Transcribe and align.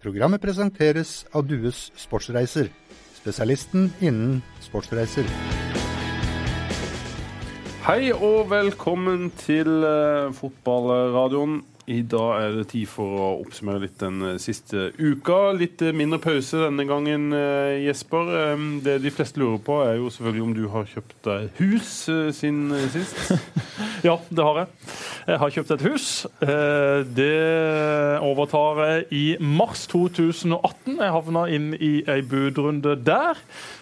Programmet 0.00 0.40
presenteres 0.40 1.26
av 1.36 1.44
Dues 1.44 1.90
Sportsreiser, 2.00 2.70
spesialisten 3.18 3.90
innen 4.00 4.38
sportsreiser. 4.64 5.26
Hei 7.84 8.08
og 8.14 8.48
velkommen 8.48 9.28
til 9.36 9.68
uh, 9.84 10.32
fotballradioen. 10.32 11.58
I 11.90 11.98
dag 12.08 12.32
er 12.38 12.56
det 12.56 12.70
tid 12.70 12.88
for 12.88 13.18
å 13.18 13.28
oppsummere 13.42 13.82
litt 13.82 13.96
den 13.98 14.20
eh, 14.22 14.36
siste 14.38 14.92
uka. 14.94 15.38
Litt 15.58 15.82
eh, 15.82 15.90
mindre 15.96 16.20
pause 16.22 16.60
denne 16.62 16.84
gangen, 16.86 17.32
Jesper. 17.82 18.30
Det 18.84 18.94
de 19.02 19.10
fleste 19.10 19.42
lurer 19.42 19.58
på, 19.66 19.80
er 19.82 19.96
jo 19.98 20.12
selvfølgelig 20.12 20.44
om 20.44 20.52
du 20.54 20.62
har 20.70 20.86
kjøpt 20.92 21.16
deg 21.26 21.48
hus 21.58 21.90
siden 22.38 22.70
sist. 22.94 23.32
ja, 24.08 24.14
det 24.30 24.46
har 24.46 24.62
jeg. 24.62 24.70
Har 25.26 25.52
kjøpt 25.52 25.74
et 25.74 25.84
hus. 25.84 26.06
Det 26.40 27.34
overtar 28.24 28.80
jeg 28.84 29.04
i 29.14 29.24
mars 29.40 29.84
2018. 29.90 30.96
Jeg 30.96 31.14
havna 31.14 31.44
inn 31.52 31.72
i 31.76 31.92
ei 32.08 32.20
budrunde 32.26 32.96
der. 33.04 33.40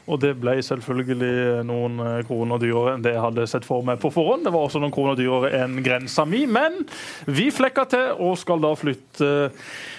Og 0.09 0.21
det 0.23 0.35
ble 0.41 0.57
selvfølgelig 0.65 1.63
noen 1.69 2.01
kroner 2.29 2.61
dyrere 2.63 2.97
enn 2.97 3.05
det 3.05 3.15
jeg 3.15 3.25
hadde 3.27 3.47
sett 3.51 3.69
for 3.69 3.87
meg 3.87 4.01
på 4.03 4.13
forhånd. 4.15 4.47
Det 4.47 4.55
var 4.55 4.67
også 4.67 4.83
noen 4.83 4.95
kroner 4.95 5.19
dyrere 5.19 5.53
enn 5.63 5.79
grensa 5.85 6.25
mi, 6.29 6.45
men 6.49 6.83
vi 7.29 7.51
flekka 7.55 7.87
til 7.93 8.25
og 8.25 8.39
skal 8.41 8.63
da 8.65 8.75
flytte 8.79 9.33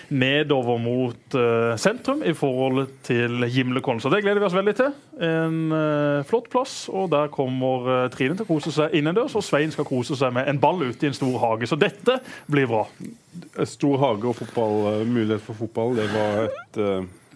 nedover 0.10 0.80
mot 0.82 1.38
uh, 1.38 1.76
sentrum 1.80 2.24
i 2.26 2.34
forhold 2.38 2.88
til 3.06 3.46
Gimlekollen. 3.52 4.02
Så 4.02 4.12
det 4.14 4.22
gleder 4.26 4.42
vi 4.42 4.48
oss 4.48 4.58
veldig 4.58 4.76
til. 4.78 4.96
En 5.26 5.60
uh, 5.74 6.26
flott 6.30 6.50
plass, 6.52 6.76
og 6.90 7.12
der 7.14 7.32
kommer 7.34 7.88
uh, 7.90 8.10
Trine 8.14 8.38
til 8.38 8.48
å 8.48 8.50
kose 8.50 8.74
seg 8.76 8.96
innendørs, 9.00 9.38
og 9.38 9.46
Svein 9.46 9.74
skal 9.76 9.88
kose 9.90 10.18
seg 10.20 10.34
med 10.36 10.50
en 10.50 10.62
ball 10.62 10.84
ute 10.88 11.06
i 11.06 11.12
en 11.12 11.18
stor 11.18 11.38
hage. 11.44 11.70
Så 11.70 11.80
dette 11.80 12.20
blir 12.50 12.70
bra. 12.70 12.86
Stor 13.70 14.02
hage 14.02 14.30
og 14.30 14.38
fotball, 14.40 15.06
mulighet 15.08 15.44
for 15.46 15.58
fotball, 15.64 15.98
det 16.00 16.10
var 16.14 16.46
et 16.48 16.84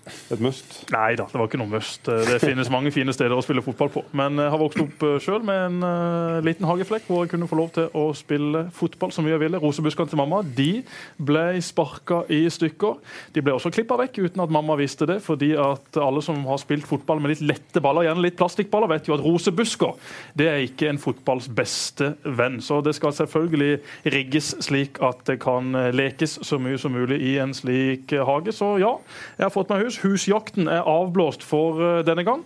et 0.06 0.42
must? 0.44 0.74
Nei 0.92 1.14
da, 1.16 1.26
det 1.32 1.40
var 1.40 1.48
ikke 1.48 1.60
noe 1.62 1.72
must. 1.72 2.08
Det 2.08 2.40
finnes 2.44 2.70
mange 2.72 2.92
fine 2.92 3.14
steder 3.16 3.36
å 3.38 3.44
spille 3.46 3.64
fotball 3.64 3.92
på. 3.94 4.04
Men 4.18 4.40
jeg 4.42 4.52
har 4.52 4.60
vokst 4.60 4.82
opp 4.84 5.06
eh, 5.08 5.16
sjøl 5.24 5.46
med 5.48 5.60
en 5.68 5.86
uh, 5.86 6.42
liten 6.44 6.68
hageflekk 6.68 7.08
hvor 7.08 7.24
jeg 7.24 7.34
kunne 7.34 7.48
få 7.48 7.60
lov 7.60 7.70
til 7.78 7.88
å 7.96 8.06
spille 8.18 8.66
fotball 8.76 9.14
så 9.16 9.24
mye 9.24 9.36
jeg 9.36 9.44
ville. 9.46 9.62
Rosebuskene 9.64 10.12
til 10.12 10.20
mamma 10.20 10.42
de 10.44 10.70
ble 11.16 11.46
sparka 11.64 12.24
i 12.34 12.42
stykker. 12.52 13.00
De 13.36 13.44
ble 13.46 13.56
også 13.56 13.72
klippa 13.74 13.98
vekk 14.02 14.20
uten 14.26 14.44
at 14.44 14.54
mamma 14.54 14.78
visste 14.80 15.08
det, 15.10 15.20
fordi 15.24 15.54
at 15.60 16.00
alle 16.02 16.24
som 16.26 16.42
har 16.50 16.60
spilt 16.62 16.88
fotball 16.90 17.24
med 17.24 17.36
litt 17.36 17.46
lette 17.54 17.84
baller, 17.84 18.08
gjerne 18.10 18.26
litt 18.26 18.40
plastikkballer, 18.40 18.92
vet 18.92 19.08
jo 19.08 19.16
at 19.16 19.24
rosebusker 19.24 20.12
det 20.40 20.50
er 20.50 20.66
ikke 20.66 20.90
en 20.92 21.02
fotballs 21.02 21.48
beste 21.54 22.14
venn. 22.24 22.60
Så 22.64 22.82
det 22.84 22.96
skal 22.98 23.16
selvfølgelig 23.16 23.80
rigges 24.16 24.54
slik 24.68 25.00
at 25.04 25.24
det 25.30 25.40
kan 25.44 25.72
lekes 25.96 26.40
så 26.44 26.60
mye 26.62 26.80
som 26.82 26.96
mulig 26.96 27.22
i 27.24 27.38
en 27.42 27.56
slik 27.56 28.12
hage. 28.28 28.52
Så 28.56 28.76
ja, 28.84 28.96
jeg 29.38 29.48
har 29.48 29.54
fått 29.54 29.72
meg 29.72 29.86
hus. 29.86 29.93
Husjakten 30.02 30.68
er 30.68 30.88
avblåst 30.90 31.44
for 31.46 31.82
eh, 31.84 32.06
denne 32.08 32.24
gang. 32.26 32.42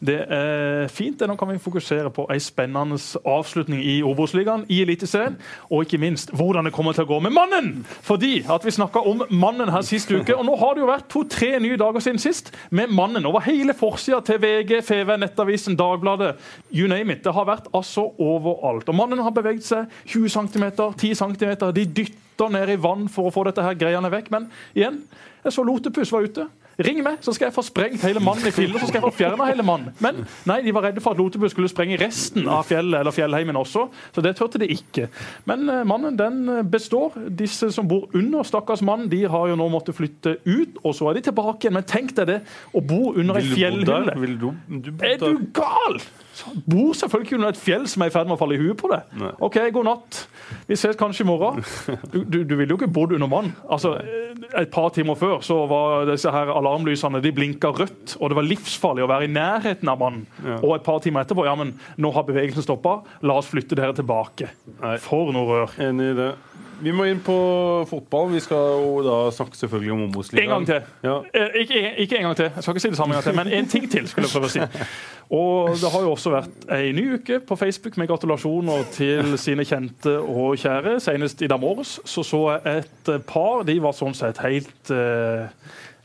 Det 0.00 0.16
er 0.28 0.88
fint. 0.88 1.20
Nå 1.20 1.36
kan 1.36 1.50
vi 1.52 1.58
fokusere 1.60 2.10
på 2.10 2.24
en 2.32 2.40
spennende 2.40 2.96
avslutning 3.28 3.82
i 3.84 3.98
Obos-ligaen, 4.02 4.64
i 4.68 4.80
Eliteserien, 4.84 5.36
og 5.68 5.84
ikke 5.84 6.00
minst 6.00 6.32
hvordan 6.32 6.64
det 6.64 6.72
kommer 6.72 6.96
til 6.96 7.04
å 7.04 7.10
gå 7.10 7.18
med 7.26 7.34
mannen! 7.36 7.70
Fordi 8.06 8.40
at 8.48 8.64
vi 8.64 8.72
snakka 8.72 9.02
om 9.06 9.24
mannen 9.28 9.68
her 9.72 9.84
sist 9.84 10.10
uke, 10.10 10.36
og 10.36 10.46
nå 10.48 10.56
har 10.60 10.74
det 10.74 10.84
jo 10.84 10.88
vært 10.88 11.08
to-tre 11.12 11.52
nye 11.60 11.78
dager 11.80 12.04
siden 12.04 12.22
sist 12.22 12.48
med 12.70 12.92
mannen. 12.96 13.28
Over 13.28 13.44
hele 13.44 13.76
forsida 13.76 14.22
til 14.24 14.40
VG, 14.40 14.80
FV, 14.88 15.16
Nettavisen, 15.20 15.76
Dagbladet, 15.76 16.32
you 16.72 16.88
name 16.88 17.12
it. 17.12 17.24
Det 17.24 17.34
har 17.36 17.48
vært 17.48 17.68
altså 17.76 18.08
overalt. 18.18 18.88
Og 18.88 18.96
mannen 18.96 19.20
har 19.20 19.34
beveget 19.36 19.68
seg 19.68 19.90
20 20.06 20.32
cm, 20.38 20.70
10 20.96 21.14
cm. 21.20 21.52
De 21.76 21.84
dytter 22.00 22.54
ned 22.56 22.72
i 22.72 22.80
vann 22.80 23.04
for 23.12 23.28
å 23.28 23.34
få 23.34 23.44
dette 23.48 23.64
her 23.64 23.76
greiene 23.76 24.10
vekk. 24.12 24.32
Men 24.32 24.48
igjen, 24.72 25.02
jeg 25.44 25.56
så 25.56 25.64
Lotepus 25.66 26.12
var 26.12 26.24
ute. 26.24 26.48
Ring 26.86 27.02
meg, 27.04 27.18
så 27.24 27.34
skal 27.36 27.48
jeg 27.48 27.54
få 27.56 27.64
sprengt 27.66 28.04
hele 28.06 28.22
mannen 28.24 28.46
i 28.48 28.52
filler. 28.54 28.80
så 28.80 28.88
skal 28.88 29.00
jeg 29.00 29.06
få 29.08 29.16
fjernet 29.18 29.50
hele 29.50 29.66
mannen. 29.66 29.94
Men 30.02 30.22
nei, 30.48 30.60
de 30.64 30.74
var 30.74 30.88
redde 30.88 31.02
for 31.04 31.14
at 31.14 31.20
Lotebø 31.20 31.50
skulle 31.52 31.70
sprenge 31.72 31.98
resten 32.00 32.48
av 32.48 32.64
fjellet 32.68 33.00
eller 33.02 33.14
fjellheimen 33.14 33.58
også. 33.60 33.86
Så 34.14 34.24
det 34.24 34.34
tørte 34.38 34.60
de 34.62 34.70
ikke. 34.72 35.08
Men 35.50 35.66
uh, 35.68 35.82
mannen 35.88 36.16
den 36.18 36.40
eh, 36.48 36.62
består. 36.64 37.16
Disse 37.40 37.70
som 37.74 37.88
bor 37.90 38.08
under 38.16 38.46
stakkars 38.46 38.84
mannen, 38.86 39.10
de 39.12 39.24
har 39.28 39.50
jo 39.50 39.58
nå 39.60 39.68
måttet 39.72 39.98
flytte 39.98 40.38
ut, 40.46 40.80
og 40.82 40.96
så 40.96 41.10
er 41.10 41.18
de 41.18 41.26
tilbake 41.28 41.66
igjen. 41.66 41.76
Men 41.76 41.88
tenk 41.88 42.16
deg 42.16 42.30
det, 42.30 42.40
å 42.72 42.82
bo 42.84 43.12
under 43.12 43.40
ei 43.40 43.46
fjellhylle. 43.50 44.16
Du, 44.40 44.90
du 44.90 45.06
er 45.06 45.20
du 45.20 45.46
gal?! 45.54 46.00
bor 46.70 46.92
selvfølgelig 46.92 47.34
under 47.34 47.48
et 47.48 47.60
fjell 47.60 47.88
som 47.90 48.02
er 48.02 48.10
i 48.10 48.14
ferd 48.14 48.28
med 48.28 48.36
å 48.36 48.40
falle 48.40 48.56
i 48.56 48.62
huet 48.62 48.78
på 48.80 48.90
det. 48.92 49.00
Nei. 49.20 49.32
OK, 49.44 49.58
god 49.74 49.88
natt. 49.90 50.19
Vi 50.70 50.76
ses 50.78 50.94
kanskje 50.98 51.24
i 51.24 51.26
morgen. 51.26 51.64
Du, 52.12 52.22
du, 52.24 52.42
du 52.44 52.54
ville 52.56 52.70
jo 52.70 52.78
ikke 52.78 52.90
bodd 52.90 53.12
under 53.16 53.28
vann. 53.30 53.50
Altså, 53.70 53.96
et 54.58 54.70
par 54.70 54.90
timer 54.94 55.18
før 55.18 55.42
så 55.42 55.56
var 55.70 56.06
disse 56.08 56.30
her 56.30 56.50
alarmlysene 56.54 57.20
de 57.22 57.32
blinka 57.34 57.72
rødt, 57.74 58.16
og 58.18 58.30
det 58.30 58.38
var 58.38 58.46
livsfarlig 58.46 59.04
å 59.04 59.10
være 59.10 59.26
i 59.26 59.32
nærheten 59.34 59.90
av 59.90 59.98
mannen. 60.00 60.24
Ja. 60.44 60.60
Og 60.60 60.76
et 60.76 60.86
par 60.86 61.02
timer 61.02 61.24
etterpå 61.26 61.46
ja, 61.46 61.56
men 61.58 61.74
nå 61.98 62.12
har 62.14 62.26
bevegelsen 62.28 62.66
stoppa, 62.66 63.00
la 63.26 63.38
oss 63.40 63.50
flytte 63.50 63.78
dere 63.78 63.96
tilbake. 63.98 64.52
Nei. 64.80 64.96
For 65.02 65.34
noe 65.34 65.48
rør. 65.50 65.74
Enig 65.90 66.12
i 66.12 66.18
det. 66.18 66.30
Vi 66.80 66.92
må 66.96 67.06
inn 67.10 67.20
på 67.24 67.36
fotball. 67.90 68.30
Vi 68.34 68.40
skal 68.44 68.80
jo 68.80 69.00
da 69.04 69.16
snakke 69.34 69.58
selvfølgelig 69.58 69.92
om 69.92 70.02
Obos-ligaen. 70.08 70.48
En 70.48 70.54
gang 70.54 70.66
til. 70.66 70.92
Ja. 71.04 71.16
Eh, 71.34 71.60
ikke, 71.62 71.82
ikke, 72.04 72.18
en 72.18 72.28
gang 72.28 72.36
til, 72.36 72.50
jeg 72.54 72.62
skal 72.64 72.74
ikke 72.76 72.84
si 72.84 72.92
det 72.92 73.00
samme 73.00 73.14
en 73.14 73.20
gang 73.20 73.26
til, 73.28 73.36
men 73.36 73.52
en 73.58 73.68
ting 73.68 73.90
til. 73.90 74.08
skulle 74.08 74.28
jeg 74.28 74.34
prøve 74.36 74.50
å 74.50 74.54
si. 74.54 74.86
Og 75.30 75.76
Det 75.78 75.90
har 75.92 76.02
jo 76.02 76.14
også 76.16 76.32
vært 76.34 76.64
ei 76.74 76.90
ny 76.96 77.04
uke 77.20 77.38
på 77.46 77.56
Facebook 77.56 78.00
med 78.00 78.08
gratulasjoner 78.10 78.88
til 78.94 79.36
sine 79.38 79.66
kjente 79.68 80.16
og 80.18 80.56
kjære. 80.58 80.96
Senest 81.04 81.42
i 81.42 81.50
dag 81.50 81.60
morges 81.62 82.00
så 82.04 82.24
så 82.26 82.40
jeg 82.56 82.82
et 82.82 83.12
par. 83.28 83.62
De 83.68 83.76
var 83.82 83.94
sånn 83.94 84.16
sett 84.16 84.40
helt 84.42 84.90
uh, 84.90 85.46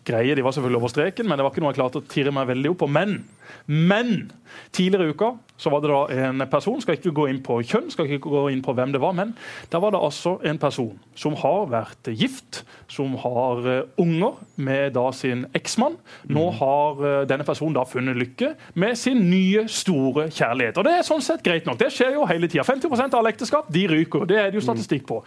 greie. 0.07 0.35
De 0.37 0.43
var 0.45 0.55
selvfølgelig 0.55 0.81
over 0.81 0.93
streken, 0.93 1.27
men 1.27 1.39
det 1.39 1.45
var 1.45 1.53
ikke 1.53 1.63
noe 1.63 1.73
jeg 1.73 1.81
klarte 1.81 2.01
å 2.01 2.07
tirre 2.09 2.33
meg 2.35 2.49
veldig 2.51 2.73
opp 2.73 2.83
på. 2.83 2.91
Men 2.91 3.19
men 3.65 4.31
tidligere 4.71 5.07
i 5.07 5.09
uka 5.09 5.31
så 5.57 5.69
var 5.69 5.81
det 5.81 5.89
da 5.89 6.27
en 6.27 6.43
person 6.51 6.81
Skal 6.81 6.97
ikke 6.97 7.13
gå 7.15 7.27
inn 7.31 7.39
på 7.45 7.57
kjønn, 7.65 7.87
skal 7.93 8.09
ikke 8.09 8.29
gå 8.29 8.43
inn 8.53 8.61
på 8.65 8.73
hvem 8.77 8.91
det 8.93 9.01
var, 9.01 9.15
men 9.17 9.33
da 9.71 9.79
var 9.81 9.93
det 9.95 10.01
altså 10.03 10.35
en 10.45 10.59
person 10.61 10.93
som 11.17 11.37
har 11.39 11.69
vært 11.71 12.09
gift, 12.13 12.63
som 12.91 13.15
har 13.21 13.61
uh, 13.65 13.87
unger 14.01 14.35
med 14.61 14.93
da 14.97 15.07
sin 15.15 15.45
eksmann. 15.55 15.95
Nå 16.27 16.43
mm. 16.49 16.57
har 16.59 17.01
uh, 17.01 17.23
denne 17.29 17.47
personen 17.47 17.77
da 17.77 17.85
funnet 17.87 18.19
lykke 18.19 18.51
med 18.81 18.99
sin 18.99 19.23
nye, 19.31 19.65
store 19.71 20.27
kjærlighet. 20.29 20.77
Og 20.77 20.87
det 20.87 20.97
er 20.97 21.07
sånn 21.07 21.23
sett 21.25 21.45
greit 21.45 21.65
nok. 21.69 21.79
Det 21.79 21.91
skjer 21.95 22.17
jo 22.19 22.27
hele 22.29 22.51
tida. 22.51 22.67
50 22.67 22.91
av 23.07 23.19
alle 23.21 23.33
ekteskap 23.33 23.71
de 23.73 23.87
ryker. 23.91 24.27
Det 24.29 24.41
er 24.41 24.51
det 24.51 24.59
jo 24.59 24.67
statistikk 24.67 25.07
på. 25.09 25.23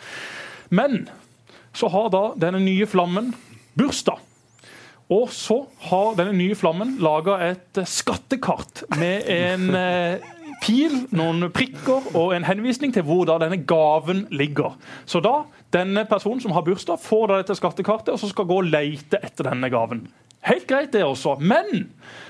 Men 0.71 1.07
så 1.77 1.89
har 1.93 2.13
da 2.13 2.25
denne 2.39 2.61
nye 2.63 2.87
flammen 2.91 3.33
bursdag. 3.79 4.28
Og 5.15 5.31
så 5.33 5.63
har 5.89 6.17
denne 6.19 6.37
nye 6.37 6.57
flammen 6.59 6.99
laga 7.01 7.39
et 7.47 7.81
skattekart 7.89 8.83
med 9.01 9.25
en 9.33 9.71
eh, 9.79 10.27
pil, 10.61 10.95
noen 11.17 11.49
prikker 11.55 12.11
og 12.19 12.35
en 12.37 12.45
henvisning 12.45 12.93
til 12.93 13.07
hvor 13.09 13.25
da 13.29 13.39
denne 13.41 13.61
gaven 13.69 14.27
ligger. 14.35 14.77
Så 15.09 15.23
da, 15.25 15.43
denne 15.75 16.05
personen 16.09 16.43
som 16.45 16.53
har 16.57 16.67
bursdag, 16.67 17.01
får 17.01 17.27
da 17.31 17.41
dette 17.41 17.57
skattekartet 17.59 18.13
og 18.15 18.21
så 18.21 18.31
skal 18.33 18.49
gå 18.51 18.61
og 18.63 18.69
leite 18.69 19.21
etter 19.25 19.49
denne 19.49 19.71
gaven. 19.73 20.05
Helt 20.47 20.69
greit, 20.69 20.93
det 20.93 21.03
også. 21.05 21.37
Men 21.41 21.89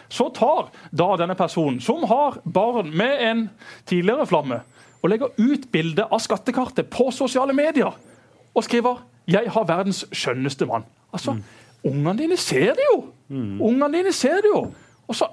så 0.09 0.31
tar 0.35 0.71
da 0.91 1.11
denne 1.21 1.37
personen, 1.39 1.81
som 1.85 2.07
har 2.09 2.41
barn 2.45 2.91
med 2.97 3.25
en 3.27 3.47
tidligere 3.87 4.27
flamme, 4.27 4.63
og 5.03 5.13
legger 5.13 5.35
ut 5.39 5.69
bilde 5.73 6.07
av 6.07 6.23
skattekartet 6.23 6.89
på 6.91 7.11
sosiale 7.15 7.55
medier 7.55 7.95
og 8.55 8.65
skriver 8.65 9.05
'Jeg 9.29 9.51
har 9.53 9.65
verdens 9.65 10.07
skjønneste 10.13 10.65
mann'. 10.65 10.89
Altså, 11.13 11.33
mm. 11.33 11.45
Ungene 11.85 12.19
dine 12.19 12.37
ser 12.37 12.75
det 12.75 12.87
jo! 12.93 13.05
Mm. 13.29 13.61
Ungene 13.63 13.93
dine 13.99 14.13
ser 14.13 14.41
det 14.43 14.51
jo! 14.55 14.65
Og 15.09 15.17
så 15.17 15.29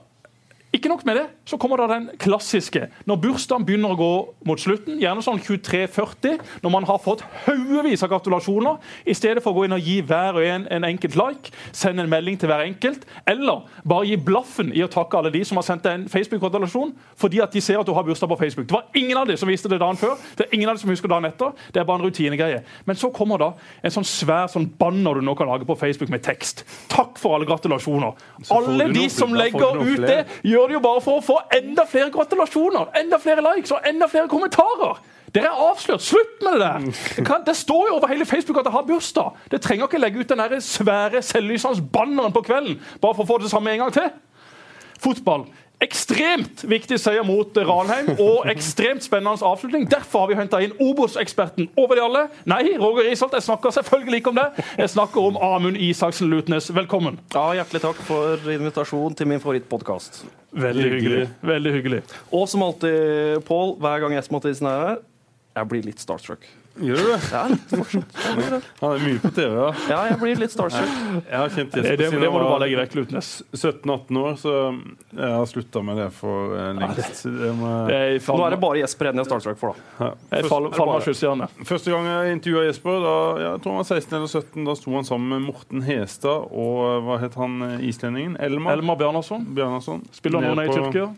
ikke 0.75 0.91
nok 0.91 1.05
med 1.07 1.17
det, 1.19 1.25
så 1.47 1.57
kommer 1.61 1.79
da 1.79 1.87
den 1.93 2.09
klassiske. 2.21 2.87
Når 3.07 3.19
bursdagen 3.23 3.65
begynner 3.67 3.93
å 3.93 3.99
gå 3.99 4.11
mot 4.49 4.61
slutten, 4.61 4.99
gjerne 5.01 5.23
sånn 5.23 5.39
23.40, 5.39 6.39
når 6.63 6.73
man 6.73 6.87
har 6.89 6.99
fått 7.03 7.23
haugevis 7.45 8.03
av 8.05 8.11
gratulasjoner, 8.11 8.79
i 9.07 9.15
stedet 9.15 9.43
for 9.43 9.53
å 9.53 9.59
gå 9.59 9.67
inn 9.67 9.77
og 9.77 9.85
gi 9.85 9.99
hver 10.05 10.39
og 10.39 10.45
en 10.45 10.67
en 10.75 10.87
enkelt 10.87 11.15
like, 11.19 11.53
sende 11.75 12.03
en 12.03 12.11
melding 12.11 12.37
til 12.39 12.49
hver 12.51 12.65
enkelt, 12.65 13.05
eller 13.29 13.63
bare 13.87 14.09
gi 14.09 14.17
blaffen 14.19 14.73
i 14.75 14.83
å 14.83 14.89
takke 14.91 15.19
alle 15.19 15.31
de 15.33 15.43
som 15.47 15.59
har 15.59 15.67
sendt 15.67 15.85
deg 15.85 15.99
en 15.99 16.07
Facebook-gratulasjon 16.11 16.93
fordi 17.21 17.41
at 17.43 17.53
de 17.53 17.61
ser 17.63 17.79
at 17.79 17.87
du 17.87 17.93
har 17.95 18.03
bursdag 18.03 18.29
på 18.31 18.37
Facebook. 18.39 18.67
Det 18.67 18.75
var 18.75 18.85
ingen 18.97 19.17
av 19.17 19.29
de 19.29 19.37
som 19.39 19.49
visste 19.49 19.71
det 19.71 19.79
dagen 19.81 19.99
før, 19.99 20.17
det 20.37 20.47
er 20.47 20.55
ingen 20.57 20.69
av 20.69 20.75
de 20.75 20.83
som 20.83 20.91
husker 20.91 21.11
dagen 21.11 21.27
etter. 21.29 21.53
Det 21.71 21.81
er 21.81 21.87
bare 21.87 22.01
en 22.01 22.07
rutinegreie. 22.07 22.63
Men 22.85 22.99
så 22.99 23.11
kommer 23.15 23.41
da 23.41 23.51
en 23.81 23.93
sånn 23.93 24.07
svær 24.07 24.49
sånn 24.51 24.67
banner 24.79 25.19
du 25.19 25.25
nå 25.25 25.35
kan 25.37 25.49
lage 25.49 25.67
på 25.67 25.77
Facebook 25.79 26.11
med 26.13 26.23
tekst. 26.25 26.65
Takk 26.91 27.19
for 27.21 27.37
alle 27.37 27.47
gratulasjoner. 27.47 28.17
Alle 28.55 28.89
de 28.93 29.05
som 29.13 29.33
legger 29.35 29.79
ut 29.79 30.03
det, 30.03 30.19
gjør 30.43 30.64
gjør 30.65 30.73
det 30.73 30.79
jo 30.79 30.85
bare 30.85 31.01
for 31.05 31.19
å 31.19 31.25
få 31.25 31.35
enda 31.53 31.85
flere 31.89 32.11
gratulasjoner, 32.13 32.89
enda 32.97 33.19
flere 33.21 33.43
likes 33.45 33.73
og 33.75 33.85
enda 33.85 34.07
flere 34.09 34.31
kommentarer. 34.31 34.97
Dere 35.35 35.51
er 35.51 35.63
avslørt. 35.67 36.01
Slutt 36.01 36.43
med 36.45 36.55
det 36.55 36.61
der! 36.63 37.39
Det, 37.45 37.55
står 37.55 37.89
jo 37.89 37.97
over 37.97 38.07
hele 38.07 38.25
Facebook 38.25 38.57
at 38.61 38.69
jeg 38.69 38.71
har 38.71 38.85
bursdag. 38.87 39.41
Det 39.51 39.59
trenger 39.61 39.89
ikke 39.89 39.99
legge 39.99 40.19
ut 40.19 40.31
den 40.31 40.39
der 40.39 40.59
svære 40.63 41.21
selvlysende 41.21 41.83
banneren 41.91 42.33
på 42.33 42.45
kvelden 42.47 42.79
bare 43.03 43.17
for 43.17 43.25
å 43.25 43.29
få 43.33 43.41
det 43.43 43.51
samme 43.51 43.73
en 43.73 43.83
gang 43.83 43.93
til. 43.93 44.09
Fotball 45.03 45.43
Ekstremt 45.83 46.63
viktig 46.71 46.95
seier 47.01 47.25
mot 47.27 47.57
Ranheim 47.67 48.13
og 48.15 48.45
ekstremt 48.47 49.03
spennende 49.03 49.43
avslutning. 49.43 49.83
Derfor 49.91 50.23
har 50.23 50.31
vi 50.31 50.37
henta 50.39 50.61
inn 50.63 50.75
Obos-eksperten 50.79 51.67
over 51.75 51.99
de 51.99 52.05
alle. 52.05 52.21
Nei, 52.47 52.77
Roger 52.79 53.09
Risholt, 53.09 53.35
jeg 53.35 53.43
snakker 53.43 53.75
selvfølgelig 53.75 54.21
ikke 54.23 54.31
om 54.31 54.39
det. 54.39 54.65
Jeg 54.79 54.93
snakker 54.95 55.27
om 55.27 55.37
Amund 55.43 55.77
Isaksen 55.77 56.31
Lutnes. 56.31 56.71
Velkommen. 56.75 57.19
Ja, 57.35 57.49
Hjertelig 57.59 57.83
takk 57.89 57.99
for 58.07 58.49
invitasjon 58.55 59.19
til 59.19 59.27
min 59.27 59.43
favorittpodkast. 59.43 60.23
Veldig 60.55 60.91
hyggelig. 60.93 61.23
Veldig 61.43 61.73
hyggelig. 61.75 62.03
Og 62.31 62.45
som 62.51 62.63
alltid, 62.63 63.41
Pål, 63.47 63.75
hver 63.83 64.03
gang 64.05 64.15
Espen 64.15 64.37
Mathisen 64.37 64.69
er 64.71 64.83
her, 64.85 65.01
jeg 65.55 65.71
blir 65.71 65.85
litt 65.87 66.03
starstruck. 66.03 66.47
Gjør 66.75 66.97
du 66.99 67.05
det? 67.07 67.17
Ja, 67.31 67.41
litt 67.47 67.71
morsomt. 67.79 68.15
Han 68.81 68.91
er 68.91 69.03
mye 69.05 69.19
på 69.23 69.29
TV. 69.35 69.53
Ja. 69.55 69.67
Ja, 69.89 69.99
jeg 70.09 70.17
blir 70.19 70.39
litt 70.41 70.51
starstruck. 70.51 70.89
Jeg 71.23 71.37
har 71.39 71.53
kjent 71.53 71.71
Det, 71.71 71.83
Jesper 71.85 71.97
det, 72.01 72.09
siden 72.09 72.19
det 72.19 72.27
jeg 72.27 72.33
må 72.33 72.41
du 72.41 72.47
bare 72.49 72.61
legge 72.65 72.79
vekk, 72.81 72.95
Lutnes. 72.99 73.29
17-18 73.55 74.19
år, 74.19 74.33
så 74.41 74.53
jeg 75.15 75.31
har 75.37 75.45
slutta 75.47 75.83
med 75.87 76.01
det 76.01 76.07
for 76.17 76.55
eh, 76.59 76.71
lengst. 76.75 77.21
Det 77.23 77.51
må 77.55 77.71
Nå 77.87 78.47
er 78.49 78.55
det 78.57 78.59
bare 78.65 78.81
Jesper 78.81 79.09
Enn 79.11 79.21
jeg 79.21 79.25
er 79.25 79.29
starstruck 79.31 79.61
for, 79.61 79.79
da. 80.01 80.11
Jeg 80.35 80.49
faller 80.51 80.75
meg. 81.39 81.55
Første 81.71 81.93
gang 81.95 82.09
jeg 82.11 82.35
intervjua 82.39 82.65
Jesper, 82.67 82.99
da, 83.07 83.15
jeg 83.45 83.63
tror 83.63 83.77
han 83.77 83.81
var 83.81 83.89
16 83.95 84.17
eller 84.19 84.33
17, 84.35 84.65
da 84.67 84.75
sto 84.81 84.95
han 84.99 85.07
sammen 85.07 85.31
med 85.37 85.47
Morten 85.47 85.85
Hestad 85.87 86.49
og 86.51 86.81
eh, 86.89 86.99
hva 87.07 87.21
het 87.23 87.39
han 87.39 87.55
eh, 87.71 87.87
islendingen? 87.87 88.35
Elmar 88.43 88.75
Elmar 88.75 88.99
Bjarnason 88.99 89.47
Bjarnason. 89.55 90.03
spiller 90.11 90.43
nå 90.43 90.51
i 90.59 90.67
på- 90.67 90.81
Tyrkia. 90.81 91.13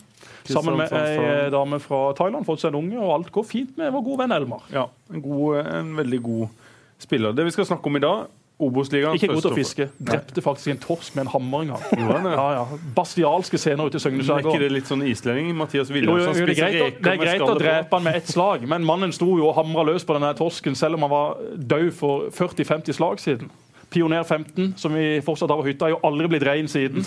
Sammen 0.54 0.80
med 0.80 0.94
ei 0.96 1.50
dame 1.54 1.80
fra 1.84 2.02
Thailand. 2.18 2.48
Fått 2.48 2.64
seg 2.64 2.74
en 2.74 2.80
unge, 2.82 2.98
og 3.02 3.14
alt 3.20 3.32
går 3.36 3.46
fint 3.48 3.78
med 3.80 3.92
vår 3.96 4.06
gode 4.06 4.24
venn 4.24 4.36
Elmar. 4.38 4.66
Ja, 4.74 4.88
en, 5.14 5.22
god, 5.24 5.62
en 5.66 5.94
veldig 6.00 6.22
god 6.26 6.66
spiller. 7.02 7.36
Det 7.38 7.46
vi 7.48 7.56
skal 7.56 7.70
snakke 7.70 7.92
om 7.92 8.00
i 8.00 8.04
dag, 8.04 8.28
Obos-ligaen. 8.58 9.14
Ikke 9.14 9.28
god 9.30 9.44
til 9.46 9.52
å 9.52 9.58
fiske. 9.58 9.86
Drepte 10.02 10.42
faktisk 10.42 10.72
en 10.72 10.80
torsk 10.82 11.14
med 11.14 11.28
en 11.28 11.30
hammer 11.30 11.66
en 11.66 11.76
gang. 11.76 11.84
Ja, 12.26 12.46
ja. 12.56 12.80
Bastialske 12.96 13.60
scener 13.62 13.86
ute 13.86 14.02
i 14.02 14.14
Men 14.16 14.24
er 14.24 14.42
ikke 14.42 14.62
det 14.64 14.72
litt 14.74 14.90
sånn 14.90 15.04
islending? 15.06 15.52
Mathias 15.60 15.92
Wilhelmsen 15.94 16.32
er 16.32 16.40
spiser 16.40 16.64
greit, 16.64 16.80
å, 16.80 16.88
reker 16.88 17.06
det 17.06 17.12
er 17.12 17.22
greit 17.22 17.46
å 17.46 17.58
drepe 17.60 18.00
han 18.00 18.08
med 18.08 18.18
ett 18.18 18.32
slag, 18.34 18.66
men 18.72 18.88
mannen 18.88 19.14
sto 19.14 19.30
jo 19.38 19.52
og 19.52 19.60
hamra 19.60 19.86
løs 19.92 20.08
på 20.08 20.18
denne 20.18 20.34
torsken 20.40 20.78
selv 20.80 20.98
om 20.98 21.06
han 21.06 21.14
var 21.14 21.38
død 21.76 21.92
for 22.00 22.32
40-50 22.34 22.98
slag 22.98 23.22
siden. 23.22 23.54
Pioner 23.90 24.24
15, 24.24 24.74
som 24.78 24.94
vi 24.94 25.22
fortsatt 25.24 25.52
har 25.54 25.62
på 25.62 25.68
hytta, 25.70 25.88
er 25.88 25.94
jo 25.96 26.00
aldri 26.08 26.28
blitt 26.28 26.44
rein 26.44 26.68
siden. 26.68 27.06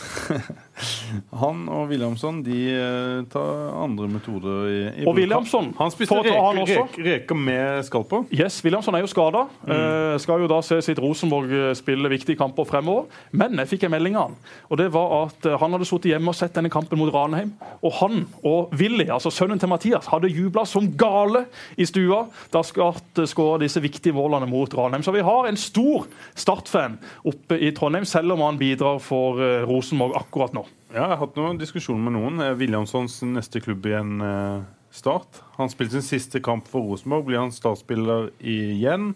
Han 1.43 1.67
og 1.69 1.91
Williamson 1.91 2.39
de 2.45 2.57
eh, 2.73 3.25
tar 3.31 3.75
andre 3.83 4.09
metoder 4.09 4.69
i, 4.71 4.79
i 5.03 5.07
Og. 5.09 5.13
Williamson, 5.19 5.75
Han 5.79 5.93
spiste 5.93 6.17
reker, 6.17 6.39
også. 6.63 6.87
reker, 6.87 7.05
reker 7.05 7.37
med 7.37 7.85
skall 7.85 8.07
på. 8.09 8.23
Yes, 8.33 8.63
Williamson 8.65 8.97
er 8.97 9.05
jo 9.05 9.11
skada. 9.13 9.45
Eh, 9.69 10.15
skal 10.23 10.41
jo 10.41 10.49
da 10.51 10.61
se 10.65 10.79
sitt 10.85 11.01
Rosenborg 11.03 11.53
eh, 11.53 11.73
spille 11.77 12.09
viktige 12.13 12.39
kamper 12.41 12.65
fremover. 12.69 13.11
Men 13.37 13.61
jeg 13.61 13.75
fikk 13.75 13.85
en 13.89 13.95
melding 13.95 14.17
av 14.17 14.31
han. 14.31 14.39
Og 14.71 14.81
det 14.81 14.89
var 14.95 15.13
at 15.27 15.51
eh, 15.51 15.59
Han 15.61 15.77
hadde 15.77 15.89
sittet 15.89 16.15
hjemme 16.15 16.33
og 16.33 16.39
sett 16.39 16.57
denne 16.57 16.73
kampen 16.73 17.01
mot 17.01 17.13
Ranheim. 17.13 17.53
Og 17.85 17.95
han 18.01 18.25
og 18.41 18.73
Willy, 18.81 19.11
altså 19.13 19.33
sønnen 19.35 19.61
til 19.61 19.69
Mathias, 19.69 20.09
hadde 20.13 20.33
jubla 20.33 20.65
som 20.69 20.89
gale 20.97 21.45
i 21.77 21.87
stua 21.89 22.25
da 22.55 22.65
Skart 22.65 23.21
skåra 23.29 23.59
disse 23.61 23.81
viktige 23.83 24.15
målene 24.17 24.49
mot 24.49 24.73
Ranheim. 24.79 25.05
Så 25.05 25.13
vi 25.13 25.25
har 25.27 25.49
en 25.49 25.59
stor 25.61 26.07
Start-fan 26.71 26.99
oppe 27.27 27.59
i 27.59 27.73
Trondheim, 27.75 28.05
selv 28.07 28.33
om 28.33 28.41
han 28.41 28.59
bidrar 28.59 29.01
for 29.03 29.41
eh, 29.43 29.65
Rosenborg 29.67 30.15
akkurat 30.17 30.55
nå. 30.55 30.63
Ja, 30.93 31.03
jeg 31.03 31.09
har 31.11 31.21
hatt 31.25 31.39
noen 31.39 31.59
diskusjoner 31.59 32.03
med 32.07 32.15
noen. 32.15 32.39
Er 32.45 32.59
Williamsons 32.59 33.21
neste 33.27 33.63
klubb 33.63 33.87
igjen 33.91 34.23
eh, 34.23 34.63
Start? 34.95 35.43
Han 35.59 35.71
spilte 35.71 35.99
sin 35.99 36.07
siste 36.07 36.41
kamp 36.43 36.71
for 36.71 36.87
Rosenborg. 36.87 37.27
Blir 37.27 37.43
han 37.43 37.55
startspiller 37.55 38.31
igjen? 38.39 39.15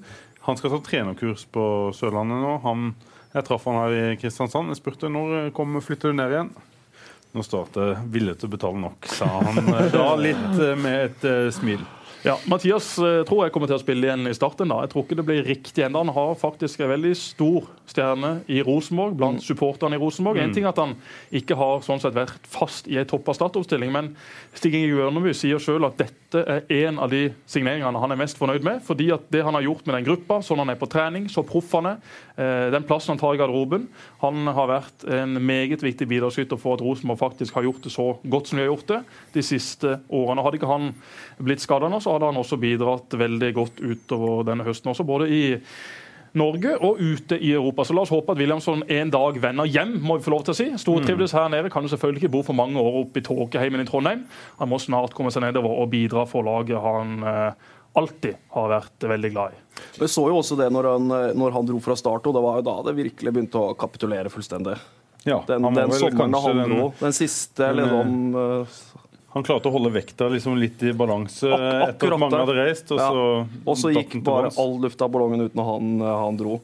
Han 0.48 0.58
skal 0.58 0.74
ta 0.74 0.82
trenerkurs 0.82 1.46
på 1.54 1.64
Sørlandet 1.94 2.42
nå. 2.42 2.58
Han, 2.66 2.92
jeg 3.34 3.46
traff 3.46 3.66
han 3.70 3.80
her 3.84 3.98
i 4.00 4.04
Kristiansand. 4.18 4.74
Jeg 4.74 4.82
spurte 4.82 5.10
når 5.12 5.38
eh, 5.44 5.50
kom, 5.54 5.78
flytter 5.82 6.10
du 6.10 6.18
ned 6.18 6.34
igjen. 6.34 6.54
Når 7.34 7.46
Start 7.46 7.78
er 7.82 8.02
villig 8.10 8.36
til 8.38 8.50
å 8.50 8.54
betale 8.54 8.82
nok, 8.82 9.10
sa 9.10 9.30
han 9.30 9.62
eh, 9.62 9.92
da 9.94 10.08
litt 10.18 10.58
eh, 10.58 10.74
med 10.78 11.00
et 11.06 11.30
eh, 11.30 11.52
smil. 11.54 11.86
Ja, 12.24 12.38
Mathias 12.48 12.86
eh, 12.98 13.18
tror 13.28 13.42
jeg 13.44 13.52
kommer 13.52 13.68
til 13.68 13.76
å 13.76 13.82
spille 13.82 14.06
igjen 14.06 14.24
i 14.30 14.32
starten. 14.32 14.70
da. 14.72 14.78
Jeg 14.86 14.94
tror 14.94 15.02
ikke 15.04 15.16
det 15.18 15.26
blir 15.28 15.42
riktig 15.44 15.82
ennå. 15.84 16.06
Han 16.06 16.14
har 16.16 16.38
faktisk 16.40 16.80
en 16.80 16.88
veldig 16.94 17.10
stor 17.20 17.66
stjerne 17.90 18.30
i 18.48 18.62
Rosenborg, 18.64 19.18
blant 19.20 19.44
supporterne 19.44 19.98
i 19.98 20.00
Rosenborg. 20.00 20.40
En 20.40 20.54
ting 20.56 20.64
at 20.64 20.80
han 20.80 20.94
ikke 21.36 21.58
har 21.60 21.84
sånn 21.84 22.00
sett 22.00 22.16
vært 22.16 22.48
fast 22.48 22.88
i 22.88 22.96
en 22.96 23.10
toppa 23.10 23.34
startoppstilling, 23.36 23.92
men 23.92 24.14
Stig 24.56 24.72
Inge 24.72 24.94
Hjørneby 24.94 25.34
sier 25.36 25.60
sjøl 25.60 25.84
at 25.84 26.00
dette 26.00 26.23
er 26.42 26.66
en 26.86 26.98
av 27.04 27.10
de 27.12 27.28
signeringene 27.50 28.00
han 28.02 28.14
er 28.14 28.18
mest 28.18 28.38
fornøyd 28.40 28.64
med. 28.66 28.82
fordi 28.82 29.10
at 29.14 29.30
det 29.32 29.42
han 29.44 29.54
har 29.54 29.62
gjort 29.62 29.86
med 29.86 29.94
den 29.96 30.06
gruppa, 30.08 30.40
sånn 30.42 30.62
han 30.62 30.72
er 30.72 30.80
på 30.80 30.88
trening, 30.90 31.28
så 31.30 31.44
proff 31.46 31.72
han 31.72 31.86
er, 31.92 31.98
eh, 32.36 32.70
den 32.74 32.86
plassen 32.88 33.14
han 33.14 33.18
tar 33.18 33.34
i 33.34 33.38
garderoben 33.38 33.88
Han 34.20 34.46
har 34.46 34.68
vært 34.68 35.04
en 35.08 35.34
meget 35.38 35.82
viktig 35.82 36.08
bidragsyter 36.08 36.56
for 36.56 36.74
at 36.74 36.80
Rosenborg 36.80 37.18
faktisk 37.18 37.54
har 37.54 37.62
gjort 37.62 37.82
det 37.82 37.92
så 37.92 38.18
godt 38.24 38.48
som 38.48 38.58
de 38.58 38.64
har 38.64 38.72
gjort 38.72 38.86
det 38.88 39.02
de 39.34 39.42
siste 39.42 40.00
årene. 40.08 40.42
Hadde 40.42 40.58
ikke 40.58 40.72
han 40.72 40.94
blitt 41.38 41.60
skada 41.60 41.88
nå, 41.88 42.00
så 42.00 42.14
hadde 42.14 42.30
han 42.32 42.40
også 42.40 42.60
bidratt 42.60 43.12
veldig 43.12 43.54
godt 43.54 43.80
utover 43.80 44.44
denne 44.44 44.64
høsten. 44.64 44.90
også, 44.90 45.04
både 45.04 45.28
i 45.28 45.58
Norge 46.34 46.74
og 46.82 46.98
ute 46.98 47.38
i 47.38 47.52
Europa. 47.54 47.84
Så 47.86 47.94
La 47.94 48.02
oss 48.02 48.12
håpe 48.12 48.34
at 48.34 48.40
Williamson 48.40 48.82
en 48.90 49.12
dag 49.12 49.38
vender 49.42 49.68
hjem. 49.70 50.00
må 50.02 50.18
vi 50.18 50.26
få 50.26 50.34
lov 50.34 50.46
til 50.46 50.54
å 50.54 50.58
si. 50.58 50.66
Stortrivdes 50.82 51.34
her 51.36 51.46
nede. 51.52 51.70
Kan 51.70 51.86
jo 51.86 51.92
selvfølgelig 51.92 52.24
ikke 52.24 52.32
bo 52.34 52.42
for 52.46 52.58
mange 52.58 52.80
år 52.80 53.00
oppe 53.04 53.22
i 53.22 53.26
tåkeheimen 53.26 53.84
i 53.84 53.86
Trondheim. 53.88 54.24
Han 54.58 54.70
må 54.72 54.80
snart 54.82 55.14
komme 55.14 55.30
seg 55.34 55.46
nedover 55.46 55.78
og 55.78 55.92
bidra 55.94 56.26
for 56.26 56.46
laget 56.46 56.82
han 56.82 57.22
eh, 57.22 57.70
alltid 57.94 58.34
har 58.56 58.72
vært 58.72 59.06
veldig 59.14 59.30
glad 59.30 59.54
i. 59.54 59.62
Vi 60.00 60.10
så 60.10 60.26
jo 60.30 60.40
også 60.40 60.58
det 60.58 60.68
når 60.74 60.90
han, 60.90 61.14
når 61.38 61.54
han 61.54 61.70
dro 61.70 61.78
fra 61.82 61.96
start, 61.98 62.26
og 62.26 62.34
det 62.34 62.42
var 62.42 62.58
jo 62.58 62.66
da 62.66 62.76
det 62.88 62.96
virkelig 62.98 63.34
begynte 63.34 63.62
å 63.62 63.74
kapitulere 63.78 64.32
fullstendig. 64.32 64.76
Ja, 65.24 65.38
Den, 65.46 65.64
han 65.64 65.78
den 65.78 65.92
sommeren 65.96 66.34
han 66.34 66.64
dro. 66.68 66.88
Den 67.00 67.14
siste 67.16 67.70
den, 67.70 67.80
liksom 67.80 68.36
eh, 68.42 68.80
Han 69.34 69.42
klarte 69.42 69.66
å 69.66 69.72
holde 69.74 69.90
vekta 69.92 70.28
liksom 70.30 70.54
litt 70.60 70.82
i 70.86 70.92
balanse 70.94 71.50
Ak- 71.50 71.88
etter 71.90 72.12
at 72.14 72.20
mange 72.22 72.38
hadde 72.38 72.54
reist. 72.54 72.90
Og 72.94 72.98
Ja. 72.98 73.10
så, 73.10 73.46
Og 73.66 73.76
så 73.76 73.90
gikk 73.94 74.22
bare 74.24 74.50
all 74.56 74.78
luft 74.80 75.02
av 75.02 75.10
ballongen 75.10 75.40
uten 75.48 75.58
at 75.60 75.66
han, 75.66 76.00
eh, 76.00 76.18
han 76.24 76.36
dro. 76.38 76.60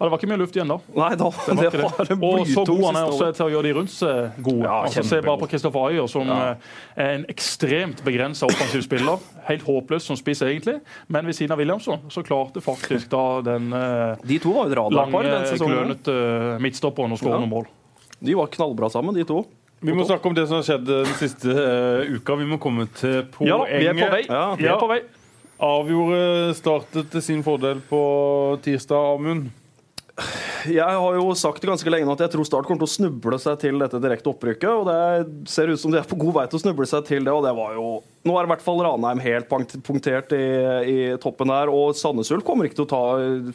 Ja, 0.00 0.06
det 0.06 0.10
var 0.12 0.18
ikke 0.18 0.28
mye 0.32 0.38
luft 0.40 0.54
igjen 0.56 0.66
da. 0.68 0.78
Nei 0.96 1.10
da, 1.14 1.28
Det 1.28 1.54
var 1.54 1.60
det 1.60 1.68
ikke 1.68 1.82
var 1.82 2.04
det. 2.08 2.16
Og 2.24 2.46
så 2.48 2.64
god 2.66 2.84
han 2.86 2.96
er 2.96 3.10
også 3.10 3.26
til 3.36 3.44
å 3.46 3.50
gjøre 3.52 3.62
de 3.68 3.72
rundt 3.76 3.90
seg 3.92 4.42
gode. 4.42 4.62
Ja, 4.64 4.78
altså, 4.86 5.04
se 5.04 5.20
bare 5.20 5.36
på 5.42 5.48
Kristoffer 5.50 5.90
Ayer, 5.90 6.06
som 6.08 6.26
Ja. 6.26 6.38
eh, 6.52 6.56
er 6.96 7.10
en 7.18 7.24
ekstremt 7.28 8.00
begrensa 8.02 8.46
offensiv 8.48 8.82
spiller. 8.88 9.18
Helt 9.44 9.62
håpløs 9.62 10.00
som 10.08 10.16
spiss, 10.16 10.40
egentlig. 10.40 10.80
Men 11.06 11.26
ved 11.26 11.34
siden 11.36 11.52
av 11.52 11.58
Williamson 11.58 11.98
så 12.08 12.24
klarte 12.24 12.62
faktisk 12.64 13.10
da 13.10 13.42
den 13.42 13.70
eh, 13.74 14.16
De 14.24 14.38
to 14.38 14.54
var 14.54 14.70
jo 14.70 14.88
lange, 14.88 15.20
klønete 15.60 16.58
midtstopperen 16.64 17.12
å 17.12 17.18
skåre 17.20 17.36
Ja. 17.36 17.44
noen 17.44 17.50
mål. 17.50 17.66
De 18.22 18.34
var 18.34 18.46
knallbra 18.48 18.90
sammen, 18.90 19.14
de 19.14 19.24
to. 19.24 19.44
Vi 19.80 19.94
må 19.96 20.04
snakke 20.04 20.28
om 20.28 20.34
det 20.36 20.44
som 20.48 20.58
har 20.58 20.66
skjedd 20.66 20.84
den 20.88 21.14
siste 21.16 21.54
uh, 21.56 22.10
uka. 22.12 22.36
Vi 22.36 22.48
må 22.48 22.58
komme 22.60 22.84
til 22.98 23.22
poenget. 23.32 23.70
Ja 23.72 23.78
vi 23.80 23.88
er 23.88 23.96
på 23.96 24.10
vei. 24.12 24.22
Ja. 24.28 24.42
Vi 24.60 24.68
er 24.68 24.82
på 24.82 24.90
vei. 24.90 25.00
Avgjorde 25.60 26.52
startet 26.56 27.08
til 27.12 27.24
sin 27.24 27.42
fordel 27.44 27.80
på 27.88 28.02
tirsdag, 28.64 29.14
Amund. 29.16 29.48
Jeg 30.68 30.84
har 30.84 31.16
jo 31.16 31.32
sagt 31.38 31.64
ganske 31.64 31.90
lenge 31.92 32.12
at 32.12 32.22
jeg 32.24 32.32
tror 32.34 32.46
Start 32.46 32.66
kommer 32.68 32.82
til 32.82 32.88
å 32.88 32.92
snuble 32.92 33.38
seg 33.40 33.58
til 33.62 33.80
dette 33.80 34.00
direkte 34.02 34.30
opprykket. 34.32 34.68
Og 34.70 34.88
det 34.88 35.50
ser 35.50 35.72
ut 35.72 35.80
som 35.80 35.92
de 35.92 36.00
er 36.00 36.08
på 36.08 36.18
god 36.20 36.36
vei 36.36 36.44
til 36.50 36.60
å 36.60 36.62
snuble 36.64 36.88
seg 36.88 37.06
til 37.08 37.26
det, 37.26 37.34
og 37.34 37.46
det 37.46 37.54
var 37.56 37.76
jo 37.78 37.90
Nå 38.28 38.34
er 38.36 38.44
i 38.44 38.50
hvert 38.50 38.60
fall 38.60 38.82
Ranheim 38.84 39.22
helt 39.24 39.46
punktert 39.86 40.34
i, 40.36 40.44
i 40.92 40.96
toppen 41.22 41.48
her. 41.48 41.70
og 41.72 41.94
Sandnes 41.96 42.28
Ulf 42.34 42.44
kommer 42.44 42.68
ikke 42.68 42.82
til 42.82 42.84
å 42.84 42.90
ta 42.90 43.04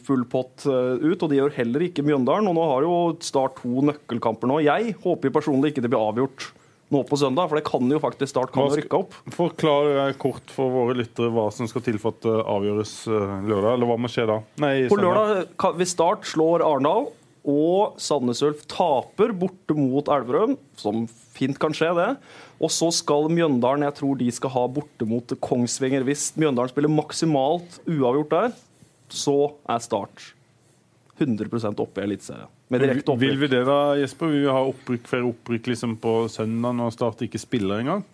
full 0.08 0.24
pott 0.26 0.64
eh, 0.66 1.04
ut, 1.06 1.22
og 1.22 1.30
de 1.30 1.38
gjør 1.38 1.54
heller 1.60 1.84
ikke 1.86 2.02
Mjøndalen. 2.02 2.50
Og 2.50 2.58
nå 2.58 2.64
har 2.72 2.86
jo 2.88 2.96
Start 3.22 3.60
to 3.60 3.84
nøkkelkamper 3.92 4.50
nå. 4.50 4.58
Jeg 4.66 4.96
håper 5.04 5.34
personlig 5.38 5.70
ikke 5.70 5.86
det 5.86 5.92
blir 5.92 6.02
avgjort 6.02 6.48
nå 6.94 7.00
på 7.08 7.18
søndag, 7.18 7.48
for 7.50 7.58
det 7.58 7.64
kan 7.66 7.90
jo 7.90 7.98
faktisk 8.02 8.30
Start 8.30 8.52
kan 8.54 8.68
skal- 8.70 8.82
rykke 8.84 8.98
opp. 9.00 9.14
Forklar 9.34 9.88
eh, 10.08 10.12
kort 10.22 10.52
for 10.54 10.70
våre 10.70 10.94
lyttere 11.00 11.32
hva 11.34 11.48
som 11.52 11.66
skal 11.66 11.82
til 11.82 11.98
for 11.98 12.14
at 12.14 12.20
det 12.26 12.36
avgjøres 12.46 12.92
eh, 13.10 13.36
lørdag. 13.50 13.72
Eller 13.74 13.90
hva 13.90 13.96
må 13.98 14.10
skje 14.12 14.26
da? 14.30 14.40
Nei, 14.62 14.74
På 14.92 14.98
lørdag, 15.00 15.48
hvis 15.80 15.94
Start 15.96 16.28
slår 16.30 16.62
Arendal 16.66 17.08
og 17.46 17.98
Sandnes 18.02 18.40
Ulf 18.42 18.64
taper 18.70 19.30
borte 19.38 19.74
mot 19.78 20.08
Elverum, 20.10 20.56
som 20.78 21.04
fint 21.36 21.58
kan 21.62 21.74
skje 21.74 21.92
det, 21.94 22.08
og 22.58 22.70
så 22.72 22.88
skal 22.94 23.28
Mjøndalen 23.30 23.84
jeg 23.86 23.94
tror 23.98 24.16
de 24.18 24.30
skal 24.34 24.50
ha 24.54 24.64
borte 24.66 25.06
mot 25.06 25.34
Kongsvinger. 25.44 26.02
Hvis 26.06 26.32
Mjøndalen 26.38 26.72
spiller 26.72 26.90
maksimalt 26.90 27.80
uavgjort 27.86 28.30
der, 28.34 28.56
så 29.10 29.36
er 29.70 29.78
Start 29.84 30.32
100 31.18 31.80
oppe 31.82 32.02
i 32.02 32.04
Eliteserien. 32.04 32.50
Med 32.68 32.82
direkte 32.84 33.16
Vil 33.20 33.38
vi 33.40 33.48
det 33.52 33.64
da, 33.68 33.94
Jesper? 33.98 34.32
Vil 34.32 34.46
vi 34.46 34.52
ha 34.52 34.64
opprykk, 34.66 35.06
flere 35.08 35.30
opprykk 35.30 35.70
liksom 35.72 35.96
på 36.02 36.18
søndag 36.32 36.76
når 36.76 36.92
Start 36.96 37.24
ikke 37.26 37.40
spiller 37.40 37.84
engang? 37.84 38.04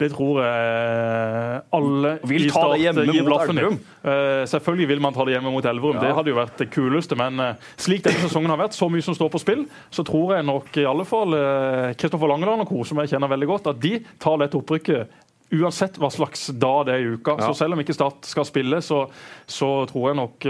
Det 0.00 0.08
tror 0.14 0.38
jeg 0.40 1.60
alle 1.76 2.12
Vil 2.28 2.46
ta 2.52 2.62
det 2.72 2.78
hjemme 2.86 3.04
mot. 3.26 3.42
Elverum. 3.44 3.76
Eh, 4.00 4.44
selvfølgelig 4.48 4.88
vil 4.94 5.02
man 5.04 5.16
ta 5.16 5.26
det 5.28 5.34
hjemme 5.34 5.52
mot 5.52 5.66
Elverum. 5.72 5.98
Ja. 5.98 6.06
Det 6.06 6.14
hadde 6.16 6.32
jo 6.32 6.38
vært 6.38 6.62
det 6.62 6.68
kuleste. 6.72 7.18
Men 7.20 7.42
eh, 7.44 7.66
slik 7.80 8.06
denne 8.06 8.22
sesongen 8.24 8.52
har 8.52 8.62
vært, 8.62 8.76
så 8.78 8.88
mye 8.92 9.04
som 9.04 9.16
står 9.16 9.32
på 9.34 9.42
spill, 9.42 9.66
så 9.92 10.04
tror 10.06 10.38
jeg 10.38 10.48
nok 10.48 10.80
i 10.80 10.86
alle 10.88 11.04
fall 11.08 11.36
eh, 11.36 11.90
Kristoffer 12.00 12.32
Langeland 12.32 12.64
og 12.64 12.72
co., 12.72 12.80
som 12.88 13.02
jeg 13.02 13.12
kjenner 13.12 13.32
veldig 13.34 13.50
godt, 13.52 13.72
at 13.74 13.82
de 13.82 13.98
tar 14.22 14.40
dette 14.40 14.56
opprykket. 14.56 15.20
Uansett 15.60 15.98
hva 16.00 16.08
slags 16.14 16.48
dag 16.54 16.86
det 16.88 16.96
er 16.96 17.04
i 17.04 17.14
uka. 17.18 17.36
Ja. 17.36 17.50
Så 17.50 17.60
selv 17.60 17.76
om 17.76 17.84
ikke 17.84 17.96
Start 17.96 18.28
skal 18.30 18.48
spille, 18.48 18.80
så, 18.86 19.04
så 19.44 19.72
tror 19.90 20.12
jeg 20.12 20.20
nok 20.22 20.48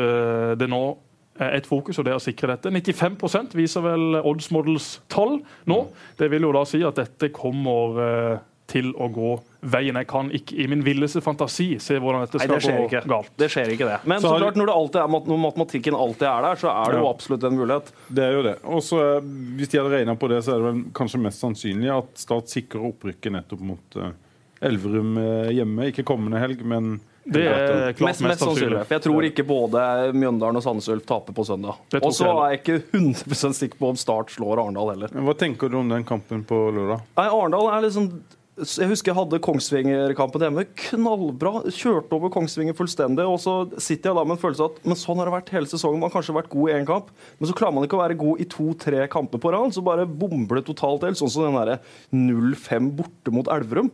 det 0.61 0.69
nå 0.71 0.85
et 1.41 1.67
fokus, 1.67 1.99
og 1.99 2.05
det 2.05 2.13
er 2.13 2.19
å 2.19 2.23
sikre 2.23 2.53
dette. 2.53 2.73
95 2.75 3.55
viser 3.57 3.85
vel 3.85 4.19
Odds 4.21 4.51
Models 4.53 4.89
tall 5.09 5.39
nå. 5.71 5.81
Det 6.19 6.29
vil 6.33 6.45
jo 6.49 6.53
da 6.53 6.67
si 6.69 6.83
at 6.85 6.99
dette 7.01 7.31
kommer 7.33 8.01
eh, 8.05 8.35
til 8.71 8.93
å 8.95 9.09
gå 9.13 9.31
veien. 9.73 9.99
Jeg 10.01 10.09
kan 10.11 10.31
ikke 10.35 10.57
i 10.63 10.67
min 10.71 10.83
villeste 10.87 11.23
fantasi 11.25 11.73
se 11.83 11.99
hvordan 12.01 12.25
dette 12.25 12.41
Nei, 12.41 12.47
skal 12.47 12.61
det 12.63 12.77
gå 12.77 12.87
ikke. 12.89 13.03
galt. 13.11 13.33
Det 13.41 13.51
skjer 13.53 13.75
ikke 13.75 13.89
det. 13.89 13.99
Men 14.09 14.23
Så 14.23 14.31
så, 14.31 14.39
klart, 14.41 14.59
når, 14.59 14.71
det 14.71 14.77
alltid 14.77 15.01
er, 15.03 15.13
når 15.33 15.43
matematikken 15.45 15.99
alltid 15.99 16.27
er 16.31 16.47
der, 16.47 16.61
så 16.63 16.73
er 16.73 16.95
det 16.95 17.03
jo 17.03 17.11
absolutt 17.11 17.47
en 17.49 17.59
mulighet. 17.59 17.93
Det 18.09 18.27
er 18.27 18.37
jo 18.37 18.43
det. 18.47 18.57
Og 18.77 18.83
så, 18.87 19.03
eh, 19.17 19.31
Hvis 19.59 19.73
de 19.73 19.81
hadde 19.81 19.95
regna 19.97 20.17
på 20.17 20.31
det, 20.33 20.43
så 20.47 20.55
er 20.55 20.63
det 20.63 20.69
vel 20.71 20.83
kanskje 20.97 21.23
mest 21.27 21.45
sannsynlig 21.45 21.93
at 21.97 22.25
Start 22.25 22.53
sikrer 22.53 22.91
opprykket 22.93 23.35
nettopp 23.35 23.63
mot 23.65 24.01
uh, 24.01 24.13
Elverum 24.61 25.17
eh, 25.19 25.55
hjemme. 25.59 25.91
Ikke 25.91 26.07
kommende 26.07 26.43
helg, 26.43 26.63
men 26.67 26.99
Det 27.25 27.43
er 27.45 27.93
klart 27.93 28.01
Mest, 28.15 28.25
mest 28.25 28.43
sannsynlig. 28.43 28.81
For 28.89 28.97
jeg 28.97 29.05
tror 29.05 29.27
ikke 29.29 29.45
både 29.47 29.85
Mjøndalen 30.17 30.57
og 30.57 30.65
Sandnes 30.65 30.89
Ulf 30.93 31.05
taper 31.09 31.37
på 31.37 31.45
søndag. 31.47 31.77
Og 32.01 32.11
så 32.17 32.31
er 32.33 32.55
jeg 32.55 32.63
ikke 32.63 32.79
100 32.97 33.55
sikker 33.61 33.81
på 33.81 33.93
om 33.93 34.01
Start 34.01 34.33
slår 34.33 34.63
Arendal 34.65 34.95
heller. 34.95 35.13
Hva 35.29 35.37
tenker 35.39 35.71
du 35.71 35.81
om 35.83 35.93
den 35.93 36.07
kampen 36.09 36.47
på 36.49 36.59
lørdag? 36.75 37.05
Nei, 37.21 37.27
Arendal 37.29 37.69
er 37.75 37.85
liksom 37.87 38.11
Jeg 38.61 38.91
husker 38.91 39.13
jeg 39.13 39.17
hadde 39.17 39.39
Kongsvinger-kampen 39.45 40.43
hjemme. 40.45 40.65
Knallbra. 40.89 41.63
Kjørte 41.73 42.17
over 42.17 42.33
Kongsvinger 42.35 42.77
fullstendig. 42.77 43.25
Og 43.29 43.39
så 43.41 43.55
sitter 43.81 44.11
jeg 44.11 44.19
da 44.19 44.25
med 44.27 44.37
en 44.37 44.43
følelse 44.43 44.67
at 44.73 44.83
men 44.85 44.99
sånn 45.01 45.21
har 45.21 45.31
det 45.31 45.37
vært 45.39 45.55
hele 45.55 45.71
sesongen. 45.71 46.01
Man 46.01 46.11
har 46.11 46.19
kanskje 46.19 46.37
vært 46.41 46.53
god 46.53 46.73
i 46.73 46.77
én 46.81 46.89
kamp, 46.89 47.09
men 47.39 47.49
så 47.49 47.57
klarer 47.57 47.77
man 47.79 47.87
ikke 47.87 47.97
å 48.01 48.03
være 48.03 48.19
god 48.21 48.43
i 48.43 48.49
to-tre 48.53 49.07
kamper 49.13 49.41
på 49.41 49.53
rad. 49.55 49.73
Så 49.77 49.85
bare 49.87 50.05
bomber 50.09 50.61
det 50.61 50.67
totalt 50.69 51.05
helt, 51.09 51.21
Sånn 51.21 51.33
som 51.33 51.47
den 51.49 51.57
derre 51.61 51.81
0-5 52.13 52.93
borte 53.01 53.33
mot 53.33 53.49
Elverum. 53.53 53.93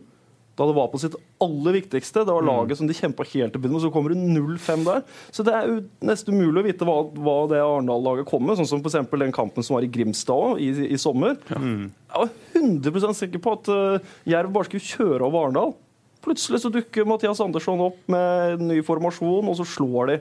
Da 0.56 0.64
det 0.64 0.76
var 0.76 0.88
på 0.88 0.98
sitt 1.00 1.14
aller 1.44 1.74
viktigste. 1.76 2.22
Det 2.24 2.32
var 2.32 2.44
laget 2.46 2.78
som 2.78 2.88
de 2.88 2.96
kjempa 2.96 3.26
helt 3.28 3.52
til 3.52 3.60
bunnen, 3.60 3.76
og 3.76 3.84
så 3.84 3.90
kommer 3.92 4.14
det 4.14 4.20
0-5 4.24 4.86
der. 4.86 5.02
Så 5.34 5.44
det 5.44 5.52
er 5.52 5.68
jo 5.68 5.80
nesten 6.08 6.32
umulig 6.32 6.62
å 6.62 6.66
vite 6.66 6.88
hva, 6.88 6.94
hva 7.12 7.34
det 7.50 7.60
Arendal-laget 7.60 8.28
kommer 8.30 8.54
med. 8.54 8.60
Sånn 8.62 8.70
som 8.70 8.80
f.eks. 8.80 8.96
den 9.20 9.34
kampen 9.36 9.66
som 9.66 9.76
var 9.76 9.84
i 9.84 9.90
Grimstad 9.92 10.56
også, 10.56 10.62
i, 10.64 10.88
i 10.96 11.00
sommer. 11.00 11.36
Jeg 11.52 12.22
var 12.22 12.32
100% 12.56 13.20
sikker 13.20 13.42
på 13.44 13.58
at 13.58 13.68
uh, 13.68 14.14
Jerv 14.28 14.54
bare 14.54 14.70
skulle 14.70 14.88
kjøre 14.88 15.28
over 15.28 15.44
Arendal. 15.44 15.76
Plutselig 16.24 16.62
så 16.64 16.72
dukker 16.72 17.04
Mathias 17.06 17.42
Andersson 17.44 17.84
opp 17.84 18.00
med 18.10 18.64
ny 18.64 18.80
formasjon, 18.86 19.44
og 19.46 19.60
så 19.60 19.68
slår 19.76 20.14
de 20.14 20.18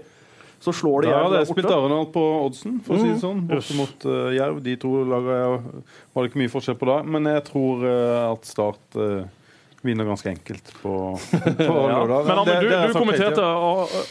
så 0.65 0.73
slår 0.73 1.01
de 1.01 1.09
Ja, 1.09 1.17
Jerv 1.19 1.31
det 1.31 1.35
der 1.35 1.43
er 1.43 1.49
spilt. 1.49 1.71
Arendal 1.71 2.05
på 2.13 2.21
oddsen, 2.41 2.77
for 2.83 2.95
å 2.95 3.01
si 3.01 3.09
det 3.11 3.21
sånn. 3.21 3.41
Borte 3.49 3.75
mot 3.77 4.05
uh, 4.09 4.29
Jerv. 4.33 4.61
De 4.65 4.75
to 4.81 4.91
lagene 5.05 5.81
var 6.15 6.23
det 6.23 6.31
ikke 6.31 6.41
mye 6.41 6.53
forskjell 6.53 6.77
på 6.79 6.89
da. 6.89 6.99
Men 7.15 7.29
jeg 7.29 7.43
tror 7.51 7.83
uh, 7.85 8.31
at 8.31 8.47
Start 8.49 8.97
eh, 8.99 9.27
vinner 9.85 10.07
ganske 10.07 10.29
enkelt 10.29 10.71
på, 10.81 10.93
på 11.59 11.73
lørdag. 11.73 12.25
Men 12.27 12.41
Amund, 12.41 12.65
du, 12.65 12.71
du 12.73 12.95
kommenterte 12.95 13.45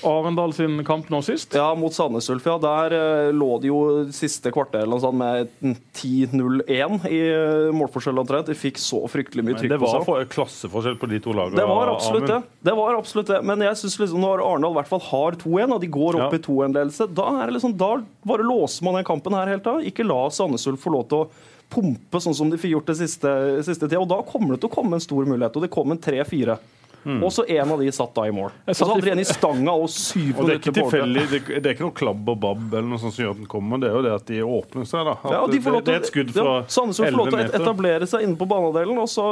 Arendal 0.08 0.54
sin 0.56 0.78
kamp 0.86 1.10
nå 1.12 1.20
sist. 1.26 1.54
Ja, 1.58 1.72
mot 1.78 1.94
Sandnes 1.94 2.28
Ulf, 2.32 2.46
ja. 2.48 2.56
Der 2.62 2.96
eh, 2.96 3.30
lå 3.34 3.50
det 3.62 3.70
jo 3.70 3.80
siste 4.14 4.52
kvarter 4.54 4.88
sånn, 5.02 5.18
med 5.20 5.50
10-0-1 5.94 7.08
i 7.10 7.20
uh, 7.34 7.70
målforskjell 7.76 8.20
omtrent. 8.22 8.48
De 8.50 8.56
fikk 8.58 8.80
så 8.82 9.02
fryktelig 9.10 9.44
mye 9.46 9.58
trykk 9.58 9.74
Det 9.74 9.80
på 9.82 9.88
var 9.88 10.00
Det 10.04 10.10
var 10.12 10.28
klasseforskjell 10.36 10.98
på 11.00 11.10
de 11.12 11.22
to 11.24 11.34
lagene. 11.36 11.58
Det 11.58 11.68
var 11.68 11.92
absolutt 11.92 12.28
det. 12.30 12.40
Det 12.64 12.76
var 12.78 12.98
absolutt 12.98 13.32
det. 13.32 13.40
Men 13.46 13.64
jeg 13.66 13.80
synes 13.82 13.98
liksom 14.02 14.22
når 14.24 14.44
Arendal 14.44 14.76
i 14.76 14.80
hvert 14.80 14.92
fall 14.92 15.04
har 15.10 15.40
2-1, 15.42 15.74
og 15.76 15.82
de 15.82 15.90
går 15.98 16.20
opp 16.20 16.38
Ja. 16.38 16.38
i 16.38 16.44
2-1-ledelse, 16.44 17.08
da 17.14 17.26
er 17.42 17.54
liksom, 17.54 17.76
da 17.80 17.96
bare 18.24 18.46
låser 18.46 18.86
man 18.86 18.98
den 19.00 19.06
kampen 19.08 19.36
her 19.36 19.50
helt 19.52 19.66
av. 19.70 19.82
Ikke 19.84 20.06
la 20.06 20.22
Sandnes 20.32 20.66
Ulf 20.70 20.84
få 20.84 20.94
lov 20.94 21.08
til 21.10 21.24
å 21.24 21.52
pumpe 21.74 22.22
sånn 22.22 22.36
som 22.38 22.52
de 22.52 22.60
fikk 22.60 22.76
gjort 22.76 22.92
det 22.92 22.98
siste, 23.02 23.34
siste 23.66 23.88
tida. 23.88 24.00
Og 24.00 24.08
da 24.10 24.20
kommer 24.28 24.54
det 24.54 24.62
til 24.62 24.70
å 24.70 24.76
komme 24.78 24.96
en 24.98 25.04
stor 25.04 25.26
mulighet, 25.26 25.58
og 25.58 25.66
det 25.66 25.72
kom 25.74 25.94
en 25.94 26.00
3-4. 26.00 26.56
Og 27.04 27.32
så 27.32 27.44
en 27.44 27.72
av 27.74 27.80
de 27.80 27.90
satt 27.92 28.14
da 28.16 28.22
i 28.24 28.32
mål. 28.32 28.52
Og 28.64 28.76
så 28.78 28.86
hadde 28.88 29.04
de 29.04 29.10
en 29.12 29.20
i 29.20 29.26
stanga 29.28 29.74
og 29.76 29.90
syv 29.92 30.38
Og 30.40 30.46
det 30.48 30.54
er 30.54 30.60
ikke 30.62 30.72
tilfeldig. 30.78 31.24
Det, 31.28 31.40
det 31.60 31.68
er 31.68 31.74
ikke 31.76 31.84
noe 31.84 31.96
klabb 31.98 32.30
og 32.32 32.38
babb 32.40 32.62
eller 32.70 32.88
noe 32.94 33.02
sånt 33.02 33.12
som 33.16 33.26
gjør 33.26 33.34
at 33.34 33.42
den 33.42 33.50
kommer. 33.50 33.82
Det 33.82 33.90
er 33.90 33.98
jo 33.98 34.04
det 34.06 34.14
at 34.14 34.30
de 34.30 34.38
åpner 34.46 34.88
seg. 34.88 35.04
da. 35.10 35.18
At 35.20 35.34
Ja, 35.36 35.42
og 35.44 35.52
de 35.52 35.60
får 35.60 35.76
lov 35.76 35.82
det, 35.82 35.84
til 35.84 35.92
det 35.92 35.98
er 35.98 36.06
et 36.06 36.12
skudd 36.14 36.32
fra 36.32 36.46
ja, 36.48 36.64
Sandnes 36.78 37.02
får 37.02 37.18
lov 37.18 37.28
til 37.28 37.42
å 37.42 37.44
etablere 37.60 38.08
seg 38.08 38.24
inne 38.24 38.40
på 38.40 38.48
banedelen, 38.48 39.02
og 39.04 39.10
så 39.12 39.28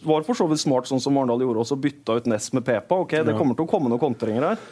var 0.00 0.24
for 0.24 0.38
så 0.38 0.46
vidt 0.48 0.62
smart, 0.62 0.88
sånn 0.88 1.02
som 1.04 1.18
Arendal 1.20 1.42
gjorde, 1.44 1.60
også 1.60 1.76
bytta 1.76 2.16
ut 2.16 2.28
Ness 2.32 2.48
med 2.56 2.64
Pepa. 2.64 3.02
Ok, 3.04 3.18
Det 3.20 3.36
kommer 3.36 3.58
til 3.58 3.66
å 3.66 3.68
komme 3.68 3.92
noen 3.92 4.00
kontringer 4.00 4.46
her. 4.54 4.62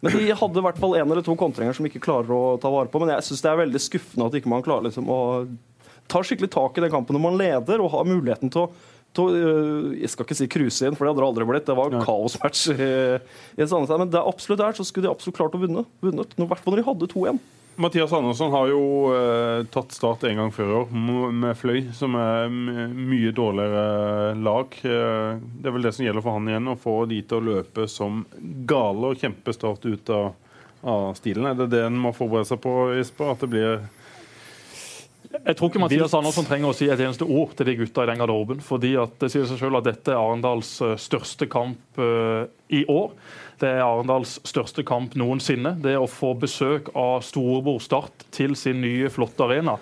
Men 0.00 0.16
de 0.16 0.30
hadde 0.32 0.56
i 0.56 0.64
hvert 0.64 0.78
fall 0.80 0.96
en 0.96 1.10
eller 1.10 1.26
to 1.26 1.34
kontringer 1.36 1.76
som 1.76 1.84
ikke 1.84 2.00
klarer 2.00 2.32
å 2.32 2.54
ta 2.60 2.70
vare 2.72 2.88
på. 2.88 3.02
Men 3.02 3.12
jeg 3.18 3.26
syns 3.28 3.44
det 3.44 3.50
er 3.52 3.60
veldig 3.60 3.82
skuffende 3.84 4.30
at 4.30 4.38
ikke 4.40 4.48
man 4.48 4.64
klarer 4.64 4.88
liksom 4.88 5.10
å 5.12 5.20
ta 6.10 6.22
skikkelig 6.26 6.50
tak 6.52 6.78
i 6.78 6.84
den 6.84 6.92
kampen 6.92 7.16
når 7.16 7.24
man 7.24 7.38
leder 7.40 7.82
og 7.82 7.92
har 7.94 8.08
muligheten 8.08 8.52
til 8.52 8.66
å 8.66 8.72
to, 9.16 9.28
øh, 9.34 9.94
jeg 9.98 10.10
skal 10.12 10.26
ikke 10.26 10.38
si 10.38 10.50
cruise 10.50 10.86
inn, 10.86 10.94
for 10.98 11.06
det 11.06 11.12
hadde 11.12 11.22
det 11.22 11.28
aldri 11.30 11.46
blitt. 11.48 11.66
Det 11.66 11.78
var 11.78 11.94
en 11.94 12.04
kaosmatch. 12.04 12.66
Men 13.58 14.10
det 14.12 14.20
er 14.20 14.28
absolutt 14.28 14.60
der 14.62 14.76
så 14.78 14.86
skulle 14.86 15.08
de 15.08 15.14
absolutt 15.14 15.38
klart 15.40 15.56
å 15.58 15.62
vinne. 15.62 15.86
vunnet. 16.04 16.36
I 16.36 16.46
hvert 16.46 16.62
fall 16.62 16.76
når 16.76 16.82
de 16.82 16.88
hadde 16.90 17.10
2-1. 17.14 17.40
Mathias 17.80 18.12
Andersson 18.12 18.50
har 18.52 18.68
jo 18.68 18.80
eh, 19.14 19.62
tatt 19.72 19.94
start 19.96 20.24
en 20.28 20.36
gang 20.36 20.50
før 20.52 20.68
i 20.68 20.74
år 20.82 20.90
med 21.32 21.56
Fløy, 21.56 21.78
som 21.96 22.16
er 22.18 22.50
mye 22.50 23.30
dårligere 23.32 24.34
lag. 24.36 24.74
Eh, 24.84 25.38
det 25.40 25.70
er 25.70 25.76
vel 25.76 25.86
det 25.86 25.94
som 25.96 26.04
gjelder 26.04 26.24
for 26.26 26.36
han 26.36 26.50
igjen, 26.50 26.68
å 26.68 26.76
få 26.76 26.96
de 27.08 27.22
til 27.24 27.38
å 27.38 27.46
løpe 27.54 27.86
som 27.88 28.24
gale 28.68 29.14
og 29.14 29.22
kjempe 29.22 29.54
Start 29.56 29.86
ut 29.88 30.12
av, 30.12 30.34
av 30.84 31.14
stilen. 31.16 31.48
Er 31.48 31.56
det 31.62 31.70
det 31.72 31.86
en 31.86 31.96
må 32.02 32.12
forberede 32.16 32.50
seg 32.50 32.60
på, 32.60 32.74
Jesper? 32.98 33.32
At 33.32 33.46
det 33.46 33.50
blir 33.54 33.80
Jeg 35.30 35.54
tror 35.56 35.70
ikke 35.70 35.78
Mathias 35.78 36.14
Andersson 36.16 36.46
trenger 36.46 36.72
å 36.72 36.74
si 36.74 36.88
et 36.90 36.98
eneste 36.98 37.22
ord 37.22 37.52
til 37.54 37.68
de 37.68 37.76
gutta 37.78 38.02
i 38.02 38.08
den 38.10 38.18
garderoben. 38.18 38.60
fordi 38.60 38.96
at 38.98 39.14
Det 39.22 39.30
sier 39.30 39.46
seg 39.46 39.60
selv 39.60 39.78
at 39.78 39.86
dette 39.86 40.10
er 40.10 40.18
Arendals 40.18 40.80
eh, 40.82 40.96
største 40.98 41.46
kamp 41.46 41.78
eh, 42.02 42.50
i 42.74 42.82
år. 42.90 43.12
Det 43.62 43.68
er 43.68 43.84
Arendals 43.84 44.40
største 44.48 44.82
kamp 44.82 45.14
noensinne. 45.14 45.76
Det 45.78 45.94
å 45.98 46.08
få 46.10 46.32
besøk 46.34 46.90
av 46.98 47.22
storebror 47.22 47.78
Start 47.78 48.26
til 48.34 48.56
sin 48.58 48.82
nye, 48.82 49.10
flotte 49.12 49.46
arena. 49.46 49.76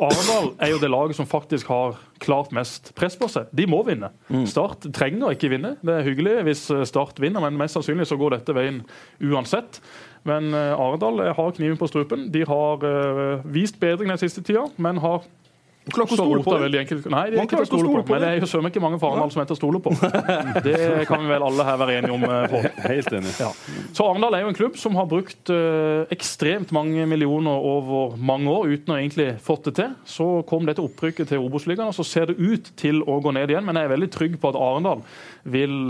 Arendal 0.00 0.54
er 0.64 0.72
jo 0.72 0.80
det 0.80 0.92
laget 0.92 1.20
som 1.20 1.28
faktisk 1.28 1.68
har 1.68 2.00
klart 2.22 2.54
mest 2.56 2.94
press 2.96 3.18
på 3.20 3.28
seg. 3.28 3.52
De 3.52 3.68
må 3.68 3.82
vinne. 3.84 4.14
Start 4.48 4.88
trenger 4.96 5.36
ikke 5.36 5.52
vinne. 5.52 5.76
Det 5.84 5.92
er 5.92 6.08
hyggelig 6.08 6.38
hvis 6.48 6.66
eh, 6.72 6.86
Start 6.88 7.20
vinner, 7.20 7.44
men 7.44 7.60
mest 7.60 7.76
sannsynlig 7.76 8.08
så 8.08 8.16
går 8.16 8.38
dette 8.38 8.56
veien 8.56 8.80
uansett. 9.20 9.82
Men 10.26 10.54
eh, 10.54 10.74
Arendal 10.74 11.20
eh, 11.26 11.34
har 11.36 11.56
kniven 11.56 11.78
på 11.78 11.88
strupen. 11.90 12.28
De 12.34 12.44
har 12.46 12.86
eh, 12.86 13.48
vist 13.54 13.80
bedring 13.80 14.10
den 14.10 14.22
siste 14.22 14.42
tida, 14.42 14.66
men 14.76 15.02
har 15.04 15.26
Klarer 15.86 16.08
ikke 16.10 16.16
å 16.16 16.18
stole 16.18 16.42
på 16.42 16.54
enkelt. 16.80 17.04
Nei, 17.14 17.20
det 17.30 17.36
er 17.36 17.38
Man 17.38 17.46
ikke 17.46 17.60
å 17.62 17.66
stole 17.68 18.00
på. 18.02 18.10
Men 18.10 18.22
det 18.24 18.28
er 18.32 18.40
jo 18.40 18.46
søren 18.50 18.66
ikke 18.72 18.80
mange 18.82 18.98
for 18.98 19.14
Arendal 19.14 19.30
som 19.30 19.42
er 19.44 19.52
å 19.54 19.56
stole 19.56 19.78
på. 19.84 19.92
Det 20.64 20.80
kan 21.06 21.22
vi 21.22 21.30
vel 21.30 21.44
alle 21.46 21.66
her 21.68 21.78
være 21.78 21.94
enige 22.00 22.16
om. 22.16 22.24
eh, 22.26 22.66
helt 22.90 23.12
enig. 23.14 23.36
Ja. 23.38 23.52
Så 23.94 24.08
Arendal 24.08 24.34
er 24.34 24.42
jo 24.42 24.50
en 24.50 24.58
klubb 24.58 24.80
som 24.82 24.98
har 24.98 25.06
brukt 25.06 25.52
ekstremt 26.10 26.74
mange 26.74 27.06
millioner 27.06 27.70
over 27.70 28.18
mange 28.18 28.50
år 28.50 28.72
uten 28.74 28.96
å 28.96 28.98
egentlig 28.98 29.28
fått 29.46 29.70
det 29.70 29.76
til. 29.78 29.94
Så 30.10 30.30
kom 30.50 30.66
dette 30.66 30.82
opprykket 30.82 31.30
til 31.30 31.46
Obos-ligaen, 31.46 31.94
og 31.94 31.94
så 31.94 32.02
ser 32.02 32.32
det 32.32 32.40
ut 32.42 32.74
til 32.82 33.04
å 33.06 33.20
gå 33.22 33.38
ned 33.38 33.54
igjen. 33.54 33.70
Men 33.70 33.78
jeg 33.78 33.86
er 33.86 33.94
veldig 33.94 34.10
trygg 34.18 34.40
på 34.42 34.50
at 34.50 34.58
Arendal 34.58 35.06
vil 35.46 35.84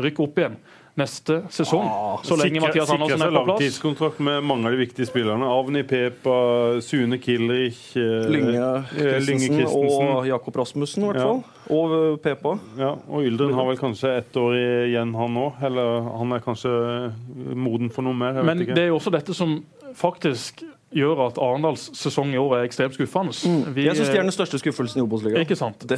rykke 0.00 0.24
opp 0.24 0.40
igjen 0.40 0.56
neste 0.96 1.42
sesong. 1.48 1.86
så 2.22 2.36
lenge 2.36 2.60
Sikre- 2.60 2.66
Mathias 2.66 2.90
Andersen 2.90 3.22
er 3.22 3.30
på 3.30 3.32
plass. 3.32 3.48
langtidskontrakt 3.48 4.20
med 4.20 4.42
mange 4.44 4.66
av 4.66 4.72
de 4.72 4.78
viktige 4.82 5.06
spillerne. 5.08 5.44
Avni 5.48 5.82
Pepa, 5.88 6.80
Sune 6.84 7.18
Kilrich 7.18 7.96
eh, 7.96 8.28
Lynge 8.28 8.84
eh, 8.98 9.22
Christensen 9.24 9.64
og 10.12 10.26
Jakob 10.28 10.56
Rasmussen, 10.56 11.02
i 11.02 11.06
hvert 11.06 11.16
Ja. 11.16 11.24
fall. 11.24 11.42
Og 11.70 11.90
øh, 11.96 12.18
Pepa. 12.18 12.58
Ja, 12.78 12.90
og 13.08 13.22
Yldren 13.24 13.54
har 13.54 13.64
vel 13.70 13.76
kanskje 13.80 14.16
ett 14.18 14.36
år 14.36 14.52
igjen, 14.88 15.14
han 15.14 15.34
òg. 15.36 15.62
Eller 15.64 16.10
han 16.18 16.32
er 16.32 16.40
kanskje 16.44 17.14
moden 17.56 17.90
for 17.90 18.02
noe 18.02 18.14
mer. 18.14 18.34
Jeg 18.34 18.44
Men 18.44 18.58
vet 18.58 18.66
ikke. 18.68 18.74
det 18.76 18.82
er 18.84 18.88
jo 18.92 18.98
også 18.98 19.10
dette 19.12 19.34
som 19.34 19.62
faktisk 19.94 20.62
gjør 20.94 21.26
at 21.26 21.38
Arendals 21.38 21.90
sesong 21.96 22.32
i 22.34 22.36
år 22.40 22.56
er 22.58 22.64
ekstremt 22.68 22.94
skuffende. 22.94 23.32
Vi- 23.42 23.48
Mm. 23.52 23.84
Jeg 23.84 23.96
syns 23.96 24.10
de 24.12 24.18
er 24.18 24.22
den 24.22 24.30
største 24.32 24.58
skuffelsen 24.58 24.98
i 24.98 25.02
Obos-ligaen. 25.06 25.40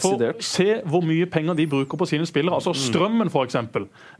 For 0.00 0.18
se 0.40 0.80
hvor 0.86 1.02
mye 1.02 1.26
penger 1.26 1.54
de 1.54 1.66
bruker 1.66 1.96
på 1.98 2.06
sine 2.06 2.26
spillere. 2.26 2.54
Altså 2.54 2.72
Strømmen, 2.74 3.28
f.eks. 3.30 3.56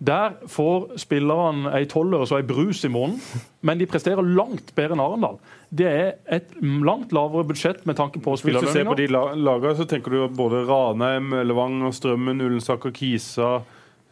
Der 0.04 0.30
får 0.46 0.98
spillerne 0.98 1.72
ei 1.74 1.84
tolvøres 1.84 2.32
og 2.32 2.38
ei 2.38 2.46
brus 2.46 2.84
i 2.84 2.88
måneden, 2.88 3.20
men 3.62 3.78
de 3.78 3.86
presterer 3.86 4.22
langt 4.22 4.74
bedre 4.74 4.92
enn 4.92 5.00
Arendal. 5.00 5.38
Det 5.74 5.86
er 5.86 6.12
et 6.30 6.46
langt 6.62 7.12
lavere 7.12 7.44
budsjett 7.44 7.86
med 7.86 7.96
tanke 7.96 8.20
på 8.22 8.30
Hvis 8.36 8.60
du 8.60 8.66
ser 8.72 8.84
på 8.84 8.96
de 8.96 9.06
lagene, 9.08 9.74
så 9.76 9.84
tenker 9.88 10.10
du 10.10 10.28
både 10.28 10.66
Ranheim, 10.68 11.30
Levanger, 11.46 11.90
Strømmen, 11.92 12.40
Ullensaker, 12.40 12.90
Kisa 12.92 13.62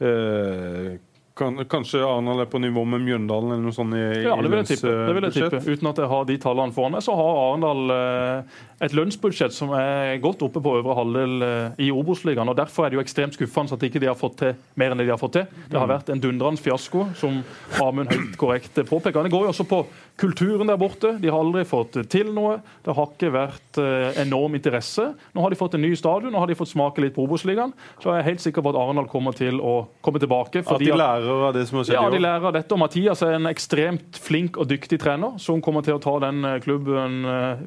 eh, 0.00 0.98
kan, 1.42 1.64
Kanskje 1.70 2.00
Arendal 2.06 2.44
er 2.44 2.50
på 2.50 2.60
nivå 2.62 2.84
med 2.88 3.02
Mjøndalen 3.04 3.56
eller 3.56 3.66
noe 3.66 3.76
sånt 3.76 3.98
i, 3.98 4.02
Ja, 4.24 4.36
det 4.38 4.50
vil 4.52 4.62
jeg 4.62 4.70
tippe. 4.72 4.92
Det 4.94 5.16
vil 5.18 5.28
jeg 5.28 5.36
tippe. 5.36 5.62
Uten 5.66 5.90
at 5.92 6.02
jeg 6.02 6.10
har 6.14 6.28
de 6.30 6.38
tallene 6.46 6.76
foran 6.76 6.96
meg, 6.96 7.04
så 7.04 7.16
har 7.18 7.40
Arendal 7.46 7.94
eh, 7.96 8.60
et 8.82 8.94
lønnsbudsjett 8.96 9.54
som 9.54 9.70
er 9.78 10.16
godt 10.22 10.42
oppe 10.42 10.60
på 10.62 10.74
øvre 10.80 10.96
halvdel 10.98 11.44
eh, 11.46 11.82
i 11.86 11.90
Obos-ligaen. 11.94 12.48
og 12.50 12.56
Derfor 12.58 12.84
er 12.86 12.90
det 12.92 12.98
jo 12.98 13.04
ekstremt 13.04 13.36
skuffende 13.36 13.76
at 13.76 13.84
ikke 13.86 14.00
de 14.02 14.08
har 14.10 14.18
fått 14.18 14.40
til 14.40 14.56
mer 14.80 14.92
enn 14.92 14.98
det 14.98 15.06
de 15.06 15.12
har 15.14 15.20
fått 15.20 15.36
til. 15.38 15.60
Det 15.70 15.78
har 15.78 15.90
vært 15.90 16.10
en 16.10 16.22
dundrende 16.22 16.58
fiasko, 16.62 17.04
som 17.18 17.42
Amund 17.82 18.10
helt 18.10 18.34
korrekt 18.40 18.80
påpeker. 18.88 19.22
Det 19.22 19.32
går 19.32 19.46
jo 19.46 19.52
også 19.52 19.66
på 19.70 19.84
kulturen 20.18 20.70
der 20.70 20.80
borte. 20.80 21.14
De 21.22 21.30
har 21.30 21.38
aldri 21.38 21.62
fått 21.68 22.00
til 22.10 22.32
noe. 22.34 22.56
Det 22.82 22.96
har 22.96 23.12
ikke 23.14 23.30
vært 23.34 23.80
eh, 23.82 24.18
enorm 24.24 24.58
interesse. 24.58 25.06
Nå 25.32 25.44
har 25.44 25.54
de 25.54 25.60
fått 25.60 25.78
en 25.78 25.84
ny 25.84 25.92
stadion, 25.98 26.32
nå 26.34 26.42
har 26.42 26.50
de 26.50 26.58
fått 26.58 26.72
smake 26.72 27.04
litt 27.04 27.14
på 27.14 27.26
Obos-ligaen. 27.28 27.74
Så 28.02 28.10
jeg 28.10 28.22
er 28.24 28.28
helt 28.32 28.42
sikker 28.42 28.64
på 28.66 28.74
at 28.74 28.80
Arendal 28.82 29.06
kommer 29.12 29.36
til 29.36 29.62
å 29.62 29.76
komme 30.02 30.22
tilbake. 30.22 30.64
At 30.64 30.70
fordi 30.72 30.90
de 30.90 30.98
lærer 30.98 31.46
av 31.48 31.54
det 31.54 31.68
som 31.70 31.78
har 31.78 31.86
skjedd 31.86 32.00
Ja, 32.00 32.10
de 32.10 32.22
lærer 32.22 32.50
av 32.50 32.56
dette. 32.58 32.74
og 32.74 32.82
Mathias 32.82 33.22
er 33.22 33.38
en 33.38 33.46
ekstremt 33.50 34.18
flink 34.18 34.58
og 34.58 34.66
dyktig 34.74 34.98
trener 35.02 35.38
som 35.42 35.62
kommer 35.62 35.86
til 35.86 36.00
å 36.00 36.02
ta 36.02 36.18
den 36.26 36.42
eh, 36.48 36.58
klubben 36.62 37.22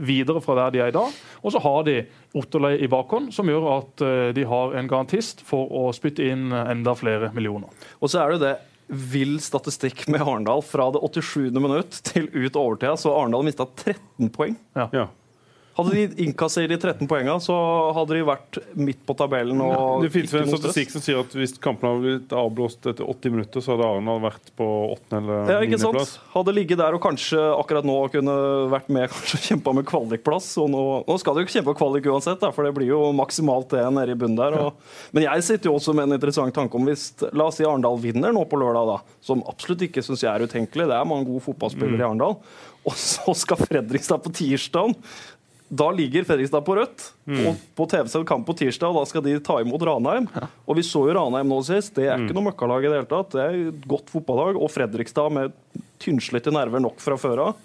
videre 0.05 0.41
fra 0.43 0.55
der 0.59 0.73
de 0.75 0.81
er 0.83 0.91
i 0.91 0.95
dag. 0.95 1.04
Og 1.41 1.53
så 1.53 1.61
har 1.63 1.83
de 1.87 1.97
Otterlei 2.35 2.75
i 2.83 2.89
bakhånd, 2.91 3.33
som 3.35 3.49
gjør 3.49 3.67
at 3.73 4.05
eh, 4.05 4.29
de 4.37 4.45
har 4.49 4.77
en 4.77 4.89
garantist 4.91 5.43
for 5.45 5.71
å 5.71 5.89
spytte 5.95 6.25
inn 6.25 6.49
eh, 6.51 6.71
enda 6.73 6.95
flere 6.97 7.31
millioner. 7.35 7.71
Og 7.99 8.11
så 8.11 8.21
er 8.21 8.31
det 8.31 8.37
jo 8.37 8.45
det 8.45 8.55
vill 8.87 9.37
statistikk 9.41 10.05
med 10.13 10.21
Arendal. 10.21 10.61
Fra 10.65 10.91
det 10.93 11.01
87. 11.01 11.51
minutt 11.57 12.01
til 12.05 12.29
ut 12.33 12.57
overtida, 12.59 12.95
så 12.97 13.11
har 13.11 13.23
Arendal 13.23 13.45
mista 13.47 13.65
13 13.65 14.29
poeng. 14.33 14.57
Ja. 14.77 14.89
Ja. 14.93 15.07
Hadde 15.75 15.91
de 15.91 16.23
innkassert 16.23 16.71
de 16.71 16.77
13 16.79 17.07
poengene, 17.09 17.35
så 17.43 17.55
hadde 17.97 18.15
de 18.15 18.21
vært 18.23 18.59
midt 18.79 19.01
på 19.03 19.11
tabellen. 19.19 19.59
og 19.59 20.05
Det 20.05 20.11
finnes 20.13 20.31
vel 20.31 20.45
en 20.45 20.53
statistikk 20.53 20.93
som 20.93 21.03
sier 21.03 21.17
at 21.19 21.33
hvis 21.35 21.57
kampen 21.59 21.89
hadde 21.89 22.03
blitt 22.05 22.35
avblåst 22.39 22.87
etter 22.91 23.03
80 23.03 23.33
minutter, 23.33 23.63
så 23.63 23.73
hadde 23.73 23.89
Arendal 23.89 24.21
vært 24.23 24.53
på 24.55 24.67
8. 24.93 25.17
eller 25.19 25.41
9. 25.49 25.51
Ja, 25.51 25.57
ikke 25.65 25.79
niendeplass. 25.81 26.13
Hadde 26.31 26.53
ligget 26.55 26.79
der 26.79 26.95
og 26.95 27.01
kanskje 27.03 27.41
akkurat 27.57 27.87
nå 27.89 27.97
kunne 28.13 28.35
vært 28.71 28.87
med 28.95 29.09
kanskje 29.17 29.41
kjempa 29.49 29.73
med 29.75 29.87
kvalikplass. 29.89 30.47
Og 30.63 30.69
nå, 30.71 30.83
nå 31.09 31.17
skal 31.19 31.35
de 31.35 31.43
jo 31.43 31.49
ikke 31.49 31.57
kjempe 31.57 31.75
kvalik 31.81 32.07
uansett, 32.13 32.39
da, 32.39 32.53
for 32.55 32.63
det 32.63 32.71
blir 32.77 32.93
jo 32.93 33.01
maksimalt 33.17 33.75
det 33.75 33.83
nede 33.97 34.15
i 34.15 34.19
bunnen 34.21 34.39
der. 34.39 34.55
Og, 34.61 35.01
men 35.11 35.27
jeg 35.27 35.43
sitter 35.49 35.73
jo 35.73 35.75
også 35.81 35.97
med 35.97 36.07
en 36.07 36.15
interessant 36.15 36.55
tanke 36.55 36.79
om 36.79 36.87
hvis 36.87 37.09
La 37.35 37.49
oss 37.49 37.59
si 37.59 37.67
Arendal 37.67 37.99
vinner 37.99 38.31
nå 38.31 38.45
på 38.47 38.61
lørdag, 38.63 38.93
da, 38.93 39.17
som 39.19 39.43
absolutt 39.51 39.83
ikke 39.89 40.05
syns 40.07 40.23
jeg 40.23 40.31
er 40.31 40.47
utenkelig. 40.47 40.87
Det 40.87 40.95
er 40.95 41.11
mange 41.11 41.27
gode 41.27 41.43
fotballspillere 41.49 41.99
i 41.99 42.07
Arendal. 42.07 42.39
Og 42.85 42.93
så 43.01 43.33
skal 43.33 43.57
Fredrikstad 43.57 44.21
på 44.21 44.31
tirsdag. 44.35 44.93
Da 45.69 45.87
ligger 45.91 46.23
Fredrikstad 46.27 46.61
på 46.67 46.75
rødt, 46.77 47.07
og 47.47 47.55
på 47.75 47.87
TV-sendt 47.89 48.27
kamp 48.29 48.45
på 48.45 48.53
tirsdag. 48.59 48.91
og 48.93 48.99
Da 49.01 49.05
skal 49.09 49.23
de 49.25 49.39
ta 49.41 49.55
imot 49.63 49.81
Ranheim. 49.81 50.27
Og 50.69 50.75
vi 50.77 50.83
så 50.85 51.01
jo 51.09 51.15
Ranheim 51.17 51.49
nå 51.49 51.57
sist. 51.65 51.95
Det 51.97 52.05
er 52.05 52.21
ikke 52.21 52.35
noe 52.37 52.51
møkkalag 52.51 52.85
i 52.85 52.91
det 52.91 52.99
hele 52.99 53.09
tatt. 53.09 53.31
Det 53.33 53.41
er 53.41 53.57
et 53.71 53.87
godt 53.89 54.11
fotballag. 54.13 54.59
Og 54.61 54.69
Fredrikstad 54.69 55.33
med 55.33 55.55
tynnslitte 55.99 56.53
nerver 56.53 56.83
nok 56.85 57.01
fra 57.01 57.17
før 57.17 57.41
av. 57.47 57.55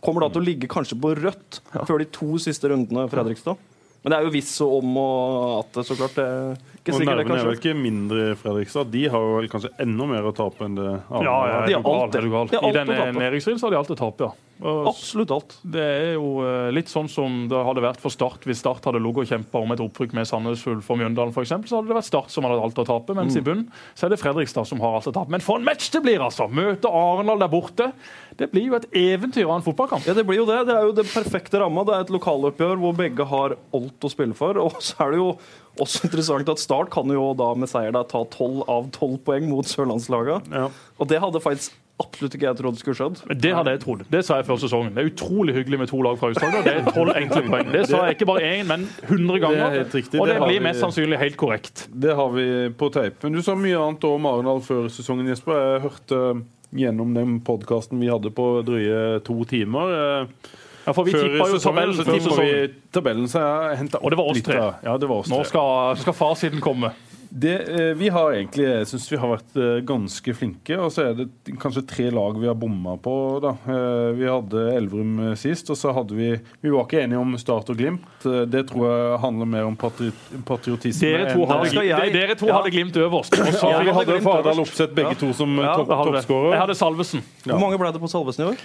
Kommer 0.00 0.24
da 0.24 0.30
til 0.32 0.40
å 0.40 0.46
ligge 0.46 0.70
kanskje 0.72 0.96
på 0.96 1.12
rødt 1.20 1.60
før 1.84 2.00
de 2.00 2.08
to 2.16 2.38
siste 2.40 2.70
rundene, 2.72 3.04
Fredrikstad. 3.12 3.60
Men 4.00 4.14
det 4.14 4.16
er 4.16 4.24
jo 4.24 4.32
visst 4.32 4.54
så 4.56 4.64
om 4.78 4.94
og 4.96 5.58
at 5.60 5.74
det, 5.76 5.82
så 5.84 5.96
klart. 6.00 6.14
Det 6.16 6.24
er 6.24 6.54
ikke 6.80 6.94
Og 6.94 7.02
sikkert 7.02 7.10
nervene 7.18 7.36
er 7.36 7.48
vel 7.50 7.58
ikke 7.60 7.74
mindre 7.76 8.22
i 8.30 8.36
Fredrikstad. 8.40 8.88
De 8.94 9.02
har 9.12 9.20
jo 9.26 9.34
vel 9.36 9.48
kanskje 9.52 9.74
enda 9.84 10.06
mer 10.08 10.24
å 10.30 10.32
tape 10.32 10.64
enn 10.64 10.78
det 10.80 10.86
andre. 10.88 11.26
Ja, 11.28 11.34
ja, 11.50 11.58
De 11.68 11.74
er 11.76 11.82
har 11.84 11.98
alt 12.06 12.14
det. 12.16 12.22
er 12.22 12.24
du 12.24 12.32
gal. 12.32 12.48
De 12.48 12.56
har 12.56 12.64
I 12.64 12.70
alt 12.70 12.78
denne 12.80 13.10
nedrykksstriden 13.20 13.60
så 13.60 13.68
har 13.68 13.76
de 13.76 13.80
alt 13.84 13.92
å 13.92 13.98
tape, 14.00 14.30
ja. 14.30 14.32
Og 14.60 14.90
Absolutt 14.90 15.30
alt. 15.32 15.54
Det 15.64 15.80
er 15.82 16.10
jo 16.18 16.42
eh, 16.44 16.68
litt 16.74 16.90
sånn 16.92 17.08
som 17.08 17.46
det 17.48 17.60
hadde 17.64 17.84
vært 17.84 18.02
for 18.02 18.12
Start 18.12 18.44
hvis 18.48 18.60
Start 18.60 18.84
hadde 18.88 19.00
ligget 19.00 19.24
og 19.24 19.30
kjempa 19.32 19.62
om 19.62 19.72
et 19.72 19.80
opprykk 19.80 20.12
med 20.18 20.28
Sandnes 20.28 20.64
Ulf 20.68 20.90
og 20.92 21.00
Mjøndalen 21.00 21.32
f.eks. 21.32 21.54
Så 21.70 21.78
hadde 21.78 21.88
det 21.88 21.96
vært 21.96 22.08
Start 22.10 22.34
som 22.34 22.44
hadde 22.44 22.60
alt 22.60 22.80
å 22.82 22.86
tape, 22.88 23.16
mens 23.16 23.38
i 23.38 23.44
bunnen 23.44 23.70
så 23.96 24.06
er 24.06 24.14
det 24.14 24.20
Fredrikstad 24.20 24.68
som 24.68 24.82
har 24.84 24.98
alt 24.98 25.08
å 25.08 25.14
tape. 25.16 25.32
Men 25.32 25.44
for 25.44 25.60
en 25.60 25.64
match 25.66 25.88
det 25.94 26.02
blir, 26.04 26.20
altså! 26.24 26.48
Møte 26.50 26.92
Arendal 26.92 27.40
der 27.40 27.52
borte. 27.52 27.90
Det 28.36 28.50
blir 28.52 28.68
jo 28.68 28.76
et 28.76 28.88
eventyr 28.96 29.46
av 29.46 29.58
en 29.58 29.64
fotballkamp. 29.64 30.04
Ja, 30.08 30.14
det 30.16 30.26
blir 30.28 30.42
jo 30.42 30.48
det. 30.48 30.62
Det 30.68 30.76
er 30.76 30.88
jo 30.88 30.94
det 30.96 31.08
perfekte 31.08 31.60
ramma. 31.62 31.86
Det 31.88 31.96
er 31.96 32.06
et 32.06 32.14
lokaloppgjør 32.14 32.80
hvor 32.80 32.96
begge 33.00 33.26
har 33.32 33.56
alt 33.56 34.06
å 34.06 34.12
spille 34.12 34.36
for. 34.36 34.60
Og 34.60 34.80
så 34.84 35.06
er 35.06 35.14
det 35.14 35.20
jo 35.22 35.30
også 35.80 36.06
interessant 36.08 36.52
at 36.52 36.62
Start 36.62 36.92
kan 36.92 37.08
jo 37.12 37.30
da 37.38 37.52
med 37.56 37.70
seier 37.70 37.94
da 37.96 38.04
ta 38.08 38.24
tolv 38.32 38.64
av 38.70 38.90
tolv 38.96 39.20
poeng 39.24 39.48
mot 39.48 39.68
sørlandslaga. 39.68 40.40
Ja. 40.52 40.68
Og 41.00 41.10
det 41.10 41.20
hadde 41.22 41.42
faktisk 41.44 41.76
absolutt 42.00 42.34
ikke 42.34 42.48
jeg 42.48 42.56
trodde 42.60 42.80
skulle 42.80 42.96
skjedd. 42.98 43.20
Men 43.28 43.38
Det 43.44 43.52
hadde 43.54 43.70
jeg 43.74 43.80
trodd. 43.84 44.04
Det 44.10 44.22
sa 44.24 44.36
jeg 44.40 44.46
før 44.48 44.58
sesongen. 44.62 44.94
Det 44.96 45.04
er 45.04 45.10
utrolig 45.12 45.54
hyggelig 45.54 45.78
med 45.84 45.88
to 45.92 46.00
lag 46.02 46.18
fra 46.18 46.30
Aust-Agder. 46.32 46.62
Det 46.64 46.74
er 46.74 46.92
tolv 46.96 47.12
enkle 47.16 47.42
poeng. 47.48 47.72
Det 47.72 47.86
sa 47.90 48.04
jeg 48.06 48.16
ikke 48.18 48.26
bare 48.32 48.40
én, 48.50 48.66
men 48.66 48.88
hundre 49.08 49.34
Det 49.38 49.42
ganger. 49.46 49.64
er 49.66 49.76
helt. 49.78 49.94
Og 50.20 50.26
det 50.26 50.34
det 50.34 50.42
blir 50.46 50.58
vi- 50.58 50.64
mest 50.68 50.80
sannsynlig 50.80 51.18
helt 51.18 51.36
korrekt. 51.36 51.86
Det 51.92 52.14
har 52.16 52.30
vi 52.34 52.46
på 52.70 52.90
tape. 52.92 53.16
Men 53.22 53.32
du 53.32 53.42
sa 53.42 53.54
mye 53.54 53.76
annet 53.78 54.04
om 54.04 54.26
Arendal 54.26 54.60
før 54.60 54.88
sesongen, 54.90 55.26
Jesper. 55.28 55.52
Jeg 55.52 55.82
hørte 55.82 56.42
gjennom 56.72 57.14
den 57.14 57.40
podkasten 57.40 57.98
vi 58.00 58.06
hadde 58.08 58.30
på 58.30 58.62
drøye 58.64 59.22
to 59.24 59.44
timer. 59.44 60.22
eh, 60.22 60.26
Ja, 60.86 60.92
for 60.92 61.04
vi 61.04 61.12
tippa 61.12 61.46
jo 61.50 61.58
tabellen 61.60 61.94
så 61.94 62.04
tippa 62.08 62.36
vi 62.40 62.70
tabellen, 62.90 63.26
så 63.28 63.38
jeg 63.70 63.78
henta 63.78 63.98
Og 64.02 64.10
det 64.10 64.16
var 64.16 64.24
oss 64.30 64.40
tre. 64.42 64.54
Ja, 64.82 64.96
det 64.96 65.08
var 65.08 65.16
oss 65.18 65.28
Nå 65.28 65.36
tre. 65.42 65.44
skal, 65.44 65.96
skal 65.96 66.12
fasiten 66.14 66.60
komme. 66.60 66.92
Det, 67.32 67.52
eh, 67.68 67.94
vi 67.94 68.08
har 68.10 68.32
egentlig, 68.34 68.64
jeg 68.66 68.86
synes 68.90 69.04
vi 69.12 69.16
har 69.22 69.28
vært 69.36 69.56
eh, 69.62 69.76
ganske 69.86 70.32
flinke, 70.34 70.74
og 70.82 70.90
så 70.90 71.04
er 71.06 71.14
det 71.14 71.28
kanskje 71.62 71.84
tre 71.86 72.08
lag 72.10 72.34
vi 72.42 72.48
har 72.50 72.56
bomma 72.58 72.96
på. 72.98 73.12
da. 73.44 73.52
Eh, 73.70 74.08
Vi 74.18 74.26
hadde 74.26 74.64
Elverum 74.74 75.36
sist, 75.38 75.70
og 75.70 75.76
så 75.78 75.92
hadde 75.94 76.10
vi 76.18 76.32
Vi 76.60 76.70
var 76.74 76.88
ikke 76.88 77.04
enige 77.04 77.20
om 77.22 77.36
Start 77.38 77.70
og 77.70 77.76
Glimt. 77.78 78.02
Det 78.50 78.64
tror 78.66 78.82
jeg 78.90 79.20
handler 79.22 79.46
mer 79.46 79.62
om 79.68 79.76
patri 79.78 80.10
patriotisme. 80.44 81.06
Dere 81.06 81.32
to 81.34 81.46
hadde, 81.46 81.86
jeg- 81.86 82.12
dere 82.12 82.34
to 82.34 82.46
Ja. 82.46 82.58
hadde 82.58 82.70
Glimt 82.74 82.96
øverst. 82.98 83.30
Og 83.38 83.54
så 83.54 83.70
Ja, 83.70 83.92
hadde 83.92 84.20
Fardal 84.20 84.58
Opseth 84.60 84.92
begge 84.94 85.14
to 85.14 85.32
som 85.32 85.56
Ja, 85.56 85.76
toppskårer. 85.76 86.50
jeg 86.50 86.60
hadde 86.60 86.74
Salvesen. 86.74 87.22
Ja. 87.46 87.52
Hvor 87.54 87.60
mange 87.60 87.78
ble 87.78 87.92
det 87.92 88.00
på 88.00 88.08
Salvesen 88.10 88.44
i 88.44 88.48
år? 88.50 88.56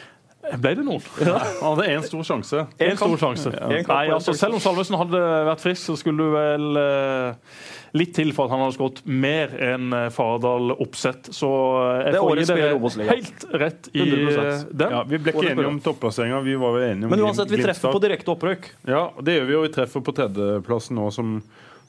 Ble 0.61 0.75
det 0.77 0.83
noen? 0.85 1.01
Han 1.21 1.71
hadde 1.71 1.87
én 1.89 2.03
stor 2.05 2.25
sjanse. 2.27 2.65
En 2.77 2.97
stor 2.99 3.15
sjanse. 3.21 3.51
En 3.55 3.71
Nei, 3.89 4.03
altså, 4.13 4.35
selv 4.37 4.57
om 4.57 4.61
Salvesen 4.63 4.97
hadde 4.99 5.21
vært 5.49 5.63
frisk, 5.63 5.81
så 5.87 5.95
skulle 5.99 6.25
du 6.27 6.35
vel 6.35 6.79
eh, 6.81 7.57
litt 7.97 8.13
til 8.17 8.31
for 8.35 8.47
at 8.47 8.53
han 8.53 8.63
hadde 8.65 8.75
skåret 8.75 9.01
mer 9.07 9.53
enn 9.71 9.95
eh, 9.95 10.07
Fardal 10.13 10.73
Oppsett. 10.75 11.31
Så 11.35 11.49
eh, 11.49 12.01
jeg 12.05 12.15
Det 12.15 12.23
får 12.23 12.41
gi 12.41 12.47
dere 12.51 13.09
helt 13.09 13.45
rett 13.65 13.89
i 13.93 14.05
100%. 14.05 14.39
eh, 14.45 14.63
den. 14.83 14.95
Ja, 14.97 15.03
vi 15.09 15.21
ble 15.25 15.35
ikke 15.35 15.51
enige 15.53 15.69
om 15.71 15.81
topplasseringa. 15.89 16.41
Vi 16.45 16.57
var 16.61 16.75
vel 16.77 16.87
enige 16.91 17.09
om 17.09 17.15
Men 17.15 17.25
uansett, 17.27 17.51
vi 17.51 17.61
treffer 17.63 17.95
på 17.95 18.03
direkte 18.03 18.35
opprøk. 18.35 18.69
Ja, 18.89 19.05
det 19.21 19.39
gjør 19.39 19.49
vi 19.49 19.59
og 19.59 19.67
Vi 19.69 19.75
treffer 19.79 20.05
på 20.05 20.15
tredjeplassen 20.19 20.99
nå, 20.99 21.09
som, 21.15 21.37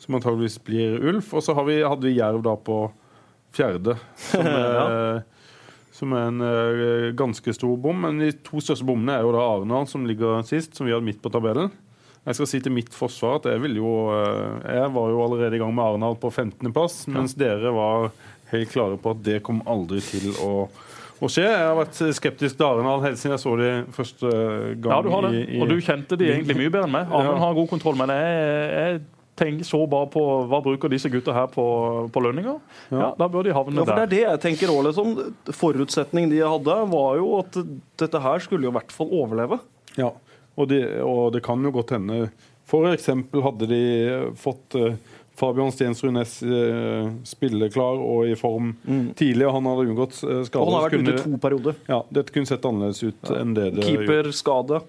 som 0.02 0.18
antageligvis 0.20 0.60
blir 0.64 1.00
Ulf. 1.12 1.34
Og 1.36 1.44
så 1.44 1.56
vi, 1.66 1.82
hadde 1.84 2.08
vi 2.08 2.16
Jerv 2.18 2.44
da 2.46 2.56
på 2.56 2.86
fjerde, 3.56 3.96
som 4.30 4.46
er, 4.52 5.24
som 5.96 6.12
er 6.16 6.28
en 6.28 6.44
uh, 6.44 7.08
ganske 7.16 7.54
stor 7.56 7.74
bom. 7.80 7.98
Men 8.04 8.20
de 8.20 8.30
to 8.46 8.60
største 8.60 8.84
bommene 8.86 9.16
er 9.16 9.24
jo 9.26 9.32
da 9.36 9.42
Arendal, 9.54 9.88
som 9.90 10.04
ligger 10.08 10.42
sist, 10.46 10.76
som 10.76 10.86
vi 10.88 10.92
hadde 10.94 11.06
midt 11.08 11.22
på 11.24 11.32
tabellen. 11.32 11.72
Jeg 12.26 12.34
skal 12.40 12.48
si 12.50 12.58
til 12.60 12.74
mitt 12.74 12.90
forsvar 12.94 13.36
at 13.38 13.44
jeg 13.52 13.76
jo 13.78 13.90
uh, 14.10 14.58
Jeg 14.66 14.88
var 14.96 15.12
jo 15.12 15.20
allerede 15.24 15.56
i 15.56 15.60
gang 15.62 15.72
med 15.76 15.84
Arendal 15.86 16.16
på 16.20 16.30
15.-plass, 16.34 17.04
mens 17.14 17.36
dere 17.38 17.70
var 17.74 18.10
helt 18.52 18.70
klare 18.72 18.98
på 18.98 19.14
at 19.14 19.22
det 19.26 19.40
kom 19.46 19.62
aldri 19.66 20.02
til 20.04 20.32
å 20.44 20.52
å 21.16 21.30
skje. 21.32 21.46
Jeg 21.48 21.64
har 21.64 21.78
vært 21.78 21.96
skeptisk 22.12 22.58
til 22.58 22.66
Arendal 22.66 23.00
helt 23.06 23.16
siden 23.16 23.32
jeg 23.32 23.40
så 23.40 23.52
de 23.56 23.68
første 23.96 24.28
gang. 24.84 24.90
Ja, 24.92 24.98
du 25.00 25.08
har 25.14 25.22
det. 25.24 25.30
i- 25.38 25.56
i- 25.56 25.60
Og 25.64 25.70
du 25.70 25.78
kjente 25.80 26.18
de 26.20 26.26
egentlig 26.28 26.56
mye 26.60 26.68
bedre 26.74 26.84
enn 26.84 26.92
meg. 26.92 27.06
Amund 27.08 27.40
har 27.40 27.54
god 27.56 27.70
kontroll, 27.70 27.96
men 27.96 28.12
jeg, 28.12 28.66
jeg 28.76 29.00
tenk, 29.36 29.62
så 29.68 29.82
bare 29.90 30.08
på 30.12 30.22
hva 30.50 30.60
bruker 30.64 30.92
disse 30.92 31.10
gutta 31.12 31.34
her 31.36 31.48
på, 31.52 31.64
på 32.12 32.22
lønninger. 32.24 32.56
Ja, 32.94 33.10
Da 33.18 33.28
bør 33.32 33.44
de 33.46 33.54
havne 33.56 33.76
Ja, 33.80 33.84
for 33.84 33.98
det 34.00 34.06
er 34.06 34.12
det 34.14 34.22
jeg 34.24 34.42
tenker 34.46 34.72
også, 34.72 34.88
liksom. 34.88 35.14
Forutsetningen 35.60 36.32
de 36.32 36.40
hadde, 36.44 36.78
var 36.92 37.18
jo 37.20 37.30
at 37.42 37.60
dette 38.00 38.22
her 38.24 38.42
skulle 38.44 38.68
jo 38.68 38.72
i 38.74 38.78
hvert 38.78 38.94
fall 38.96 39.12
overleve. 39.12 39.60
Ja, 40.00 40.10
og 40.56 40.68
det, 40.72 40.82
og 41.04 41.30
det 41.36 41.44
kan 41.44 41.62
jo 41.64 41.70
godt 41.72 41.92
hende 41.96 42.30
For 42.68 42.88
eksempel 42.90 43.44
hadde 43.44 43.68
de 43.70 43.80
fått 44.40 44.74
eh, 44.80 44.96
Fabian 45.36 45.70
Stensrud 45.72 46.14
Næss 46.16 46.38
eh, 46.42 47.10
spilleklar 47.28 48.00
og 48.00 48.26
i 48.28 48.34
form 48.40 48.72
tidlig, 49.18 49.44
og 49.46 49.58
han 49.58 49.68
hadde 49.68 49.84
unngått 49.90 50.16
eh, 50.24 50.40
skade. 50.48 50.62
Og 50.64 50.70
han 50.72 50.76
har 50.78 50.86
vært 50.88 51.02
ute 51.04 51.14
i 51.14 51.24
to 51.26 51.40
perioder. 51.42 51.76
Ja, 51.92 52.00
dette 52.08 52.32
kunne 52.34 52.48
sett 52.48 52.64
annerledes 52.66 53.02
ut 53.04 53.32
enn 53.36 53.52
det 53.56 53.68
det 53.76 53.84
gjorde. 53.84 54.06
Keeperskade. 54.08 54.80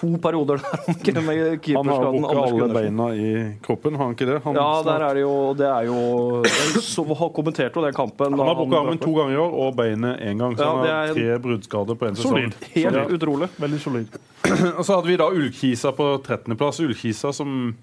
To 0.00 0.08
perioder 0.16 0.56
der 0.56 1.18
om 1.20 1.26
med 1.26 1.60
keeperskaden. 1.60 2.24
Han 2.24 2.24
har 2.24 2.34
brukket 2.34 2.62
alle 2.62 2.74
beina 2.74 3.06
i 3.14 3.32
kroppen, 3.62 3.94
har 3.98 4.04
han 4.08 4.14
ikke 4.16 4.26
det? 4.30 4.38
Han, 4.44 4.54
Ja, 4.56 4.68
der 4.86 5.04
er 5.10 5.14
det 5.14 5.20
jo 5.26 5.34
Det 5.58 5.66
er 5.68 5.82
jo 5.90 6.42
så, 6.80 7.04
har 7.04 7.28
kommentert 7.36 7.76
jo 7.76 7.84
den 7.84 7.92
kampen. 7.94 8.32
han 8.32 8.46
har 8.48 8.54
brukket 8.54 8.78
armen 8.80 8.98
to 8.98 9.12
ganger 9.14 9.34
i 9.36 9.40
år 9.44 9.52
og 9.66 9.76
beinet 9.76 10.20
én 10.24 10.38
gang, 10.40 10.56
så 10.56 10.62
Ja, 10.64 10.70
han 10.76 10.86
har 10.86 11.14
tre 11.14 11.38
bruddskader 11.38 11.94
på 12.00 12.08
én 12.08 12.16
sesong. 12.16 12.32
Solid. 12.32 12.54
Helt 12.74 12.96
Ja. 12.96 13.04
utrolig. 13.06 13.48
Veldig 13.60 13.80
solid. 13.80 14.18
Og 14.78 14.84
så 14.84 14.94
hadde 14.96 15.06
vi 15.12 15.16
da 15.20 15.28
Ullkisa 15.28 15.92
på 15.92 16.06
13.-plass. 16.24 16.80
Ullkisa 16.80 17.32
som 17.36 17.76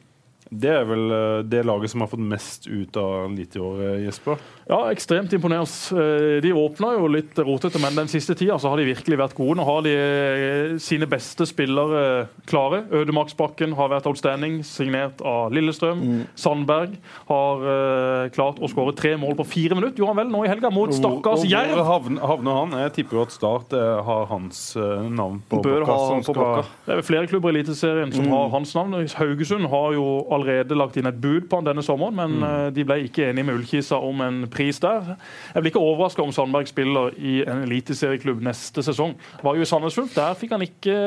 Det 0.50 0.70
er 0.72 0.86
vel 0.88 1.12
eh, 1.12 1.42
det 1.44 1.66
laget 1.68 1.92
som 1.92 2.02
har 2.04 2.08
fått 2.12 2.24
mest 2.24 2.68
ut 2.72 2.96
av 2.98 3.32
litt 3.36 3.56
i 3.58 3.60
år, 3.60 3.82
Jesper? 4.06 4.38
Ja, 4.68 4.80
ekstremt 4.92 5.32
imponerende. 5.36 5.68
Eh, 5.98 6.40
De 6.44 6.52
åpna 6.56 6.94
jo 6.96 7.08
litt 7.12 7.36
rotete, 7.40 7.80
men 7.84 7.96
den 7.96 8.08
siste 8.12 8.36
tida 8.38 8.56
så 8.60 8.72
har 8.72 8.80
de 8.80 8.86
virkelig 8.88 9.18
vært 9.20 9.36
gode. 9.36 9.58
Nå 9.60 9.66
har 9.68 9.82
de 9.84 9.94
eh, 9.96 10.78
sine 10.84 11.08
beste 11.10 11.44
spillere 11.50 12.28
klare. 12.48 12.84
Ødemarksbakken 12.96 13.76
har 13.76 13.92
vært 13.92 14.08
outstanding, 14.08 14.62
signert 14.68 15.20
av 15.26 15.52
Lillestrøm. 15.56 16.04
Sandberg 16.40 16.96
har 17.28 18.30
klart 18.36 18.60
å 18.64 18.70
skåre 18.72 18.94
tre 18.98 19.14
mål 19.20 19.36
på 19.40 19.46
fire 19.48 19.76
minutter, 19.78 20.00
gjorde 20.02 20.14
han 20.14 20.20
vel 20.22 20.32
nå 20.32 20.44
i 20.46 20.50
helga, 20.52 20.72
mot 20.74 20.94
stakkars 20.96 21.44
Jerv. 21.48 21.76
hvor 21.76 21.88
havner, 21.88 22.60
han? 22.62 22.76
Jeg 22.86 22.94
tipper 23.00 23.20
jo 23.20 23.26
at 23.28 23.34
Start 23.36 23.74
har 24.08 24.26
hans 24.32 24.62
navn 24.78 25.42
på 25.50 25.60
Bør 25.64 25.84
blokka, 25.84 25.98
ha 25.98 26.16
på 26.22 26.34
skal- 26.34 26.72
Det 26.88 26.98
er 26.98 27.06
flere 27.06 27.28
klubber 27.30 27.52
i 27.52 27.58
Eliteserien 27.58 28.14
som 28.16 28.28
har 28.32 28.50
hans 28.56 28.74
navn. 28.78 28.96
Haugesund 29.18 29.68
har 29.70 29.94
jo 29.98 30.08
allerede 30.38 30.78
lagt 30.78 30.98
inn 31.00 31.10
et 31.10 31.20
bud 31.22 31.50
på 31.50 31.60
han 31.60 31.68
denne 31.68 31.86
sommeren, 31.86 32.18
men 32.18 32.40
mm. 32.40 32.74
de 32.78 32.88
ble 32.88 33.02
ikke 33.08 33.30
enige 33.30 33.50
med 33.50 33.60
Ullkisa 33.60 34.00
om 34.02 34.24
en 34.26 34.42
pris 34.54 34.80
der. 34.84 35.16
Jeg 35.54 35.64
blir 35.64 35.74
ikke 35.74 35.84
overraska 35.84 36.24
om 36.24 36.34
Sandberg 36.36 36.70
spiller 36.70 37.14
i 37.18 37.40
en 37.46 37.66
eliteserieklubb 37.68 38.44
neste 38.46 38.86
sesong. 38.86 39.18
Var 39.44 39.58
jo 39.58 39.66
i 39.66 39.70
Sandnes 39.70 39.98
Ulf, 40.00 40.14
der 40.16 40.38
fikk 40.38 40.56
han 40.56 40.66
ikke 40.66 40.98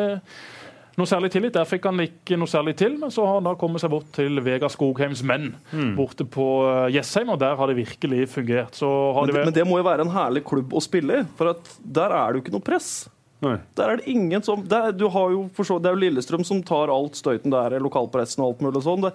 noe 1.01 1.09
særlig 1.09 1.31
tillit. 1.33 1.55
Der 1.57 1.69
fikk 1.69 1.87
han 1.89 2.03
ikke 2.05 2.39
noe 2.41 2.51
særlig 2.51 2.77
til, 2.81 2.97
men 3.01 3.13
så 3.15 3.25
har 3.27 3.39
han 3.39 3.49
da 3.49 3.55
kommet 3.59 3.83
seg 3.83 3.93
bort 3.93 4.11
til 4.17 4.41
Vega 4.45 4.71
Skogheims 4.73 5.23
menn 5.27 5.53
borte 5.97 6.27
på 6.29 6.49
eh, 6.67 6.91
Jessheim, 6.97 7.33
og 7.33 7.41
der 7.43 7.57
har 7.59 7.71
det 7.71 7.79
virkelig 7.81 8.29
fungert. 8.35 8.77
Så 8.79 8.91
har 9.17 9.27
Men 9.27 9.35
det 9.35 9.47
men 9.51 9.57
det 9.61 9.69
må 9.69 9.81
jo 9.81 9.89
være 9.89 10.07
en 10.07 10.15
herlig 10.15 10.45
klubb 10.49 10.75
å 10.77 10.85
spille 10.85 11.23
i, 11.23 11.25
for 11.39 11.55
at 11.55 11.75
der 11.81 12.13
er 12.13 12.31
det 12.31 12.41
jo 12.41 12.45
ikke 12.47 12.57
noe 12.59 12.67
press. 12.67 12.93
Nei. 13.41 13.57
Der 13.79 13.89
er 13.89 14.01
det 14.01 14.13
ingen 14.13 14.43
som 14.45 14.67
det 14.69 14.77
er, 14.77 14.93
jo 15.01 15.47
det 15.49 15.89
er 15.89 15.95
jo 15.95 16.01
Lillestrøm 16.03 16.45
som 16.45 16.61
tar 16.67 16.93
alt 16.93 17.17
støyten 17.17 17.53
der, 17.55 17.79
lokalpressen 17.81 18.45
og 18.45 18.51
alt 18.51 18.65
mulig 18.67 18.83
sånn. 18.85 19.07
Det, 19.07 19.15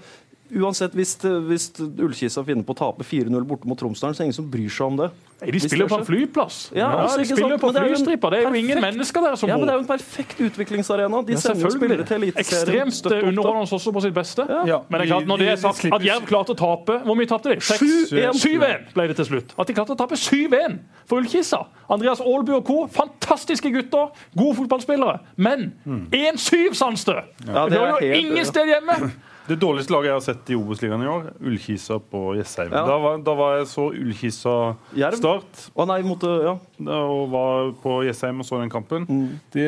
uansett, 0.54 0.94
hvis, 0.94 1.16
hvis 1.48 1.72
Ullkisa 1.80 2.44
finner 2.46 2.64
på 2.68 2.76
å 2.76 2.78
tape 2.78 3.04
4-0 3.08 3.46
borte 3.50 3.68
mot 3.70 3.80
Tromsdalen, 3.80 4.14
så 4.16 4.22
er 4.22 4.26
det 4.26 4.30
ingen 4.30 4.38
som 4.42 4.50
bryr 4.52 4.70
seg 4.70 4.86
om 4.88 4.98
det. 5.00 5.10
Nei, 5.42 5.52
De 5.52 5.60
spiller 5.60 5.90
på 5.92 5.98
en 6.00 6.06
flyplass. 6.08 6.58
Ja, 6.72 6.88
altså, 7.04 7.18
de 7.20 7.26
spiller 7.28 7.58
sant? 7.58 7.62
på 7.62 7.72
flystripa. 7.76 8.30
det 8.32 8.38
er 8.40 8.44
jo 8.46 8.50
er 8.50 8.56
jo 8.56 8.62
ingen 8.62 8.80
mennesker 8.82 9.26
der 9.26 9.36
som 9.36 9.50
Ja, 9.50 9.58
men 9.58 9.68
Det 9.68 9.74
er 9.74 9.80
jo 9.80 9.84
en 9.84 9.90
perfekt 9.90 10.40
utviklingsarena. 10.46 11.22
De 11.28 11.34
Ja, 11.36 11.42
sender 11.44 11.74
spillere 11.76 12.06
til. 12.08 12.24
Eliteserien. 12.24 12.88
Ekstremt 12.88 13.28
underholdende 13.28 13.76
også 13.76 13.92
på 13.92 14.02
sitt 14.06 14.16
beste. 14.16 14.46
Ja, 14.66 14.80
Men 14.88 15.02
det 15.02 15.08
er 15.10 15.12
klart, 15.12 15.28
når 15.28 15.38
det 15.44 15.50
er 15.50 15.60
sagt 15.60 15.86
at 15.92 16.06
Jerv 16.08 16.26
klarte 16.30 16.56
å 16.56 16.58
tape 16.62 17.02
Hvor 17.04 17.16
mye 17.20 17.28
tapte 17.28 17.52
de? 17.52 17.60
7-1. 17.60 18.40
7-1 18.40 18.94
ble 18.96 19.08
det 19.12 19.18
til 19.20 19.26
slutt. 19.26 19.54
At 19.60 19.68
de 19.68 19.74
klarte 19.76 19.92
å 19.92 20.00
tape 20.00 20.16
7-1 20.16 20.80
for 21.06 21.20
Ullkisa. 21.20 21.66
Andreas 21.92 22.22
Aalby 22.24 22.56
og 22.56 22.64
co. 22.66 22.88
Fantastiske 22.88 23.70
gutter. 23.76 24.16
Gode 24.38 24.56
fotballspillere. 24.62 25.20
Men 25.36 25.74
1-7, 25.86 26.74
Sandstø! 26.74 27.20
Ja, 27.46 27.68
Det 27.68 27.76
er 27.76 27.92
hører 27.92 28.02
jo 28.08 28.14
ingen 28.24 28.46
sted 28.46 28.72
hjemme! 28.72 29.12
Det 29.48 29.56
dårligste 29.62 29.94
laget 29.94 30.10
jeg 30.10 30.16
har 30.18 30.24
sett 30.26 30.50
i 30.50 30.56
Obos-ligaen 30.58 31.04
i 31.06 31.10
år, 31.12 31.26
Ullkisa 31.46 32.00
på 32.02 32.22
Jessheim. 32.40 32.72
Ja. 32.74 32.82
Da, 32.88 32.96
var, 32.98 33.20
da 33.22 33.34
var 33.38 33.58
jeg 33.60 33.68
så 33.70 33.88
Ullkisa 33.94 34.54
Jerv? 34.98 35.18
start. 35.20 35.66
Å 35.78 35.86
nei, 35.92 36.00
måtte, 36.08 36.32
ja. 36.48 36.56
og 36.98 37.28
var 37.34 37.70
på 37.84 38.00
Jessheim 38.08 38.42
og 38.42 38.48
så 38.50 38.58
den 38.64 38.72
kampen. 38.74 39.06
Mm. 39.06 39.28
Det, 39.54 39.68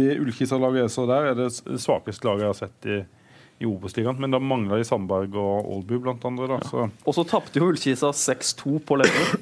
det 0.00 0.10
Ullkisa-laget 0.20 0.84
jeg 0.84 0.92
så 0.98 1.06
der, 1.08 1.30
er 1.32 1.38
det 1.40 1.48
svakeste 1.80 2.28
laget 2.28 2.44
jeg 2.44 2.52
har 2.52 2.58
sett 2.60 2.90
i, 2.92 2.98
i 3.64 3.70
Obos-ligaen. 3.70 4.20
Men 4.20 4.36
da 4.36 4.42
mangla 4.42 4.76
de 4.80 4.84
Sandberg 4.88 5.32
og 5.40 5.64
Aalbu, 5.72 5.96
blant 6.04 6.28
andre. 6.28 6.50
Da, 6.52 6.60
så 6.68 6.90
Og 7.08 7.16
så 7.16 7.24
tapte 7.28 7.62
jo 7.62 7.70
Ullkisa 7.72 8.12
6-2 8.12 8.78
på 8.84 9.00
Lever, 9.00 9.34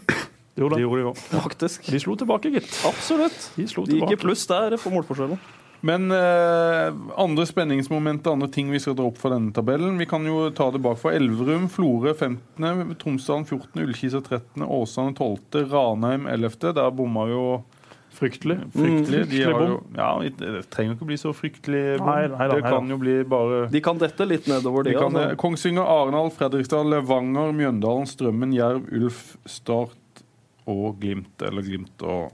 Det 0.57 0.63
gjorde 0.63 0.79
De 0.79 0.81
det. 0.81 0.87
gjorde 0.87 1.03
de 1.03 1.09
også. 1.11 1.43
faktisk. 1.51 1.91
De 1.93 1.99
slo 2.01 2.15
tilbake, 2.17 2.55
gitt. 2.55 2.71
Absolutt. 2.89 3.51
De 3.59 3.67
De 3.67 3.99
gikk 4.01 4.15
i 4.15 4.17
pluss 4.23 4.47
der 4.49 4.79
på 4.81 4.89
målforskjellen. 4.95 5.37
Men 5.85 6.11
eh, 6.11 6.95
andre 7.21 7.47
spenningsmomenter, 7.47 8.33
andre 8.33 8.49
ting 8.53 8.71
vi 8.73 8.81
skal 8.81 8.97
dra 8.99 9.07
opp 9.11 9.19
fra 9.21 9.35
denne 9.35 9.53
tabellen. 9.55 9.99
Vi 10.01 10.09
kan 10.09 10.25
jo 10.27 10.49
ta 10.57 10.71
det 10.75 10.81
bak 10.85 10.99
for 11.01 11.15
Elverum, 11.15 11.69
Florø 11.73 12.15
15., 12.15 12.97
Tromsdalen 13.03 13.47
14., 13.47 13.83
Ullkisa 13.85 14.23
13., 14.25 14.65
Åsane 14.65 15.15
12., 15.15 15.67
Ranheim 15.73 16.27
11. 16.33 16.73
Der 16.79 16.95
bomma 16.97 17.29
jo 17.31 17.43
Fryktelig. 18.17 18.57
fryktelig. 18.73 19.27
De 19.29 19.43
har 19.45 19.63
jo, 19.69 19.75
ja, 19.97 20.07
det 20.39 20.63
trenger 20.73 20.95
jo 20.95 20.97
ikke 20.97 21.09
bli 21.11 21.19
så 21.21 21.33
fryktelig 21.37 21.83
bom. 21.99 22.09
Nei, 22.09 22.23
nei 22.31 22.39
nei, 22.39 22.47
det 22.49 22.63
nei 22.65 22.71
kan 22.73 22.89
jo 22.89 22.97
bli 23.03 23.17
bare 23.29 23.59
De 23.69 23.83
kan 23.85 24.01
dette 24.01 24.25
litt 24.25 24.49
nedover, 24.49 24.87
de. 24.87 24.95
de 24.95 25.03
kan, 25.03 25.13
altså. 25.13 25.37
Kongsvinger, 25.43 25.85
Arendal, 25.85 26.31
Fredrikstad, 26.33 26.89
Levanger, 26.89 27.53
Mjøndalen, 27.59 28.09
Strømmen, 28.09 28.55
Jerv, 28.57 28.89
Ulf, 28.97 29.21
Start 29.45 30.23
og 30.65 30.97
Glimt. 31.03 31.45
Eller 31.45 31.67
Glimt 31.67 32.07
og, 32.09 32.33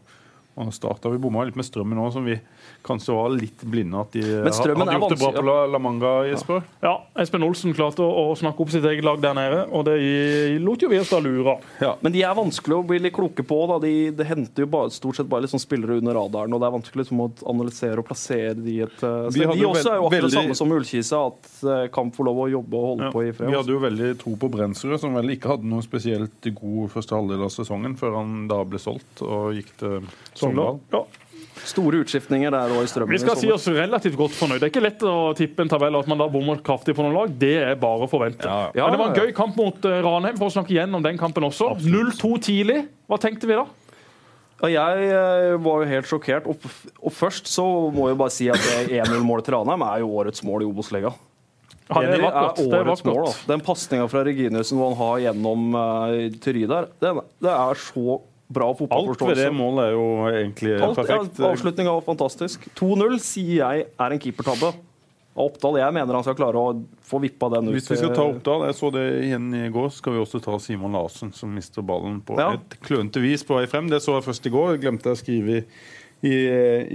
og 0.54 0.70
Start. 0.76 1.02
Da 1.02 1.10
vi 1.10 1.18
bomma 1.22 1.48
litt 1.48 1.58
med 1.58 1.66
Strømmen 1.66 1.98
òg, 1.98 2.12
som 2.14 2.30
vi 2.30 2.38
kanskje 2.86 3.14
var 3.16 3.32
litt 3.34 3.62
blinde 3.68 4.00
at 4.00 4.12
de 4.16 4.22
Men 4.44 4.52
Strømmen 4.56 4.88
hadde 4.88 4.96
er 4.96 5.00
gjort 5.02 5.14
det 5.14 5.20
bra 5.22 5.30
på 5.36 5.44
La, 5.46 5.56
La 5.70 5.78
Manga, 5.82 6.12
Jesper. 6.28 6.62
Ja, 6.82 6.94
Espen 7.22 7.42
Olsen 7.46 7.74
klarte 7.76 8.02
å, 8.04 8.08
å 8.32 8.36
snakke 8.38 8.64
opp 8.64 8.72
sitt 8.74 8.84
eget 8.88 9.04
lag 9.06 9.20
der 9.22 9.34
nede, 9.38 9.60
og 9.70 9.84
det 9.88 9.96
i- 10.02 10.58
lot 10.62 10.82
jo 10.82 10.88
da 10.90 11.18
lure. 11.22 11.56
Ja. 11.80 11.94
Men 12.02 12.12
de 12.12 12.22
er 12.22 12.34
vanskelig 12.34 12.78
å 12.78 12.86
bli 12.86 12.98
litt 12.98 13.14
kloke 13.14 13.44
på. 13.46 13.58
Da. 13.70 13.78
De, 13.82 14.10
det 14.10 14.26
henter 14.26 14.64
jo 14.64 14.70
bare, 14.72 14.90
stort 14.90 15.16
sett 15.16 15.28
bare 15.30 15.44
litt 15.46 15.52
sånn 15.54 15.62
spillere 15.62 15.98
under 15.98 16.14
radaren, 16.18 16.52
og 16.52 16.60
det 16.62 16.68
er 16.68 16.74
vanskelig 16.76 17.04
liksom, 17.04 17.22
å 17.24 17.30
analysere 17.54 17.98
og 18.02 18.06
plassere 18.08 18.54
de 18.58 18.78
i 18.78 18.80
et 18.86 18.98
uh, 19.06 19.28
sted. 19.30 19.46
De 19.52 19.66
også 19.68 19.92
er 19.94 20.00
jo 20.00 20.08
akkurat 20.08 20.28
det 20.28 20.36
samme 20.36 20.58
som 20.58 20.72
Ullkisa, 20.76 21.22
at 21.32 21.50
uh, 21.62 21.86
får 21.92 22.12
få 22.16 22.26
lov 22.28 22.42
å 22.44 22.50
jobbe 22.50 22.78
og 22.78 22.86
holde 22.92 23.08
Ja. 23.08 23.12
på 23.14 23.24
i 23.26 23.32
fred. 23.32 23.50
Vi 23.50 23.56
hadde 23.58 23.74
jo 23.74 23.80
veldig 23.82 24.10
tro 24.20 24.34
på 24.36 24.50
Brensrud, 24.52 24.98
som 25.00 25.14
vel 25.18 25.34
ikke 25.36 25.54
hadde 25.54 25.68
noe 25.70 25.82
spesielt 25.84 26.50
god 26.54 26.90
første 26.92 27.16
halvdel 27.16 27.42
av 27.46 27.52
sesongen, 27.54 27.96
før 27.98 28.18
han 28.20 28.46
da 28.50 28.62
ble 28.68 28.80
solgt 28.82 29.22
og 29.26 29.52
gikk 29.56 29.72
til 29.82 30.00
Sogndal. 30.34 30.80
Ja. 30.92 31.04
Store 31.68 32.00
utskiftninger 32.02 32.50
der 32.50 32.72
òg 32.74 32.86
i 32.86 32.90
strømmen. 32.90 33.14
Vi 33.14 33.20
skal 33.22 33.38
si 33.38 33.50
oss 33.54 33.68
relativt 33.70 34.16
godt 34.18 34.34
fornøyd. 34.34 34.58
Det 34.58 34.66
er 34.66 34.72
ikke 34.72 34.82
lett 34.82 35.04
å 35.06 35.32
tippe 35.38 35.62
en 35.64 35.70
tabell 35.70 35.94
og 35.94 36.04
at 36.04 36.10
man 36.10 36.22
da 36.22 36.26
bommer 36.32 36.58
kraftig 36.64 36.96
på 36.98 37.04
noen 37.04 37.14
lag. 37.14 37.36
Det 37.38 37.54
er 37.62 37.76
bare 37.80 38.06
å 38.06 38.10
forvente. 38.10 38.48
Ja, 38.48 38.72
ja. 38.74 38.88
Men 38.88 38.96
det 38.96 39.02
var 39.02 39.12
en 39.12 39.20
gøy 39.22 39.36
kamp 39.36 39.58
mot 39.58 39.86
eh, 39.88 40.00
Ranheim, 40.04 40.38
for 40.40 40.50
å 40.50 40.56
snakke 40.56 40.74
igjennom 40.74 41.04
den 41.04 41.20
kampen 41.20 41.46
også. 41.46 41.74
0-2 41.84 42.32
tidlig. 42.48 42.80
Hva 43.10 43.20
tenkte 43.22 43.50
vi 43.50 43.58
da? 43.58 43.66
Jeg 44.72 45.06
eh, 45.10 45.56
var 45.62 45.82
jo 45.82 45.90
helt 45.90 46.10
sjokkert. 46.10 46.48
Og, 46.50 46.66
og 47.02 47.14
først 47.14 47.50
så 47.50 47.66
må 47.94 48.10
jeg 48.10 48.18
bare 48.20 48.34
si 48.34 48.48
at 48.52 48.66
det 48.66 49.02
1-0-målet 49.02 49.48
til 49.48 49.58
Ranheim 49.58 49.86
er 49.86 50.02
jo 50.02 50.10
årets 50.22 50.44
mål 50.46 50.66
i 50.66 50.70
Obos-ligaen. 50.70 51.20
Ja, 51.92 52.00
det 52.00 52.16
er 52.16 52.22
vakkert. 52.24 52.60
Det 52.62 52.78
er 52.78 52.86
årets 52.86 53.06
mål. 53.06 53.22
Da. 53.26 53.32
Den 53.52 53.64
pasninga 53.64 54.10
fra 54.10 54.22
Reginiussen 54.26 54.78
hvor 54.78 54.92
han 54.92 55.00
har 55.00 55.24
gjennom 55.26 55.74
uh, 55.76 56.12
Tyri 56.42 56.62
der, 56.70 56.88
det, 57.02 57.14
det 57.42 57.52
er 57.54 57.82
så 57.86 58.20
bra 58.52 58.68
Alt 58.70 58.80
ved 58.80 58.88
fotballforståelse. 58.88 59.42
det 59.44 59.52
målet 59.56 59.84
er 59.88 59.92
jo 59.96 60.06
egentlig 60.30 60.72
Alt, 60.76 60.82
ja, 60.84 60.94
perfekt. 61.02 61.40
Avslutninga 61.50 61.92
var 61.98 62.06
fantastisk. 62.06 62.68
2-0 62.78 63.18
sier 63.24 63.54
jeg 63.62 63.86
er 63.90 64.16
en 64.16 64.22
keepertabbe 64.22 64.72
Oppdal. 65.32 65.78
Jeg 65.80 65.94
mener 65.96 66.12
han 66.18 66.24
skal 66.26 66.36
klare 66.36 66.60
å 66.60 66.72
få 67.08 67.16
vippa 67.22 67.48
den 67.54 67.70
ut. 67.70 67.72
Hvis 67.78 67.86
vi 67.88 67.96
skal 68.02 68.10
ta 68.12 68.26
Oppdal, 68.28 68.66
jeg 68.68 68.76
så 68.76 68.90
det 68.92 69.04
igjen 69.24 69.46
i 69.56 69.62
går, 69.72 69.88
skal 69.96 70.12
vi 70.12 70.20
også 70.20 70.42
ta 70.44 70.58
Simon 70.60 70.92
Larsen, 70.92 71.30
som 71.32 71.54
mister 71.56 71.80
ballen 71.88 72.18
på 72.20 72.36
Ja. 72.36 72.50
et 72.58 72.76
klønete 72.84 73.22
vis 73.24 73.40
på 73.48 73.56
vei 73.56 73.64
frem. 73.66 73.88
Det 73.88 74.02
så 74.04 74.18
jeg 74.18 74.26
først 74.28 74.46
i 74.50 74.52
går, 74.52 74.76
glemte 74.82 75.08
jeg 75.08 75.16
å 75.16 75.22
skrive 75.22 75.56
i, 75.56 75.64
i, 76.28 76.34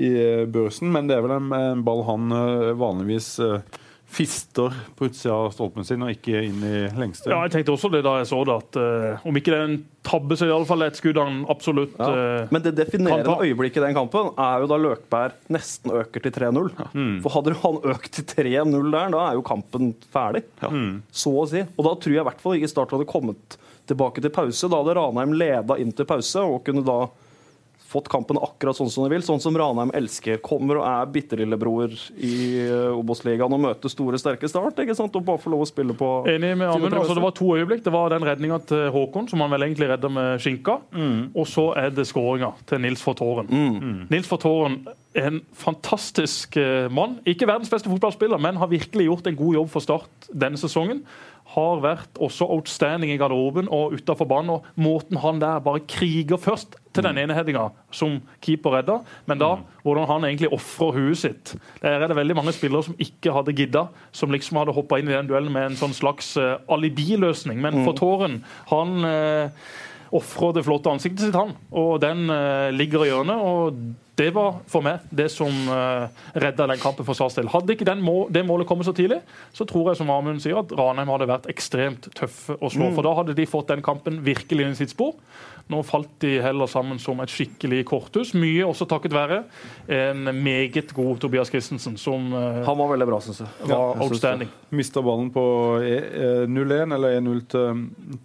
i 0.05 0.11
børsen, 0.53 0.91
men 0.93 1.09
det 1.09 1.17
er 1.17 1.25
vel 1.25 1.33
en, 1.39 1.49
en 1.57 1.81
ball 1.83 2.03
han 2.07 2.29
eh, 2.31 2.75
vanligvis 2.77 3.31
eh, 3.41 3.57
fister 4.17 4.73
på 4.97 5.07
utsida 5.11 5.35
av 5.35 5.51
stolpen 5.53 5.85
sin, 5.85 6.01
og 6.01 6.09
ikke 6.09 6.39
inn 6.47 6.63
i 6.65 6.79
lengste. 6.97 7.29
Ja, 7.29 7.43
jeg 7.45 7.53
tenkte 7.53 7.75
også 7.75 7.91
det 7.93 8.01
da 8.05 8.15
jeg 8.17 8.29
så 8.31 8.39
det, 8.49 8.55
at 8.63 8.79
uh, 8.81 9.27
om 9.29 9.37
ikke 9.37 9.53
det 9.53 9.59
er 9.59 9.67
en 9.67 9.75
tabbe, 10.07 10.33
så 10.37 10.45
er 10.45 10.49
det 10.49 10.55
iallfall 10.55 10.85
et 10.87 10.97
skudd 10.97 11.19
han 11.21 11.37
absolutt 11.51 11.93
Ja. 11.99 12.07
eh, 12.15 12.47
Men 12.55 12.63
det 12.63 12.73
definerende 12.79 13.35
øyeblikket 13.43 13.81
i 13.81 13.85
den 13.85 13.97
kampen 13.97 14.29
er 14.39 14.63
jo 14.63 14.69
da 14.71 14.77
Løkberg 14.79 15.35
nesten 15.53 15.91
øker 15.99 16.23
til 16.23 16.31
3-0. 16.31 16.71
For 17.25 17.35
hadde 17.35 17.53
han 17.61 17.79
økt 17.93 18.11
til 18.15 18.25
3-0 18.31 18.91
der, 18.95 19.11
da 19.13 19.25
er 19.29 19.37
jo 19.37 19.43
kampen 19.45 19.93
ferdig. 20.15 20.45
Så 21.11 21.33
å 21.35 21.45
si. 21.51 21.61
Og 21.75 21.83
da 21.89 21.93
tror 21.99 22.15
jeg 22.15 22.23
i 22.23 22.27
hvert 22.31 22.41
fall 22.41 22.55
ikke 22.57 22.71
Start 22.71 22.95
hadde 22.95 23.09
kommet 23.09 23.57
tilbake 23.87 24.23
til 24.23 24.31
pause. 24.33 24.67
Da 24.71 24.79
hadde 24.81 24.95
Ranheim 24.97 25.35
leda 25.37 25.77
inn 25.79 25.91
til 25.95 26.07
pause 26.09 26.39
og 26.47 26.63
kunne 26.67 26.85
da 26.87 27.01
fått 27.87 28.09
kampen 28.11 28.39
akkurat 28.41 28.77
sånn 28.77 28.89
som 28.91 29.05
de 29.05 29.13
vil. 29.15 29.23
Sånn 29.25 29.41
som 29.43 29.55
Ranheim 29.57 29.93
elsker. 29.95 30.41
Kommer 30.43 30.81
og 30.81 30.87
er 30.89 31.09
bitterlillebror 31.13 31.95
i 32.17 32.33
eh, 32.65 32.97
Obos-ligaen 32.97 33.55
og 33.55 33.63
møter 33.63 33.91
store, 33.91 34.19
sterke 34.21 34.49
Start. 34.51 34.79
ikke 34.83 34.95
sant? 34.97 35.15
Og 35.15 35.25
bare 35.27 35.41
får 35.43 35.53
lov 35.55 35.65
å 35.65 35.69
spille 35.69 35.95
på 35.97 36.11
Enig 36.31 36.53
med 36.59 36.69
Amund. 36.69 36.93
Altså, 36.99 37.15
det 37.17 37.23
var 37.23 37.35
to 37.37 37.49
øyeblikk. 37.55 37.85
Det 37.85 37.95
var 37.95 38.11
den 38.13 38.27
redninga 38.27 38.59
til 38.67 38.87
Håkon, 38.95 39.29
som 39.31 39.43
han 39.43 39.53
vel 39.55 39.67
egentlig 39.69 39.89
redda 39.91 40.11
med 40.11 40.43
skinka. 40.43 40.79
Og 41.33 41.47
så 41.49 41.69
er 41.79 41.91
det 41.95 42.07
skåringa 42.09 42.53
til 42.69 42.83
Nils 42.83 43.03
Fortåren. 43.05 43.51
Nils 44.11 44.29
Fortåren 44.29 44.81
er 45.17 45.31
en 45.31 45.39
fantastisk 45.57 46.57
eh, 46.61 46.87
mann. 46.93 47.17
Ikke 47.27 47.47
verdens 47.49 47.71
beste 47.71 47.89
fotballspiller, 47.89 48.41
men 48.41 48.59
har 48.61 48.69
virkelig 48.71 49.07
gjort 49.09 49.31
en 49.31 49.39
god 49.39 49.57
jobb 49.61 49.71
for 49.73 49.85
Start 49.85 50.29
denne 50.31 50.59
sesongen. 50.59 51.03
Har 51.53 51.81
vært 51.83 52.19
også 52.21 52.47
outstanding 52.51 53.13
i 53.13 53.17
garderoben 53.19 53.69
og 53.73 53.95
utafor 53.95 54.27
banen. 54.29 54.57
Og 54.57 54.65
måten 54.75 55.19
han 55.23 55.41
der 55.41 55.63
bare 55.63 55.83
kriger 55.87 56.39
først 56.41 56.75
til 56.97 57.05
den 57.05 57.19
ene 57.21 57.35
headinga 57.37 57.67
som 57.93 58.17
keeper 58.43 58.73
redder, 58.77 59.03
men 59.29 59.39
da 59.41 59.51
hvordan 59.83 60.07
han 60.09 60.25
egentlig 60.27 60.49
ofrer 60.55 60.95
huet 60.97 61.21
sitt. 61.21 61.53
Der 61.81 62.01
er 62.01 62.09
det 62.09 62.17
veldig 62.17 62.35
mange 62.37 62.55
spillere 62.55 62.87
som 62.87 62.97
ikke 62.99 63.33
hadde 63.35 63.55
gidda, 63.57 63.85
som 64.11 64.33
liksom 64.33 64.59
hadde 64.61 64.75
hoppa 64.75 64.99
inn 64.99 65.11
i 65.11 65.15
den 65.15 65.29
duellen 65.29 65.53
med 65.53 65.71
en 65.71 65.79
sånn 65.79 65.95
slags 65.95 66.33
uh, 66.41 66.57
alibiløsning. 66.73 67.61
Men 67.63 67.83
for 67.85 67.97
Tåren, 67.97 68.41
han 68.71 68.97
uh, 69.05 69.69
ofrer 70.17 70.57
det 70.57 70.65
flotte 70.67 70.91
ansiktet 70.91 71.27
sitt, 71.27 71.37
han. 71.37 71.55
Og 71.71 72.01
den 72.03 72.27
uh, 72.31 72.73
ligger 72.73 73.05
i 73.05 73.11
hjørnet. 73.13 73.37
og 73.37 74.06
det 74.17 74.31
var 74.33 74.61
for 74.69 74.85
meg 74.85 75.03
det 75.13 75.27
som 75.29 75.53
uh, 75.69 76.07
redda 76.33 76.65
den 76.71 76.79
kampen 76.81 77.05
for 77.05 77.17
Stars 77.17 77.35
del. 77.37 77.49
Hadde 77.53 77.75
ikke 77.75 77.85
den 77.87 78.01
må 78.01 78.25
det 78.33 78.41
målet 78.47 78.67
kommet 78.69 78.87
så 78.87 78.93
tidlig, 78.97 79.19
så 79.53 79.67
tror 79.69 79.91
jeg 79.91 79.99
som 79.99 80.09
Amund 80.13 80.41
sier 80.41 80.57
at 80.57 80.73
Ranheim 80.73 81.11
hadde 81.13 81.29
vært 81.29 81.45
ekstremt 81.51 82.09
tøffe 82.17 82.57
å 82.57 82.71
slå. 82.73 82.89
For 82.95 83.05
da 83.05 83.13
hadde 83.19 83.37
de 83.37 83.45
fått 83.49 83.69
den 83.69 83.85
kampen 83.85 84.23
virkelig 84.25 84.71
i 84.71 84.79
sitt 84.81 84.95
spor. 84.95 85.13
Nå 85.67 85.81
falt 85.83 86.13
de 86.23 86.37
heller 86.39 86.69
sammen 86.71 86.99
som 86.99 87.19
et 87.19 87.31
skikkelig 87.31 87.81
korthus. 87.89 88.31
Mye 88.39 88.63
også 88.63 88.85
takket 88.87 89.11
være 89.15 89.41
en 89.91 90.29
meget 90.43 90.93
god 90.95 91.19
Tobias 91.19 91.51
Christensen, 91.51 91.97
som 91.99 92.29
uh, 92.31 92.61
Han 92.67 92.77
var 92.79 92.93
veldig 92.93 93.07
bra, 93.09 93.19
syns 93.23 93.41
jeg. 93.43 93.49
var 93.67 93.93
jeg 93.97 94.05
outstanding. 94.05 94.51
Mista 94.69 95.03
ballen 95.03 95.27
på 95.35 95.43
E- 95.83 95.97
eh, 95.97 96.45
0-1, 96.47 96.93
eller 96.95 97.17
1-0 97.19 97.41
til, 97.51 97.81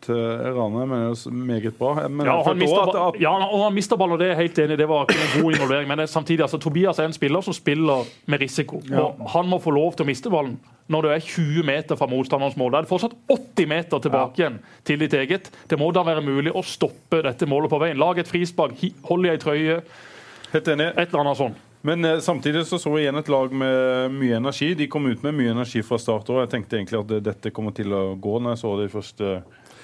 til 0.07 0.22
Rane, 0.57 0.87
men 0.87 1.05
det 1.09 1.26
er 1.26 1.31
meget 1.50 1.78
bra. 1.78 2.09
Men 2.09 2.26
Ja, 2.26 2.37
han 2.46 2.59
mista, 2.59 2.83
at, 2.83 3.00
at, 3.09 3.20
ja, 3.22 3.33
han 3.64 3.74
mista 3.74 3.98
ballen, 3.98 4.16
og 4.16 4.22
det 4.22 4.31
er 4.31 4.35
jeg 4.37 4.42
helt 4.44 4.62
enig 4.64 4.78
i. 4.78 4.83
Det 4.83 4.88
var 4.90 5.07
ikke 5.07 5.22
en 5.22 5.42
god 5.42 5.57
involvering. 5.57 5.88
Men 5.90 6.02
det 6.02 6.09
samtidig, 6.11 6.46
altså, 6.46 6.59
Tobias 6.62 6.98
er 6.98 7.11
en 7.11 7.16
spiller 7.16 7.40
som 7.40 7.55
spiller 7.57 8.07
med 8.26 8.42
risiko. 8.42 8.83
Og 8.92 9.26
han 9.35 9.50
må 9.50 9.59
få 9.62 9.74
lov 9.74 9.94
til 9.96 10.07
å 10.07 10.11
miste 10.11 10.31
ballen 10.31 10.59
når 10.90 11.02
du 11.02 11.08
er 11.12 11.20
20 11.24 11.66
meter 11.66 11.98
fra 11.98 12.08
motstanderens 12.10 12.56
mål. 12.58 12.72
Da 12.72 12.80
er 12.80 12.86
det 12.86 12.90
fortsatt 12.90 13.14
80 13.30 13.68
meter 13.70 14.02
tilbake 14.02 14.42
igjen 14.42 14.60
til 14.88 15.02
ditt 15.02 15.14
eget. 15.14 15.50
Det 15.70 15.78
må 15.78 15.90
da 15.94 16.02
være 16.06 16.24
mulig 16.24 16.54
å 16.54 16.64
stoppe 16.66 17.22
dette 17.22 17.46
målet 17.46 17.70
på 17.72 17.80
veien. 17.82 18.00
Lag 18.00 18.18
et 18.18 18.30
frispark, 18.30 18.82
hold 19.08 19.28
i 19.28 19.32
ei 19.34 19.42
trøye, 19.42 19.82
et 20.52 20.68
eller 20.68 21.20
annet 21.22 21.38
sånt. 21.38 21.60
Men 21.82 22.04
eh, 22.04 22.18
samtidig 22.22 22.66
så 22.66 22.78
så 22.78 22.92
vi 22.94 23.02
igjen 23.02 23.18
et 23.18 23.28
lag 23.32 23.52
med 23.52 24.12
mye 24.14 24.36
energi. 24.38 24.74
De 24.78 24.86
kom 24.90 25.06
ut 25.10 25.22
med 25.26 25.34
mye 25.34 25.50
energi 25.50 25.82
fra 25.82 25.98
start. 25.98 26.30
Og 26.30 26.44
jeg 26.44 26.52
tenkte 26.52 26.78
egentlig 26.78 27.00
at 27.00 27.14
dette 27.26 27.50
kommer 27.54 27.74
til 27.74 27.90
å 27.94 28.02
gå 28.14 28.38
når 28.38 28.54
jeg 28.54 28.62
så 28.62 28.74
de 28.78 28.90
første 28.92 29.30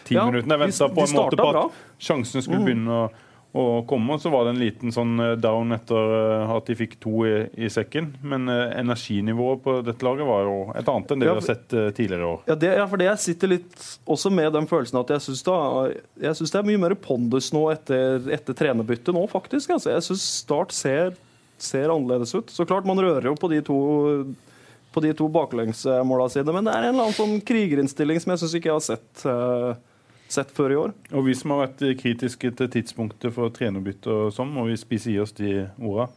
ti 0.06 0.14
Ja, 0.14 0.26
minuttene. 0.28 0.54
Jeg 0.54 0.62
venta 0.68 0.88
på 0.94 1.06
en 1.06 1.16
måte 1.16 1.40
på 1.40 1.42
på 1.42 1.50
bra. 1.56 1.64
at 1.66 2.04
sjansen 2.08 2.44
skulle 2.44 2.62
begynne 2.68 3.00
å, 3.00 3.08
å 3.52 3.82
komme. 3.88 4.18
Så 4.20 4.30
var 4.30 4.44
det 4.44 4.54
en 4.54 4.60
liten 4.60 4.92
sånn 4.92 5.14
eh, 5.24 5.34
down 5.40 5.72
etter 5.72 6.14
eh, 6.18 6.52
at 6.52 6.68
de 6.68 6.76
fikk 6.78 6.98
to 7.02 7.22
i, 7.28 7.34
i 7.56 7.70
sekken. 7.72 8.10
Men 8.20 8.48
eh, 8.52 8.74
energinivået 8.80 9.62
på 9.64 9.76
dette 9.86 10.04
laget 10.04 10.28
var 10.28 10.48
jo 10.48 10.56
et 10.76 10.90
annet 10.92 11.14
enn 11.14 11.22
det 11.22 11.28
Ja, 11.28 11.36
vi 11.36 11.40
har 11.40 11.46
sett 11.48 11.76
eh, 11.76 11.88
tidligere 11.96 12.26
i 12.26 12.28
år. 12.32 12.42
Ja, 12.50 12.58
det, 12.64 12.72
ja, 12.80 12.88
for 12.90 13.00
det 13.00 13.08
jeg 13.08 13.24
sitter 13.24 13.54
litt 13.54 13.86
også 14.08 14.32
med 14.34 14.52
den 14.56 14.68
følelsen 14.70 15.00
at 15.00 15.14
jeg 15.14 15.24
syns 15.28 16.52
det 16.52 16.60
er 16.60 16.68
mye 16.68 16.82
mer 16.82 16.96
pondus 17.00 17.52
nå 17.56 17.64
etter, 17.72 18.28
etter 18.34 18.58
trenerbyttet 18.58 19.16
nå, 19.16 19.24
faktisk. 19.32 19.72
Altså, 19.78 19.94
jeg 19.96 20.08
syns 20.10 20.28
Start 20.48 20.72
ser, 20.76 21.16
ser 21.60 21.90
annerledes 21.90 22.34
ut. 22.36 22.52
Så 22.52 22.66
klart, 22.68 22.86
man 22.88 23.00
rører 23.00 23.30
jo 23.30 23.34
på 23.38 23.50
de 23.50 23.62
to 23.64 23.78
på 24.94 25.02
de 25.04 25.12
to 25.14 25.28
baklengsmåla 25.28 26.28
sine, 26.32 26.52
men 26.54 26.66
det 26.66 26.72
er 26.72 26.86
en 26.86 26.94
eller 26.94 27.08
annen 27.08 27.16
sånn 27.16 27.40
krigerinnstilling 27.46 28.20
som 28.22 28.32
jeg 28.32 28.42
syns 28.42 28.54
ikke 28.58 28.70
jeg 28.70 28.78
har 28.78 28.86
sett, 28.86 29.24
eh, 29.28 29.80
sett 30.28 30.50
før 30.54 30.72
i 30.74 30.78
år. 30.78 30.94
Og 31.16 31.26
vi 31.26 31.34
som 31.36 31.54
har 31.54 31.66
vært 31.66 31.84
kritiske 32.00 32.52
til 32.58 32.70
tidspunktet 32.72 33.34
for 33.34 33.52
trenerbytte 33.54 34.12
og 34.12 34.32
sånn, 34.36 34.50
må 34.52 34.66
vi 34.68 34.76
spise 34.80 35.12
i 35.12 35.18
oss 35.22 35.34
de 35.36 35.66
orda. 35.78 36.08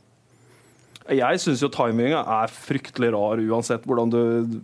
Jeg 1.12 1.42
syns 1.42 1.64
jo 1.64 1.70
timinga 1.74 2.22
er 2.40 2.52
fryktelig 2.54 3.10
rar 3.16 3.42
uansett 3.42 3.86
hvordan 3.90 4.12
du 4.14 4.20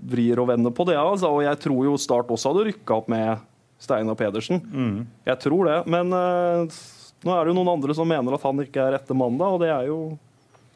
vrir 0.07 0.39
og 0.39 0.51
vender 0.51 0.71
på 0.75 0.85
det. 0.87 0.95
Altså. 0.99 1.31
Og 1.33 1.41
jeg 1.43 1.59
tror 1.63 1.87
jo 1.87 1.95
Start 1.99 2.29
også 2.31 2.53
hadde 2.53 2.67
rykka 2.69 2.99
opp 3.01 3.09
med 3.11 3.41
Steinar 3.81 4.17
Pedersen. 4.19 4.61
Mm. 4.61 5.01
Jeg 5.27 5.41
tror 5.43 5.67
det. 5.67 5.79
Men 5.89 6.13
uh, 6.13 6.77
nå 7.25 7.33
er 7.33 7.41
det 7.41 7.51
jo 7.51 7.57
noen 7.57 7.73
andre 7.73 7.97
som 7.97 8.07
mener 8.09 8.37
at 8.37 8.45
han 8.45 8.63
ikke 8.63 8.85
er 8.85 8.95
rette 8.97 9.17
mann, 9.17 9.37
da, 9.39 9.49
og 9.49 9.61
det 9.63 9.73
er 9.73 9.89
jo 9.89 9.99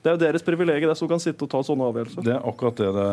det 0.02 0.10
er 0.10 0.16
jo 0.16 0.22
deres 0.24 0.42
privilegium 0.42 0.90
det 0.90 0.98
som 0.98 1.10
kan 1.10 1.22
sitte 1.22 1.46
og 1.46 1.50
ta 1.52 1.60
sånne 1.62 1.86
avgjørelser. 1.92 2.24
Det 2.26 2.34
er 2.34 2.46
akkurat 2.50 2.80
det 2.82 2.88
det 2.96 3.10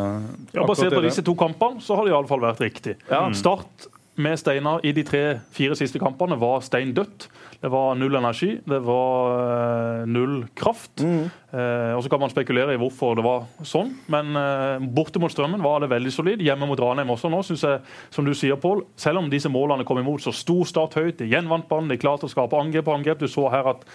Ja, 0.57 0.65
basert 0.65 0.95
på 0.95 1.03
er. 1.03 1.09
disse 1.11 1.25
to 1.25 1.35
kampene 1.37 1.85
så 1.85 1.99
har 1.99 2.07
det 2.09 2.15
iallfall 2.15 2.41
vært 2.41 2.63
riktig. 2.65 2.95
Ja. 3.11 3.27
Start 3.37 3.91
med 4.19 4.39
Steinar 4.41 4.83
i 4.87 4.93
de 4.93 5.05
tre-fire 5.07 5.77
siste 5.79 6.01
kampene 6.03 6.39
var 6.41 6.61
stein 6.67 6.93
dødt. 6.97 7.29
Det 7.63 7.71
var 7.73 7.97
null 7.99 8.19
energi, 8.19 8.57
det 8.69 8.81
var 8.87 9.39
eh, 9.39 10.07
null 10.11 10.43
kraft. 10.59 11.03
Eh, 11.03 11.48
og 11.51 12.03
Så 12.05 12.11
kan 12.13 12.21
man 12.21 12.29
spekulere 12.29 12.75
i 12.75 12.81
hvorfor 12.81 13.15
det 13.17 13.25
var 13.25 13.47
sånn, 13.65 13.95
men 14.13 14.37
eh, 14.37 14.85
borte 14.93 15.21
mot 15.23 15.33
Strømmen 15.33 15.63
var 15.65 15.81
det 15.81 15.89
veldig 15.89 16.13
solid. 16.13 16.43
Hjemme 16.45 16.69
mot 16.69 16.81
Ranheim 16.81 17.09
også 17.15 17.31
nå, 17.33 17.41
syns 17.47 17.65
jeg, 17.65 17.81
som 18.13 18.27
du 18.27 18.35
sier, 18.37 18.59
Pål. 18.61 18.85
Selv 19.01 19.23
om 19.23 19.31
disse 19.33 19.49
målene 19.49 19.87
kom 19.89 20.01
imot, 20.03 20.21
så 20.21 20.35
sto 20.37 20.61
Start 20.69 20.99
høyt. 21.01 21.17
De 21.23 21.31
gjenvant 21.31 21.65
banen, 21.71 21.89
de 21.89 21.97
klarte 21.97 22.29
å 22.29 22.33
skape 22.33 22.59
angrep 22.59 22.85
på 22.85 22.97
angrep. 22.99 23.23
Du 23.23 23.29
så 23.33 23.47
her 23.49 23.73
at 23.73 23.87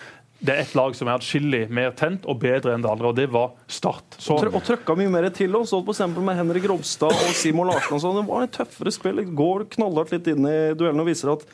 det 0.43 0.55
er 0.57 0.65
et 0.65 0.73
lag 0.75 0.95
som 0.97 1.07
er 1.07 1.19
atskillig 1.19 1.67
mer 1.71 1.93
tent 1.95 2.25
og 2.27 2.41
bedre 2.41 2.73
enn 2.73 2.83
det 2.83 2.89
andre, 2.89 3.11
og 3.13 3.15
det 3.15 3.29
var 3.31 3.53
Start. 3.69 4.17
Så 4.17 4.39
Og 4.41 4.63
trøkka 4.65 4.97
mye 4.97 5.11
mer 5.13 5.29
til. 5.29 5.53
oss, 5.55 5.71
f.eks. 5.71 6.01
med 6.17 6.35
Henrik 6.35 6.65
Robstad 6.67 7.13
og 7.13 7.35
Simon 7.37 7.69
Larsen. 7.69 7.93
og 7.95 8.01
sånn, 8.01 8.17
Det 8.17 8.29
var 8.33 8.43
et 8.43 8.51
tøffere 8.57 8.91
spill. 8.91 9.21
Går 9.29 9.69
knallhardt 9.77 10.11
litt 10.11 10.27
inn 10.27 10.43
i 10.49 10.73
duellen 10.73 10.99
og 10.99 11.07
viser 11.07 11.31
at 11.37 11.45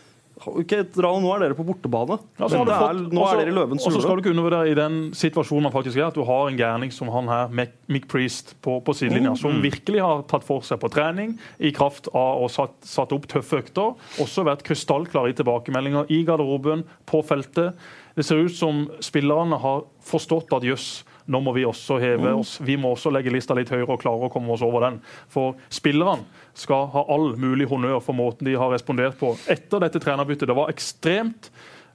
ok, 0.47 0.73
dra, 0.95 1.09
nå 1.19 1.29
er 1.35 1.39
dere 1.43 1.55
på 1.57 1.65
bortebane. 1.67 2.19
Ja, 2.39 2.47
du 2.47 2.55
fått- 2.55 2.69
er, 2.69 2.93
nå 2.93 3.21
også- 3.21 3.33
er 3.33 3.45
dere 3.45 3.51
i 3.51 3.55
løvens 3.57 3.85
Og 3.85 3.91
så 3.93 4.01
skal 4.01 4.15
du 4.15 4.21
ikke 4.23 4.31
undervurdere 4.35 4.69
i 4.71 4.73
den 4.73 5.11
situasjonen 5.11 5.63
man 5.63 5.71
faktisk 5.71 5.97
er, 5.97 6.07
at 6.07 6.13
du 6.15 6.23
har 6.23 6.47
en 6.47 6.57
gærning 6.57 6.91
som 6.93 7.09
han 7.09 7.27
her, 7.27 7.47
Mick- 7.49 8.07
Priest, 8.07 8.55
på, 8.61 8.79
på 8.83 8.93
sidelinja, 8.95 9.35
som 9.37 9.61
virkelig 9.61 9.99
har 10.01 10.23
tatt 10.23 10.43
for 10.43 10.61
seg 10.61 10.79
på 10.79 10.89
trening, 10.89 11.37
i 11.59 11.71
kraft 11.71 12.07
av 12.13 12.41
å 12.43 12.49
satt, 12.49 12.71
satt 12.81 13.11
opp 13.11 13.27
tøffe 13.27 13.59
økter. 13.63 13.95
Også 14.19 14.43
vært 14.45 14.63
krystallklar 14.63 15.27
i 15.29 15.33
tilbakemeldinger 15.33 16.05
i 16.09 16.23
garderoben, 16.23 16.83
på 17.05 17.23
feltet. 17.25 17.73
Det 18.15 18.25
ser 18.25 18.37
ut 18.45 18.51
som 18.55 18.87
spillerne 18.99 19.59
har 19.59 19.83
forstått 20.03 20.51
at 20.55 20.63
jøss, 20.63 21.03
nå 21.29 21.41
må 21.45 21.53
vi 21.55 21.65
også 21.67 21.99
heve 22.01 22.33
oss. 22.39 22.57
Vi 22.65 22.77
må 22.79 22.93
også 22.95 23.11
legge 23.13 23.33
lista 23.33 23.57
litt 23.57 23.71
høyere 23.73 23.93
og 23.93 24.01
klare 24.01 24.29
å 24.29 24.31
komme 24.33 24.53
oss 24.55 24.65
over 24.65 24.87
den. 24.87 24.99
For 25.31 25.57
spillerne 25.73 26.25
skal 26.57 26.89
ha 26.95 27.05
all 27.13 27.35
mulig 27.39 27.69
honnør 27.69 28.01
for 28.03 28.17
måten 28.17 28.49
de 28.49 28.57
har 28.59 28.73
respondert 28.73 29.19
på 29.19 29.35
etter 29.49 29.85
dette 29.85 30.01
trenerbyttet. 30.01 30.49
Det 30.49 30.57
var 30.57 30.73
ekstremt 30.73 31.51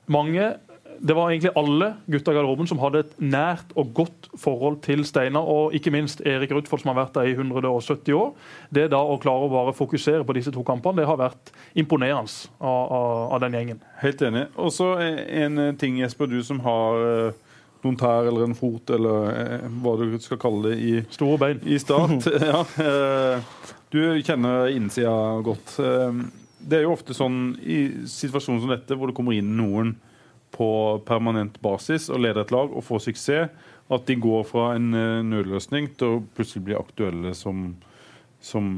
mange 0.07 0.55
det 0.99 1.15
var 1.17 1.31
egentlig 1.31 1.51
alle 1.59 1.89
gutta 2.07 2.33
i 2.33 2.37
garderoben 2.37 2.69
som 2.71 2.79
hadde 2.79 3.03
et 3.03 3.15
nært 3.19 3.73
og 3.79 3.91
godt 3.97 4.29
forhold 4.41 4.79
til 4.85 5.05
Steinar, 5.07 5.43
og 5.43 5.75
ikke 5.75 5.93
minst 5.95 6.23
Erik 6.25 6.53
Rudfold, 6.55 6.83
som 6.83 6.93
har 6.93 7.01
vært 7.03 7.17
der 7.17 7.31
i 7.31 7.35
170 7.35 8.15
år. 8.17 8.31
Det 8.75 8.87
da 8.93 9.01
å 9.03 9.19
klare 9.23 9.49
å 9.49 9.53
bare 9.53 9.75
fokusere 9.77 10.25
på 10.27 10.37
disse 10.37 10.53
to 10.55 10.63
kampene, 10.67 11.03
det 11.03 11.09
har 11.09 11.21
vært 11.21 11.53
imponerende 11.75 12.31
av, 12.61 12.93
av, 12.99 13.17
av 13.37 13.43
den 13.45 13.59
gjengen. 13.59 13.83
Helt 14.01 14.23
enig. 14.23 14.47
Og 14.57 14.73
så 14.75 14.93
en 15.01 15.65
ting, 15.81 15.99
Jesper, 16.03 16.31
du 16.31 16.39
som 16.47 16.63
har 16.65 17.05
eh, 17.09 17.44
noen 17.85 17.99
tær 18.01 18.27
eller 18.31 18.47
en 18.47 18.57
fot, 18.59 18.91
eller 18.97 19.29
eh, 19.33 19.67
hva 19.85 19.95
du 20.01 20.17
skal 20.23 20.41
kalle 20.43 20.71
det, 20.73 20.79
i, 20.81 20.95
Store 21.15 21.39
bein. 21.41 21.61
i 21.69 21.79
start. 21.83 22.27
ja, 22.51 22.63
eh, 22.85 23.69
du 23.95 24.01
kjenner 24.27 24.73
innsida 24.75 25.15
godt. 25.47 25.77
Eh, 25.85 26.23
Det 26.65 26.79
er 26.79 26.87
jo 26.87 26.95
ofte 26.95 27.13
sånn 27.13 27.59
i 27.61 28.07
situasjoner 28.09 28.63
som 28.65 28.71
dette, 28.73 28.97
hvor 28.97 29.11
det 29.11 29.17
kommer 29.19 29.37
inn 29.37 29.51
noen 29.59 29.95
på 30.55 30.69
permanent 31.05 31.59
basis 31.61 32.07
og 32.09 32.23
leder 32.25 32.41
et 32.47 32.53
lag 32.55 32.73
og 32.73 32.85
får 32.87 33.03
suksess, 33.11 33.51
at 33.93 34.07
de 34.09 34.15
går 34.17 34.47
fra 34.49 34.71
en 34.79 34.87
nødløsning 35.29 35.91
til 36.01 36.09
å 36.15 36.23
plutselig 36.39 36.63
bli 36.71 36.77
aktuelle 36.79 37.35
som, 37.37 37.67
som, 38.41 38.71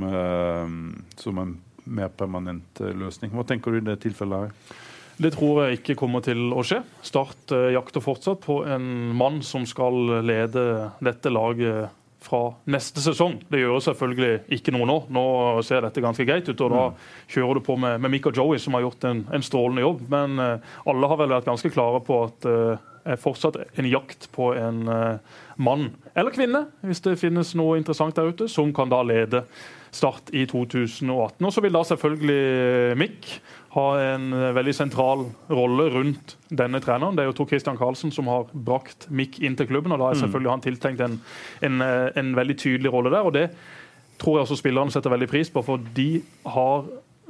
som 1.20 1.38
en 1.44 1.52
mer 1.86 2.10
permanent 2.18 2.80
løsning. 2.82 3.30
Hva 3.30 3.44
tenker 3.46 3.70
du 3.70 3.78
i 3.78 3.86
det 3.86 4.00
tilfellet 4.02 4.48
her? 4.48 4.80
Det 5.16 5.32
tror 5.32 5.62
jeg 5.64 5.78
ikke 5.78 5.96
kommer 5.96 6.24
til 6.24 6.50
å 6.52 6.64
skje. 6.66 6.82
Start 7.06 7.52
eh, 7.56 7.70
jakter 7.76 8.04
fortsatt 8.04 8.42
på 8.44 8.60
en 8.68 8.88
mann 9.16 9.40
som 9.46 9.64
skal 9.68 10.20
lede 10.26 10.90
dette 11.04 11.32
laget 11.32 11.94
fra 12.26 12.40
neste 12.72 13.00
sesong. 13.00 13.38
Det 13.48 13.60
gjør 13.60 13.78
selvfølgelig 13.86 14.58
ikke 14.58 14.74
noe 14.74 14.88
nå. 14.88 14.96
Nå 15.14 15.24
ser 15.64 15.84
dette 15.86 16.02
ganske 16.04 16.26
greit 16.26 16.48
ut. 16.50 16.60
og 16.66 16.74
Da 16.74 16.84
kjører 17.32 17.58
du 17.58 17.64
på 17.64 17.78
med, 17.80 18.00
med 18.02 18.12
Mick 18.12 18.28
og 18.28 18.36
Joey, 18.36 18.60
som 18.60 18.76
har 18.76 18.84
gjort 18.84 19.06
en, 19.08 19.22
en 19.32 19.46
strålende 19.46 19.84
jobb. 19.84 20.02
Men 20.12 20.40
uh, 20.42 20.74
alle 20.90 21.10
har 21.12 21.20
vel 21.22 21.32
vært 21.36 21.48
ganske 21.48 21.70
klare 21.72 22.02
på 22.04 22.18
at 22.26 22.40
det 22.42 23.14
er 23.14 23.22
fortsatt 23.22 23.60
en 23.78 23.86
jakt 23.86 24.26
på 24.34 24.50
en 24.58 24.82
uh, 24.90 25.38
mann 25.62 25.92
eller 26.16 26.34
kvinne, 26.34 26.64
hvis 26.82 27.04
det 27.04 27.18
finnes 27.20 27.52
noe 27.58 27.76
interessant 27.78 28.16
der 28.18 28.32
ute, 28.32 28.48
som 28.50 28.72
kan 28.74 28.90
da 28.90 29.04
lede 29.06 29.44
Start 29.96 30.28
i 30.36 30.42
2018. 30.44 31.40
Og 31.40 31.52
så 31.54 31.62
vil 31.64 31.72
da 31.72 31.80
selvfølgelig 31.86 32.96
Mick 33.00 33.28
ha 33.76 33.86
en 34.00 34.32
eh, 34.32 34.50
veldig 34.56 34.74
sentral 34.74 35.26
rolle 35.52 35.88
rundt 35.94 36.36
denne 36.48 36.80
treneren. 36.84 37.16
Det 37.16 37.24
er 37.24 37.30
jo 37.30 37.36
Tor 37.36 37.50
Christian 37.50 37.78
Karlsen 37.78 38.12
som 38.14 38.28
har 38.32 38.48
brakt 38.52 39.08
Mick 39.12 39.40
inn 39.44 39.56
til 39.58 39.68
klubben, 39.70 39.94
og 39.94 40.02
da 40.02 40.10
er 40.10 40.20
selvfølgelig 40.22 40.54
han 40.54 40.64
tiltenkt 40.64 41.02
en, 41.04 41.18
en, 41.66 41.82
eh, 41.84 42.06
en 42.16 42.36
veldig 42.36 42.60
tydelig 42.62 42.92
rolle 42.94 43.12
der. 43.12 43.26
og 43.26 43.34
det 43.36 43.50
tror 44.16 44.38
jeg 44.38 44.46
også 44.46 44.56
spillerne 44.56 44.92
setter 44.94 45.12
veldig 45.12 45.26
pris 45.28 45.50
på, 45.52 45.60
for 45.60 45.82
de 45.96 46.22
har 46.48 46.86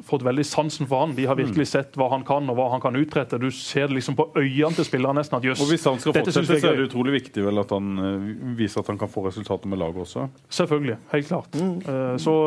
fått 0.06 0.22
veldig 0.22 0.44
sansen 0.46 0.86
for 0.86 1.02
han. 1.02 1.16
De 1.16 1.24
har 1.26 1.38
virkelig 1.38 1.66
sett 1.70 1.96
hva 1.98 2.06
han 2.12 2.22
kan, 2.28 2.46
og 2.52 2.58
hva 2.58 2.68
han 2.74 2.82
kan 2.84 2.94
utrette. 2.94 3.40
Du 3.42 3.48
ser 3.50 3.88
det 3.88 3.96
liksom 3.96 4.14
på 4.14 4.28
øynene 4.36 4.76
til 4.76 4.86
spillerne 4.86 5.18
nesten 5.18 5.38
at 5.40 5.48
jøss, 5.48 5.64
Hvis 5.66 5.88
han 5.88 5.98
skal 5.98 6.14
fortsette, 6.14 6.44
så 6.46 6.70
er 6.70 6.78
det 6.78 6.86
utrolig 6.90 7.16
viktig 7.16 7.42
vel 7.48 7.58
at 7.64 7.74
han 7.74 7.90
eh, 7.98 8.30
viser 8.60 8.84
at 8.84 8.92
han 8.92 9.00
kan 9.00 9.10
få 9.10 9.24
resultater 9.26 9.72
med 9.72 9.82
laget 9.82 10.04
også. 10.04 10.28
Selvfølgelig. 10.60 11.00
Helt 11.10 11.32
klart. 11.32 11.58
Mm. 11.58 12.18
Så 12.22 12.38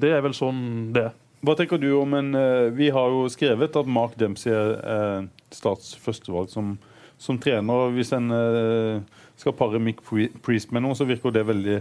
det 0.00 0.14
er 0.14 0.24
vel 0.24 0.36
sånn 0.38 0.64
det 0.96 1.08
er. 1.10 1.14
Hva 1.44 1.56
tenker 1.58 1.80
du 1.80 1.90
om 1.98 2.14
en 2.16 2.32
eh, 2.34 2.72
Vi 2.74 2.88
har 2.94 3.12
jo 3.12 3.26
skrevet 3.32 3.76
at 3.76 3.90
Mark 3.90 4.16
Dempsey 4.18 4.54
er 4.54 5.28
Stats 5.54 5.92
førstevalg 6.00 6.48
som, 6.50 6.76
som 7.20 7.38
trener. 7.40 7.92
Hvis 7.94 8.14
en 8.16 8.32
eh, 8.34 9.20
skal 9.36 9.56
pare 9.56 9.82
Mick 9.82 10.00
Priest 10.42 10.72
med 10.72 10.86
noe, 10.86 10.96
så 10.96 11.06
virker 11.08 11.34
det 11.34 11.46
veldig 11.46 11.78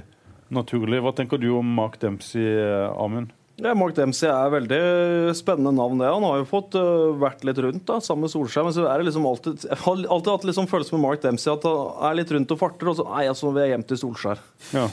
naturlig. 0.53 1.01
Hva 1.01 1.15
tenker 1.15 1.41
du 1.41 1.49
om 1.57 1.73
Mark 1.77 1.97
Dempsey, 2.01 2.43
eh, 2.43 2.91
Amund? 3.01 3.33
Ja, 3.55 3.71
Mark 3.77 3.95
Dempsey 3.95 4.27
er 4.27 4.51
veldig 4.51 4.79
spennende 5.37 5.71
navn. 5.77 6.01
det. 6.01 6.09
Han 6.11 6.25
har 6.27 6.41
jo 6.41 6.47
fått 6.49 6.75
uh, 6.75 7.13
vært 7.15 7.45
litt 7.47 7.61
rundt 7.63 7.85
da, 7.87 8.01
sammen 8.03 8.25
med 8.25 8.33
Solskjær. 8.33 8.65
Men 8.67 8.75
så 8.75 8.83
er 8.91 8.99
det 8.99 9.07
liksom 9.07 9.27
alltid, 9.29 9.63
jeg 9.63 9.79
har 9.79 10.01
alltid 10.11 10.31
hatt 10.33 10.47
liksom 10.49 10.67
følelse 10.67 10.95
med 10.97 11.03
Mark 11.05 11.23
Dempsey 11.23 11.53
at 11.53 11.63
han 11.63 12.09
er 12.09 12.17
litt 12.19 12.33
rundt 12.35 12.51
og 12.51 12.59
farter, 12.59 12.91
og 12.91 12.97
så 12.99 13.05
nei, 13.07 13.23
altså, 13.31 13.53
vil 13.55 13.63
jeg 13.63 13.71
hjem 13.71 13.85
til 13.87 14.01
Solskjær. 14.01 14.43
Ja. 14.75 14.89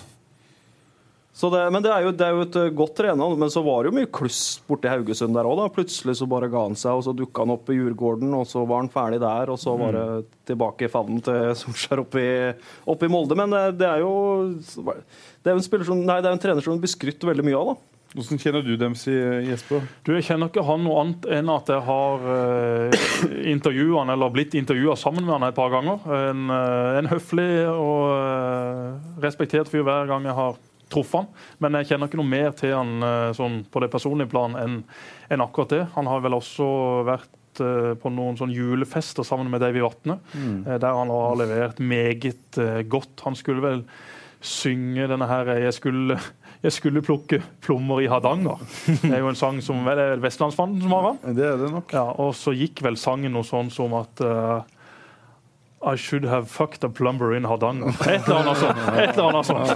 Så 1.33 1.49
det, 1.49 1.63
men 1.73 1.81
det 1.81 1.89
er, 1.89 2.05
jo, 2.05 2.11
det 2.13 2.27
er 2.27 2.35
jo 2.37 2.43
et 2.45 2.57
øh, 2.61 2.73
godt 2.77 2.95
trener. 2.99 3.37
Men 3.41 3.51
så 3.53 3.63
var 3.65 3.83
det 3.83 3.89
jo 3.89 3.97
mye 3.97 4.11
kluss 4.13 4.61
borti 4.69 4.91
Haugesund 4.93 5.33
der 5.37 5.49
òg. 5.49 5.63
Plutselig 5.73 6.19
så 6.19 6.29
bare 6.29 6.51
ga 6.53 6.67
han 6.67 6.77
seg, 6.77 6.99
og 6.99 7.07
så 7.07 7.15
dukka 7.17 7.47
han 7.47 7.55
opp 7.55 7.71
i 7.73 7.79
Djurgården, 7.79 8.35
og 8.37 8.45
så 8.51 8.67
var 8.69 8.83
han 8.83 8.93
ferdig 8.93 9.23
der. 9.23 9.53
Og 9.53 9.61
så 9.61 9.73
var 9.81 9.97
det 9.97 10.05
tilbake 10.51 10.87
i 10.87 10.93
favnen 10.93 11.23
til 11.25 11.55
Solskjær 11.63 12.05
oppe 12.05 12.21
i, 12.21 12.35
oppe 12.93 13.09
i 13.09 13.13
Molde. 13.13 13.39
Men 13.39 13.57
det, 13.57 13.63
det 13.81 13.89
er 13.89 14.05
jo 14.05 14.13
det 14.53 15.49
er 15.49 15.57
jo 15.57 15.63
en, 15.63 15.65
spiller 15.65 15.89
som, 15.89 16.05
nei, 16.05 16.21
det 16.21 16.29
er 16.29 16.37
en 16.37 16.43
trener 16.43 16.65
som 16.65 16.77
blir 16.83 16.93
skrytt 16.93 17.25
veldig 17.25 17.47
mye 17.49 17.63
av. 17.63 17.73
da. 17.73 17.89
Hvordan 18.13 18.41
kjenner 18.43 18.65
du 18.67 18.75
Dempsey, 18.77 19.15
Jesper? 19.49 19.87
Du, 20.05 20.11
Jeg 20.13 20.27
kjenner 20.27 20.51
ikke 20.51 20.67
han 20.69 20.83
noe 20.85 20.99
annet 21.01 21.29
enn 21.33 21.49
at 21.49 21.71
jeg 21.73 21.81
har 21.87 22.27
eh, 22.35 22.99
intervjua 23.55 24.03
han, 24.03 24.13
eller 24.13 24.35
blitt 24.35 24.53
intervjua 24.59 24.99
sammen 25.01 25.25
med 25.25 25.33
han 25.33 25.47
et 25.49 25.57
par 25.57 25.73
ganger. 25.73 26.05
En, 26.29 26.43
eh, 26.53 26.99
en 27.01 27.09
høflig 27.09 27.49
og 27.73 28.13
eh, 28.19 29.17
respektert 29.25 29.73
fyr 29.73 29.87
hver 29.89 30.13
gang 30.13 30.29
jeg 30.29 30.37
har 30.37 30.61
truffet 30.93 31.23
han. 31.23 31.29
Men 31.63 31.81
jeg 31.81 31.93
kjenner 31.93 32.11
ikke 32.11 32.21
noe 32.21 32.33
mer 32.33 32.57
til 32.59 32.75
han 32.77 33.07
eh, 33.07 33.31
sånn 33.37 33.63
på 33.73 33.83
det 33.83 33.91
personlige 33.93 34.33
plan 34.33 34.57
enn 34.61 34.83
en 35.33 35.45
akkurat 35.45 35.73
det. 35.73 35.85
Han 35.97 36.11
har 36.11 36.23
vel 36.25 36.37
også 36.37 36.67
vært 37.09 37.63
uh, 37.63 37.93
på 38.01 38.13
noen 38.13 38.37
sånn 38.37 38.53
julefester 38.53 39.25
sammen 39.27 39.49
med 39.53 39.63
Davy 39.65 39.81
Vatne, 39.85 40.19
mm. 40.33 40.59
uh, 40.67 40.77
der 40.77 40.99
han 40.99 41.13
har 41.13 41.39
levert 41.41 41.81
meget 41.81 42.61
uh, 42.61 42.83
godt. 42.85 43.25
Han 43.25 43.39
skulle 43.39 43.65
vel 43.65 43.85
synge 44.43 45.07
denne 45.09 45.29
her 45.31 45.53
jeg 45.63 45.73
skulle, 45.77 46.19
jeg 46.67 46.77
skulle 46.77 47.05
plukke 47.07 47.41
plommer 47.65 48.05
i 48.05 48.11
Hardanger. 48.13 48.61
Det 49.07 49.15
er 49.15 49.25
jo 49.25 49.33
en 49.33 49.41
sang 49.41 49.63
som 49.65 49.81
vel 49.89 50.05
er 50.05 50.23
Vestlandsfanden 50.23 50.85
som 50.85 50.97
har 50.99 51.09
den. 51.11 51.39
Det 51.39 51.49
er 51.49 51.59
det 51.65 51.73
nok. 51.73 51.97
Ja, 51.97 52.07
og 52.13 52.37
så 52.37 52.53
gikk 52.57 52.85
vel 52.85 53.01
sangen 53.01 53.33
noe 53.33 53.49
sånn 53.49 53.73
som 53.73 53.97
at 54.01 54.21
i 55.85 55.97
should 55.97 56.25
have 56.31 56.47
fucked 56.51 56.85
a 56.85 56.89
plumber 56.89 57.35
in 57.37 57.45
Hardanger. 57.45 57.95
Et 58.07 58.29
eller 58.29 58.41
annet 58.41 58.59
sånt. 58.59 58.83
Et 58.97 59.17
eller 59.17 59.29
annet 59.29 59.47
sånt. 59.47 59.69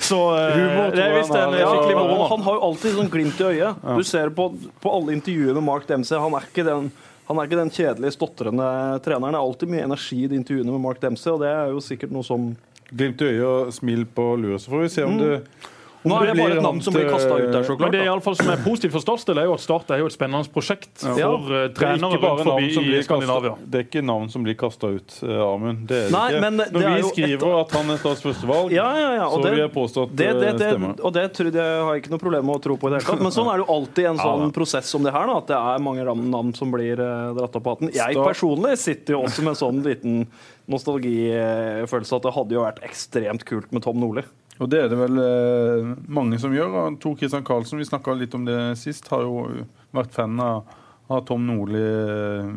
Så 0.00 0.20
uh, 0.32 0.92
det 0.94 1.02
er 1.02 1.16
visst 1.18 1.34
en 1.34 1.56
skikkelig 1.56 1.96
moro. 1.98 2.28
Han 2.30 2.46
har 2.46 2.56
jo 2.56 2.62
alltid 2.70 2.96
sånn 3.00 3.10
glimt 3.12 3.42
i 3.42 3.50
øyet. 3.50 3.84
Du 3.98 4.06
ser 4.06 4.32
på, 4.36 4.48
på 4.80 4.94
alle 4.98 5.16
intervjuene 5.18 5.58
med 5.58 5.68
Mark 5.68 5.88
Dempsey. 5.90 6.18
Han 6.20 6.38
er 6.38 6.48
ikke 6.48 6.66
den 6.66 6.88
han 7.26 7.40
er 7.40 7.48
ikke 7.48 7.58
den 7.58 7.72
kjedelige, 7.74 8.14
stotrende 8.14 8.66
treneren. 9.02 9.34
Det 9.34 9.38
er 9.40 9.42
alltid 9.42 9.70
mye 9.72 9.86
energi 9.88 10.20
i 10.22 10.28
de 10.30 10.36
intervjuene 10.38 10.70
med 10.70 10.82
Mark 10.84 11.00
Dempsey, 11.02 11.32
og 11.32 11.40
det 11.42 11.48
er 11.50 11.72
jo 11.74 11.80
sikkert 11.82 12.14
noe 12.14 12.26
som 12.26 12.52
Glimt 12.86 13.18
i 13.18 13.32
øyet 13.32 13.46
og 13.50 13.72
smil 13.74 14.04
på 14.14 14.24
lua, 14.38 14.60
så 14.62 14.70
får 14.70 14.84
vi 14.84 14.90
se 14.94 15.02
om 15.02 15.16
mm. 15.18 15.64
Det 16.06 16.12
nå 16.12 16.18
er 16.22 16.30
det 16.30 16.36
bare 16.38 16.56
et 16.56 16.64
navn 16.64 16.80
som 16.84 16.94
blir 16.94 17.08
kasta 17.10 17.34
ut 17.36 17.50
der, 17.50 17.64
så 17.66 17.74
klart. 17.74 17.82
Men 17.84 17.94
det 17.94 18.00
er 18.00 18.08
i 18.08 18.12
alle 18.12 18.24
fall 18.24 18.36
som 18.38 18.50
er 18.52 18.62
positivt 18.64 18.94
for 18.94 19.04
Start, 19.04 19.32
er 19.32 19.48
jo 19.48 19.54
at 19.56 19.62
Start 19.64 19.92
er 19.94 20.00
jo 20.02 20.08
et 20.10 20.14
spennende 20.14 20.52
prosjekt 20.54 21.04
ja. 21.04 21.14
for 21.16 21.50
uh, 21.52 21.66
trenere 21.76 22.20
rundt 22.22 22.42
forbi 22.46 22.96
i 22.96 23.02
Skandinavia. 23.06 23.52
Kastet, 23.56 23.70
det 23.72 23.80
er 23.80 23.86
ikke 23.88 24.02
navn 24.06 24.30
som 24.32 24.46
blir 24.46 24.56
kasta 24.58 24.90
ut, 24.96 25.18
uh, 25.26 25.34
Amund. 25.46 25.84
Det 25.90 26.00
er 26.06 26.14
Nei, 26.14 26.24
ikke. 26.36 26.50
Når 26.56 26.86
det 26.86 26.92
vi 26.94 27.10
skriver 27.10 27.46
et... 27.50 27.58
at 27.60 27.76
han 27.78 27.94
er 27.94 28.00
Stats 28.02 28.24
førstevalg, 28.26 28.74
ja, 28.76 28.86
ja, 29.00 29.10
ja. 29.18 29.28
så 29.32 29.42
det, 29.42 29.52
vil 29.56 29.62
jeg 29.64 29.72
påstå 29.76 30.06
at 30.06 30.16
det, 30.22 30.30
det, 30.40 30.52
det 30.60 30.70
stemmer. 30.72 30.96
Og 31.00 31.16
det 31.16 31.26
tror 31.36 31.52
jeg 31.52 31.84
har 31.88 31.92
jeg 31.92 32.04
ikke 32.04 32.14
noe 32.14 32.24
problem 32.24 32.48
med 32.50 32.60
å 32.60 32.64
tro 32.68 32.78
på 32.80 32.90
i 32.90 32.94
det 32.94 33.00
hele 33.00 33.10
tatt. 33.10 33.26
Men 33.26 33.36
sånn 33.36 33.52
er 33.52 33.60
det 33.60 33.66
jo 33.66 33.78
alltid 33.78 34.02
i 34.04 34.10
en 34.12 34.22
sånn 34.22 34.56
prosess 34.56 34.92
som 34.96 35.06
det 35.06 35.14
her, 35.16 35.30
da, 35.30 35.38
at 35.42 35.52
det 35.52 35.60
er 35.74 35.86
mange 35.86 36.16
navn 36.36 36.52
som 36.56 36.74
blir 36.74 37.02
uh, 37.02 37.34
dratt 37.36 37.58
opp 37.58 37.66
på 37.66 37.76
hatten. 37.76 37.94
Jeg 37.96 38.18
personlig 38.20 38.76
sitter 38.82 39.16
jo 39.16 39.24
også 39.26 39.46
med 39.46 39.54
en 39.54 39.62
sånn 39.62 39.82
liten 39.86 40.26
nostalgifølelse 40.70 42.18
at 42.18 42.26
det 42.26 42.34
hadde 42.34 42.56
jo 42.56 42.64
vært 42.64 42.82
ekstremt 42.86 43.46
kult 43.48 43.72
med 43.74 43.84
Tom 43.86 44.00
Nordli. 44.02 44.26
Og 44.62 44.70
det 44.72 44.80
er 44.80 44.90
det 44.90 44.98
vel 44.98 45.20
eh, 45.20 45.88
mange 46.08 46.38
som 46.40 46.54
gjør. 46.54 46.72
og 46.80 46.98
Tor 47.02 47.16
Kristian 47.20 47.44
Karlsen, 47.44 47.80
vi 47.80 47.88
snakka 47.88 48.14
litt 48.16 48.34
om 48.36 48.46
det 48.46 48.58
sist, 48.80 49.08
har 49.12 49.24
jo 49.26 49.64
vært 49.96 50.14
fan 50.16 50.38
av, 50.40 50.64
av 51.12 51.24
Tom 51.28 51.44
Nordli 51.48 51.82
eh, 51.82 52.54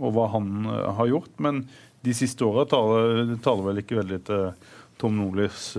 og 0.00 0.14
hva 0.16 0.28
han 0.34 0.68
eh, 0.68 0.90
har 0.98 1.10
gjort. 1.14 1.32
Men 1.40 1.64
de 2.04 2.16
siste 2.16 2.44
åra 2.44 2.66
taler, 2.68 3.36
taler, 3.44 3.66
vel 3.70 3.82
ikke 3.82 4.00
veldig 4.02 4.20
til 4.28 4.46
Tom 5.00 5.16
Nordlis 5.16 5.72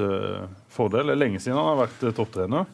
fordel. 0.73 1.11
Det 1.11 1.13
er 1.13 1.19
lenge 1.19 1.41
siden 1.41 1.59
han 1.59 1.67
har 1.75 1.83
vært 1.83 2.03
topptrener. 2.17 2.69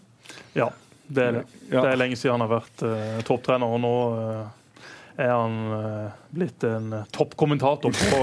Ja, 0.55 0.69
det 1.07 1.23
er 1.23 1.33
det. 1.35 1.41
Ja. 1.67 1.81
Det 1.81 1.89
er 1.89 1.99
lenge 1.99 2.19
siden 2.19 2.37
han 2.37 2.45
har 2.45 2.53
vært 2.53 2.83
topptrener, 3.27 3.67
og 3.67 3.81
nå 3.83 3.91
er 5.19 5.33
han 5.33 5.57
blitt 6.31 6.63
en 6.67 7.01
toppkommentator 7.15 7.91
på 7.99 8.21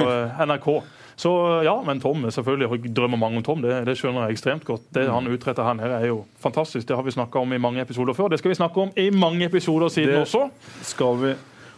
NRK. 0.49 0.71
Så 1.17 1.31
ja, 1.63 1.75
men 1.87 2.01
Tom 2.03 2.27
selvfølgelig 2.31 2.91
drømmer 2.95 3.21
mange 3.21 3.39
om 3.39 3.47
Tom. 3.47 3.63
Det, 3.63 3.85
det 3.87 3.97
skjønner 3.99 4.27
jeg 4.27 4.37
ekstremt 4.39 4.67
godt. 4.67 4.87
Det 4.95 5.07
han 5.11 5.31
utretter 5.31 5.67
her 5.67 5.77
nede 5.79 5.99
er 6.01 6.11
jo 6.11 6.25
fantastisk. 6.43 6.89
Det 6.89 6.97
har 6.99 7.07
vi 7.07 7.15
snakka 7.15 7.43
om 7.45 7.55
i 7.55 7.63
mange 7.63 7.83
episoder 7.85 8.17
før. 8.17 8.33
Det 8.33 8.41
skal 8.43 8.55
vi 8.55 8.61
snakke 8.61 8.87
om 8.87 8.95
i 8.99 9.11
mange 9.15 9.47
episoder 9.47 9.93
siden 9.95 10.17
det 10.17 10.25
også. 10.27 10.49
skal 10.83 11.21
vi. 11.23 11.35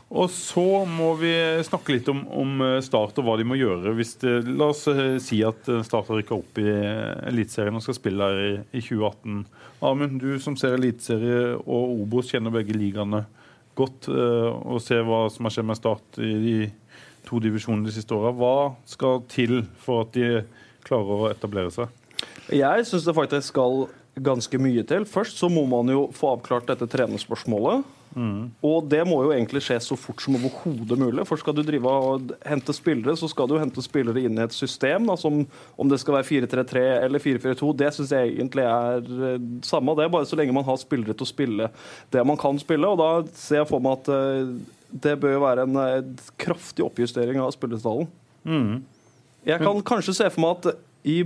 Og 0.06 0.30
så 0.30 0.84
må 0.86 1.10
vi 1.18 1.32
snakke 1.66 1.96
litt 1.96 2.08
om, 2.08 2.20
om 2.30 2.60
Start 2.84 3.16
og 3.18 3.26
hva 3.26 3.34
de 3.40 3.46
må 3.48 3.58
gjøre. 3.58 3.92
hvis 3.98 4.14
Det, 4.22 4.36
la 4.46 4.70
oss 4.70 4.84
eh, 4.92 5.16
si 5.22 5.40
at 5.44 5.66
Start 5.84 6.12
har 6.12 6.20
rykka 6.20 6.36
opp 6.36 6.60
i 6.62 6.68
Eliteserien 7.26 7.74
og 7.74 7.82
skal 7.82 7.98
spille 7.98 8.28
her 8.28 8.44
i, 8.44 8.52
i 8.70 8.84
2018. 8.84 9.40
Amund, 9.82 10.20
du 10.22 10.38
som 10.40 10.54
ser 10.56 10.78
Eliteserie 10.78 11.56
og 11.58 11.98
Obos, 11.98 12.30
kjenner 12.30 12.54
begge 12.54 12.76
ligaene 12.78 13.24
godt 13.76 14.08
eh, 14.08 14.50
og 14.54 14.80
ser 14.84 15.04
hva 15.06 15.26
som 15.32 15.48
har 15.48 15.56
skjedd 15.56 15.68
med 15.68 15.80
Start 15.80 16.20
i 16.22 16.32
de 16.44 16.56
to 17.26 17.40
divisjoner 17.42 17.88
de 17.88 17.94
siste 17.94 18.14
åra. 18.16 18.32
Hva 18.36 18.56
skal 18.88 19.22
til 19.30 19.60
for 19.82 20.06
at 20.06 20.16
de 20.16 20.42
klarer 20.86 21.22
å 21.26 21.30
etablere 21.32 21.72
seg? 21.74 21.90
Jeg 22.54 22.86
syns 22.86 23.06
det 23.06 23.16
faktisk 23.16 23.50
skal 23.50 23.88
ganske 24.16 24.58
mye 24.60 24.84
til. 24.88 25.04
Først 25.08 25.40
så 25.42 25.50
må 25.52 25.66
man 25.68 25.92
jo 25.92 26.06
få 26.16 26.36
avklart 26.36 26.70
dette 26.70 26.88
trenerspørsmålet. 26.88 27.84
Mm. 28.16 28.48
Og 28.64 28.86
det 28.88 29.02
må 29.04 29.18
jo 29.26 29.32
egentlig 29.34 29.60
skje 29.66 29.76
så 29.84 29.96
fort 30.00 30.22
som 30.24 30.38
overhodet 30.38 30.96
mulig. 30.96 31.24
For 31.28 31.36
skal 31.40 31.56
du 31.56 31.60
drive 31.66 31.90
og 31.90 32.30
hente 32.48 32.72
spillere, 32.72 33.12
så 33.20 33.28
skal 33.28 33.50
du 33.50 33.58
hente 33.60 33.84
spillere 33.84 34.22
inn 34.24 34.38
i 34.38 34.44
et 34.46 34.56
system. 34.56 35.04
Da, 35.10 35.18
som 35.20 35.42
Om 35.76 35.90
det 35.90 36.00
skal 36.00 36.16
være 36.16 36.28
4-3-3 36.30 36.84
eller 37.04 37.20
4-4-2, 37.20 37.74
det 37.76 37.92
syns 37.92 38.14
jeg 38.16 38.32
egentlig 38.38 38.64
er 38.64 39.10
eh, 39.32 39.50
samme 39.68 39.96
det. 40.00 40.08
Bare 40.14 40.28
så 40.28 40.38
lenge 40.40 40.56
man 40.56 40.64
har 40.64 40.80
spillere 40.80 41.12
til 41.12 41.28
å 41.28 41.32
spille 41.32 41.68
det 42.14 42.24
man 42.24 42.40
kan 42.40 42.56
spille. 42.62 42.88
Og 42.88 43.02
da 43.02 43.10
ser 43.36 43.60
jeg 43.60 43.70
for 43.70 43.84
meg 43.84 44.00
at 44.00 44.08
uh, 44.08 44.56
det 45.04 45.18
bør 45.20 45.36
jo 45.36 45.44
være 45.44 45.66
en, 45.68 45.76
en 45.76 46.16
kraftig 46.40 46.86
oppjustering 46.86 47.42
av 47.42 47.52
spillestallen. 47.52 48.08
Mm. 48.48 48.80
Jeg 49.46 49.60
kan 49.60 49.84
kanskje 49.86 50.16
se 50.16 50.30
for 50.32 50.42
meg 50.42 50.56
at 50.56 50.80
i 51.06 51.20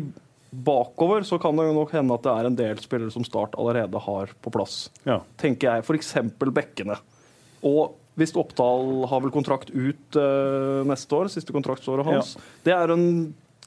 bakover 0.50 1.22
så 1.26 1.38
kan 1.38 1.56
det 1.56 1.68
jo 1.68 1.76
nok 1.76 1.92
hende 1.94 2.16
at 2.16 2.26
det 2.26 2.34
er 2.34 2.48
en 2.48 2.58
del 2.58 2.82
spillere 2.82 3.14
som 3.14 3.24
Start 3.26 3.54
allerede 3.58 4.02
har 4.02 4.34
på 4.42 4.52
plass. 4.54 4.88
Ja. 5.06 5.20
Tenker 5.40 5.70
jeg. 5.70 5.86
F.eks. 5.86 6.14
bekkene. 6.50 6.98
Og 7.66 7.96
hvis 8.18 8.34
Oppdal 8.36 9.06
har 9.08 9.22
vel 9.22 9.32
kontrakt 9.32 9.70
ut 9.70 10.18
uh, 10.18 10.82
neste 10.88 11.16
år, 11.16 11.30
siste 11.32 11.54
kontraktsåret 11.54 12.08
hans. 12.08 12.34
Ja. 12.36 12.48
Det 12.66 12.74
er 12.76 12.92
en 12.94 13.06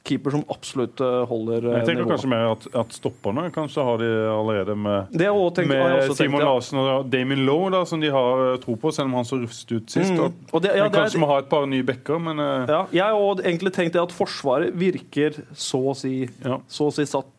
keeper 0.04 0.34
som 0.34 0.42
absolutt 0.52 1.00
holder 1.00 1.64
nivået. 1.64 1.78
Jeg 1.78 1.86
tenker 1.88 2.02
nivået. 2.02 2.12
kanskje 2.12 2.30
mer 2.30 2.50
at, 2.52 2.66
at, 2.82 2.96
stopperne 2.98 3.44
kanskje 3.54 3.84
har 3.86 4.00
de 4.02 4.10
allerede 4.28 4.76
med, 4.76 5.14
tenkt, 5.56 5.70
med 5.70 6.12
Simon 6.16 6.42
ja. 6.42 6.50
Larsen 6.50 6.80
og 6.82 7.08
Damien 7.12 7.44
Lowe, 7.46 7.70
da, 7.72 7.84
som 7.88 8.02
de 8.02 8.10
har 8.12 8.42
eh, 8.44 8.58
tro 8.60 8.76
på, 8.80 8.92
selv 8.92 9.08
om 9.08 9.16
han 9.18 9.28
så 9.28 9.38
rufst 9.40 9.72
ut 9.72 9.94
sist. 9.94 10.12
Mm. 10.12 10.36
Det, 10.60 10.74
ja, 10.76 10.90
kanskje 10.92 11.22
må 11.22 11.30
ha 11.32 11.40
et 11.40 11.48
par 11.50 11.66
nye 11.70 11.86
backer, 11.86 12.20
men 12.20 12.42
ja, 12.68 12.84
Jeg 12.92 13.16
har 13.16 13.42
egentlig 13.44 13.74
tenkt 13.76 13.96
at 14.00 14.12
Forsvaret 14.14 14.76
virker 14.76 15.40
så 15.56 15.80
å 15.94 15.96
si, 15.96 16.14
så 16.44 16.90
å 16.90 16.94
si 16.94 17.08
satt, 17.08 17.32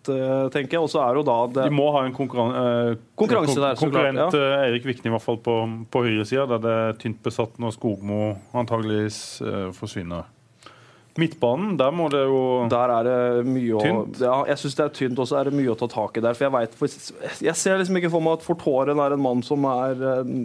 tenker 0.53 0.79
jeg. 0.79 0.81
Og 0.81 0.91
så 0.91 1.03
er 1.05 1.19
jo 1.19 1.25
da 1.27 1.37
det... 1.51 1.69
De 1.69 1.75
må 1.75 1.89
ha 1.95 2.05
en 2.07 2.15
konkurran 2.15 2.55
eh, 2.59 2.93
konkurranse 3.17 3.59
der. 3.61 3.77
Konkurrent 3.79 4.19
klart, 4.19 4.39
Eirik 4.65 4.87
Vikne, 4.89 5.11
i 5.11 5.15
hvert 5.15 5.25
fall 5.25 5.41
på, 5.45 5.59
på 5.93 6.05
høyresida, 6.07 6.47
der 6.55 6.65
det 6.65 6.77
er 6.81 7.01
tynt 7.05 7.21
besatt 7.25 7.59
når 7.61 7.77
Skogmo 7.77 8.33
antageligvis 8.57 9.19
forsvinner. 9.77 10.31
Midtbanen, 11.15 11.77
der 11.79 11.93
må 11.95 12.09
det 12.11 12.25
jo 12.27 12.39
Der 12.67 12.91
er 12.91 13.05
det 13.07 13.45
mye 13.47 13.79
tynt. 13.79 14.17
Ja, 14.19 14.41
jeg 14.49 14.59
syns 14.59 14.75
det 14.75 14.83
er 14.83 14.95
tynt, 14.97 15.19
og 15.23 15.29
så 15.29 15.37
er 15.39 15.47
det 15.47 15.55
mye 15.55 15.71
å 15.71 15.77
ta 15.79 15.87
tak 15.87 16.19
i 16.19 16.23
der. 16.25 16.35
For 16.35 16.47
jeg 16.47 16.53
vet, 16.57 16.75
for 16.75 17.45
jeg 17.45 17.55
ser 17.55 17.79
liksom 17.79 17.99
ikke 18.01 18.11
for 18.11 18.25
meg 18.25 18.35
at 18.41 18.43
Fortåren 18.43 18.99
er 18.99 19.15
en 19.15 19.23
mann 19.23 19.43
som 19.45 19.63
er 19.71 20.03
en, 20.11 20.35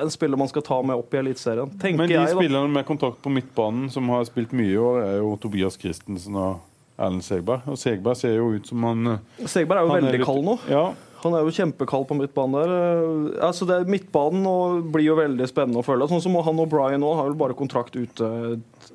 en 0.00 0.12
spiller 0.14 0.40
man 0.40 0.48
skal 0.48 0.64
ta 0.64 0.80
med 0.80 0.96
opp 0.96 1.12
i 1.12 1.20
Eliteserien. 1.20 1.74
Men 1.84 2.08
de 2.08 2.16
jeg, 2.16 2.32
spillerne 2.32 2.72
med 2.72 2.88
kontakt 2.88 3.20
på 3.20 3.32
midtbanen 3.34 3.92
som 3.92 4.08
har 4.14 4.24
spilt 4.30 4.56
mye 4.56 4.72
i 4.72 4.80
år, 4.80 5.02
er 5.04 5.14
jo 5.20 5.36
Tobias 5.42 5.76
Christensen 5.80 6.40
og 6.40 6.64
Erlend 6.96 7.24
Segberg. 7.24 7.68
Og 7.68 7.76
Segberg 7.80 8.16
ser 8.20 8.38
jo 8.38 8.50
ut 8.56 8.72
som 8.72 8.88
han 8.88 9.18
Segberg 9.44 9.82
er 9.82 9.84
jo 9.84 9.94
veldig 9.98 10.12
er 10.14 10.18
litt, 10.18 10.26
kald 10.28 10.48
nå. 10.48 10.56
Ja, 10.72 10.86
han 11.20 11.36
er 11.36 11.44
jo 11.44 11.54
kjempekald 11.54 12.06
på 12.08 12.16
midtbanen 12.16 12.56
der. 12.56 13.40
Altså 13.44 13.68
det, 13.68 13.82
midtbanen 13.92 14.90
blir 14.92 15.10
jo 15.10 15.18
veldig 15.18 15.48
spennende 15.50 15.82
å 15.82 15.86
følge. 15.86 16.08
Sånn 16.10 16.22
som 16.24 16.38
han 16.40 16.62
og 16.62 16.70
Brian 16.72 17.04
har 17.04 17.26
vel 17.26 17.38
bare 17.40 17.56
kontrakt 17.58 17.98
ute 17.98 18.30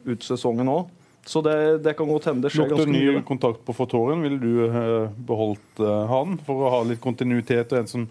ut 0.05 0.25
sesongen 0.25 0.71
òg. 0.71 0.88
Så 1.25 1.41
det, 1.41 1.77
det, 1.81 1.95
kan 1.97 2.05
godt 2.05 2.27
hende 2.29 2.45
det 2.45 2.51
skjer 2.53 2.69
ganske 2.69 2.91
mye. 2.93 3.15
ny 3.17 3.21
kontakt 3.25 3.63
på 3.65 3.73
Fortoren, 3.73 4.21
ville 4.21 4.38
du 4.38 4.67
uh, 4.69 5.07
beholdt 5.25 5.81
uh, 5.81 6.05
han 6.11 6.35
for 6.45 6.61
å 6.61 6.73
ha 6.73 6.81
litt 6.85 7.01
kontinuitet 7.01 7.73
og 7.73 7.79
en 7.79 7.89
som 7.89 8.03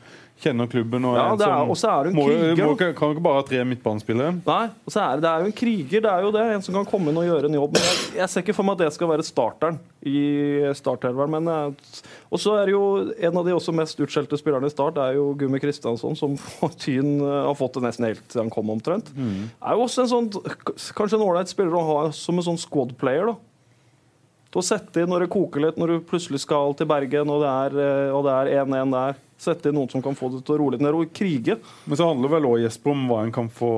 kjenner 0.43 0.69
klubben. 0.71 1.05
Og 1.09 1.17
ja, 1.17 1.27
er, 1.33 1.69
og 1.71 1.77
så 1.79 1.91
er 1.93 2.11
en 2.11 2.17
må. 2.17 2.27
Må, 2.29 2.75
kan 2.81 2.93
jo 2.93 3.13
ikke 3.15 3.25
bare 3.25 3.41
ha 3.41 3.47
tre 3.49 3.63
midtbanespillere. 3.69 4.37
Nei, 4.45 4.65
og 4.85 4.95
så 4.95 5.03
er 5.05 5.17
det, 5.17 5.25
det 5.25 5.31
er 5.31 5.45
jo 5.45 5.51
en 5.51 5.57
kriger. 5.61 6.05
Det 6.05 6.13
er 6.13 6.27
jo 6.27 6.33
det. 6.35 6.45
En 6.57 6.65
som 6.67 6.79
kan 6.79 6.89
komme 6.89 7.13
inn 7.13 7.21
og 7.21 7.29
gjøre 7.29 7.51
en 7.51 7.59
jobb. 7.61 7.77
Men 7.77 7.87
jeg, 7.87 8.01
jeg 8.19 8.33
ser 8.33 8.45
ikke 8.45 8.57
for 8.57 8.69
meg 8.69 8.77
at 8.79 8.85
det 8.85 8.91
skal 8.97 9.11
være 9.13 9.27
starteren 9.27 9.81
i 10.05 10.25
startelveren. 10.77 11.49
Eh, 11.55 12.03
og 12.35 12.43
så 12.43 12.59
er 12.59 12.69
det 12.69 12.77
jo 12.77 12.85
en 13.15 13.41
av 13.41 13.49
de 13.49 13.57
også 13.57 13.75
mest 13.77 14.05
utskjelte 14.05 14.39
spillerne 14.41 14.69
i 14.69 14.75
Start, 14.75 14.99
det 14.99 15.07
er 15.07 15.19
jo 15.21 15.31
Gummi 15.39 15.63
Kristiansson, 15.63 16.19
som 16.19 16.37
tyn 16.83 17.17
eh, 17.21 17.41
har 17.49 17.57
fått 17.59 17.79
det 17.79 17.87
nesten 17.87 18.11
helt 18.11 18.25
siden 18.27 18.47
han 18.49 18.55
kom, 18.55 18.73
omtrent. 18.75 19.11
Mm. 19.17 19.49
Er 19.63 19.79
jo 19.79 19.89
også 19.89 20.05
en 20.05 20.13
sånn, 20.13 20.31
kanskje 20.99 21.21
en 21.21 21.27
ålreit 21.27 21.53
spiller 21.53 21.79
å 21.79 21.89
ha 21.89 21.99
som 22.17 22.41
en 22.41 22.49
sånn 22.53 22.61
squad 22.61 22.97
player. 23.01 23.33
da 23.33 23.54
til 24.55 24.63
å 24.63 24.67
sette 24.67 25.03
inn 25.03 25.11
når 25.11 25.25
det 25.25 25.33
koker 25.35 25.65
litt, 25.65 25.79
når 25.81 25.91
du 25.91 26.05
plutselig 26.07 26.45
skal 26.45 26.77
til 26.79 26.87
Bergen 26.87 27.31
og 27.35 27.43
det 27.43 27.51
er 27.51 28.53
1-1 28.63 28.95
der. 28.95 29.19
Sette 29.45 29.71
inn 29.71 29.77
noen 29.77 29.91
som 29.91 30.03
kan 30.05 30.15
få 30.15 30.31
det 30.31 30.45
til 30.47 30.55
å 30.55 30.59
roe 30.61 30.77
litt 30.77 30.85
ned 30.85 30.95
og 30.95 31.11
krige. 31.17 31.59
Men 31.91 31.99
så 31.99 32.07
handler 32.07 32.29
det 32.31 32.35
vel 32.37 32.49
òg 32.53 32.63
Jesper 32.63 32.95
om 32.95 33.03
hva 33.11 33.25
en 33.25 33.35
kan 33.35 33.51
få 33.51 33.73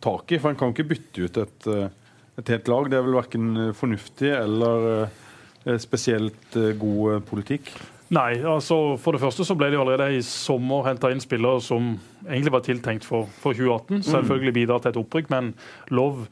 tak 0.00 0.32
i. 0.32 0.40
For 0.40 0.50
en 0.50 0.58
kan 0.58 0.72
ikke 0.72 0.88
bytte 0.94 1.26
ut 1.26 1.40
et, 1.44 1.68
eh, 1.68 2.16
et 2.40 2.52
helt 2.54 2.72
lag. 2.72 2.88
Det 2.88 2.96
er 2.96 3.04
vel 3.04 3.18
verken 3.20 3.50
fornuftig 3.76 4.32
eller 4.32 4.88
eh, 4.96 5.76
spesielt 5.84 6.56
eh, 6.56 6.72
god 6.80 7.26
politikk. 7.28 7.68
Nei, 8.10 8.40
altså 8.42 8.96
for 8.98 9.14
det 9.14 9.20
første 9.22 9.44
så 9.46 9.54
ble 9.54 9.68
det 9.70 9.76
jo 9.76 9.84
allerede 9.84 10.16
i 10.16 10.24
sommer 10.26 10.88
henta 10.88 11.12
inn 11.12 11.20
spillere 11.22 11.60
som 11.62 11.92
egentlig 12.24 12.56
var 12.56 12.64
tiltenkt 12.66 13.04
for, 13.06 13.28
for 13.38 13.54
2018. 13.54 14.00
Mm. 14.00 14.06
Selvfølgelig 14.08 14.56
bidra 14.56 14.80
til 14.80 14.94
et 14.94 14.98
opprykk, 15.04 15.28
men 15.30 15.52
Lov 15.94 16.24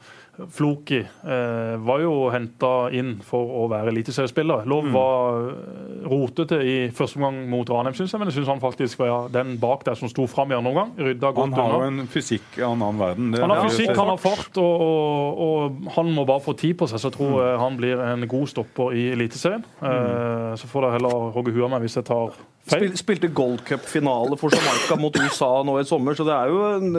Floki 0.47 0.99
eh, 1.01 1.75
var 1.83 1.99
jo 2.03 2.29
henta 2.31 2.89
inn 2.95 3.17
for 3.25 3.49
å 3.59 3.65
være 3.71 3.91
eliteseriespiller. 3.91 4.65
Lov 4.69 4.85
Mm. 4.89 4.93
var 4.93 5.39
eh, 5.49 6.07
rotete 6.09 6.59
i 6.63 6.75
første 6.95 7.19
omgang 7.19 7.41
mot 7.51 7.67
Ranheim, 7.69 7.93
syns 7.97 8.13
jeg, 8.13 8.19
men 8.21 8.29
jeg 8.31 8.37
syns 8.39 8.47
han 8.53 8.61
faktisk 8.63 8.99
var 9.01 9.07
ja, 9.11 9.17
den 9.33 9.57
bak 9.59 9.83
der 9.85 9.95
som 9.99 10.07
sto 10.09 10.25
fram 10.31 10.51
i 10.51 10.55
andre 10.55 10.71
omgang. 10.71 10.93
Rydda 10.97 11.31
godt 11.35 11.53
Han 11.53 11.71
har 11.73 11.83
jo 11.83 11.87
en 11.91 12.07
fysikk 12.07 12.59
av 12.63 12.71
en 12.77 12.81
annen 12.87 12.99
verden. 13.01 13.31
Det 13.35 13.41
Han 13.43 13.49
har 13.51 13.67
fysikk, 13.67 13.91
han 13.97 14.07
har 14.13 14.17
fart, 14.23 14.57
og, 14.57 14.85
og, 14.85 15.43
og 15.47 15.91
han 15.97 16.13
må 16.15 16.25
bare 16.25 16.45
få 16.45 16.55
tid 16.57 16.77
på 16.79 16.87
seg. 16.87 16.99
Så 17.03 17.11
tror 17.11 17.35
Mm. 17.39 17.59
han 17.59 17.77
blir 17.77 17.99
en 18.01 18.27
god 18.27 18.47
stopper 18.47 18.93
i 18.95 19.09
Eliteserien. 19.13 19.63
Eh, 19.81 20.55
så 20.55 20.65
får 20.71 20.81
dere 20.87 20.91
heller 20.97 21.31
hogge 21.35 21.51
huet 21.53 21.63
av 21.67 21.69
meg 21.75 21.81
hvis 21.85 21.95
jeg 21.99 22.05
tar. 22.05 22.31
Spil, 22.69 22.95
spilte 22.99 23.29
goldcupfinale 23.33 24.37
for 24.39 24.53
Jamaica 24.53 24.97
mot 24.99 25.15
USA 25.19 25.49
nå 25.65 25.75
i 25.81 25.85
sommer, 25.87 26.17
så 26.17 26.25
det 26.27 26.35
er 26.35 26.51
jo 26.51 26.59
en, 26.67 26.89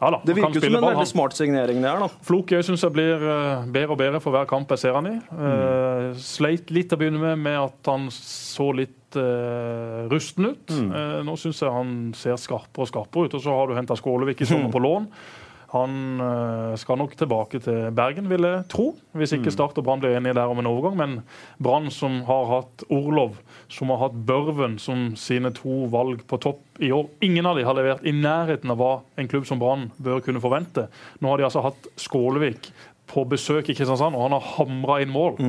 Ja 0.00 0.10
da, 0.14 0.20
Det 0.26 0.36
virker 0.38 0.58
som 0.58 0.68
en 0.68 0.78
ball, 0.80 0.88
veldig 0.90 1.10
smart 1.12 1.36
signering, 1.38 1.82
det 1.82 1.90
her, 1.90 2.02
da. 2.02 2.24
Flok 2.26 2.54
jeg 2.56 2.66
synes 2.66 2.82
jeg 2.84 2.94
blir 2.96 3.22
eh, 3.22 3.68
bedre 3.74 3.94
og 3.94 4.00
bedre 4.02 4.22
for 4.24 4.34
hver 4.34 4.48
kamp 4.50 4.72
jeg 4.74 4.82
ser 4.84 4.98
han 4.98 5.10
i. 5.12 5.14
Uh, 5.30 6.10
sleit 6.20 6.72
litt 6.74 6.90
til 6.90 6.98
å 6.98 7.02
begynne 7.02 7.22
med 7.22 7.40
med 7.42 7.58
at 7.60 7.92
han 7.92 8.08
så 8.14 8.70
litt 8.76 9.18
eh, 9.18 10.02
rusten 10.12 10.50
ut. 10.52 10.72
Mm. 10.72 10.90
nå 11.26 11.36
syns 11.40 11.62
jeg 11.62 11.72
han 11.72 11.94
ser 12.16 12.38
skarpere 12.40 12.86
og 12.86 12.90
skarpere 12.90 13.28
ut. 13.28 13.38
Og 13.38 13.44
så 13.44 13.54
har 13.54 13.70
du 13.70 13.76
henta 13.78 13.96
Skålevik 13.98 14.42
i 14.42 14.48
sommer 14.48 14.72
på 14.72 14.82
lån. 14.82 15.08
Han 15.72 16.20
eh, 16.20 16.74
skal 16.76 16.98
nok 17.00 17.14
tilbake 17.16 17.56
til 17.64 17.86
Bergen, 17.96 18.26
vil 18.28 18.44
jeg 18.44 18.64
tro. 18.68 18.90
Hvis 19.16 19.32
ikke 19.32 19.52
Start 19.54 19.78
og 19.80 19.86
Brann 19.86 20.02
blir 20.02 20.18
enige 20.18 20.36
der 20.36 20.52
om 20.52 20.60
en 20.60 20.68
overgang. 20.68 20.98
Men 21.00 21.14
Brann, 21.62 21.88
som 21.94 22.18
har 22.28 22.50
hatt 22.50 22.84
Orlov, 22.92 23.38
som 23.72 23.92
har 23.94 24.02
hatt 24.04 24.18
Børven 24.28 24.76
som 24.82 25.14
sine 25.16 25.48
to 25.56 25.86
valg 25.92 26.26
på 26.28 26.38
topp 26.44 26.82
i 26.82 26.92
år 26.92 27.08
Ingen 27.24 27.48
av 27.48 27.56
de 27.56 27.64
har 27.64 27.76
levert 27.78 28.04
i 28.04 28.12
nærheten 28.12 28.72
av 28.72 28.80
hva 28.80 28.92
en 29.16 29.28
klubb 29.32 29.48
som 29.48 29.60
Brann 29.62 29.88
bør 29.96 30.20
kunne 30.24 30.44
forvente. 30.44 30.90
Nå 31.24 31.32
har 31.32 31.40
de 31.40 31.48
altså 31.48 31.64
hatt 31.64 31.88
Skålevik 31.96 32.68
på 33.08 33.24
besøk 33.28 33.72
i 33.72 33.76
Kristiansand, 33.76 34.16
og 34.16 34.28
han 34.28 34.36
har 34.36 34.52
hamra 34.58 35.00
inn 35.02 35.12
mål. 35.12 35.40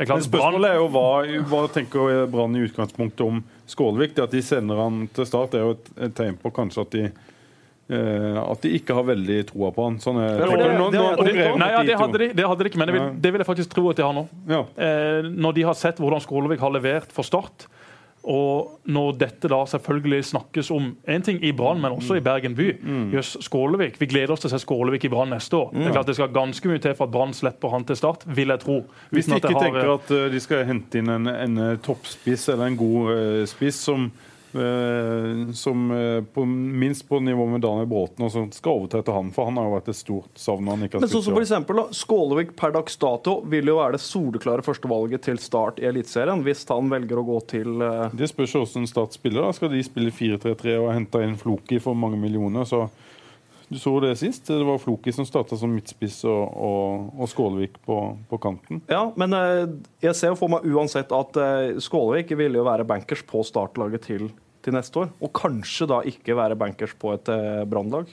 Er 0.00 0.08
Men 0.08 0.22
spørsmålet 0.24 0.70
er 0.70 0.78
jo 0.80 0.86
hva, 0.94 1.08
hva 1.50 1.64
tenker 1.70 2.26
Brann 2.32 2.54
i 2.56 2.66
utgangspunktet 2.66 3.22
om 3.26 3.42
Skålevik? 3.70 4.14
Det 4.16 4.26
at 4.26 4.34
de 4.34 4.42
sender 4.42 4.80
han 4.80 5.04
til 5.14 5.28
start, 5.28 5.54
er 5.54 5.66
jo 5.66 5.74
et, 5.76 6.14
tegn 6.16 6.38
på 6.40 6.50
kanskje 6.56 6.86
at 6.86 6.94
de 6.96 7.10
at 7.90 8.60
de 8.62 8.70
ikke 8.78 8.94
har 8.94 9.02
veldig 9.08 9.38
troa 9.50 9.70
på 9.74 9.84
han. 9.88 9.98
Sånn 9.98 10.20
er, 10.22 10.38
Ja, 10.38 10.46
for 10.46 10.56
det- 10.56 11.96
hadde, 11.98 12.18
de, 12.18 12.32
det 12.34 12.46
hadde 12.46 12.58
de 12.64 12.70
ikke, 12.70 12.78
men 12.78 12.86
det 12.88 12.94
vil, 12.94 13.20
det 13.20 13.32
vil 13.32 13.38
jeg 13.40 13.46
faktisk 13.50 13.74
tro 13.74 13.90
at 13.90 13.96
de 13.96 14.02
har 14.02 14.12
nå. 14.14 14.28
Ja. 14.48 14.60
Eh, 14.78 15.22
når 15.30 15.54
de 15.54 15.62
har 15.62 15.74
sett 15.74 15.96
hvordan 15.98 16.20
Skolevik 16.20 16.60
har 16.60 16.70
levert 16.70 17.10
for 17.12 17.22
Start, 17.22 17.66
og 18.22 18.80
når 18.84 19.14
dette 19.16 19.48
da 19.48 19.62
selvfølgelig 19.64 20.24
snakkes 20.28 20.68
om 20.70 20.90
en 21.08 21.22
ting 21.24 21.38
i 21.42 21.52
Brann, 21.56 21.80
men 21.80 21.90
også 21.96 22.18
i 22.18 22.20
Bergen 22.20 22.54
by 22.54 22.66
Jøss, 23.14 23.38
Skålevik. 23.46 23.96
Vi 23.98 24.06
gleder 24.06 24.32
oss 24.34 24.40
til 24.40 24.50
å 24.50 24.52
se 24.52 24.60
Skålevik 24.60 25.06
i 25.06 25.08
Brann 25.08 25.30
neste 25.32 25.56
år. 25.56 25.70
Det 25.72 25.86
er 25.88 25.92
klart 25.94 26.06
det 26.06 26.16
skal 26.18 26.28
ganske 26.28 26.68
mye 26.68 26.78
til 26.84 26.92
for 26.94 27.04
at 27.08 27.10
Brann 27.14 27.32
slipper 27.32 27.70
han 27.72 27.84
til 27.88 27.96
Start, 27.96 28.26
vil 28.28 28.48
jeg 28.52 28.60
tro. 28.60 28.84
Hvis 29.10 29.24
de 29.26 29.36
ikke 29.40 29.54
har- 29.54 29.64
tenker 29.64 29.94
at 29.94 30.10
eh, 30.10 30.28
de 30.28 30.38
skal 30.40 30.64
hente 30.68 30.98
inn 31.00 31.08
en, 31.08 31.26
en 31.28 31.58
eh, 31.58 31.76
toppspiss 31.80 32.50
eller 32.52 32.66
en 32.66 32.76
god 32.76 33.08
uh, 33.10 33.46
spiss 33.46 33.76
som, 33.88 34.10
eh, 34.12 34.29
som 35.54 35.90
eh, 35.90 36.24
på, 36.24 36.44
minst 36.44 37.08
på 37.08 37.20
nivå 37.20 37.46
med 37.46 37.60
Daniel 37.60 37.86
Bråten, 37.86 38.24
og 38.26 38.32
som 38.34 38.48
skal 38.54 38.80
overta 38.80 38.98
etter 38.98 39.14
han, 39.14 39.30
for 39.34 39.46
han 39.46 39.60
har 39.60 39.68
jo 39.68 39.74
vært 39.76 39.90
et 39.92 39.98
stort 39.98 40.40
savn 40.42 40.70
han 40.70 40.86
ikke 40.86 40.98
har 40.98 41.04
Men 41.04 41.12
sånn 41.12 41.22
som 41.22 41.36
for 41.36 41.44
eksempel, 41.44 41.78
da, 41.78 41.84
Skålevik 41.94 42.56
per 42.58 42.74
dags 42.74 42.98
dato 43.00 43.36
vil 43.50 43.70
jo 43.70 43.76
være 43.78 43.94
det 43.94 44.02
soleklare 44.02 44.64
førstevalget 44.66 45.28
til 45.28 45.38
Start 45.42 45.78
i 45.82 45.86
Eliteserien, 45.90 46.42
hvis 46.46 46.64
han 46.70 46.90
velger 46.90 47.22
å 47.22 47.26
gå 47.28 47.38
til 47.52 47.78
uh... 47.78 48.08
Det 48.10 48.30
spørs 48.32 48.56
jo 48.56 48.64
hvordan 48.64 48.90
Start 48.90 49.14
spiller. 49.14 49.46
da. 49.46 49.54
Skal 49.54 49.70
de 49.70 49.84
spille 49.86 50.14
4-3-3 50.14 50.76
og 50.80 50.90
hente 50.96 51.22
inn 51.22 51.38
Floki 51.38 51.78
for 51.82 51.98
mange 51.98 52.18
millioner, 52.18 52.66
så 52.66 52.88
Du 53.70 53.78
så 53.78 53.92
det 54.02 54.16
sist. 54.18 54.48
Det 54.50 54.64
var 54.66 54.80
Floki 54.82 55.12
som 55.14 55.26
starta 55.26 55.54
som 55.56 55.70
midtspiss 55.70 56.24
og, 56.26 56.56
og, 56.58 57.10
og 57.14 57.28
Skålevik 57.30 57.76
på, 57.86 57.98
på 58.26 58.38
kanten. 58.42 58.80
Ja, 58.90 59.04
men 59.14 59.36
eh, 59.36 59.68
jeg 60.02 60.16
ser 60.18 60.34
for 60.38 60.50
meg 60.50 60.66
uansett 60.66 61.12
at 61.14 61.38
eh, 61.38 61.76
Skålevik 61.78 62.32
ville 62.34 62.58
jo 62.58 62.64
være 62.66 62.86
bankers 62.88 63.22
på 63.28 63.44
startlaget 63.46 64.08
til, 64.08 64.26
til 64.66 64.74
neste 64.74 65.04
år. 65.04 65.12
Og 65.22 65.30
kanskje 65.38 65.86
da 65.92 66.00
ikke 66.02 66.34
være 66.34 66.58
bankers 66.58 66.96
på 66.98 67.14
et 67.14 67.30
eh, 67.30 67.62
brannlag. 67.70 68.10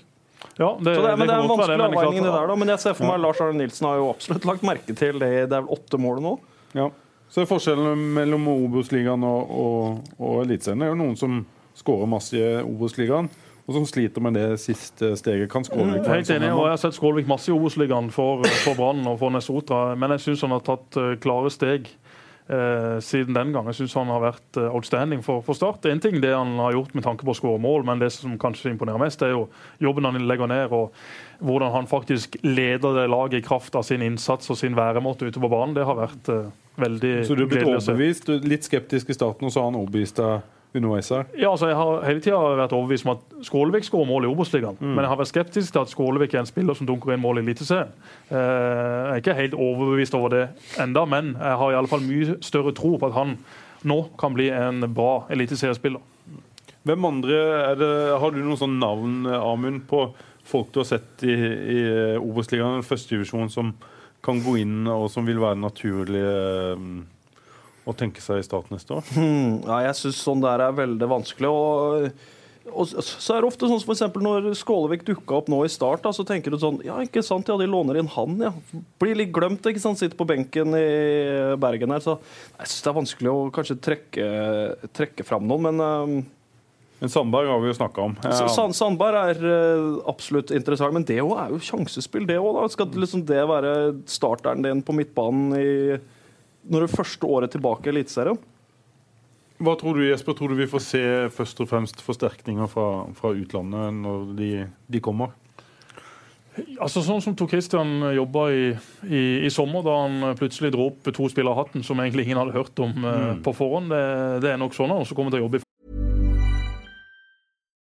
Ja, 0.61 0.75
det, 0.77 0.93
Så 0.93 1.01
det, 1.01 1.15
men 1.17 1.25
det 1.25 1.33
er 1.33 1.41
en 1.41 1.49
vanskelig 1.49 1.87
avveining, 1.87 2.21
det 2.21 2.35
der, 2.35 2.47
da. 2.51 2.59
Men 2.61 2.73
jeg 2.75 2.83
ser 2.85 2.95
for 2.99 3.09
meg 3.09 3.19
Lars 3.25 3.41
Arne 3.41 3.57
Nilsen 3.57 3.89
har 3.89 3.97
jo 3.97 4.11
absolutt 4.13 4.45
lagt 4.45 4.65
merke 4.69 4.93
til 4.93 5.17
det. 5.17 5.33
Det 5.49 5.57
er 5.57 5.65
vel 5.65 5.73
åtte 5.73 6.01
mål 6.01 6.21
nå. 6.21 6.37
Ja. 6.77 6.91
Så 7.33 7.41
er 7.41 7.49
forskjellen 7.49 8.05
mellom 8.13 8.45
Obos-ligaen 8.53 9.25
og, 9.25 9.49
og, 9.57 10.13
og 10.21 10.43
Eliteserien 10.45 10.85
er 10.85 10.93
jo 10.93 11.01
noen 11.01 11.17
som 11.19 11.41
skårer 11.77 12.09
masse 12.09 12.37
i 12.37 12.45
Obos-ligaen, 12.61 13.27
og 13.67 13.75
som 13.75 13.85
sliter 13.87 14.23
med 14.23 14.37
det 14.39 14.61
siste 14.63 15.11
steget. 15.19 15.49
Kan 15.51 15.65
Skålevik 15.67 16.05
være 16.05 16.07
en 16.07 16.13
Helt 16.15 16.29
sånn 16.29 16.37
enig, 16.39 16.51
en 16.53 16.55
og? 16.55 16.65
Jeg 16.69 16.77
har 16.77 16.83
sett 16.85 16.95
Skålvik 16.95 17.27
masse 17.27 17.51
i 17.51 17.55
Obos-ligaen 17.55 18.07
for, 18.15 18.45
for 18.63 18.79
Brann 18.79 19.03
og 19.11 19.19
for 19.19 19.33
Nesotra, 19.35 19.81
men 19.99 20.15
jeg 20.15 20.23
syns 20.29 20.45
han 20.47 20.55
har 20.55 20.63
tatt 20.63 20.99
eh, 21.01 21.17
klare 21.19 21.51
steg 21.51 21.89
eh, 22.47 22.97
siden 23.03 23.35
den 23.35 23.51
gang. 23.51 23.67
Jeg 23.67 23.81
syns 23.81 23.97
han 23.99 24.11
har 24.13 24.23
vært 24.23 24.59
eh, 24.59 24.71
outstanding 24.71 25.23
for, 25.25 25.43
for 25.43 25.57
Start. 25.57 25.85
En 25.91 25.99
ting 26.03 26.19
det 26.23 26.31
han 26.31 26.55
har 26.63 26.77
gjort 26.77 26.95
med 26.95 27.05
tanke 27.09 27.27
på 27.27 27.35
å 27.35 27.37
skåre 27.37 27.61
mål, 27.63 27.83
men 27.91 27.99
det 27.99 28.11
som 28.15 28.37
kanskje 28.39 28.71
imponerer 28.71 29.03
mest, 29.03 29.23
er 29.25 29.35
jo 29.35 29.47
jobben 29.83 30.07
han 30.07 30.19
legger 30.31 30.47
ned, 30.51 30.71
og 30.71 30.95
hvordan 31.43 31.73
han 31.75 31.91
faktisk 31.91 32.39
leder 32.47 33.01
det 33.01 33.09
laget 33.11 33.41
i 33.41 33.47
kraft 33.47 33.75
av 33.75 33.85
sin 33.87 34.05
innsats 34.05 34.47
og 34.53 34.59
sin 34.59 34.77
væremåte 34.77 35.27
ute 35.27 35.43
på 35.43 35.51
banen. 35.51 35.75
Det 35.77 35.85
har 35.87 35.99
vært 35.99 36.31
eh, 36.33 36.51
veldig 36.79 37.15
Så 37.27 37.35
du 37.35 37.43
blitt 37.45 37.65
gledelig 37.65 37.81
å 37.83 37.87
se. 37.89 38.13
Så 38.21 38.29
du 38.31 38.37
er 38.39 38.53
litt 38.55 38.67
skeptisk 38.67 39.11
i 39.11 39.17
starten, 39.17 39.49
og 39.49 39.53
så 39.53 39.63
har 39.65 39.73
han 39.73 39.81
overbevist 39.81 40.23
deg 40.23 40.53
underveis 40.79 41.09
her? 41.13 41.25
Ja, 41.37 41.51
altså 41.51 41.67
Jeg 41.71 41.77
har 41.79 42.03
hele 42.07 42.21
tida 42.23 42.39
vært 42.59 42.73
overbevist 42.77 43.05
om 43.07 43.13
at 43.15 43.45
Skålevik 43.47 43.85
skårer 43.87 44.07
mål 44.09 44.25
i 44.27 44.31
Obos-ligaen. 44.31 44.77
Men 44.81 45.03
jeg 45.03 45.11
har 45.11 45.19
vært 45.21 45.31
skeptisk 45.33 45.73
til 45.75 45.81
at 45.83 45.91
Skålevik 45.93 46.33
er 46.37 46.43
en 46.43 46.49
spiller 46.49 46.77
som 46.77 46.87
dunker 46.89 47.13
inn 47.15 47.21
mål 47.23 47.41
i 47.41 47.45
Eliteserien. 47.45 47.91
Eh, 48.29 48.35
Jeg 48.37 49.13
er 49.13 49.21
ikke 49.21 49.37
helt 49.41 49.57
overbevist 49.57 50.15
over 50.17 50.29
det 50.33 50.43
enda, 50.79 51.05
men 51.05 51.33
jeg 51.35 51.57
har 51.61 51.71
i 51.73 51.79
alle 51.79 51.91
fall 51.91 52.05
mye 52.05 52.37
større 52.45 52.73
tro 52.77 52.95
på 52.97 53.09
at 53.11 53.17
han 53.17 53.37
nå 53.87 53.99
kan 54.19 54.33
bli 54.33 54.47
en 54.51 54.81
bra 54.93 55.27
eliteseriespiller. 55.29 56.01
Hvem 56.87 57.05
andre 57.05 57.35
er 57.71 57.75
det, 57.75 57.91
Har 58.19 58.31
du 58.31 58.39
noen 58.39 58.57
sånn 58.57 58.79
navn, 58.79 59.25
Amund, 59.27 59.83
på 59.89 60.07
folk 60.47 60.71
du 60.73 60.79
har 60.79 60.87
sett 60.87 61.23
i, 61.27 61.33
i 61.35 61.81
Obos-ligaen, 62.17 62.81
førstedivisjon, 62.87 63.49
som 63.51 63.73
kan 64.23 64.39
gå 64.43 64.57
inn, 64.61 64.87
og 64.87 65.09
som 65.11 65.25
vil 65.27 65.39
være 65.39 65.59
naturlig 65.59 66.23
eh, 66.23 66.87
å 67.87 67.95
tenke 67.95 68.23
seg 68.23 68.41
i 68.41 68.45
start 68.45 68.71
neste 68.73 68.97
år? 68.97 69.05
Hmm, 69.15 69.61
ja, 69.63 69.85
jeg 69.87 70.01
syns 70.01 70.23
sånn 70.25 70.43
der 70.43 70.65
er 70.65 70.75
veldig 70.75 71.07
vanskelig. 71.09 71.49
Og, 71.49 72.09
og 72.67 72.89
så 72.91 73.37
er 73.37 73.43
det 73.43 73.47
ofte 73.47 73.69
sånn 73.69 73.79
som 73.79 73.93
eksempel 73.93 74.25
når 74.25 74.49
Skålevik 74.59 75.05
dukka 75.07 75.37
opp 75.39 75.51
nå 75.51 75.61
i 75.63 75.71
start, 75.71 76.03
da, 76.03 76.11
så 76.15 76.25
tenker 76.27 76.51
du 76.51 76.59
sånn 76.59 76.81
Ja, 76.83 76.99
ikke 77.03 77.23
sant, 77.23 77.47
ja, 77.47 77.55
de 77.59 77.69
låner 77.69 78.01
inn 78.01 78.11
han, 78.11 78.35
ja. 78.43 78.51
Blir 78.99 79.15
litt 79.15 79.31
glemt, 79.35 79.63
ikke 79.63 79.83
sant. 79.83 80.01
Sitter 80.01 80.19
på 80.19 80.27
benken 80.27 80.75
i 80.75 80.87
Bergen 81.63 81.95
her. 81.95 82.03
Så 82.03 82.17
jeg 82.19 82.73
syns 82.73 82.81
det 82.83 82.91
er 82.91 82.97
vanskelig 82.99 83.31
å 83.31 83.45
kanskje 83.55 83.79
trekke, 83.87 84.25
trekke 84.99 85.27
fram 85.27 85.47
noen, 85.47 85.69
men 85.69 85.85
eh, 85.87 86.33
Men 86.97 87.11
Sandberg 87.13 87.45
har 87.53 87.59
vi 87.61 87.69
jo 87.69 87.77
snakka 87.77 88.03
om. 88.09 88.13
Ja. 88.25 88.47
Sand, 88.49 88.73
Sandberg 88.73 89.19
er 89.21 89.43
uh, 89.45 89.99
absolutt 90.09 90.49
interessant, 90.49 90.95
men 90.95 91.05
det 91.05 91.19
er 91.21 91.51
jo 91.53 91.59
sjansespill, 91.61 92.25
det 92.25 92.39
òg. 92.41 92.57
Skal 92.73 92.89
liksom 92.97 93.21
det 93.29 93.43
være 93.45 93.73
starteren 94.09 94.65
din 94.65 94.81
på 94.81 94.95
midtbanen 94.97 95.53
i 95.61 95.67
når 96.71 96.85
det 96.85 96.93
første 96.93 97.27
året 97.27 97.53
tilbake 97.55 97.89
i 97.89 97.93
Eliteserien? 97.95 98.39
Hva 99.57 99.73
tror 99.79 99.97
du, 99.97 100.05
Jesper? 100.05 100.35
Tror 100.37 100.53
du 100.53 100.59
vi 100.59 100.69
får 100.69 100.83
se 100.85 101.03
først 101.33 101.63
og 101.63 101.69
fremst 101.71 102.01
forsterkninger 102.05 102.69
fra, 102.69 102.87
fra 103.17 103.33
utlandet 103.33 103.95
når 104.03 104.31
de, 104.37 104.51
de 104.85 105.01
kommer? 105.01 105.33
Altså 106.81 107.03
Sånn 107.05 107.21
som 107.21 107.35
Tor 107.37 107.49
Christian 107.49 108.01
jobba 108.15 108.47
i, 108.53 108.67
i, 109.05 109.23
i 109.45 109.51
sommer, 109.53 109.83
da 109.85 109.97
han 110.03 110.37
plutselig 110.37 110.71
dro 110.73 110.89
opp 110.91 111.09
to 111.13 111.29
spillere 111.29 111.53
av 111.53 111.65
hatten 111.65 111.85
som 111.85 112.01
egentlig 112.01 112.27
ingen 112.27 112.41
hadde 112.41 112.57
hørt 112.57 112.81
om 112.81 112.93
mm. 112.97 113.41
på 113.45 113.53
forhånd. 113.57 113.93
Det, 113.93 114.03
det 114.45 114.53
er 114.53 114.61
nok 114.61 114.77
sånn 114.77 114.93
han 114.93 115.01
også 115.05 115.17
kommer 115.17 115.33
til 115.33 115.41
å 115.41 115.47
jobbe 115.47 115.61
i 115.61 115.66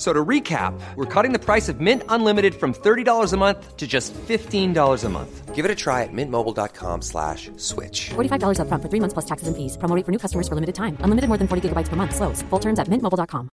So 0.00 0.14
to 0.14 0.24
recap, 0.24 0.72
we're 0.96 1.04
cutting 1.04 1.32
the 1.32 1.38
price 1.38 1.68
of 1.68 1.78
Mint 1.78 2.02
Unlimited 2.08 2.54
from 2.54 2.72
$30 2.72 3.34
a 3.34 3.36
month 3.36 3.76
to 3.76 3.86
just 3.86 4.14
$15 4.14 5.04
a 5.04 5.08
month. 5.10 5.54
Give 5.54 5.66
it 5.66 5.70
a 5.70 5.74
try 5.74 6.04
at 6.04 6.08
mintmobile.com 6.10 7.02
slash 7.02 7.50
switch. 7.58 8.08
$45 8.08 8.60
upfront 8.60 8.80
for 8.80 8.88
three 8.88 9.00
months 9.00 9.12
plus 9.12 9.26
taxes 9.26 9.48
and 9.48 9.56
fees. 9.58 9.76
Promo 9.76 9.94
rate 9.94 10.06
for 10.06 10.12
new 10.12 10.18
customers 10.18 10.48
for 10.48 10.54
limited 10.54 10.74
time. 10.74 10.96
Unlimited 11.00 11.28
more 11.28 11.36
than 11.36 11.48
40 11.48 11.68
gigabytes 11.68 11.90
per 11.90 11.96
month. 11.96 12.16
Slows. 12.16 12.40
Full 12.48 12.60
terms 12.60 12.78
at 12.78 12.88
mintmobile.com. 12.88 13.50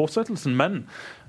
fortsettelsen. 0.00 0.56
Men 0.56 0.84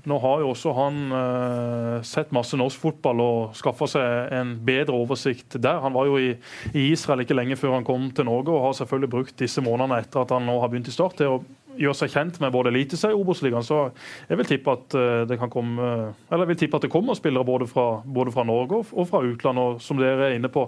nå 0.08 0.18
har 0.22 0.42
jo 0.42 0.50
også 0.52 0.72
han 0.76 1.00
uh, 1.12 1.96
sett 2.06 2.32
masse 2.34 2.58
norsk 2.58 2.80
fotball 2.82 3.22
og 3.22 3.56
skaffa 3.58 3.88
seg 3.90 4.32
en 4.34 4.54
bedre 4.66 4.96
oversikt 4.98 5.58
der. 5.58 5.82
Han 5.84 5.94
var 5.96 6.08
jo 6.10 6.18
i, 6.20 6.32
i 6.72 6.88
Israel 6.90 7.24
ikke 7.24 7.36
lenge 7.36 7.58
før 7.60 7.76
han 7.78 7.86
kom 7.86 8.10
til 8.14 8.28
Norge, 8.28 8.54
og 8.54 8.68
har 8.68 8.78
selvfølgelig 8.80 9.12
brukt 9.12 9.38
disse 9.42 9.64
månedene 9.64 10.02
etter 10.02 10.24
at 10.24 10.34
han 10.34 10.48
nå 10.48 10.58
har 10.62 10.72
begynt 10.72 10.90
i 10.90 10.94
Start 10.94 11.18
til 11.20 11.36
å 11.36 11.42
gjøre 11.78 11.96
seg 11.96 12.12
kjent 12.12 12.40
med 12.42 12.52
både 12.54 12.72
Eliteserien 12.72 13.16
og 13.16 13.26
Obos-ligaen, 13.26 13.66
så 13.66 13.84
jeg 14.28 14.40
vil 14.40 14.48
tippe 14.48 14.74
at 14.74 14.96
eh, 14.98 15.22
det 15.30 15.38
kan 15.40 15.52
komme 15.52 15.86
Eller 16.30 16.44
jeg 16.44 16.52
vil 16.52 16.60
tippe 16.64 16.80
at 16.80 16.86
det 16.86 16.92
kommer 16.92 17.18
spillere 17.18 17.46
både 17.48 17.68
fra, 17.70 17.86
både 18.04 18.34
fra 18.34 18.44
Norge 18.48 18.82
og 18.90 19.08
fra 19.08 19.22
utlandet. 19.24 19.62
Og 19.62 19.82
som 19.84 20.00
dere 20.00 20.30
er 20.30 20.36
inne 20.38 20.50
på, 20.52 20.66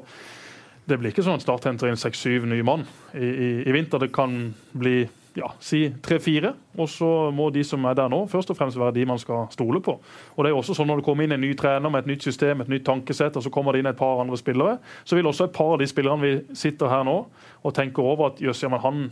det 0.85 0.99
blir 1.01 1.13
ikke 1.13 1.25
sånn 1.25 1.39
at 1.41 1.45
Start 1.45 1.67
henter 1.69 1.91
inn 1.91 2.01
seks-syv 2.01 2.49
nye 2.51 2.65
mann 2.67 2.87
i, 3.15 3.25
i, 3.25 3.51
i 3.65 3.75
vinter. 3.75 4.03
Det 4.03 4.13
kan 4.15 4.53
bli 4.77 5.05
ja, 5.35 5.49
si 5.63 5.89
tre-fire. 6.03 6.55
Og 6.79 6.89
så 6.91 7.09
må 7.35 7.49
de 7.55 7.63
som 7.67 7.83
er 7.87 7.95
der 7.99 8.11
nå, 8.11 8.25
først 8.31 8.51
og 8.51 8.59
fremst 8.59 8.79
være 8.79 8.95
de 8.97 9.07
man 9.07 9.19
skal 9.19 9.47
stole 9.55 9.81
på. 9.83 9.97
Og 10.35 10.45
det 10.45 10.51
er 10.51 10.55
jo 10.55 10.61
også 10.61 10.75
sånn 10.79 10.89
Når 10.91 11.01
det 11.01 11.07
kommer 11.07 11.27
inn 11.27 11.35
en 11.35 11.43
ny 11.43 11.53
trener 11.59 11.91
med 11.91 12.05
et 12.05 12.13
nytt 12.13 12.27
system, 12.27 12.63
et 12.63 12.71
nytt 12.71 12.85
tankesett, 12.87 13.37
og 13.37 13.43
så 13.43 13.51
kommer 13.55 13.75
det 13.75 13.83
inn 13.83 13.91
et 13.91 13.99
par 13.99 14.23
andre 14.23 14.39
spillere, 14.39 14.79
så 15.05 15.19
vil 15.19 15.27
også 15.31 15.49
et 15.49 15.55
par 15.55 15.75
av 15.75 15.83
de 15.83 15.89
spillerne 15.91 16.23
vi 16.23 16.59
sitter 16.59 16.91
her 16.91 17.07
nå 17.07 17.17
og 17.65 17.73
tenker 17.75 18.05
over 18.05 18.33
at 18.33 18.43
jøss, 18.45 18.61
ja, 18.63 18.69
men 18.69 18.83
han, 18.83 19.07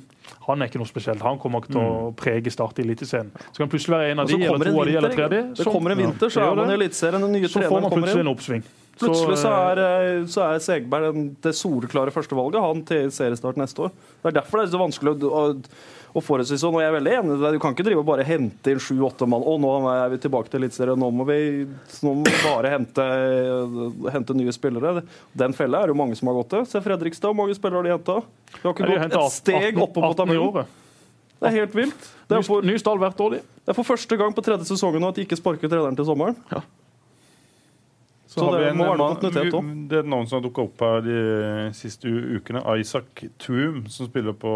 han, 0.46 0.60
er 0.60 0.68
ikke 0.68 0.82
noe 0.82 0.90
spesielt. 0.90 1.22
Han 1.24 1.38
kommer 1.40 1.62
ikke 1.62 1.72
til 1.72 1.80
å 1.80 2.10
mm. 2.10 2.18
prege 2.20 2.52
Start 2.52 2.82
i 2.82 2.84
Eliteserien. 2.84 3.30
Så 3.48 3.62
kan 3.62 3.70
plutselig 3.72 3.96
være 3.96 4.12
en 4.12 4.22
av 4.22 4.28
de, 4.28 4.36
eller 4.36 4.68
to 4.68 4.74
av 4.76 4.86
de, 4.90 4.96
eller 5.00 5.16
tre 5.16 5.24
av 5.24 5.32
de. 5.32 5.42
Det 5.56 5.66
kommer 5.70 5.94
en 5.94 6.02
vinter, 6.02 6.28
så 6.28 6.44
er 6.44 6.58
man 6.58 6.70
i 6.70 6.76
Eliteserien. 6.76 7.24
Den 7.24 7.36
nye 7.38 7.48
treneren 7.48 7.70
kommer 7.70 7.72
inn. 7.72 7.72
så 7.72 7.72
får 7.72 7.86
man 7.86 7.96
plutselig 7.96 8.26
en 8.26 8.32
oppsving. 8.34 8.70
Plutselig 9.00 9.38
så 9.40 9.50
er, 9.56 9.80
eh, 9.80 10.26
så 10.28 10.44
er 10.46 10.60
Segberg 10.62 11.16
det 11.42 11.54
soleklare 11.56 12.12
førstevalget 12.12 12.60
han 12.60 12.84
til 12.86 13.08
seriestart 13.14 13.58
neste 13.60 13.86
år. 13.86 13.94
Det 14.20 14.30
er 14.30 14.36
derfor 14.42 14.60
det 14.60 14.66
er 14.66 14.74
så 14.74 14.82
vanskelig 14.82 15.14
å 15.28 15.44
og 16.12 16.20
forholdsvis 16.20 16.60
sånn. 16.60 16.74
Og 16.76 16.82
jeg 16.82 16.90
er 16.90 16.96
veldig 16.96 17.14
enig 17.18 17.36
i 17.36 17.40
det. 17.40 17.52
Du 17.54 17.60
kan 17.62 17.74
ikke 17.74 17.86
drive 17.86 18.02
og 18.02 18.08
bare 18.08 18.26
hente 18.28 18.74
inn 18.74 18.82
sju-åtte 18.82 19.28
mann. 19.28 19.44
Og 19.48 19.60
nå 19.62 19.70
er 19.92 20.12
vi 20.12 20.20
tilbake 20.20 20.52
til 20.52 20.60
Eliteserien. 20.60 21.00
Nå, 21.00 21.08
må 21.14 21.26
vi, 21.28 21.38
nå 22.04 22.12
må 22.18 22.26
vi 22.28 22.42
bare 22.44 22.74
hente, 22.74 23.06
hente, 24.12 24.36
nye 24.36 24.54
spillere. 24.54 25.06
Den 25.38 25.56
fella 25.56 25.80
er 25.80 25.90
det 25.90 25.96
jo 25.96 26.00
mange 26.02 26.18
som 26.18 26.28
har 26.30 26.38
gått 26.42 26.52
til. 26.52 26.68
Se 26.68 26.84
Fredrikstad, 26.84 27.32
hvor 27.32 27.40
mange 27.40 27.56
spillere 27.56 27.80
har 27.80 27.88
de 27.88 27.96
henta? 27.96 28.20
De 28.52 28.62
har 28.66 28.76
ikke 28.76 28.92
gått 28.92 29.08
et 29.08 29.38
steg 29.38 29.80
oppe 29.80 30.04
på 30.04 30.12
tabellen. 30.20 30.78
Det 31.42 31.50
er 31.50 31.58
helt 31.58 31.74
vilt. 31.74 32.12
Det 32.28 32.38
er, 32.38 32.44
for, 32.46 32.62
ny 32.62 32.76
stall 32.78 33.00
hvert 33.02 33.18
år, 33.24 33.34
de. 33.34 33.42
Det 33.64 33.72
er 33.72 33.76
for 33.80 33.88
første 33.88 34.16
gang 34.20 34.36
på 34.36 34.44
tredje 34.46 34.68
sesongen 34.68 35.08
at 35.08 35.16
de 35.16 35.24
ikke 35.26 35.40
sparker 35.40 35.70
treneren 35.70 35.96
til 35.98 36.06
sommeren. 36.06 36.36
Ja. 36.52 36.60
Så, 38.32 38.38
så 38.38 38.52
det, 38.54 38.68
en, 38.70 38.78
må 38.78 38.86
være 38.86 39.00
noe 39.00 39.72
det 39.90 39.98
er 39.98 40.06
noen 40.08 40.28
som 40.28 40.38
har 40.38 40.44
dukka 40.46 40.62
opp 40.64 40.84
her 40.86 41.02
de 41.04 41.16
siste 41.76 42.08
ukene. 42.08 42.62
Isaac 42.80 43.26
Toom, 43.42 43.82
som 43.92 44.08
spiller 44.08 44.36
på 44.38 44.52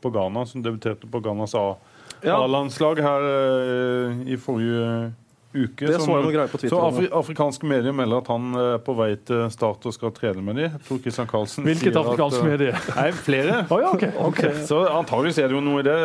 på 0.00 0.12
Ghana, 0.14 0.46
som 0.46 0.64
debuterte 0.64 1.10
på 1.10 1.22
Ghanas 1.24 1.54
A-landslag 1.56 3.02
her 3.04 3.30
uh, 3.30 4.26
i 4.26 4.38
forrige 4.40 5.12
uke. 5.56 5.86
Det 5.88 5.98
så 6.00 6.12
jeg 6.12 6.24
noe 6.24 6.32
greier 6.34 6.50
på 6.50 6.58
Twitter. 6.60 6.74
Så 6.74 6.80
Afri 6.84 7.08
afrikanske 7.14 7.68
medier 7.68 7.94
melder 7.96 8.22
at 8.22 8.30
han 8.30 8.58
er 8.60 8.80
på 8.84 8.94
vei 8.98 9.08
til 9.28 9.46
Start 9.52 9.86
og 9.88 9.94
skal 9.94 10.12
trene 10.16 10.42
med 10.44 10.58
dem. 10.60 10.76
Hvilket 10.88 11.96
afrikanske 11.96 12.42
uh, 12.42 12.48
medier? 12.48 12.76
Nei, 12.98 13.06
flere. 13.16 13.62
oh, 13.70 13.80
ja, 13.82 13.92
okay. 13.94 14.12
Okay. 14.30 14.52
Så 14.70 14.82
antageligvis 14.90 15.40
er 15.42 15.50
det 15.50 15.56
jo 15.56 15.62
noe 15.64 15.82
i 15.82 15.86
det. 15.86 15.96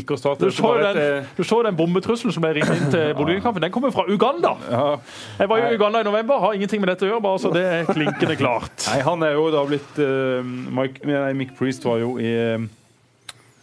IK 0.00 0.14
Start 0.20 0.42
Du 0.42 0.50
så, 0.54 0.72
den, 0.80 1.00
et, 1.02 1.36
du 1.36 1.44
så 1.46 1.60
den 1.66 1.76
bombetrusselen 1.78 2.34
som 2.34 2.44
ble 2.44 2.54
ringt 2.58 2.72
inn 2.74 2.88
til 2.94 3.12
Bodø-kampen? 3.18 3.64
Den 3.66 3.74
kommer 3.74 3.94
fra 3.94 4.06
Uganda! 4.08 4.54
Ja. 4.70 4.86
Jeg 5.42 5.52
var 5.52 5.64
i 5.64 5.76
Uganda 5.76 6.02
i 6.04 6.08
november, 6.08 6.40
har 6.46 6.56
ingenting 6.56 6.82
med 6.84 6.92
dette 6.94 7.06
å 7.06 7.12
gjøre, 7.12 7.24
bare 7.24 7.42
så 7.42 7.52
det 7.54 7.64
er 7.66 7.88
klinkende 7.92 8.38
klart. 8.40 8.74
Nei, 8.88 9.00
han 9.04 9.24
er 9.26 9.36
jo 9.36 9.48
da 9.54 9.64
blitt 9.68 10.02
uh, 10.02 10.40
Mike, 10.44 11.04
nei, 11.08 11.32
Mick 11.38 11.56
Priest 11.58 11.86
var 11.86 12.00
jo 12.02 12.16
i 12.22 12.32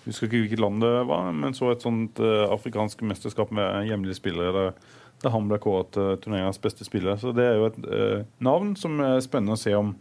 jeg 0.06 0.14
husker 0.14 0.28
ikke 0.28 0.44
hvilket 0.44 0.62
land 0.62 0.84
det 0.84 0.92
var, 1.10 1.32
men 1.34 1.56
så 1.58 1.72
et 1.74 1.82
sånt 1.82 2.20
uh, 2.22 2.46
afrikansk 2.54 3.00
mesterskap 3.10 3.50
med 3.58 3.88
hjemlige 3.90 4.20
spillere 4.20 4.52
der, 4.54 4.76
der 5.24 5.34
han 5.34 5.48
ble 5.50 5.58
kåret 5.64 5.90
til 5.96 6.12
uh, 6.12 6.18
turneringens 6.22 6.62
beste 6.62 6.86
spiller. 6.86 7.18
Så 7.18 7.34
det 7.34 7.48
er 7.50 7.58
jo 7.58 7.72
et 7.72 7.80
uh, 7.90 8.20
navn 8.46 8.76
som 8.78 9.02
er 9.02 9.18
spennende 9.26 9.58
å 9.58 9.64
se 9.64 9.74
om, 9.74 9.96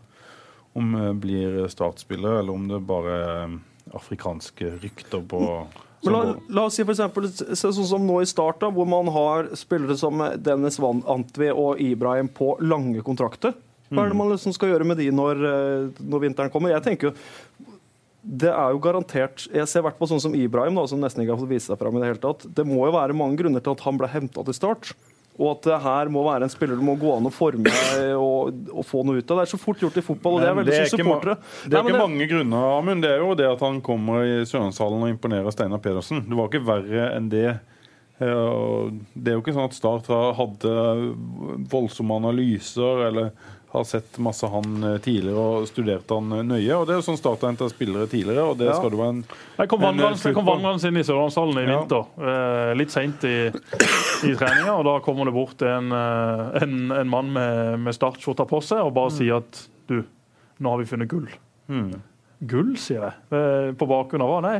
om 0.76 0.92
uh, 0.98 1.08
blir 1.16 1.62
startspiller, 1.72 2.42
eller 2.42 2.52
om 2.52 2.68
det 2.68 2.84
bare 2.84 3.16
er 3.16 3.56
afrikanske 3.96 4.76
rykter 4.84 5.24
på 5.28 5.40
men 6.04 6.12
la, 6.12 6.20
la, 6.52 6.62
oss 6.68 6.74
si 6.76 6.84
for 6.84 6.92
eksempel, 6.92 7.30
sånn 7.56 7.86
som 7.88 8.02
nå 8.04 8.18
i 8.20 8.26
starta, 8.28 8.68
hvor 8.68 8.84
man 8.84 9.06
har 9.08 9.46
spillere 9.56 9.94
som 9.96 10.20
Dennis 10.36 10.76
Van 10.76 10.98
Antvi 11.08 11.48
og 11.48 11.80
Ibrahim 11.80 12.28
på 12.28 12.50
lange 12.60 13.00
kontrakter. 13.06 13.54
Hva 13.88 14.02
er 14.02 14.12
det 14.12 14.18
mm. 14.18 14.20
man 14.20 14.34
liksom 14.34 14.52
skal 14.52 14.74
gjøre 14.74 14.84
med 14.90 15.00
de 15.00 15.06
når, 15.16 15.40
når 16.04 16.22
vinteren 16.26 16.52
kommer? 16.52 16.74
Jeg 16.74 16.84
tenker 16.84 17.08
jo 17.08 17.14
det 18.24 18.48
er 18.48 18.72
jo 18.72 18.80
garantert 18.80 19.42
Jeg 19.52 19.68
ser 19.68 19.82
hvert 19.84 19.98
på 19.98 20.08
sånn 20.08 20.22
som 20.22 20.36
Ibrahim, 20.36 20.78
da, 20.80 20.86
som 20.88 21.02
nesten 21.02 21.22
ikke 21.22 21.34
har 21.34 21.42
fått 21.42 21.52
vise 21.52 21.68
seg 21.68 21.80
fram 21.80 21.98
i 21.98 22.00
det 22.00 22.12
hele 22.12 22.22
tatt. 22.22 22.46
Det 22.56 22.64
må 22.66 22.86
jo 22.86 22.94
være 22.94 23.16
mange 23.16 23.36
grunner 23.40 23.64
til 23.64 23.76
at 23.76 23.84
han 23.84 24.00
ble 24.00 24.08
henta 24.08 24.44
til 24.46 24.56
start. 24.56 24.94
Og 25.34 25.48
at 25.50 25.66
det 25.66 25.78
her 25.82 26.10
må 26.14 26.22
være 26.22 26.46
en 26.46 26.52
spiller 26.52 26.78
du 26.78 26.84
må 26.86 26.94
gå 26.98 27.10
an 27.10 27.26
å 27.26 27.32
forme 27.34 27.70
og, 28.14 28.54
og, 28.70 28.84
få 28.86 29.02
noe 29.06 29.18
ut 29.18 29.32
av. 29.34 29.40
Det 29.40 29.46
er 29.48 29.50
så 29.50 29.58
fort 29.58 29.82
gjort 29.82 29.98
i 29.98 30.04
fotball, 30.06 30.38
og 30.38 30.44
det 30.44 30.50
er 30.50 30.58
veldig 30.60 30.76
så 30.76 30.84
supportere. 30.94 31.36
Det 31.64 31.72
er 31.72 31.74
Nei, 31.74 31.82
ikke 31.82 31.96
det... 31.96 32.02
mange 32.04 32.28
grunner, 32.30 32.66
Amund. 32.78 33.02
Det 33.02 33.10
er 33.10 33.24
jo 33.24 33.34
det 33.38 33.48
at 33.50 33.64
han 33.66 33.80
kommer 33.84 34.22
i 34.22 34.36
Sørlandshallen 34.46 35.02
og 35.02 35.10
imponerer 35.10 35.54
Steinar 35.54 35.82
Pedersen. 35.82 36.22
Det 36.28 36.38
var 36.38 36.52
ikke 36.52 36.62
verre 36.68 37.08
enn 37.16 37.26
det. 37.34 37.48
Eh, 38.22 38.94
det 39.18 39.32
er 39.32 39.34
jo 39.34 39.42
ikke 39.42 39.56
sånn 39.56 39.66
at 39.66 39.74
Start 39.74 40.10
hadde 40.38 40.74
voldsomme 41.72 42.20
analyser 42.22 43.08
eller 43.08 43.34
har 43.74 43.84
sett 43.84 44.18
masse 44.22 44.48
han 44.50 44.84
eh, 44.84 44.96
tidligere 45.02 45.42
og 45.42 45.68
studert 45.68 46.10
han 46.14 46.32
eh, 46.32 46.44
nøye. 46.46 46.76
og 46.76 46.86
Det 46.86 46.94
er 46.94 47.00
jo 47.00 47.06
sånn 47.08 47.18
Start 47.18 47.44
har 47.44 47.52
henta 47.52 47.68
spillere 47.70 48.08
tidligere. 48.10 48.44
og 48.46 48.58
det 48.60 48.68
ja. 48.68 48.76
skal 48.78 48.92
du 48.92 48.98
være 49.00 49.14
en 49.16 49.22
Jeg 49.58 49.70
kom 49.72 49.84
vandrende 50.46 50.90
inn 50.90 51.00
i 51.00 51.04
Sørlandshallen 51.06 51.60
i 51.62 51.66
vinter, 51.68 52.10
eh, 52.30 52.72
litt 52.78 52.94
seint 52.94 53.26
i, 53.28 53.36
i 53.50 54.34
treninga. 54.34 54.76
og 54.76 54.84
Da 54.88 54.98
kommer 55.04 55.30
det 55.30 55.36
bort 55.36 55.64
en, 55.66 55.92
eh, 55.92 56.44
en, 56.62 56.76
en 57.00 57.10
mann 57.10 57.32
med, 57.34 57.80
med 57.86 57.96
startskjorta 57.96 58.46
på 58.50 58.62
seg 58.64 58.84
og 58.84 58.94
bare 58.96 59.12
mm. 59.12 59.16
sier 59.18 59.40
at 59.42 59.64
du, 59.90 60.00
nå 60.62 60.74
har 60.74 60.82
vi 60.82 60.90
funnet 60.92 61.10
gull. 61.10 61.26
Mm. 61.68 61.90
Gull, 62.44 62.74
sier 62.80 63.08
jeg. 63.08 63.74
På 63.80 63.88
bakgrunn 63.88 64.24
av 64.24 64.30
hva? 64.30 64.44
Nei, 64.44 64.58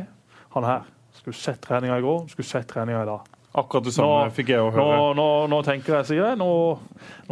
han 0.55 0.67
her. 0.67 0.91
Skulle 1.15 1.37
sett 1.37 1.61
treninga 1.63 1.99
i 2.01 2.03
går, 2.03 2.25
skulle 2.31 2.47
sett 2.47 2.67
treninga 2.71 3.05
i 3.05 3.07
dag. 3.07 3.34
Akkurat 3.55 3.85
det 3.87 3.93
samme 3.95 4.25
nå, 4.25 4.31
fikk 4.35 4.49
jeg 4.51 4.59
å 4.59 4.71
høre. 4.73 4.83
Nå, 4.83 5.11
nå, 5.15 5.27
nå, 5.51 5.61
tenker 5.63 5.95
jeg, 5.99 6.07
sier 6.09 6.25
jeg, 6.25 6.39
nå, 6.41 6.49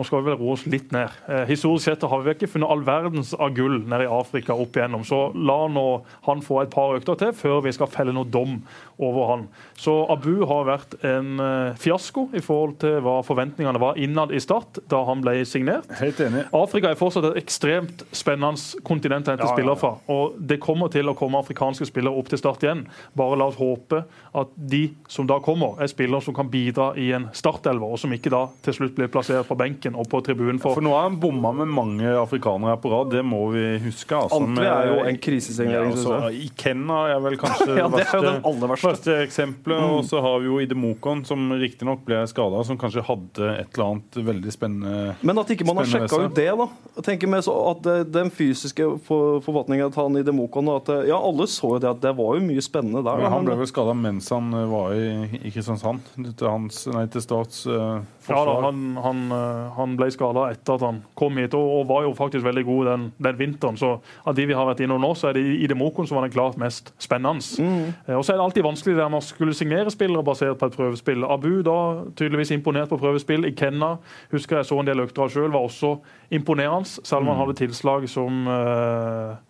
skal 0.07 0.21
vi 0.21 0.30
vel 0.30 0.38
roe 0.39 0.53
oss 0.55 0.63
litt 0.71 0.93
ned. 0.95 1.11
Eh, 1.28 1.43
historisk 1.49 1.89
sett 1.89 2.05
har 2.07 2.24
vi 2.24 2.32
ikke 2.32 2.47
funnet 2.47 2.71
all 2.71 2.84
verdens 2.88 3.34
av 3.36 3.51
gull 3.57 3.82
nede 3.82 4.07
i 4.07 4.11
Afrika 4.11 4.55
opp 4.55 4.80
igjennom. 4.80 5.03
Så 5.07 5.26
la 5.36 5.59
nå 5.67 5.86
han 6.30 6.43
få 6.45 6.61
et 6.63 6.71
par 6.71 6.95
økter 6.95 7.19
til 7.19 7.34
før 7.36 7.59
vi 7.65 7.74
skal 7.76 7.91
felle 7.91 8.15
noe 8.15 8.30
dom 8.32 8.61
over 9.03 9.28
han. 9.34 9.43
Så 9.80 9.97
Abu 10.13 10.45
har 10.47 10.67
vært 10.69 10.95
en 11.03 11.43
eh, 11.43 11.76
fiasko 11.84 12.30
i 12.38 12.43
forhold 12.45 12.78
til 12.86 13.01
hva 13.03 13.17
forventningene 13.28 13.82
var 13.84 13.99
innad 13.99 14.32
i 14.32 14.39
Start 14.43 14.80
da 14.91 15.03
han 15.09 15.26
ble 15.26 15.36
signert. 15.49 15.91
Helt 15.99 16.24
enig. 16.24 16.45
Afrika 16.55 16.91
er 16.93 16.99
fortsatt 16.99 17.28
et 17.34 17.41
ekstremt 17.43 18.05
spennende 18.15 18.80
kontinent 18.88 19.28
å 19.28 19.36
hente 19.36 19.47
ja, 19.47 19.51
spillere 19.51 19.80
fra. 19.80 19.95
Og 20.13 20.39
det 20.39 20.61
kommer 20.63 20.91
til 20.93 21.11
å 21.11 21.17
komme 21.19 21.43
afrikanske 21.43 21.89
spillere 21.89 22.15
opp 22.15 22.32
til 22.32 22.39
Start 22.39 22.63
igjen. 22.63 22.88
Bare 23.17 23.39
la 23.39 23.51
oss 23.51 23.59
håpe 23.59 24.05
at 24.34 24.55
de 24.55 24.86
som 25.11 25.28
da 25.28 25.41
kommer, 25.43 25.76
er 25.84 25.91
spillere 25.91 26.12
spiller 26.14 26.20
som 26.20 26.34
kan 26.34 26.49
bidra 26.49 26.97
i 26.97 27.11
en 27.11 27.28
startelver, 27.34 27.93
og 27.93 27.99
som 27.99 28.11
ikke 28.14 28.30
da 28.30 28.47
til 28.64 28.74
slutt 28.74 28.95
blir 28.95 29.09
plassert 29.09 29.47
på 29.47 29.55
benken 29.57 29.95
og 29.95 30.07
på 30.09 30.22
tribunen. 30.22 30.59
For, 30.61 30.78
for 30.78 30.86
nå 30.86 30.93
har 30.93 31.07
han 31.07 31.20
bomma 31.20 31.51
med 31.53 31.72
mange 31.74 32.05
afrikanere 32.05 32.78
på 32.82 32.91
rad, 32.91 33.11
det 33.14 33.24
må 33.26 33.49
vi 33.53 33.80
huske. 33.84 34.16
Altså, 34.16 34.41
Antwi 34.41 34.66
er 34.68 34.89
jo 34.91 34.99
en 35.07 35.18
krisesignering. 35.18 35.95
Ja, 35.97 36.30
I 36.30 36.49
Kenna 36.55 36.99
er 37.14 37.24
vel 37.24 37.38
kanskje 37.41 37.78
ja, 37.80 37.88
det 37.89 38.03
er 38.03 38.11
verste, 38.14 38.59
det 38.61 38.70
verste 38.70 39.18
eksempelet. 39.24 39.82
Mm. 39.82 39.95
Og 39.97 40.05
så 40.09 40.22
har 40.24 40.39
vi 40.41 40.49
jo 40.51 40.59
Idemokon, 40.64 41.24
som 41.26 41.51
riktignok 41.57 42.05
ble 42.05 42.24
skada, 42.30 42.64
som 42.68 42.80
kanskje 42.80 43.05
hadde 43.07 43.49
et 43.57 43.74
eller 43.74 43.86
annet 43.89 44.22
veldig 44.30 44.53
spennende 44.53 45.16
Men 45.22 45.41
at 45.41 45.53
ikke 45.53 45.68
man 45.68 45.82
har 45.82 45.89
sjekka 45.89 46.22
ut 46.28 46.38
det, 46.38 46.49
da. 46.59 46.70
Jeg 46.97 47.07
tenker 47.07 47.32
med 47.32 47.41
så 47.45 47.55
at 47.72 47.88
Den 48.14 48.30
fysiske 48.34 48.86
forfatningen 49.07 49.91
til 49.93 50.03
han 50.03 50.22
Idemokon 50.22 50.70
at 50.76 50.91
Ja, 51.09 51.18
alle 51.18 51.47
så 51.49 51.76
jo 51.76 51.82
det 51.82 51.89
at 51.89 52.03
det 52.03 52.14
var 52.18 52.38
jo 52.38 52.45
mye 52.45 52.61
spennende 52.64 53.01
der. 53.05 53.22
Men 53.24 53.34
han 53.34 53.47
ble 53.47 53.57
vel 53.64 53.70
skada 53.70 53.95
mens 53.97 54.30
han 54.34 54.51
var 54.70 54.93
i, 54.97 55.39
i 55.41 55.51
Kristiansand 55.53 56.03
til, 56.14 56.47
hans, 56.47 56.84
nei, 56.91 57.04
til 57.12 57.24
Starts 57.24 57.64
uh, 57.68 58.01
Ja 58.28 58.39
da, 58.47 58.54
han, 58.66 58.82
han, 59.04 59.22
uh, 59.32 59.72
han 59.78 59.95
ble 59.99 60.10
skada 60.14 60.45
etter 60.54 60.78
at 60.78 60.84
han 60.86 60.99
kom 61.20 61.39
hit, 61.41 61.56
og, 61.58 61.70
og, 61.80 61.86
var 61.89 62.04
jo 62.06 62.14
faktisk 62.18 62.45
veldig 62.45 62.64
god 62.68 62.89
den, 62.89 63.06
den, 63.28 63.38
vinteren. 63.39 63.80
Så 63.80 63.95
av 63.99 64.36
de 64.38 64.45
vi 64.49 64.58
har 64.58 64.68
vært 64.70 64.84
innom 64.86 65.01
nå, 65.04 65.14
så 65.20 65.30
er 65.30 65.38
det 65.38 65.43
i 65.64 65.70
Demokon 65.70 66.08
som 66.10 66.20
var 66.20 66.28
den 66.28 66.36
klart 66.36 66.60
mest 66.62 66.93
spennende. 67.01 67.43
Mm. 67.60 67.93
Uh, 68.08 68.16
og 68.20 68.26
så 68.26 68.34
er 68.34 68.39
det 68.39 68.47
alltid 68.47 68.68
vanskelig 68.68 68.97
der 68.99 69.12
man 69.14 69.26
skulle 69.26 69.58
signere 69.58 69.93
spillere 69.93 70.26
basert 70.26 70.60
på 70.62 70.70
et 70.70 70.78
prøvespill. 70.78 71.26
Abu 71.28 71.51
da 71.66 71.78
tydeligvis 72.14 72.54
imponert 72.56 72.91
på 72.93 73.01
prøvespill. 73.01 73.47
I 73.49 73.56
Kenna 73.58 73.95
husker 74.34 74.60
jeg 74.60 74.70
så 74.70 74.80
en 74.80 74.89
del 74.89 75.04
økter 75.04 75.32
sjøl, 75.32 75.51
var 75.54 75.68
også 75.68 75.95
imponerende, 76.34 76.89
selv 77.04 77.24
om 77.24 77.34
han 77.34 77.38
mm. 77.38 77.43
hadde 77.43 77.60
tilslag 77.60 78.08
som 78.12 78.45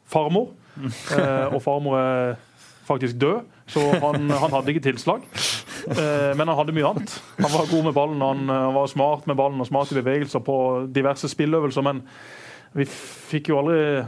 farmor. 0.10 0.52
Mm. 0.74 0.90
og 1.54 1.62
farmor 1.62 2.00
er 2.00 2.34
faktisk 2.88 3.22
død, 3.22 3.44
så 3.70 3.80
han, 3.80 4.30
han 4.30 4.52
hadde 4.52 4.74
ikke 4.74 4.88
tilslag. 4.92 5.22
Eh, 5.88 6.32
men 6.38 6.48
han 6.48 6.58
hadde 6.58 6.76
mye 6.76 6.92
annet. 6.94 7.16
Han 7.40 7.52
var 7.52 7.72
god 7.72 7.90
med 7.90 7.96
ballen, 7.96 8.22
han, 8.22 8.50
eh, 8.50 8.70
var 8.76 8.88
smart 8.88 9.28
med 9.30 9.40
ballen 9.40 9.62
og 9.62 9.68
smart 9.68 9.92
i 9.92 10.00
bevegelser 10.00 10.44
på 10.46 10.58
diverse 10.94 11.30
spilløvelser. 11.32 11.84
Men 11.86 12.04
vi 12.74 12.88
fikk 12.88 13.52
jo 13.52 13.60
aldri 13.62 14.06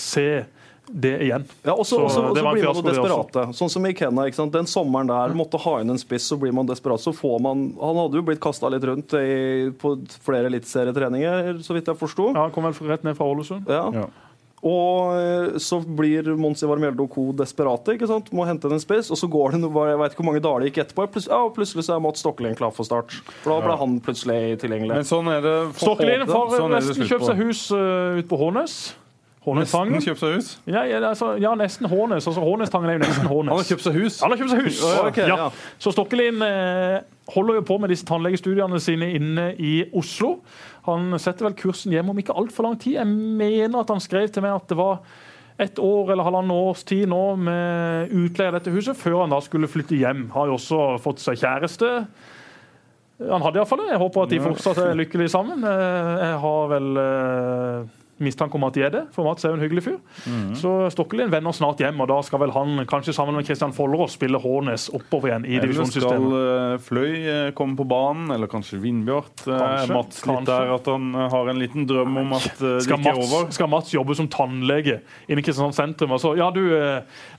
se 0.00 0.44
det 0.86 1.14
igjen. 1.24 1.44
Ja, 1.64 1.72
og 1.72 1.86
så 1.88 1.96
blir 2.04 2.44
man 2.44 2.58
jo 2.60 2.72
desperate. 2.84 3.46
Sånn 3.56 3.70
som 3.72 3.86
i 3.88 3.94
Kenna. 3.96 4.26
Den 4.52 4.68
sommeren 4.68 5.08
der 5.08 5.32
måtte 5.36 5.60
ha 5.64 5.78
inn 5.80 5.94
en 5.94 6.00
spiss, 6.00 6.26
så 6.28 6.36
blir 6.40 6.52
man 6.52 6.68
desperat. 6.68 7.00
Så 7.00 7.14
får 7.16 7.40
man 7.40 7.64
Han 7.80 7.96
hadde 8.02 8.20
jo 8.20 8.26
blitt 8.26 8.42
kasta 8.44 8.68
litt 8.72 8.84
rundt 8.84 9.16
i, 9.16 9.70
på 9.80 9.94
flere 10.24 10.50
eliteserietreninger, 10.52 11.62
så 11.64 11.76
vidt 11.76 11.88
jeg 11.88 12.00
forsto. 12.00 12.30
Ja, 12.34 12.44
han 12.44 12.54
kom 12.54 12.68
vel 12.68 12.76
rett 12.90 13.06
ned 13.06 13.16
fra 13.16 13.30
Ålesund. 13.32 13.70
Ja. 13.70 13.88
ja. 13.94 14.06
Og 14.64 15.12
eh, 15.18 15.58
så 15.60 15.78
blir 15.84 16.30
Monsi 16.40 16.64
Varmeldo 16.68 17.06
co. 17.12 17.26
desperate. 17.36 17.98
ikke 17.98 18.08
sant? 18.08 18.30
Må 18.32 18.46
hente 18.48 18.70
en 18.72 18.80
space. 18.80 19.12
og 19.12 19.20
så 19.20 19.28
går 19.28 19.54
det 19.56 19.62
noe, 19.66 19.86
jeg 19.90 20.00
vet 20.00 20.16
ikke 20.16 20.22
hvor 20.22 20.30
mange 20.30 20.44
dager 20.44 20.64
det 20.64 20.72
gikk 20.72 20.82
etterpå. 20.86 21.08
Plutselig, 21.14 21.34
ja, 21.34 21.42
og 21.44 21.54
plutselig 21.58 21.84
så 21.84 21.96
er 21.98 22.04
Mats 22.04 22.24
Stokkelien 22.24 22.56
klar 22.56 22.72
for 22.72 22.88
start. 22.88 23.12
For 23.44 23.52
Da 23.52 23.60
ble 23.66 23.78
han 23.84 24.00
plutselig 24.04 24.58
tilgjengelig. 24.64 24.96
Men 24.96 25.08
sånn 25.08 25.28
er 25.32 25.44
det 25.44 25.56
for 25.74 25.90
Stokkelien 25.90 26.28
får 26.30 26.58
Sånn 26.58 26.76
nesten 26.78 27.08
kjøpt 27.10 27.26
seg 27.28 27.40
hus 27.44 27.64
uh, 27.74 28.20
ute 28.20 28.28
på 28.30 28.40
Hånes. 28.40 28.76
Hånestangen. 29.44 29.98
Nesten 29.98 30.08
kjøpt 30.08 30.22
seg 30.22 30.36
hus. 30.38 30.50
Ja, 30.64 30.86
ja, 30.88 31.00
altså, 31.04 31.34
ja, 31.40 31.50
nesten 31.58 31.88
Hånes. 31.90 32.24
Altså, 32.24 32.40
Hånestangen 32.40 32.88
er 32.88 32.96
jo 32.96 33.02
nesten 33.02 33.28
Hånes. 33.28 33.52
Han 33.52 33.60
har 33.60 33.68
kjøpt 33.68 33.84
seg 33.84 33.98
hus. 33.98 34.20
Han 34.24 34.32
har 34.32 34.40
kjøpt 34.40 34.54
seg 34.54 34.62
hus. 34.64 34.78
Ok, 35.02 35.18
ja. 35.28 35.48
Så 35.84 35.92
Stokkelin 35.92 36.40
eh, 36.46 37.02
holder 37.34 37.58
jo 37.60 37.64
på 37.68 37.76
med 37.82 37.92
disse 37.92 38.08
tannlegestudiene 38.08 38.80
sine 38.80 39.10
inne 39.18 39.50
i 39.60 39.74
Oslo. 39.92 40.38
Han 40.84 41.14
setter 41.22 41.46
vel 41.48 41.56
kursen 41.56 41.94
hjem 41.94 42.10
om 42.12 42.18
ikke 42.20 42.34
altfor 42.36 42.66
lang 42.66 42.74
tid. 42.80 42.98
Jeg 42.98 43.08
mener 43.08 43.80
at 43.80 43.92
han 43.94 44.02
skrev 44.04 44.28
til 44.32 44.44
meg 44.44 44.52
at 44.58 44.68
det 44.68 44.76
var 44.76 45.00
et 45.64 45.78
år 45.78 46.10
eller 46.12 46.26
halvannen 46.26 46.50
års 46.52 46.82
tid 46.84 47.06
nå 47.08 47.22
med 47.40 48.10
utleie 48.12 48.50
av 48.50 48.56
dette 48.58 48.72
huset, 48.74 48.98
før 48.98 49.20
han 49.22 49.32
da 49.32 49.38
skulle 49.44 49.70
flytte 49.70 49.96
hjem. 49.96 50.26
Har 50.34 50.50
jo 50.50 50.56
også 50.58 50.80
fått 51.00 51.22
seg 51.22 51.38
kjæreste. 51.40 51.90
Han 53.22 53.44
hadde 53.46 53.60
iallfall 53.60 53.84
det. 53.84 53.92
Jeg 53.94 54.02
håper 54.02 54.24
at 54.26 54.32
de 54.34 54.40
fortsatt 54.42 54.80
er 54.82 54.96
lykkelige 54.98 55.30
sammen. 55.32 55.62
Eh, 55.62 56.24
Jeg 56.26 56.40
har 56.42 56.72
vel 56.74 56.88
eh, 56.98 57.92
mistanke 58.22 58.58
om 58.58 58.64
at 58.68 58.76
de 58.76 58.84
er 58.86 58.92
det, 58.94 59.02
for 59.14 59.26
Mats 59.26 59.44
er 59.44 59.52
jo 59.52 59.58
en 59.58 59.64
hyggelig 59.64 59.84
fyr. 59.86 59.98
Mhm. 60.24 60.54
Så 60.58 60.72
Stokkelien 60.94 61.32
vender 61.32 61.54
snart 61.56 61.80
hjem, 61.82 62.00
og 62.00 62.08
da 62.10 62.20
skal 62.22 62.42
vel 62.44 62.54
han 62.54 62.84
kanskje 62.90 63.14
sammen 63.16 63.36
med 63.36 63.46
Kristian 63.46 63.74
Follerås 63.74 64.14
spille 64.18 64.38
Hånes 64.40 64.88
oppover 64.94 65.32
igjen 65.32 65.46
i 65.48 65.58
divisjonssystemet. 65.62 66.14
Eller 66.14 66.44
skal 66.44 66.74
eh, 66.74 66.84
Fløy 66.84 67.12
eh, 67.32 67.50
komme 67.58 67.78
på 67.78 67.86
banen, 67.90 68.30
eller 68.34 68.50
kanskje 68.50 68.80
Vindbjart. 68.82 69.46
Eh, 69.46 69.58
Kanskje, 69.58 69.94
Mats 69.94 70.24
litt 70.30 70.48
der 70.48 70.74
at 70.76 70.90
han 70.90 71.10
har 71.14 71.50
en 71.50 71.60
liten 71.60 71.88
drøm 71.88 72.18
om 72.24 72.34
at 72.36 72.50
uh, 72.60 72.76
det 72.78 72.84
ikke 72.86 73.14
er 73.14 73.20
over. 73.20 73.50
skal 73.54 73.70
Mats 73.72 73.94
jobbe 73.94 74.16
som 74.18 74.28
tannlege 74.30 75.00
inne 75.28 75.42
i 75.42 75.46
Kristiansand 75.46 75.74
sentrum? 75.74 76.14
Og 76.16 76.22
så, 76.22 76.34
ja, 76.38 76.50
du, 76.54 76.62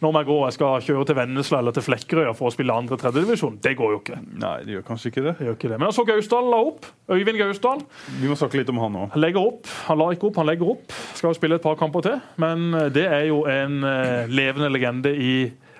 nå 0.01 0.11
må 0.11 0.23
jeg 0.23 0.30
gå, 0.30 0.39
jeg 0.49 0.57
skal 0.57 0.86
kjøre 0.86 1.07
til 1.09 1.19
Vennesla 1.19 1.61
eller 1.63 1.76
til 1.76 1.86
Flekkerøya 1.86 2.36
for 2.38 2.49
å 2.49 2.53
spille 2.55 2.76
andre-tredjedivisjon. 2.76 3.59
Det 3.63 3.76
går 3.80 3.95
jo 3.95 4.01
ikke. 4.01 4.19
Nei, 4.41 4.57
det 4.67 4.78
gjør 4.78 4.88
kanskje 4.89 5.11
ikke 5.13 5.26
det. 5.30 5.36
Det 5.39 5.55
ikke 5.55 5.71
det. 5.71 5.80
Men 5.82 5.93
så 5.95 6.05
Gausdal 6.07 6.49
la 6.51 6.61
opp. 6.69 6.88
Øyvind 7.11 7.38
Gausdal 7.38 7.84
Vi 8.19 8.30
må 8.30 8.38
snakke 8.39 8.59
litt 8.59 8.71
om 8.73 8.80
han 8.82 8.95
òg. 9.03 9.09
Han 9.13 9.21
legger 9.23 9.49
opp. 9.51 9.69
Han 9.89 9.99
la 10.01 10.09
ikke 10.15 10.30
opp, 10.30 10.39
han 10.41 10.49
legger 10.49 10.64
opp. 10.74 10.95
Skal 11.16 11.30
jo 11.32 11.38
spille 11.38 11.59
et 11.59 11.63
par 11.63 11.78
kamper 11.80 12.05
til. 12.05 12.18
Men 12.41 12.74
eh, 12.74 12.89
det 12.93 13.05
er 13.05 13.28
jo 13.30 13.43
en 13.49 13.84
eh, 13.86 14.32
levende 14.32 14.72
legende 14.74 15.13
i 15.16 15.36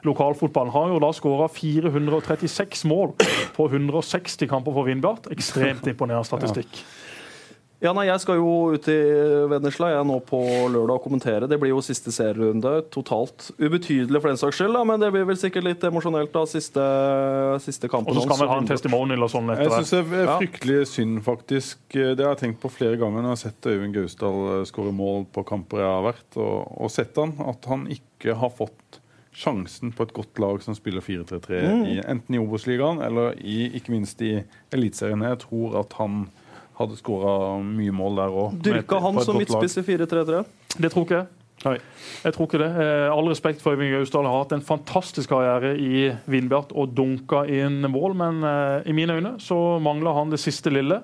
lokalfotballen. 0.06 0.74
Har 0.76 0.94
jo 0.94 1.02
da 1.02 1.10
skåra 1.16 1.48
436 1.50 2.86
mål 2.90 3.16
på 3.56 3.68
160 3.72 4.50
kamper 4.52 4.76
for 4.76 4.88
Vindbjart. 4.88 5.32
Ekstremt 5.34 5.88
imponerende 5.90 6.28
statistikk. 6.30 6.70
Ja, 6.78 7.05
nei, 7.84 8.06
Jeg 8.08 8.22
skal 8.24 8.40
jo 8.40 8.52
ut 8.76 8.88
i 8.90 8.98
Vennesla 9.52 9.90
jeg 9.92 10.00
er 10.00 10.08
nå 10.08 10.16
på 10.26 10.40
lørdag 10.72 10.96
og 10.96 11.04
kommentere. 11.04 11.50
Det 11.52 11.58
blir 11.60 11.74
jo 11.74 11.82
siste 11.84 12.14
serierunde. 12.16 12.72
Totalt 12.94 13.50
ubetydelig 13.60 14.22
for 14.22 14.32
den 14.32 14.40
saks 14.40 14.62
skyld, 14.62 14.74
da, 14.78 14.84
men 14.88 15.02
det 15.04 15.12
blir 15.14 15.28
vel 15.28 15.38
sikkert 15.40 15.68
litt 15.68 15.84
emosjonelt 15.86 16.32
da, 16.34 16.46
siste, 16.50 16.86
siste 17.66 17.92
kampen. 17.92 18.16
Og 18.16 18.24
så 18.24 18.28
skal 18.30 18.42
vi 18.46 18.50
ha 18.54 18.60
en 18.64 18.70
testimonial 18.70 19.28
og 19.28 19.34
sånn 19.34 19.52
Jeg 19.54 19.68
etter 19.68 19.84
syns 19.84 19.94
det. 19.94 20.04
det 20.14 20.24
er 20.24 20.32
fryktelig 20.40 20.80
synd, 20.94 21.22
faktisk. 21.28 21.84
Det 21.92 22.24
har 22.24 22.32
jeg 22.34 22.44
tenkt 22.46 22.62
på 22.64 22.72
flere 22.74 23.00
ganger 23.02 23.22
når 23.22 23.34
jeg 23.34 23.36
har 23.36 23.44
sett 23.44 23.72
Øyvind 23.74 24.00
Gausdal 24.00 24.42
eh, 24.54 24.68
skåre 24.72 24.96
mål 24.96 25.28
på 25.36 25.46
kamper 25.48 25.84
jeg 25.84 25.92
har 25.92 26.06
vært, 26.08 26.30
og, 26.40 26.56
og 26.80 26.94
sett 26.94 27.20
han, 27.20 27.36
at 27.44 27.70
han 27.70 27.90
ikke 27.92 28.40
har 28.40 28.56
fått 28.56 29.02
sjansen 29.36 29.92
på 29.92 30.06
et 30.06 30.14
godt 30.16 30.40
lag 30.40 30.62
som 30.64 30.76
spiller 30.78 31.04
4-3-3, 31.04 31.60
mm. 31.60 31.86
enten 32.08 32.38
i 32.38 32.40
Obos-ligaen 32.40 33.02
eller 33.04 33.36
i, 33.44 33.66
ikke 33.76 33.92
minst 33.92 34.22
i 34.24 34.38
Eliteserien. 34.72 35.26
Jeg 35.28 35.42
tror 35.44 35.76
at 35.82 35.96
han 36.00 36.24
hadde 36.80 36.98
skåra 37.00 37.34
mye 37.64 37.94
mål 37.96 38.20
der 38.20 38.36
òg. 38.44 38.60
Dyrka 38.66 39.00
han 39.04 39.20
som 39.24 39.38
midtspiss 39.40 39.78
i 39.80 39.86
4-3-3? 39.88 40.44
Det 40.78 40.92
tror 40.92 41.06
ikke 41.08 41.20
jeg. 41.22 41.28
Nei. 41.66 41.78
Jeg 42.26 42.36
tror 42.36 42.50
ikke 42.50 42.60
det. 42.62 42.68
Eh, 42.84 43.08
All 43.14 43.30
respekt 43.32 43.64
for 43.64 43.74
Øyvind 43.74 43.94
Gausdal. 43.96 44.28
Har 44.30 44.44
hatt 44.44 44.54
en 44.58 44.66
fantastisk 44.66 45.32
karriere 45.32 45.72
i 45.80 46.10
Vindbjart 46.30 46.74
og 46.76 46.92
dunka 46.98 47.46
inn 47.50 47.80
mål, 47.90 48.14
men 48.20 48.44
eh, 48.46 48.90
i 48.92 48.96
mine 48.98 49.16
øyne 49.18 49.36
så 49.42 49.58
mangler 49.82 50.18
han 50.20 50.34
det 50.34 50.42
siste 50.44 50.74
lille. 50.74 51.00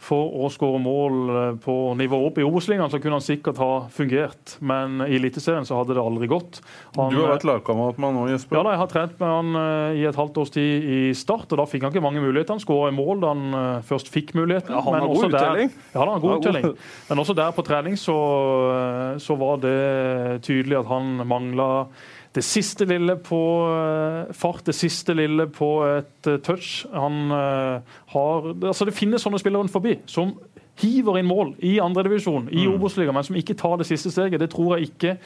For 0.00 0.30
å 0.40 0.48
skåre 0.48 0.78
mål 0.80 1.16
eh, 1.28 1.48
på 1.60 1.74
nivå 1.98 2.16
opp 2.30 2.38
i 2.40 2.44
Obos-ligaen 2.46 2.88
så 2.88 2.96
kunne 3.02 3.18
han 3.18 3.24
sikkert 3.24 3.58
ha 3.60 3.82
fungert, 3.92 4.54
men 4.64 5.02
i 5.04 5.18
Eliteserien 5.18 5.66
så 5.68 5.76
hadde 5.76 5.92
det 5.98 6.00
aldri 6.00 6.24
gått. 6.30 6.62
Han, 6.96 7.12
Du 7.12 7.18
har 7.20 7.34
vært 7.34 7.44
lagkamerat 7.44 7.98
med 8.00 8.08
han 8.08 8.16
nå, 8.16 8.22
Jesper. 8.32 8.56
ja, 8.56 8.62
da, 8.64 8.72
Jeg 8.72 8.80
har 8.80 8.90
trent 8.94 9.20
med 9.20 9.28
han 9.28 9.58
eh, 9.60 9.98
i 10.00 10.06
et 10.08 10.16
halvt 10.16 10.40
års 10.40 10.54
tid 10.54 10.88
i 10.88 11.00
Start, 11.14 11.52
og 11.52 11.60
da 11.60 11.66
fikk 11.68 11.84
han 11.84 11.92
ikke 11.92 12.04
mange 12.06 12.22
muligheter. 12.24 12.56
Han 12.56 12.64
skåra 12.64 12.88
i 12.88 12.96
mål 12.96 13.20
da 13.26 13.34
han 13.34 13.58
eh, 13.60 13.82
først 13.90 14.08
fikk 14.14 14.32
muligheten. 14.40 14.72
Ja, 14.72 14.80
han 14.86 14.96
har 14.96 15.00
men 15.04 15.10
god 15.10 15.18
også 15.18 15.28
der- 15.28 15.44
uttelling. 15.44 15.74
Ja, 15.92 15.98
han 16.00 16.08
har 16.08 16.14
en 16.16 16.24
god 16.24 16.38
uttelling. 16.38 16.70
Men 17.10 17.22
også 17.26 17.36
der 17.42 17.52
på 17.60 17.66
trening 17.68 18.00
så, 18.00 18.16
eh, 18.80 19.18
så 19.20 19.36
var 19.44 19.60
det 19.66 19.76
tydelig 20.48 20.80
at 20.80 20.88
han 20.88 21.12
mangla 21.28 21.68
det 22.34 22.44
siste 22.46 22.86
lille 22.86 23.16
på 23.26 23.40
eh, 23.66 24.32
fart, 24.38 24.62
det 24.66 24.74
siste 24.78 25.14
lille 25.18 25.48
på 25.50 25.70
et 25.88 26.28
eh, 26.30 26.38
touch. 26.46 26.84
Han 26.94 27.32
eh, 27.34 27.96
har 28.14 28.50
altså 28.54 28.86
Det 28.86 28.94
finnes 28.94 29.22
sånne 29.24 29.40
spillere 29.42 29.64
rundt 29.64 29.74
forbi 29.74 29.96
som 30.10 30.36
hiver 30.80 31.18
inn 31.18 31.28
mål 31.28 31.56
i 31.66 31.74
andredivisjon, 31.82 32.46
i 32.48 32.62
Mm. 32.64 32.76
Obos-ligaen, 32.76 33.14
men 33.14 33.26
som 33.26 33.36
ikke 33.36 33.58
tar 33.58 33.76
det 33.76 33.88
siste 33.90 34.12
steget. 34.14 34.40
Det 34.40 34.50
tror 34.54 34.76
jeg 34.78 34.88
ikke 34.92 35.16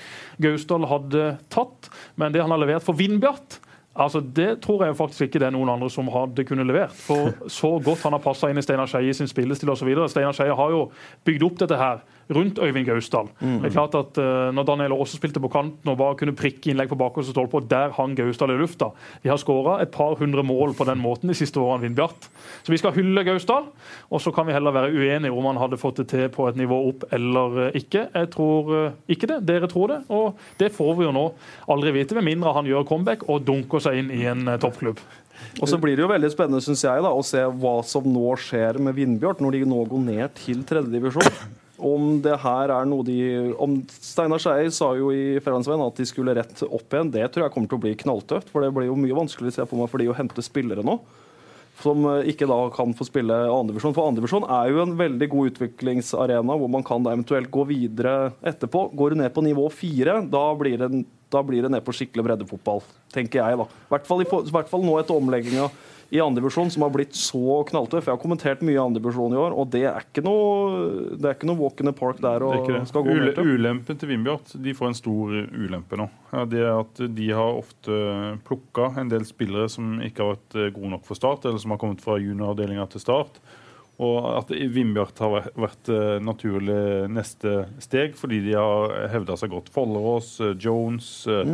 Gausdal 0.43 0.89
hadde 0.91 1.37
tatt. 1.53 1.91
Men 2.17 2.33
det 2.33 2.43
han 2.43 2.51
har 2.51 2.59
levert 2.59 2.83
for 2.83 2.97
Vindbjart 2.97 3.61
Altså, 3.95 4.19
Det 4.21 4.61
tror 4.61 4.85
jeg 4.85 4.97
faktisk 4.97 5.23
ikke 5.23 5.39
det 5.39 5.47
er 5.47 5.55
noen 5.55 5.69
andre 5.71 5.87
som 5.91 6.09
hadde 6.11 6.45
kunnet 6.45 6.67
levert. 6.67 6.91
For 6.91 7.31
så 7.61 7.77
godt 7.79 8.03
han 8.03 8.17
har 8.17 8.25
passa 8.25 8.51
inn 8.51 8.59
i 8.59 8.65
Steinar 8.65 8.91
Skeie 8.91 9.15
sin 9.15 9.31
spillestil 9.31 9.71
osv. 9.71 9.87
Steinar 10.11 10.35
Skeie 10.35 10.57
har 10.57 10.71
jo 10.75 10.89
bygd 11.25 11.47
opp 11.47 11.61
dette 11.63 11.79
her 11.79 12.03
rundt 12.33 12.59
Øyvind 12.59 12.87
Gausdal. 12.89 13.29
Det 13.41 13.69
er 13.69 13.75
klart 13.75 13.95
at 13.99 14.19
uh, 14.21 14.51
Når 14.55 14.67
Daniel 14.69 14.95
også 14.97 15.19
spilte 15.19 15.43
på 15.43 15.51
kanten 15.53 15.91
og 15.91 15.99
bare 16.01 16.17
kunne 16.19 16.37
prikke 16.37 16.71
innlegg 16.71 16.89
på 16.89 16.99
bakerste 16.99 17.35
stål 17.35 17.51
på 17.53 17.61
der 17.69 17.93
hang 17.97 18.15
Gausdal 18.17 18.55
i 18.55 18.59
lufta 18.59 18.91
De 19.23 19.29
har 19.29 19.41
skåra 19.41 19.81
et 19.83 19.93
par 19.93 20.17
hundre 20.21 20.45
mål 20.47 20.75
på 20.79 20.87
den 20.89 21.03
måten 21.03 21.29
de 21.29 21.37
siste 21.37 21.61
årene. 21.61 21.83
Vindbjart. 21.85 22.29
Så 22.63 22.73
vi 22.73 22.79
skal 22.81 22.95
hylle 22.97 23.25
Gausdal, 23.27 23.67
og 24.11 24.23
så 24.23 24.33
kan 24.33 24.47
vi 24.47 24.55
heller 24.57 24.73
være 24.75 24.93
uenige 24.95 25.33
om 25.33 25.49
han 25.51 25.61
hadde 25.61 25.81
fått 25.81 26.01
det 26.03 26.09
til 26.13 26.29
på 26.33 26.49
et 26.49 26.59
nivå 26.59 26.79
opp 26.89 27.05
eller 27.13 27.59
eh, 27.67 27.81
ikke. 27.83 28.07
Jeg 28.15 28.31
tror 28.35 28.71
uh, 28.71 28.95
ikke 29.11 29.29
det. 29.31 29.41
Dere 29.49 29.69
tror 29.71 29.93
det. 29.93 30.01
Og 30.09 30.39
det 30.61 30.73
får 30.75 30.95
vi 30.99 31.09
jo 31.09 31.13
nå 31.15 31.27
aldri 31.71 31.95
vite, 31.99 32.17
med 32.17 32.29
mindre 32.31 32.55
han 32.57 32.69
gjør 32.69 32.87
comeback 32.89 33.29
og 33.29 33.45
dunker 33.47 33.83
seg 33.83 34.01
inn 34.01 34.15
i 34.15 34.25
en 34.31 34.49
uh, 34.49 34.57
toppklubb. 34.61 35.03
Og 35.61 35.69
så 35.69 35.79
blir 35.83 35.97
det 35.97 36.05
jo 36.05 36.11
veldig 36.11 36.31
spennende 36.33 36.63
synes 36.65 36.85
jeg 36.87 37.03
da, 37.05 37.11
å 37.11 37.27
se 37.27 37.43
hva 37.43 37.77
som 37.87 38.07
nå 38.11 38.33
skjer 38.41 38.79
med 38.83 38.97
Vindbjart, 38.97 39.43
når 39.43 39.59
de 39.59 39.69
nå 39.69 39.83
går 39.91 40.03
ned 40.07 40.35
til 40.39 40.65
tredjedivisjon. 40.67 41.61
Om 41.75 42.21
det 42.23 42.37
her 42.45 42.71
er 42.71 42.87
noe 42.87 43.03
de 43.07 43.19
om 43.59 43.81
Steinar 43.91 44.43
Skei 44.43 44.69
sa 44.75 44.93
jo 44.95 45.09
i 45.11 45.41
Fedrelandsvennen 45.41 45.89
at 45.89 45.99
de 45.99 46.07
skulle 46.07 46.37
rett 46.37 46.63
opp 46.69 46.95
igjen. 46.95 47.11
Det 47.15 47.27
tror 47.35 47.47
jeg 47.47 47.55
kommer 47.55 47.71
til 47.71 47.81
å 47.81 47.83
bli 47.83 47.95
knalltøft, 47.99 48.53
for 48.53 48.63
det 48.63 48.71
blir 48.77 48.87
jo 48.91 48.99
mye 48.99 49.17
vanskeligere 49.17 49.57
ser 49.57 49.65
jeg 49.65 49.73
for 49.73 49.83
meg 49.83 49.91
for 49.91 50.03
de 50.03 50.11
å 50.13 50.17
hente 50.17 50.45
spillere 50.47 50.85
nå. 50.87 51.01
Som 51.83 52.07
eh, 52.07 52.29
ikke 52.31 52.47
da 52.47 52.61
kan 52.75 52.95
få 52.95 53.07
spille 53.09 53.35
andredivisjon. 53.51 53.97
For 53.97 54.07
andredivisjon 54.07 54.47
er 54.47 54.71
jo 54.71 54.85
en 54.85 54.95
veldig 55.01 55.29
god 55.33 55.51
utviklingsarena 55.51 56.59
hvor 56.61 56.71
man 56.71 56.87
kan 56.87 57.03
da 57.03 57.17
eventuelt 57.17 57.51
gå 57.55 57.67
videre 57.67 58.31
etterpå. 58.47 58.87
Går 58.95 59.15
du 59.15 59.23
ned 59.25 59.35
på 59.35 59.43
nivå 59.43 59.67
fire, 59.75 60.21
da 60.31 60.45
blir 60.61 60.79
det, 60.85 61.03
da 61.35 61.43
blir 61.43 61.67
det 61.67 61.73
ned 61.75 61.83
på 61.83 61.97
skikkelig 61.97 62.29
breddefotball, 62.29 62.85
tenker 63.15 63.43
jeg. 63.43 63.59
da. 63.59 63.67
I 63.67 63.97
hvert 63.97 64.07
fall, 64.07 64.23
i 64.23 64.31
hvert 64.31 64.71
fall 64.71 64.87
nå 64.87 64.95
etter 65.01 65.19
omlegginga 65.19 65.67
i 66.15 66.21
andredivisjon, 66.23 66.69
som 66.71 66.85
har 66.87 66.93
blitt 66.95 67.17
så 67.19 67.57
knalltøff. 67.67 68.07
Jeg 68.07 68.15
har 68.15 68.21
kommentert 68.23 68.61
mye 68.63 68.79
andredivisjon 68.79 69.35
i 69.35 69.39
år, 69.41 69.57
og 69.59 69.71
det 69.73 69.81
er 69.91 70.05
ikke 70.07 70.23
noe, 70.23 70.85
det 71.19 71.27
er 71.27 71.35
ikke 71.35 71.49
noe 71.51 71.59
walk 71.59 71.83
in 71.83 71.91
the 71.91 71.95
park 71.99 72.21
der 72.23 72.39
er 72.39 72.47
og 72.47 72.69
det. 72.71 72.85
skal 72.91 73.03
gå 73.03 73.17
Ule, 73.19 73.35
ulempen 73.57 73.99
til 73.99 74.13
Vindbjart 74.13 74.55
De 74.63 74.75
får 74.79 74.93
en 74.93 74.99
stor 75.01 75.35
ulempe 75.51 75.99
nå. 75.99 76.07
Det 76.53 76.63
er 76.63 76.71
at 76.79 77.03
De 77.19 77.29
har 77.35 77.59
ofte 77.59 77.99
plukka 78.47 78.93
en 79.03 79.11
del 79.11 79.27
spillere 79.27 79.67
som 79.73 79.97
ikke 80.07 80.23
har 80.23 80.37
vært 80.37 80.57
eh, 80.63 80.71
gode 80.77 80.95
nok 80.95 81.05
for 81.09 81.19
Start, 81.19 81.45
eller 81.51 81.59
som 81.63 81.75
har 81.75 81.83
kommet 81.83 82.03
fra 82.05 82.17
junioravdelinga 82.23 82.87
til 82.95 83.03
Start. 83.03 83.43
Og 84.03 84.25
at 84.39 84.49
Vindbjart 84.51 85.19
har 85.23 85.51
vært- 85.55 85.91
eh, 85.95 86.19
naturlig 86.23 87.09
neste 87.11 87.67
steg, 87.83 88.15
fordi 88.19 88.41
de 88.49 88.55
har 88.59 89.09
hevda 89.13 89.37
seg 89.39 89.51
godt. 89.51 89.69
Follerås, 89.75 90.41
eh, 90.43 90.55
Jones 90.59 91.27
eh, 91.27 91.45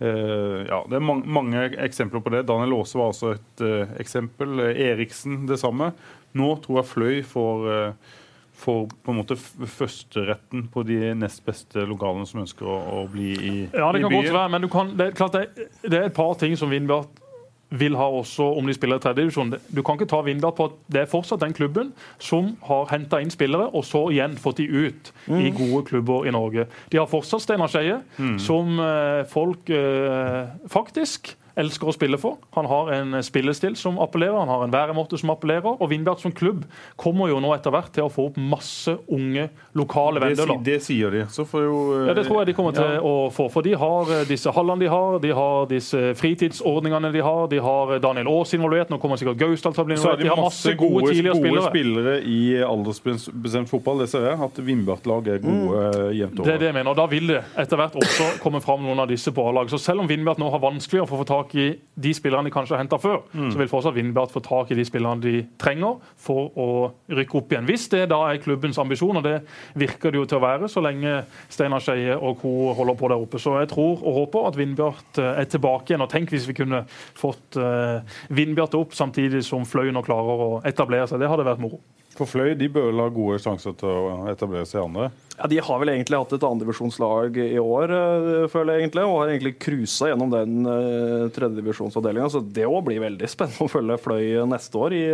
ja, 0.00 0.78
Det 0.88 0.98
er 0.98 1.02
mange, 1.02 1.26
mange 1.26 1.64
eksempler 1.82 2.22
på 2.22 2.30
det. 2.34 2.44
Daniel 2.46 2.76
Aase 2.78 3.00
var 3.00 3.10
også 3.10 3.34
et 3.34 3.64
uh, 3.66 3.96
eksempel. 3.98 4.60
Eh, 4.68 4.82
Eriksen 4.92 5.42
det 5.48 5.58
samme. 5.58 5.90
Nå 6.38 6.54
tror 6.62 6.80
jeg 6.80 6.90
Fløy 6.92 7.20
får 7.26 7.68
uh, 7.68 8.16
får 8.58 8.88
på 9.06 9.12
en 9.12 9.18
måte 9.20 9.36
førsteretten 9.38 10.66
på 10.72 10.82
de 10.86 11.12
nest 11.14 11.44
beste 11.46 11.84
lokalene 11.86 12.26
som 12.26 12.42
ønsker 12.42 12.66
å, 12.66 12.78
å 12.98 13.04
bli 13.10 13.28
i, 13.36 13.52
Ja, 13.70 13.92
det 13.94 14.00
i 14.00 14.06
kan 14.06 14.16
godt 14.16 14.32
være, 14.34 14.48
men 14.54 14.66
du 14.66 14.68
kan, 14.72 14.90
det, 14.98 15.06
er 15.06 15.18
klart 15.18 15.36
det, 15.36 15.68
det 15.84 16.00
er 16.00 16.08
et 16.08 16.16
par 16.16 16.34
ting 16.40 16.56
som 16.58 16.72
Vindbjart 16.72 17.22
vil 17.70 17.96
ha 18.00 18.06
også 18.20 18.46
om 18.58 18.68
de 18.68 18.74
spiller 18.76 18.96
i 18.96 19.02
tredjedivisjon. 19.04 19.52
Du 19.68 19.82
kan 19.84 19.98
ikke 19.98 20.08
ta 20.08 20.22
Vindbjart 20.24 20.56
på 20.56 20.68
at 20.70 20.76
det 20.92 21.02
er 21.02 21.10
fortsatt 21.10 21.42
den 21.42 21.56
klubben 21.56 21.92
som 22.22 22.54
har 22.64 22.88
henta 22.92 23.20
inn 23.20 23.32
spillere, 23.32 23.68
og 23.76 23.84
så 23.84 24.06
igjen 24.14 24.38
fått 24.40 24.62
de 24.62 24.68
ut 24.68 25.12
i 25.28 25.50
gode 25.56 25.84
klubber 25.90 26.28
i 26.28 26.32
Norge. 26.34 26.68
De 26.92 27.00
har 27.00 27.10
fortsatt 27.10 27.44
Steinar 27.44 27.68
Skeie, 27.72 28.00
som 28.40 28.80
eh, 28.80 29.24
folk 29.28 29.68
eh, 29.74 30.48
faktisk 30.72 31.34
elsker 31.58 31.90
å 31.90 31.94
spille 31.94 32.18
for. 32.20 32.38
Han 32.56 32.68
har 32.70 32.92
en 32.94 33.18
spillestil 33.24 33.76
som 33.78 33.98
appellerer, 34.02 34.36
han 34.38 34.50
har 34.50 34.64
en 34.64 34.72
væremåte 34.72 35.18
som 35.20 35.32
appellerer. 35.34 35.76
Og 35.78 35.90
Vindbjart 35.90 36.22
som 36.22 36.34
klubb 36.34 36.64
kommer 37.00 37.32
jo 37.32 37.40
nå 37.42 37.52
etter 37.56 37.74
hvert 37.74 37.90
til 37.94 38.06
å 38.06 38.12
få 38.12 38.28
opp 38.30 38.38
masse 38.38 38.94
unge 39.08 39.48
lokale 39.78 40.22
Det, 40.22 40.30
venner. 40.38 40.62
det 40.64 40.78
sier 40.84 41.14
de. 41.14 41.24
Så 41.32 41.46
får 41.48 41.64
jo 41.64 41.78
eh, 41.96 42.06
Ja, 42.08 42.16
Det 42.18 42.26
tror 42.28 42.40
jeg 42.42 42.50
de 42.50 42.56
kommer 42.58 42.76
til 42.76 42.98
å 43.04 43.14
få. 43.34 43.48
For 43.52 43.66
de 43.66 43.74
har 43.78 44.12
eh, 44.14 44.24
disse 44.28 44.52
hallene 44.54 44.84
de 44.84 44.90
har, 44.92 45.18
de 45.22 45.32
har 45.34 45.68
disse 45.70 46.14
fritidsordningene 46.18 47.12
de 47.14 47.24
har, 47.24 47.46
de 47.50 47.62
har 47.64 47.94
eh, 47.96 48.02
Daniel 48.02 48.30
Aas 48.32 48.54
involvert, 48.56 48.92
nå 48.92 49.00
kommer 49.02 49.20
sikkert 49.20 49.40
Gausdal 49.42 49.76
til 49.76 49.84
å 49.84 49.88
bli 49.88 49.96
er 49.96 50.02
involvert. 50.02 50.24
De 50.24 50.32
har 50.32 50.42
masse 50.42 50.74
gode, 50.78 51.04
tidligere 51.10 51.36
gode 51.38 51.64
spillere. 51.68 51.68
spillere 51.68 52.16
i 52.22 52.40
aldersbestemt 52.66 53.70
fotball. 53.70 54.04
Det 54.04 54.10
ser 54.12 54.28
jeg. 54.30 54.40
At 54.48 54.62
Vindbjart-lag 54.68 55.32
er 55.34 55.42
gode 55.42 55.82
mm. 55.82 56.16
jevnt 56.18 56.38
over. 56.38 56.48
Det 56.48 56.56
er 56.56 56.64
det 56.64 56.70
jeg 56.70 56.78
mener. 56.78 56.92
og 56.94 57.00
Da 57.00 57.08
vil 57.10 57.34
det 57.34 57.42
etter 57.58 57.80
hvert 57.80 57.98
også 57.98 58.30
komme 58.42 58.62
fram 58.64 58.84
noen 58.86 59.02
av 59.04 59.10
disse 59.10 59.32
på 59.34 59.44
A-lag. 59.50 59.70
Så 59.72 59.80
selv 59.82 60.04
om 60.04 60.10
Vindbjart 60.10 60.40
nå 60.40 60.50
har 60.52 60.62
vanskeligere 60.62 61.08
for 61.08 61.18
å 61.18 61.24
få 61.24 61.28
tak 61.28 61.47
i 61.54 61.78
de 61.98 62.12
spillerne 62.14 62.44
de 62.44 62.52
kanskje 62.54 62.76
har 62.76 62.82
henta 62.84 62.98
før, 62.98 63.22
Mm. 63.34 63.50
så 63.50 63.58
vil 63.58 63.68
fortsatt 63.68 63.94
Vindbjart 63.94 64.30
få 64.30 64.40
tak 64.42 64.70
i 64.70 64.74
de 64.74 64.84
spillerne 64.84 65.20
de 65.20 65.46
trenger 65.58 65.96
for 66.16 66.50
å 66.56 66.92
rykke 67.10 67.34
opp 67.38 67.48
igjen. 67.52 67.66
Hvis 67.66 67.88
det 67.90 68.08
da 68.10 68.20
er 68.30 68.38
klubbens 68.38 68.78
ambisjon, 68.78 69.16
og 69.16 69.22
det 69.24 69.42
virker 69.74 70.10
det 70.12 70.18
jo 70.20 70.24
til 70.26 70.38
å 70.38 70.42
være 70.42 70.68
så 70.68 70.80
lenge 70.82 71.24
Steinar 71.48 71.80
Skeie 71.80 72.16
og 72.16 72.38
co. 72.40 72.72
holder 72.74 72.94
på 72.94 73.08
der 73.08 73.16
oppe. 73.18 73.38
Så 73.38 73.58
jeg 73.60 73.68
tror 73.68 74.02
og 74.04 74.14
håper 74.14 74.48
at 74.48 74.56
Vindbjart 74.56 75.18
eh, 75.18 75.40
er 75.40 75.44
tilbake 75.44 75.90
igjen. 75.90 76.02
Og 76.02 76.10
tenk 76.10 76.30
hvis 76.30 76.46
vi 76.48 76.54
kunne 76.54 76.84
fått 77.14 77.56
uh, 77.56 78.00
Vindbjart 78.30 78.74
opp 78.74 78.92
samtidig 78.94 79.42
som 79.44 79.64
Fløyen 79.64 79.96
og 79.96 80.04
klarer 80.06 80.42
å 80.44 80.62
etablere 80.64 81.06
seg. 81.08 81.20
Det 81.20 81.28
hadde 81.28 81.44
vært 81.44 81.60
moro. 81.60 81.80
For 82.18 82.26
Fløy 82.26 82.54
de 82.58 82.66
bør 82.72 82.88
vel 82.90 83.02
ha 83.02 83.08
gode 83.14 83.38
sjanser 83.42 83.74
til 83.78 83.88
å 83.88 84.24
etablere 84.32 84.66
seg 84.66 84.80
i 84.80 84.84
andre. 84.84 85.08
Ja, 85.38 85.46
De 85.50 85.60
har 85.62 85.78
vel 85.78 85.92
egentlig 85.92 86.18
hatt 86.18 86.34
et 86.34 86.46
andredivisjonslag 86.48 87.38
i 87.44 87.60
år, 87.62 87.94
eh, 87.94 88.48
føler 88.50 88.74
jeg 88.74 88.84
egentlig, 88.86 89.04
og 89.06 89.20
har 89.20 89.30
egentlig 89.30 89.54
cruisa 89.62 90.10
gjennom 90.10 90.32
den 90.32 90.66
uh, 90.66 91.28
tredjedivisjonsavdelinga. 91.36 92.30
Så 92.34 92.42
det 92.42 92.66
òg 92.66 92.82
blir 92.88 93.04
veldig 93.04 93.30
spennende 93.34 93.68
å 93.68 93.70
følge 93.70 94.00
Fløy 94.02 94.26
neste 94.50 94.82
år. 94.82 94.98
I, 94.98 95.04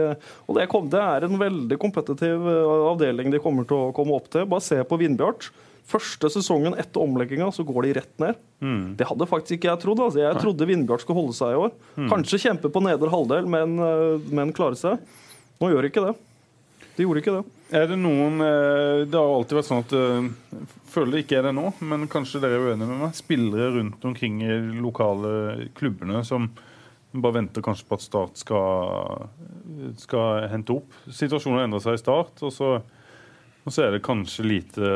og 0.48 0.56
det, 0.56 0.66
kom, 0.72 0.88
det 0.92 1.04
er 1.04 1.28
en 1.28 1.38
veldig 1.44 1.80
kompetitiv 1.82 2.48
eh, 2.48 2.72
avdeling 2.94 3.34
de 3.34 3.42
kommer 3.44 3.68
til 3.68 3.90
å 3.90 3.94
komme 3.96 4.16
opp 4.16 4.32
til. 4.32 4.48
Bare 4.48 4.64
se 4.64 4.80
på 4.88 5.00
Vindbjart. 5.04 5.50
Første 5.84 6.30
sesongen 6.32 6.72
etter 6.80 7.02
omlegginga 7.04 7.50
så 7.52 7.60
går 7.68 7.84
de 7.84 7.96
rett 7.98 8.14
ned. 8.22 8.38
Det 8.96 9.04
hadde 9.04 9.26
faktisk 9.28 9.58
ikke 9.58 9.68
jeg 9.68 9.82
trodd. 9.82 10.00
Altså. 10.00 10.22
Jeg 10.22 10.40
trodde 10.40 10.68
Vindbjart 10.70 11.04
skulle 11.04 11.20
holde 11.20 11.36
seg 11.36 11.52
i 11.52 11.58
år. 11.66 11.74
Kanskje 12.08 12.40
kjempe 12.46 12.70
på 12.72 12.80
nedre 12.80 13.12
halvdel, 13.12 13.44
men, 13.52 13.76
eh, 13.84 14.30
men 14.32 14.54
klare 14.56 14.80
seg. 14.80 15.04
Nå 15.60 15.68
gjør 15.68 15.84
de 15.84 15.92
ikke 15.92 16.06
det. 16.06 16.14
De 16.94 17.02
gjorde 17.02 17.22
ikke 17.24 17.34
det. 17.34 17.42
Er 17.74 17.88
det 17.90 17.96
noen 17.98 18.38
eh, 18.44 19.00
Det 19.10 19.18
har 19.18 19.32
alltid 19.34 19.58
vært 19.58 19.66
sånn 19.70 19.82
at 19.82 19.94
eh, 19.98 20.28
jeg 20.54 20.68
Føler 20.94 21.16
det 21.16 21.22
ikke 21.24 21.40
er 21.40 21.48
det 21.48 21.54
nå, 21.56 21.64
men 21.90 22.04
kanskje 22.06 22.38
dere 22.38 22.54
er 22.54 22.68
uenige 22.68 22.86
med 22.86 23.00
meg. 23.00 23.16
Spillere 23.18 23.72
rundt 23.74 24.04
omkring 24.06 24.36
i 24.44 24.50
de 24.52 24.76
lokale 24.78 25.30
klubbene 25.74 26.20
som 26.22 26.44
bare 27.14 27.34
venter 27.40 27.64
kanskje 27.66 27.88
på 27.88 27.96
at 27.98 28.04
Start 28.04 28.38
skal, 28.38 29.24
skal 29.98 30.46
hente 30.52 30.76
opp. 30.76 30.94
Situasjonen 31.10 31.64
endrer 31.64 31.82
seg 31.82 31.98
i 31.98 32.02
Start, 32.02 32.38
og 32.46 32.54
så, 32.54 32.68
og 32.78 33.74
så 33.74 33.88
er 33.88 33.96
det 33.96 34.04
kanskje 34.06 34.46
lite 34.46 34.92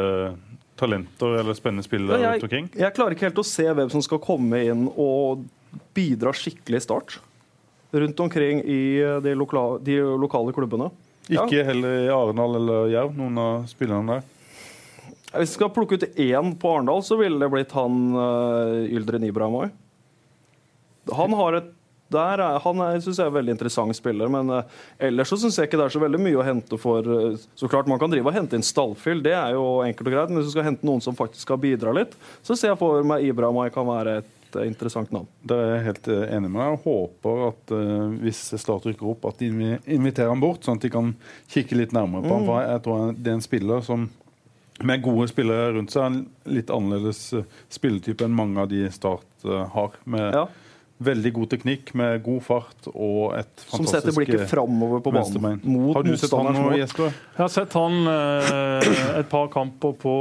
talenter 0.79 1.41
eller 1.41 1.59
spennende 1.59 1.83
spillere 1.87 2.21
Ja, 2.23 2.33
rundt 2.37 2.47
omkring. 2.47 2.71
jeg, 2.77 2.85
jeg 2.85 2.95
klarer 2.95 3.19
ikke 3.19 3.27
helt 3.33 3.43
å 3.43 3.49
se 3.51 3.67
hvem 3.67 3.91
som 3.97 4.07
skal 4.07 4.23
komme 4.23 4.63
inn 4.71 4.87
og 4.95 5.43
bidra 5.99 6.31
skikkelig 6.31 6.79
i 6.79 6.87
start. 6.87 7.19
Rundt 7.91 8.23
omkring 8.23 8.63
i 8.63 8.81
de, 9.25 9.35
lokale, 9.35 9.83
de 9.83 9.99
lokale 10.23 10.55
klubbene. 10.55 10.93
Ikke 11.29 11.65
heller 11.67 12.05
i 12.07 12.11
Arendal 12.13 12.59
eller 12.61 12.93
Jerv, 12.93 13.17
noen 13.19 13.41
av 13.43 13.65
spillerne 13.71 14.19
der. 14.19 14.35
Hvis 15.29 15.53
vi 15.53 15.59
skal 15.59 15.73
plukke 15.75 15.99
ut 15.99 16.07
én 16.17 16.55
på 16.57 16.71
Arendal, 16.73 17.03
så 17.05 17.19
ville 17.21 17.41
det 17.43 17.51
blitt 17.53 17.75
han 17.77 17.99
uh, 18.17 18.87
Yldren 18.89 19.27
Ibrahimoy. 19.29 19.69
Han 21.17 21.37
har 21.37 21.61
et 21.61 21.75
der 22.09 22.41
er, 22.41 22.55
han 22.65 22.79
er, 22.81 23.01
synes 23.05 23.19
jeg 23.21 23.27
er 23.27 23.29
en 23.29 23.37
veldig 23.37 23.53
interessant 23.53 23.97
spiller, 23.97 24.31
men 24.33 24.49
uh, 24.49 24.79
ellers 25.05 25.29
så 25.29 25.37
syns 25.37 25.59
jeg 25.61 25.69
ikke 25.69 25.77
det 25.77 25.89
er 25.91 25.93
så 25.93 26.01
veldig 26.01 26.21
mye 26.25 26.39
å 26.41 26.47
hente 26.47 26.79
for 26.81 27.05
uh, 27.05 27.37
Så 27.53 27.69
klart 27.69 27.91
man 27.91 28.01
kan 28.01 28.09
drive 28.09 28.31
og 28.31 28.33
hente 28.33 28.57
inn 28.57 28.65
stallfyll, 28.65 29.21
det 29.25 29.35
er 29.37 29.53
jo 29.53 29.83
enkelt 29.85 30.09
og 30.09 30.17
greit, 30.17 30.33
men 30.33 30.41
hvis 30.41 30.49
du 30.49 30.55
skal 30.55 30.71
hente 30.71 30.89
noen 30.89 31.05
som 31.05 31.19
faktisk 31.19 31.45
skal 31.45 31.61
bidra 31.61 31.93
litt, 31.93 32.17
så 32.41 32.57
ser 32.57 32.73
jeg 32.73 32.81
for 32.81 33.05
meg 33.05 33.29
Ibrahimoy 33.29 33.69
kan 33.75 33.85
være 33.91 34.23
et 34.23 34.33
uh, 34.57 34.65
interessant 34.67 35.11
navn. 35.13 35.29
Det 35.43 35.57
er 35.57 35.75
jeg 35.75 35.85
helt 35.89 36.09
eh, 36.15 36.25
enig 36.37 36.51
med 36.53 36.63
deg. 36.63 36.77
og 36.77 36.87
håper 36.87 37.43
at 37.49 37.75
uh, 37.75 38.15
hvis 38.23 38.41
Start 38.61 38.87
rykker 38.89 39.11
opp, 39.11 39.29
at 39.29 39.43
de 39.43 39.77
inviterer 39.85 40.33
han 40.33 40.41
bort, 40.43 40.65
sånn 40.65 40.81
at 40.81 40.87
de 40.87 40.93
kan 40.95 41.13
kikke 41.53 41.79
litt 41.79 41.93
nærmere 41.97 42.25
på 42.25 42.35
ham. 42.37 42.49
For 42.49 42.65
jeg 42.65 42.85
tror 42.87 43.13
det 43.17 43.33
er 43.33 43.39
en 43.39 43.45
spiller 43.45 43.85
som 43.87 44.09
med 44.87 45.03
gode 45.03 45.27
spillere 45.31 45.73
rundt 45.75 45.93
seg, 45.95 46.07
en 46.07 46.55
litt 46.55 46.71
annerledes 46.71 47.21
eh, 47.35 47.47
spilletype 47.73 48.27
enn 48.27 48.37
mange 48.37 48.63
av 48.63 48.71
de 48.71 48.87
Start 48.95 49.47
uh, 49.47 49.65
har. 49.75 49.99
Med 50.05 50.35
Ja. 50.35 50.47
Veldig 50.99 51.31
god 51.37 51.51
teknikk, 51.53 51.93
med 51.99 52.23
god 52.27 52.41
fart 52.43 52.89
og 52.91 53.35
et 53.39 53.47
fantastisk 53.63 53.77
Som 53.77 53.87
setter 53.87 54.15
blikket 54.17 54.41
eh, 54.43 54.49
framover 54.51 55.03
på 55.05 55.13
banen. 55.15 55.61
Mot 55.63 55.95
Har 55.97 56.07
du 56.07 56.17
sett 56.19 56.35
han 56.35 56.51
nå. 56.57 56.65
Jesper? 56.79 57.13
Jeg 57.37 57.43
har 57.45 57.53
sett 57.55 57.77
han 57.79 58.11
eh, 58.13 58.91
et 59.21 59.31
par 59.31 59.51
kamper 59.53 59.95
på 60.03 60.15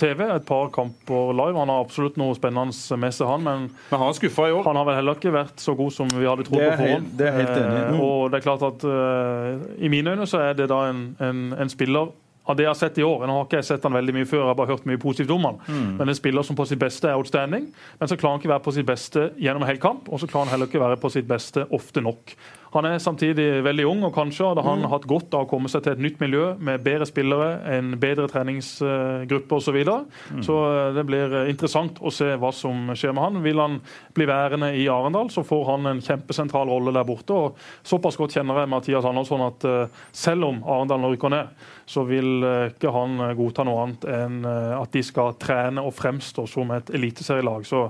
TV, 0.00 0.24
et 0.38 0.48
par 0.48 0.70
kamper 0.74 1.32
live. 1.36 1.56
Han 1.60 1.72
har 1.72 1.84
absolutt 1.84 2.16
noe 2.20 2.36
spennende 2.38 3.00
med 3.02 3.16
seg, 3.16 3.28
han. 3.28 3.44
Men 3.46 3.68
Men 3.90 4.00
han 4.02 4.16
i 4.16 4.52
år. 4.52 4.62
han 4.64 4.80
har 4.80 4.88
vel 4.88 5.00
heller 5.00 5.20
ikke 5.20 5.34
vært 5.36 5.60
så 5.60 5.76
god 5.76 5.92
som 5.92 6.08
vi 6.12 6.24
hadde 6.26 6.48
trodd 6.48 6.64
på 6.64 6.76
forhånd. 6.80 7.10
det 7.18 7.28
er 7.28 7.40
helt 7.40 7.56
enig. 7.60 7.82
Eh, 7.86 8.04
og 8.06 8.30
det 8.32 8.40
er 8.40 8.46
klart 8.48 8.64
at 8.66 8.86
eh, 8.88 9.84
i 9.84 9.92
mine 9.92 10.16
øyne 10.16 10.26
så 10.26 10.40
er 10.48 10.56
det 10.58 10.70
da 10.72 10.86
en, 10.90 11.10
en, 11.20 11.50
en 11.52 11.72
spiller 11.72 12.14
av 12.46 12.56
det 12.56 12.62
jeg 12.66 12.70
har 12.70 12.78
sett 12.78 12.98
i 12.98 13.06
år. 13.06 13.26
Nå 13.26 13.38
har 13.40 13.46
ikke 13.48 13.60
jeg 13.60 13.68
sett 13.70 13.82
han 13.88 13.96
veldig 13.96 14.14
mye 14.14 14.28
før, 14.30 14.42
jeg 14.44 14.50
har 14.52 14.58
bare 14.60 14.72
hørt 14.74 14.86
mye 14.86 15.02
positivt 15.02 15.30
om 15.34 15.44
han. 15.50 15.58
Mm. 15.66 15.96
Men 15.98 16.08
en 16.08 16.18
spiller 16.18 16.42
som 16.46 16.56
på 16.58 16.66
sitt 16.70 16.78
beste 16.82 17.08
er 17.10 17.16
outstanding, 17.18 17.66
men 18.00 18.08
så 18.08 18.16
klarer 18.18 18.36
han 18.36 18.44
ikke 18.44 18.54
være 18.54 18.66
på 18.68 18.76
sitt 18.76 18.86
beste 18.86 19.30
gjennom 19.40 19.62
en 19.66 19.70
hel 19.72 19.82
kamp, 19.82 20.08
og 20.08 20.20
så 20.22 20.28
klarer 20.30 20.46
han 20.48 20.54
heller 20.56 20.70
ikke 20.70 20.84
være 20.84 21.00
på 21.02 21.10
sitt 21.16 21.26
beste 21.30 21.66
ofte 21.74 22.00
nok. 22.04 22.36
Han 22.76 22.84
er 22.84 22.98
samtidig 23.00 23.62
veldig 23.64 23.84
ung, 23.88 24.02
og 24.04 24.12
kanskje 24.12 24.50
hadde 24.50 24.62
han 24.66 24.82
Mm. 24.82 24.90
hatt 24.90 25.06
godt 25.08 25.32
av 25.34 25.46
å 25.46 25.48
komme 25.48 25.68
seg 25.70 25.82
til 25.82 25.92
et 25.92 25.98
nytt 26.02 26.18
miljø 26.20 26.54
med 26.60 26.82
bedre 26.84 27.06
spillere, 27.08 27.60
en 27.78 27.94
bedre 27.98 28.26
treningsgruppe 28.28 29.56
osv. 29.56 29.64
Så, 29.66 29.72
videre. 29.74 30.04
Mm. 30.30 30.42
så 30.46 30.56
eh, 30.88 30.94
det 30.94 31.04
blir 31.08 31.32
eh, 31.34 31.48
interessant 31.50 31.98
å 32.00 32.10
se 32.12 32.28
hva 32.38 32.52
som 32.54 32.92
skjer 32.94 33.14
med 33.16 33.24
han. 33.24 33.40
Vil 33.42 33.58
han 33.58 33.78
bli 34.14 34.26
værende 34.28 34.70
i 34.78 34.86
Arendal, 34.92 35.30
så 35.32 35.42
får 35.46 35.64
han 35.70 35.86
en 35.90 36.02
kjempesentral 36.04 36.68
rolle 36.70 36.92
der 36.94 37.04
borte. 37.08 37.32
og 37.34 37.56
Såpass 37.86 38.16
godt 38.20 38.36
kjenner 38.36 38.60
jeg 38.62 38.68
Mathias 38.72 39.04
Andersson 39.08 39.46
at 39.48 39.64
eh, 39.64 40.04
selv 40.12 40.44
om 40.50 40.62
Arendal 40.66 41.08
rykker 41.10 41.32
ned, 41.32 41.48
så 41.86 42.02
vil 42.04 42.42
eh, 42.42 42.68
ikke 42.72 42.90
han 42.90 43.20
eh, 43.22 43.34
godta 43.38 43.64
noe 43.66 43.84
annet 43.84 44.06
enn 44.10 44.40
eh, 44.42 44.72
at 44.74 44.90
de 44.94 45.02
skal 45.06 45.36
trene 45.38 45.84
og 45.86 45.94
fremstå 45.94 46.42
som 46.50 46.72
et 46.74 46.90
eliteserielag. 46.98 47.62
Så 47.68 47.84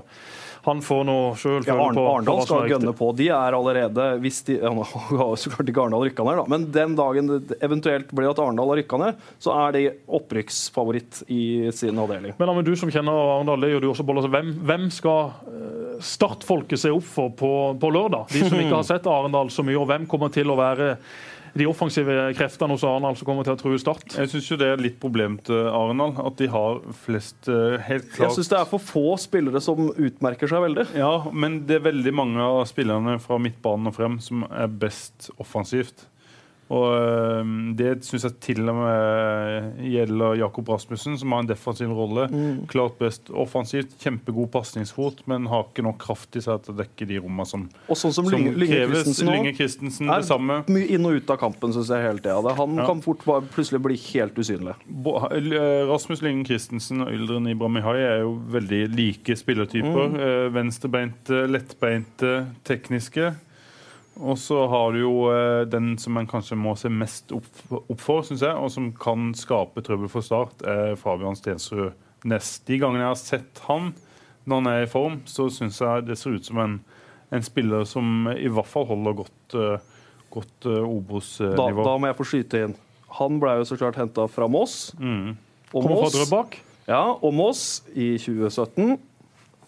han 0.67 0.83
får 0.85 1.05
nå 1.07 1.15
sjøl 1.39 1.65
Ja, 1.65 1.77
Arn 1.81 1.97
Arendal 1.97 2.43
skal 2.45 2.67
gønne 2.69 2.93
på. 2.97 3.09
De 3.17 3.29
er 3.33 3.55
allerede 3.57 4.05
hvis 4.21 4.43
de, 4.45 4.59
ja, 4.61 4.69
så 5.41 5.53
klart 5.53 5.71
ikke 5.71 5.87
Arendal 5.87 6.05
rykka 6.05 6.27
ned, 6.27 6.41
da. 6.43 6.45
men 6.53 6.67
den 6.75 6.93
dagen 6.99 7.31
det 7.31 7.57
eventuelt 7.65 8.13
blir 8.13 8.29
at 8.29 8.41
Arendal 8.43 8.69
har 8.75 8.81
rykka 8.83 8.99
ned, 9.01 9.23
så 9.41 9.55
er 9.63 9.73
de 9.73 9.83
opprykksfavoritt 10.19 11.23
i 11.33 11.41
sin 11.73 11.97
avdeling. 11.97 12.35
Men 12.37 12.53
Amund, 12.53 12.69
du 12.69 12.77
som 12.77 12.91
kjenner 12.93 13.17
Arendal, 13.37 13.65
det 13.65 13.71
gjør 13.73 13.87
du 13.87 13.89
også, 13.95 14.05
Bolle. 14.05 14.27
Hvem, 14.29 14.51
hvem 14.67 14.91
skal 14.93 15.33
startfolket 16.05 16.83
se 16.83 16.91
opp 16.93 17.07
for 17.09 17.33
på, 17.33 17.51
på 17.81 17.89
lørdag? 17.95 18.29
De 18.29 18.43
som 18.45 18.61
ikke 18.61 18.75
har 18.75 18.85
sett 18.91 19.09
Arendal 19.09 19.49
så 19.49 19.65
mye, 19.65 19.79
og 19.81 19.89
hvem 19.89 20.05
kommer 20.11 20.29
til 20.35 20.53
å 20.53 20.59
være 20.59 20.91
de 21.59 21.67
offensive 21.69 22.15
kreftene 22.37 22.75
hos 22.75 22.85
Arendal 22.87 23.17
som 23.19 23.27
kommer 23.27 23.47
til 23.47 23.55
å 23.55 23.59
true 23.59 23.79
Start? 23.81 24.17
Jeg 24.17 24.31
syns 24.31 24.49
det 24.61 24.69
er 24.71 24.81
litt 24.81 24.99
problem 25.01 25.37
til 25.47 25.69
Arendal, 25.69 26.15
at 26.23 26.37
de 26.39 26.49
har 26.53 26.81
flest 27.05 27.49
eh, 27.51 27.77
helt 27.87 28.09
klart 28.13 28.29
Jeg 28.29 28.37
syns 28.39 28.51
det 28.53 28.59
er 28.59 28.69
for 28.69 28.83
få 28.83 29.05
spillere 29.21 29.61
som 29.63 29.89
utmerker 29.93 30.51
seg 30.51 30.63
veldig. 30.67 30.89
Ja, 30.97 31.13
men 31.31 31.63
det 31.69 31.79
er 31.79 31.87
veldig 31.89 32.13
mange 32.15 32.43
av 32.43 32.63
spillerne 32.69 33.17
fra 33.23 33.39
midtbanen 33.41 33.91
og 33.91 33.97
frem 33.97 34.19
som 34.23 34.45
er 34.49 34.69
best 34.71 35.31
offensivt. 35.41 36.07
Og 36.69 37.75
Det 37.77 38.01
syns 38.03 38.23
jeg 38.27 38.35
til 38.43 38.69
og 38.69 38.75
med 38.75 39.77
gjelder 39.87 40.35
Jakob 40.41 40.67
Rasmussen, 40.73 41.17
som 41.17 41.31
har 41.31 41.39
en 41.45 41.47
defensiv 41.47 41.91
rolle. 41.95 42.25
Klart 42.67 42.97
best 42.99 43.29
offensivt, 43.31 43.93
kjempegod 44.03 44.49
pasningsfot, 44.51 45.21
men 45.31 45.47
har 45.47 45.63
ikke 45.69 45.85
nok 45.85 45.97
kraft 46.03 46.35
i 46.35 46.41
seg 46.43 46.63
til 46.65 46.73
å 46.75 46.77
dekke 46.81 47.07
de 47.07 47.19
rommene 47.23 47.47
som, 47.47 47.69
Og 47.87 47.95
sånn 47.95 48.13
som 48.13 48.25
som 48.27 48.33
Lynge, 48.35 48.55
Lynge 48.59 48.81
kreves. 48.91 49.21
Lynge. 49.23 49.55
Christensen 49.57 50.09
Er 50.11 50.19
det 50.21 50.27
samme. 50.27 50.59
mye 50.67 50.89
inn 50.91 51.05
og 51.05 51.15
ut 51.21 51.29
av 51.29 51.39
kampen, 51.39 51.71
syns 51.73 51.87
jeg 51.93 52.03
hele 52.03 52.19
tida. 52.19 52.55
Han 52.57 52.75
Ja. 52.75 52.85
kan 52.85 53.01
fort 53.01 53.23
bare 53.25 53.41
plutselig 53.41 53.81
bli 53.81 53.95
helt 54.13 54.35
usynlig. 54.35 54.75
Eh, 54.77 55.87
Rasmus 55.87 56.21
Lyngen 56.21 56.45
Christensen 56.45 57.01
og 57.01 57.07
Yldren 57.13 57.47
Ibramihai 57.47 57.97
er 57.97 58.19
jo 58.21 58.35
veldig 58.51 58.95
like 58.95 59.35
spillertyper. 59.35 60.09
Mm. 60.11 60.19
Eh, 60.19 60.49
Venstrebeinte, 60.51 61.47
lettbeinte, 61.47 62.47
tekniske. 62.65 63.35
Og 64.17 64.37
så 64.41 64.63
har 64.71 64.93
du 64.93 65.01
jo 65.01 65.13
eh, 65.31 65.63
den 65.69 65.95
som 66.01 66.15
man 66.17 66.27
kanskje 66.29 66.57
må 66.59 66.73
se 66.79 66.89
mest 66.89 67.31
opp, 67.35 67.47
opp 67.69 68.01
for, 68.01 68.25
syns 68.25 68.43
jeg, 68.45 68.55
og 68.55 68.71
som 68.73 68.89
kan 68.97 69.31
skape 69.37 69.83
trøbbel 69.85 70.09
for 70.11 70.25
Start, 70.25 70.63
er 70.65 70.97
Fabian 70.99 71.37
Stensrud 71.37 71.93
Næss. 72.27 72.57
De 72.65 72.79
gangene 72.81 73.05
jeg 73.05 73.13
har 73.13 73.19
sett 73.21 73.61
han 73.67 73.91
når 74.47 74.61
han 74.61 74.69
er 74.71 74.85
i 74.85 74.89
form, 74.89 75.19
så 75.27 75.49
syns 75.53 75.81
jeg 75.83 76.07
det 76.07 76.17
ser 76.17 76.37
ut 76.39 76.47
som 76.47 76.59
en, 76.63 76.77
en 77.35 77.45
spiller 77.45 77.83
som 77.87 78.29
i 78.31 78.47
hvert 78.47 78.69
fall 78.69 78.87
holder 78.89 79.17
godt, 79.19 79.55
uh, 79.59 80.05
godt 80.33 80.69
uh, 80.69 80.87
Obos-nivå. 80.87 81.83
da 81.83 81.95
må 81.99 82.09
jeg 82.09 82.17
få 82.17 82.27
skyte 82.31 82.63
inn. 82.63 82.75
Han 83.19 83.41
ble 83.43 83.57
jo 83.59 83.67
så 83.67 83.77
klart 83.79 83.99
henta 83.99 84.25
fra 84.31 84.47
Moss. 84.51 84.95
Mm. 84.99 85.35
Og 85.73 85.75
Kommer 85.75 85.99
fra 85.99 86.07
Moss, 86.07 86.15
Drøbak. 86.15 86.57
ja, 86.87 87.03
og 87.11 87.35
Moss 87.35 87.65
i 87.91 88.13
2017 88.23 88.95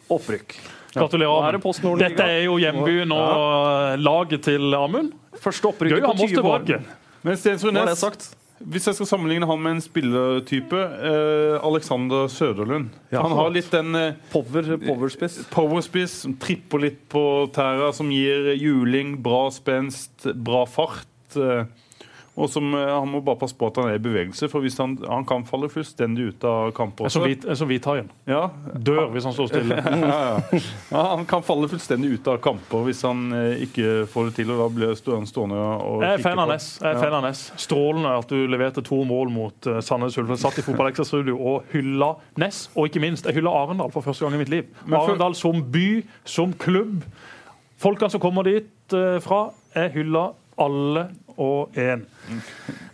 opprykk. 0.09 0.55
Gratulerer, 0.93 1.59
er. 1.59 2.01
Dette 2.01 2.25
er 2.25 2.43
jo 2.47 2.57
hjembyen 2.61 3.13
og 3.13 3.29
ja. 3.29 3.95
laget 4.01 4.43
til 4.47 4.73
Amund. 4.73 5.13
Første 5.39 5.69
opprykket 5.69 6.05
på 6.05 6.27
20 6.27 6.49
år. 6.49 6.85
Men 7.21 7.35
sagt. 7.99 8.29
hvis 8.59 8.87
jeg 8.87 8.95
skal 8.97 9.07
sammenligne 9.07 9.47
han 9.47 9.61
med 9.61 9.77
en 9.77 9.83
spillertype 9.83 10.79
eh, 10.79 11.57
Alexander 11.67 12.27
Søderlund. 12.31 12.89
Han 13.11 13.35
har 13.37 13.51
litt 13.53 13.69
den 13.71 13.95
eh, 13.95 14.17
Power, 14.31 14.71
powerspiss. 14.85 15.41
powerspiss 15.51 16.21
som 16.23 16.37
tripper 16.41 16.85
litt 16.87 17.03
på 17.11 17.23
tæra, 17.55 17.91
som 17.95 18.09
gir 18.11 18.53
juling, 18.55 19.17
bra 19.23 19.49
spenst, 19.53 20.29
bra 20.35 20.65
fart. 20.67 21.07
eh, 21.35 21.67
og 22.39 22.49
som 22.51 22.73
eh, 22.73 22.89
Han 22.89 23.09
må 23.11 23.21
bare 23.25 23.39
passe 23.41 23.57
på 23.57 23.67
at 23.69 23.79
han 23.81 23.91
er 23.91 23.99
i 23.99 24.03
bevegelse, 24.03 24.47
for 24.51 24.63
hvis 24.63 24.77
han, 24.79 24.95
han 25.03 25.25
kan 25.27 25.43
falle 25.47 25.69
fullstendig 25.71 26.29
ut 26.31 26.45
av 26.47 26.71
kamper 26.77 27.09
også. 27.09 27.21
som 27.21 27.67
er 27.67 27.71
hvithaien. 27.73 28.09
Ja, 28.29 28.45
Dør 28.73 29.09
hvis 29.13 29.27
han 29.27 29.35
står 29.35 29.51
stille. 29.51 29.79
ja, 30.13 30.19
ja. 30.39 31.03
Han 31.15 31.25
kan 31.29 31.43
falle 31.45 31.69
fullstendig 31.71 32.13
ut 32.15 32.29
av 32.31 32.39
kamper 32.43 32.85
hvis 32.87 33.03
han 33.07 33.27
eh, 33.35 33.65
ikke 33.67 34.05
får 34.11 34.29
det 34.29 34.35
til. 34.39 34.53
og 34.53 34.63
Da 34.63 34.69
blir 34.75 34.93
han 34.95 35.27
stående 35.29 35.59
og 35.59 36.05
Jeg 36.05 36.19
er 36.19 36.23
fan 36.23 36.43
av. 36.43 36.49
Ness. 36.49 36.69
Er. 36.81 37.59
Strålende 37.59 38.15
at 38.21 38.31
du 38.31 38.47
leverte 38.49 38.81
to 38.85 39.01
mål 39.05 39.29
mot 39.33 39.67
uh, 39.69 39.79
Sandnes 39.85 40.17
Ulf. 40.17 40.31
Satt 40.39 40.61
i 40.61 40.65
Fotballekstra-studio 40.65 41.35
og 41.37 41.67
hylla 41.73 42.13
Ness, 42.39 42.67
og 42.75 42.89
ikke 42.89 43.03
minst, 43.03 43.27
jeg 43.27 43.39
hylla 43.39 43.51
Arendal 43.63 43.91
for 43.93 44.05
første 44.05 44.25
gang 44.25 44.37
i 44.37 44.41
mitt 44.41 44.53
liv. 44.53 44.69
Arendal 44.87 45.35
som 45.37 45.61
by, 45.73 45.87
som 46.27 46.53
klubb. 46.57 47.03
Folkene 47.79 48.11
som 48.11 48.21
kommer 48.23 48.47
dit 48.47 48.95
eh, 48.95 49.17
fra, 49.23 49.49
jeg 49.75 49.93
hylla 49.99 50.29
alle 50.59 51.05
og 51.39 51.77
én. 51.79 52.01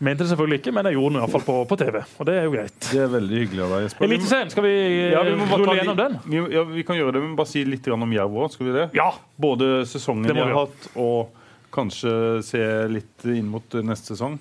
Mente 0.05 0.23
det 0.23 0.29
selvfølgelig 0.31 0.59
ikke, 0.61 0.73
men 0.77 0.89
jeg 0.89 0.97
gjorde 0.99 1.13
den 1.15 1.19
i 1.19 1.23
hvert 1.25 1.33
fall 1.35 1.45
på, 1.47 1.55
på 1.71 1.77
TV. 1.81 1.97
Og 2.19 2.27
det 2.29 2.35
er 2.37 2.45
jo 2.47 2.53
greit. 2.53 2.75
Det 2.91 3.01
er 3.03 3.13
veldig 3.15 3.39
hyggelig 3.41 3.63
av 3.65 3.73
deg, 3.75 3.85
Jesper. 3.87 4.07
Eliteserien, 4.07 4.51
skal 4.53 4.67
vi, 4.67 4.73
Ja, 5.15 5.23
vi 5.25 5.37
må 5.39 5.47
rulle 5.59 5.77
gjennom 5.79 5.99
den? 5.99 6.17
Vi, 6.29 6.41
ja, 6.53 6.65
vi 6.69 6.85
kan 6.87 6.99
gjøre 6.99 7.15
det, 7.17 7.23
men 7.25 7.37
bare 7.39 7.49
si 7.51 7.65
litt 7.67 7.89
om 7.95 8.13
Jerv 8.15 8.37
òg. 8.45 8.51
Skal 8.53 8.69
vi 8.69 8.75
det? 8.77 8.89
Ja! 8.97 9.09
Både 9.41 9.71
sesongen 9.89 10.29
de 10.29 10.37
har 10.37 10.53
hatt, 10.61 10.89
og 10.95 11.33
kanskje 11.75 12.11
se 12.45 12.61
litt 12.91 13.25
inn 13.33 13.49
mot 13.51 13.79
neste 13.83 14.13
sesong. 14.13 14.37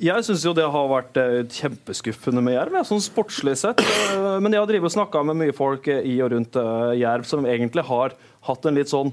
Jeg 0.00 0.24
syns 0.24 0.46
jo 0.46 0.54
det 0.56 0.64
har 0.72 0.86
vært 0.88 1.18
eh, 1.20 1.42
kjempeskuffende 1.52 2.40
med 2.40 2.54
Jerv, 2.54 2.78
sånn 2.88 3.02
sportslig 3.04 3.52
sett. 3.60 3.82
Eh, 3.84 4.38
Men 4.40 4.54
jeg 4.56 4.62
har 4.62 4.70
drevet 4.70 4.88
og 4.88 4.94
snakka 4.94 5.20
med 5.28 5.36
mye 5.42 5.52
folk 5.56 5.90
eh, 5.92 6.00
i 6.08 6.14
og 6.24 6.30
rundt 6.32 6.56
Jerv 6.96 7.26
som 7.28 7.44
egentlig 7.44 7.84
har 7.90 8.14
hatt 8.48 8.64
en 8.70 8.78
litt 8.80 8.88
sånn 8.88 9.12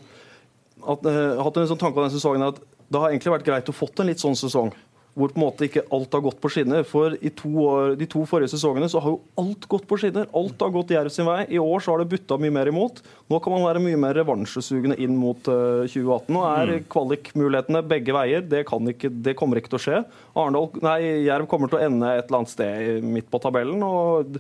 at, 0.88 1.04
hatt 1.04 1.58
en 1.60 1.68
sånn 1.68 1.82
tanke 1.82 2.00
av 2.00 2.06
den 2.08 2.14
sesongen 2.16 2.46
at 2.48 2.62
det 2.88 3.00
har 3.02 3.12
egentlig 3.12 3.34
vært 3.34 3.48
greit 3.48 3.70
å 3.72 3.76
fått 3.76 4.00
en 4.00 4.08
litt 4.10 4.22
sånn 4.22 4.38
sesong. 4.40 4.72
Hvor 5.18 5.32
på 5.34 5.40
en 5.40 5.46
måte 5.48 5.66
ikke 5.66 5.86
alt 5.94 6.14
har 6.14 6.22
gått 6.28 6.40
på 6.44 6.52
skinner. 6.54 6.84
For 6.86 7.16
i 7.18 7.32
to 7.34 7.50
år, 7.64 7.96
de 7.98 8.06
to 8.10 8.22
forrige 8.30 8.52
sesongene 8.54 8.90
så 8.92 9.02
har 9.02 9.16
jo 9.16 9.22
alt 9.42 9.66
gått 9.72 9.88
på 9.90 9.98
skinner. 9.98 10.30
Alt 10.38 10.62
har 10.62 10.74
gått 10.76 10.94
Jerv 10.94 11.14
sin 11.14 11.26
vei. 11.26 11.40
I 11.50 11.62
år 11.62 11.82
så 11.82 11.94
har 11.94 12.04
det 12.04 12.12
butta 12.12 12.38
mye 12.42 12.54
mer 12.54 12.70
imot. 12.70 13.02
Nå 13.32 13.42
kan 13.42 13.56
man 13.56 13.66
være 13.66 13.82
mye 13.82 14.00
mer 14.00 14.16
revansjesugende 14.20 15.00
inn 15.02 15.18
mot 15.18 15.50
eh, 15.50 15.90
2018. 15.90 16.32
Nå 16.38 16.46
er 16.52 16.74
kvalikmulighetene 16.94 17.84
begge 17.90 18.16
veier. 18.16 18.46
Det, 18.46 18.62
kan 18.70 18.94
ikke, 18.94 19.10
det 19.26 19.36
kommer 19.40 19.58
ikke 19.58 19.74
til 19.74 19.82
å 19.82 19.86
skje. 19.88 20.02
Arndal, 20.38 20.70
nei, 20.86 21.00
Jerv 21.26 21.50
kommer 21.50 21.72
til 21.72 21.82
å 21.82 21.86
ende 21.90 22.14
et 22.14 22.28
eller 22.28 22.44
annet 22.44 22.54
sted 22.54 23.08
midt 23.18 23.32
på 23.34 23.42
tabellen. 23.42 23.82
og 23.84 24.38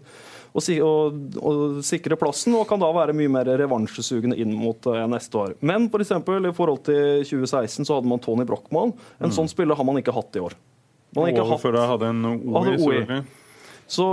og, 0.57 1.17
og, 1.38 1.82
sikre 1.86 2.17
plassen, 2.17 2.55
og 2.57 2.67
kan 2.69 2.82
da 2.82 2.89
være 2.95 3.15
mye 3.17 3.32
mer 3.32 3.49
revansjesugende 3.59 4.38
inn 4.41 4.55
mot 4.57 4.89
uh, 4.89 5.03
neste 5.09 5.38
år. 5.38 5.53
Men 5.61 5.86
for 5.93 6.01
eksempel, 6.01 6.49
i 6.49 6.55
forhold 6.55 6.82
til 6.88 7.21
2016 7.28 7.86
så 7.86 7.99
hadde 7.99 8.09
man 8.09 8.23
Tony 8.23 8.47
Brochmann. 8.47 8.95
En 9.21 9.34
sånn 9.34 9.49
spiller 9.51 9.78
har 9.78 9.88
man 9.88 10.01
ikke 10.01 10.15
hatt 10.15 10.39
i 10.39 10.43
år. 10.47 10.57
Man 11.18 11.28
har 11.28 11.34
ikke 11.34 11.49
hatt, 11.49 11.63
før 11.63 11.78
jeg 11.80 11.91
hadde 11.91 12.13
en 12.13 12.30
OI. 12.30 12.53
Hadde 12.55 12.78
OI. 12.86 13.20
så 13.88 14.05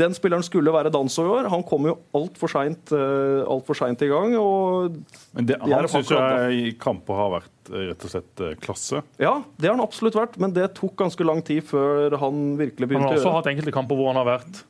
den 0.00 0.14
spilleren 0.14 0.46
skulle 0.46 0.72
være 0.72 0.92
danser 0.94 1.26
i 1.26 1.32
år. 1.34 1.48
Han 1.52 1.64
kom 1.66 1.88
jo 1.90 1.96
altfor 2.16 2.52
seint 2.52 2.92
alt 2.94 3.66
for 3.66 3.78
seint 3.78 4.02
i 4.06 4.08
gang. 4.10 4.36
og 4.38 4.96
Men 5.36 5.50
det, 5.50 5.58
han 5.60 5.90
syns 5.92 6.14
jeg 6.14 6.58
i 6.62 6.72
kamper 6.80 7.18
har 7.18 7.32
vært 7.36 7.72
eh, 7.72 7.90
rett 7.90 8.08
og 8.08 8.14
slett 8.14 8.44
eh, 8.46 8.56
klasse. 8.62 9.02
Ja, 9.20 9.36
det 9.58 9.70
har 9.70 9.76
han 9.76 9.84
absolutt 9.84 10.18
vært, 10.18 10.40
men 10.40 10.56
det 10.56 10.70
tok 10.78 10.96
ganske 11.02 11.26
lang 11.26 11.44
tid 11.46 11.66
før 11.68 12.16
han 12.22 12.56
virkelig 12.60 12.90
begynte 12.90 13.06
å... 13.06 13.12
Han 13.12 13.18
har 13.18 13.24
også 13.24 13.36
hatt 13.40 13.52
enkelte 13.52 13.74
kamper 13.74 13.98
hvor 13.98 14.12
han 14.12 14.22
har 14.22 14.28
vært 14.38 14.64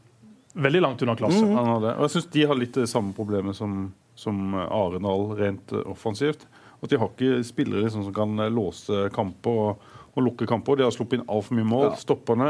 veldig 0.58 0.80
langt 0.82 1.02
unna 1.02 1.16
klasse. 1.16 1.44
Mm. 1.44 1.56
-hmm. 1.56 1.96
Og 1.96 2.02
jeg 2.02 2.10
syns 2.10 2.30
de 2.32 2.46
har 2.46 2.54
litt 2.54 2.74
det 2.74 2.86
samme 2.86 3.12
problemet 3.12 3.56
som, 3.56 3.92
som 4.14 4.54
Arendal 4.54 5.36
rent 5.38 5.72
eh, 5.72 5.90
offensivt. 5.90 6.46
At 6.82 6.90
de 6.90 6.98
har 6.98 7.10
ikke 7.10 7.42
spillere 7.46 7.82
liksom, 7.86 8.04
som 8.04 8.14
kan 8.14 8.38
eh, 8.38 8.50
låse 8.50 9.08
kamper 9.14 9.50
og, 9.50 9.86
og 10.20 10.26
lukke 10.28 10.46
kamper. 10.50 10.76
De 10.80 10.86
har 10.86 10.94
sluppet 10.94 11.20
inn 11.20 11.26
altfor 11.30 11.58
mye 11.58 11.68
mål. 11.68 11.86
Ja. 11.92 11.96
Stopperne 12.02 12.48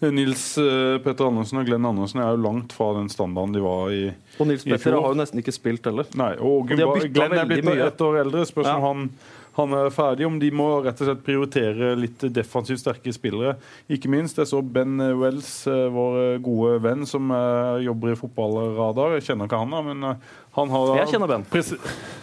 eh, 0.00 0.10
Nils 0.14 0.46
eh, 0.58 0.96
Petter 1.04 1.28
Andersen 1.30 1.60
og 1.60 1.68
Glenn 1.68 1.86
Andersen 1.88 2.20
er 2.24 2.32
jo 2.34 2.42
langt 2.44 2.72
fra 2.76 2.92
den 2.98 3.08
standarden 3.12 3.54
de 3.56 3.62
var 3.64 3.92
i. 3.94 4.02
Og 4.38 4.48
Nils 4.50 4.64
Petter 4.66 4.96
har 4.98 5.12
jo 5.14 5.20
nesten 5.20 5.40
ikke 5.42 5.54
spilt 5.54 5.86
heller. 5.90 6.08
Nei, 6.18 6.32
og 6.40 6.70
har 6.74 7.08
Glenn 7.08 7.38
er 7.38 7.48
blitt 7.50 7.64
mye. 7.68 7.86
ett 7.90 8.00
år 8.04 8.20
eldre. 8.24 8.44
Spørs 8.48 8.70
om 8.72 8.80
Ja. 8.82 8.88
han, 8.88 9.08
han 9.54 9.74
er 9.78 9.90
ferdig. 9.94 10.26
Om 10.26 10.38
de 10.42 10.50
må 10.54 10.66
rett 10.84 10.98
og 10.98 11.08
slett 11.08 11.24
prioritere 11.26 11.92
litt 11.98 12.24
defensivt 12.34 12.82
sterke 12.82 13.12
spillere. 13.14 13.54
Ikke 13.92 14.10
minst. 14.10 14.38
Jeg 14.40 14.50
så 14.50 14.60
Ben 14.62 14.98
Wells, 15.20 15.66
eh, 15.70 15.86
vår 15.94 16.40
gode 16.44 16.80
venn 16.84 17.06
som 17.06 17.30
eh, 17.30 17.84
jobber 17.86 18.14
i 18.14 18.18
fotballradar. 18.18 19.18
Jeg 19.18 19.28
kjenner 19.28 19.50
ikke 19.50 19.60
han, 19.62 19.76
da, 19.76 19.82
men 19.86 20.08
eh, 20.10 20.32
han 20.58 20.74
har 20.74 20.88
da 20.88 20.96
Jeg 21.02 21.12
kjenner 21.14 21.30
Ben. 21.30 21.46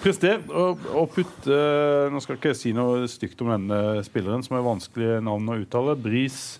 prestert 0.01 0.51
å, 0.51 1.05
putte 1.11 1.61
Nå 2.11 2.21
skal 2.23 2.37
ikke 2.37 2.53
jeg 2.53 2.59
si 2.59 2.73
noe 2.75 3.07
stygt 3.11 3.41
om 3.43 3.51
denne 3.53 4.01
spilleren, 4.07 4.43
som 4.43 4.57
er 4.59 4.67
vanskelig 4.67 5.21
navn 5.23 5.51
å 5.51 5.57
uttale. 5.61 5.95
Bris 5.99 6.59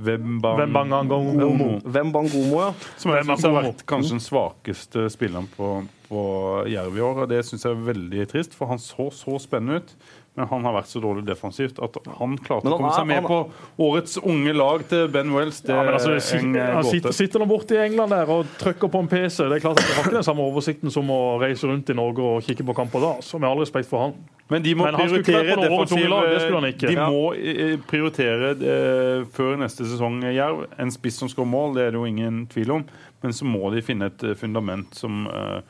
Wembangomo. 0.00 1.70
Wembangomo, 1.84 2.60
ja. 2.62 2.70
Som 2.96 3.12
jeg 3.12 3.26
syns 3.28 3.44
har 3.44 3.56
vært 3.58 3.82
kanskje 3.88 4.16
den 4.16 4.22
svakeste 4.24 5.08
spilleren 5.12 5.48
på, 5.54 5.74
på 6.10 6.22
Jerv 6.68 6.96
i 6.98 7.00
år. 7.06 7.22
og 7.24 7.28
Det 7.30 7.44
syns 7.46 7.62
jeg 7.64 7.72
er 7.76 7.84
veldig 7.92 8.26
trist, 8.32 8.54
for 8.58 8.66
han 8.72 8.78
så 8.82 9.08
så 9.14 9.38
spennende 9.40 9.80
ut. 9.84 9.94
Men 10.38 10.46
han 10.46 10.62
har 10.64 10.72
vært 10.76 10.86
så 10.86 11.00
dårlig 11.02 11.24
defensivt 11.26 11.80
at 11.82 11.96
han 12.20 12.36
klarte 12.38 12.62
han 12.68 12.72
å 12.72 12.76
komme 12.78 12.90
er- 12.92 12.98
seg 13.00 13.06
med 13.08 13.16
han- 13.16 13.26
på 13.26 13.38
årets 13.82 14.16
unge 14.22 14.52
lag 14.54 14.84
til 14.88 15.08
Ben 15.08 15.32
Wells. 15.34 15.58
Det 15.60 15.74
Ja, 15.74 15.82
men 15.82 15.94
altså, 15.94 16.10
er 16.14 16.38
en 16.38 16.54
eh, 16.56 16.72
han 16.74 16.84
sitter, 16.84 17.12
sitter 17.12 17.40
nå 17.42 17.46
borte 17.50 17.74
i 17.74 17.80
England 17.84 18.10
der 18.14 18.30
og 18.30 18.46
trykker 18.58 18.88
på 18.94 19.00
en 19.00 19.08
PC. 19.08 19.48
Det 19.48 19.56
er 19.58 19.64
klart 19.64 19.80
at 19.80 19.86
Jeg 19.88 19.96
har 19.96 20.04
ikke 20.04 20.14
den 20.20 20.22
samme 20.28 20.40
oversikten 20.46 20.90
som 20.90 21.10
å 21.10 21.40
reise 21.42 21.66
rundt 21.66 21.90
i 21.90 21.94
Norge 21.98 22.20
og 22.22 22.42
kikke 22.46 22.64
på 22.64 22.74
kamper 22.78 23.00
da. 23.00 23.12
Så 23.26 23.40
med 23.40 23.50
all 23.50 23.58
respekt 23.58 23.86
for 23.90 23.98
han. 24.06 24.14
Men 24.48 24.62
de 24.62 24.74
må 24.74 24.84
Men 24.84 24.94
han 24.94 25.08
prioritere 25.08 25.54
på 25.54 25.66
årets 25.66 25.92
unge 25.92 26.08
defensiv 26.08 26.54
han. 26.54 26.94
De 26.94 26.96
må 26.96 27.34
eh, 27.34 27.76
prioritere 27.90 28.50
eh, 28.54 29.24
før 29.34 29.58
neste 29.58 29.84
sesong, 29.84 30.22
Jerv. 30.32 30.64
En 30.78 30.90
spiss 30.90 31.18
som 31.18 31.28
skårer 31.28 31.46
mål, 31.50 31.74
det 31.74 31.82
er 31.88 31.90
det 31.90 32.00
jo 32.00 32.06
ingen 32.06 32.46
tvil 32.46 32.70
om. 32.70 32.84
Men 33.22 33.32
så 33.32 33.44
må 33.44 33.70
de 33.74 33.82
finne 33.82 34.06
et 34.06 34.22
eh, 34.24 34.34
fundament 34.34 34.94
som, 34.94 35.26
eh, 35.26 35.60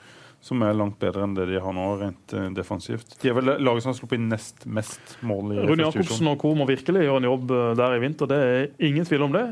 som 0.41 0.63
er 0.65 0.73
langt 0.73 0.97
bedre 1.01 1.27
enn 1.27 1.35
det 1.37 1.45
de 1.51 1.59
har 1.61 1.75
nå, 1.77 1.87
rent 2.01 2.33
eh, 2.33 2.47
defensivt. 2.57 3.13
De 3.21 3.29
er 3.29 3.37
vel 3.37 3.51
laget 3.61 3.85
som 3.85 3.91
har 3.91 3.97
sluppet 3.99 4.17
inn 4.17 4.31
nest 4.33 4.65
mest 4.65 5.17
mål 5.27 5.53
i 5.53 5.65
Rune 5.69 5.85
Jacobsen 5.85 6.31
og 6.33 6.39
co. 6.41 6.55
må 6.57 6.65
virkelig 6.69 7.03
gjøre 7.05 7.21
en 7.21 7.29
jobb 7.29 7.53
eh, 7.53 7.65
der 7.77 7.97
i 7.97 8.01
vinter. 8.01 8.31
Det 8.31 8.39
er 8.41 8.89
ingen 8.89 9.05
tvil 9.05 9.27
om 9.27 9.35
det. 9.37 9.43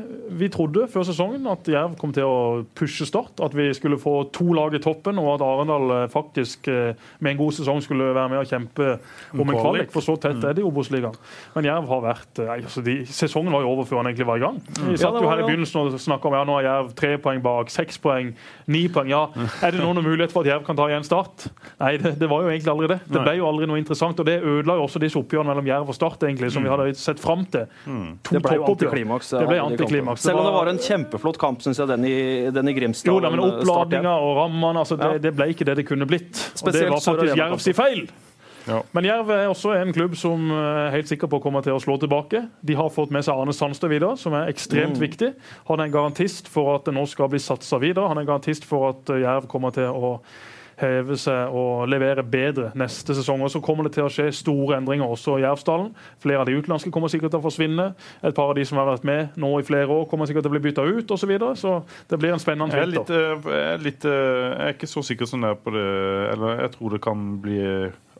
Vi 0.41 0.49
trodde 0.53 0.87
før 0.89 1.05
sesongen 1.05 1.45
at 1.51 1.69
Jerv 1.69 1.93
kom 2.01 2.13
til 2.15 2.25
å 2.25 2.39
pushe 2.77 3.05
Start. 3.09 3.37
At 3.45 3.53
vi 3.57 3.67
skulle 3.77 3.99
få 4.01 4.15
to 4.33 4.47
lag 4.57 4.73
i 4.73 4.81
toppen, 4.81 5.21
og 5.21 5.35
at 5.35 5.45
Arendal 5.45 5.93
eh, 5.93 6.07
faktisk 6.09 6.69
med 6.69 7.31
en 7.31 7.39
god 7.39 7.55
sesong 7.59 7.83
skulle 7.85 8.09
være 8.15 8.33
med 8.33 8.41
og 8.41 8.49
kjempe 8.49 8.89
om 9.37 9.45
en 9.45 9.59
Kvalik. 9.59 9.93
For 9.93 10.05
så 10.05 10.17
tett 10.21 10.41
er 10.41 10.57
det 10.57 10.63
i 10.63 10.67
Obos-ligaen. 10.67 11.15
Men 11.53 11.69
Jerv 11.69 11.89
har 11.93 12.03
vært 12.07 12.41
nei, 12.47 12.59
altså 12.63 12.81
de, 12.85 12.97
Sesongen 13.09 13.53
var 13.53 13.61
jo 13.65 13.75
over 13.75 13.85
før 13.89 14.01
han 14.01 14.09
egentlig 14.09 14.27
var 14.29 14.41
i 14.41 14.45
gang. 14.47 14.59
Vi 14.89 14.97
satt 14.97 15.17
jo 15.21 15.29
her 15.29 15.43
i 15.43 15.45
begynnelsen 15.45 15.81
og 15.83 16.01
snakka 16.01 16.29
om 16.29 16.37
ja, 16.39 16.43
nå 16.49 16.57
er 16.59 16.67
Jerv 16.67 16.91
tre 16.97 17.13
poeng 17.21 17.45
bak, 17.45 17.69
seks 17.73 18.01
poeng, 18.01 18.33
ni 18.71 18.87
poeng. 18.91 19.13
Ja, 19.13 19.25
er 19.65 19.75
det 19.75 19.83
noen 19.83 20.01
mulighet 20.01 20.33
for 20.33 20.45
at 20.45 20.53
Jerv 20.53 20.65
kan 20.67 20.78
ta 20.79 20.87
igjen 20.89 21.05
Start? 21.07 21.45
Nei, 21.81 21.91
det, 22.01 22.13
det 22.21 22.29
var 22.31 22.45
jo 22.47 22.49
egentlig 22.53 22.71
aldri 22.73 22.89
det. 22.93 22.99
Det 23.11 23.21
ble 23.25 23.35
jo 23.37 23.47
aldri 23.49 23.67
noe 23.69 23.79
interessant. 23.81 24.19
Og 24.23 24.27
det 24.29 24.37
ødela 24.41 24.77
jo 24.79 24.85
også 24.87 25.01
disse 25.03 25.19
oppgjørene 25.19 25.51
mellom 25.51 25.67
Jerv 25.69 25.91
og 25.91 25.97
Start, 25.99 26.23
egentlig, 26.29 26.49
som 26.55 26.63
vi 26.65 26.71
hadde 26.71 26.87
sett 26.99 27.19
fram 27.23 27.43
til. 27.51 27.67
To 27.67 27.89
Mm. 27.89 28.07
Det 28.31 28.41
ble 28.45 28.55
jo 28.61 28.65
antiklimaks. 28.71 29.33
Det 29.35 29.45
ble 29.49 29.59
antiklimaks. 29.63 30.23
Selv 30.25 30.39
om 30.41 30.47
det 30.47 30.55
var 30.55 30.71
en 30.71 30.81
kjempeflott 30.87 31.37
kamp, 31.41 31.61
syns 31.65 31.79
jeg, 31.83 31.87
den 31.91 32.07
i, 32.07 32.15
den 32.55 32.71
i 32.71 32.73
Grimstad. 32.79 33.11
Jo 33.11 33.19
da, 33.23 33.29
men 33.33 33.43
eh, 33.43 33.51
oppladninga 33.59 34.15
og 34.23 34.33
rammene 34.39 34.79
altså 34.85 34.97
det, 34.99 35.11
det 35.27 35.35
ble 35.37 35.51
ikke 35.53 35.67
det 35.67 35.75
det 35.83 35.87
kunne 35.89 36.07
blitt. 36.09 36.39
Og 36.63 36.71
det 36.73 36.87
var 36.89 37.03
faktisk 37.03 37.37
Jervs 37.43 37.69
feil. 37.77 38.07
Ja. 38.69 38.81
Men 38.93 39.05
Jerv 39.07 39.29
er 39.33 39.47
også 39.49 39.71
en 39.79 39.89
klubb 39.95 40.13
som 40.19 40.43
eh, 40.53 40.57
er 40.85 40.91
helt 40.93 41.09
sikker 41.09 41.29
på 41.31 41.39
å 41.39 41.41
komme 41.41 41.61
til 41.65 41.73
å 41.73 41.79
slå 41.81 41.95
tilbake. 42.03 42.43
De 42.61 42.75
har 42.77 42.91
fått 42.93 43.09
med 43.15 43.25
seg 43.25 43.39
Arne 43.39 43.55
Sandstø 43.55 43.89
videre, 43.89 44.13
som 44.19 44.35
er 44.37 44.51
ekstremt 44.51 44.99
Mm. 44.99 45.01
viktig. 45.01 45.29
Han 45.71 45.79
er 45.81 45.87
en 45.89 45.95
garantist 45.95 46.47
for 46.51 46.75
at 46.75 46.85
det 46.85 46.93
nå 46.93 47.07
skal 47.09 47.31
bli 47.31 47.39
satsa 47.41 47.79
videre. 47.81 48.07
Han 48.11 48.19
er 48.19 48.27
en 48.27 48.29
garantist 48.29 48.67
for 48.69 48.91
at 48.91 49.09
eh, 49.15 49.23
Jerv 49.23 49.47
kommer 49.49 49.73
til 49.73 49.89
å 49.89 50.19
heve 50.79 51.17
seg 51.19 51.55
og 51.55 51.87
levere 51.91 52.23
bedre 52.23 52.71
neste 52.79 53.15
sesong. 53.17 53.43
Og 53.45 53.51
så 53.53 53.61
kommer 53.63 53.87
det 53.87 53.93
til 53.97 54.07
å 54.07 54.11
skje 54.13 54.29
store 54.35 54.77
endringer 54.79 55.07
også 55.09 55.37
i 55.39 55.43
Jervsdalen. 55.45 55.91
Flere 56.23 56.43
av 56.43 56.49
de 56.49 56.57
utenlandske 56.57 56.91
kommer 56.95 57.11
sikkert 57.11 57.33
til 57.35 57.41
å 57.41 57.45
forsvinne. 57.45 57.89
Et 58.23 58.35
par 58.35 58.51
av 58.51 58.57
de 58.57 58.65
som 58.67 58.79
har 58.81 58.89
vært 58.89 59.07
med 59.07 59.39
nå 59.39 59.53
i 59.59 59.67
flere 59.67 59.89
år, 59.93 60.07
kommer 60.09 60.29
sikkert 60.29 60.47
til 60.47 60.53
å 60.53 60.57
bli 60.57 60.65
bytta 60.69 60.87
ut 60.87 61.15
osv. 61.15 61.19
Så, 61.19 61.27
videre. 61.29 61.55
så 61.59 61.75
det 62.09 62.17
blir 62.21 62.33
en 62.33 62.41
spennende 62.41 62.77
er, 62.77 62.87
vinter. 62.87 63.25
Jeg, 63.25 63.41
jeg, 63.45 63.65
er 63.73 63.83
litt, 63.85 64.05
eh, 64.07 64.45
jeg 64.49 64.69
er 64.69 64.77
ikke 64.77 64.89
så 64.89 65.03
sikker 65.05 65.29
som 65.29 65.43
det 65.43 65.53
er 65.53 65.59
på 65.59 65.73
det 65.75 65.89
Eller 66.33 66.63
jeg 66.63 66.71
tror 66.77 66.95
det 66.95 67.01
kan 67.03 67.27
bli 67.43 67.59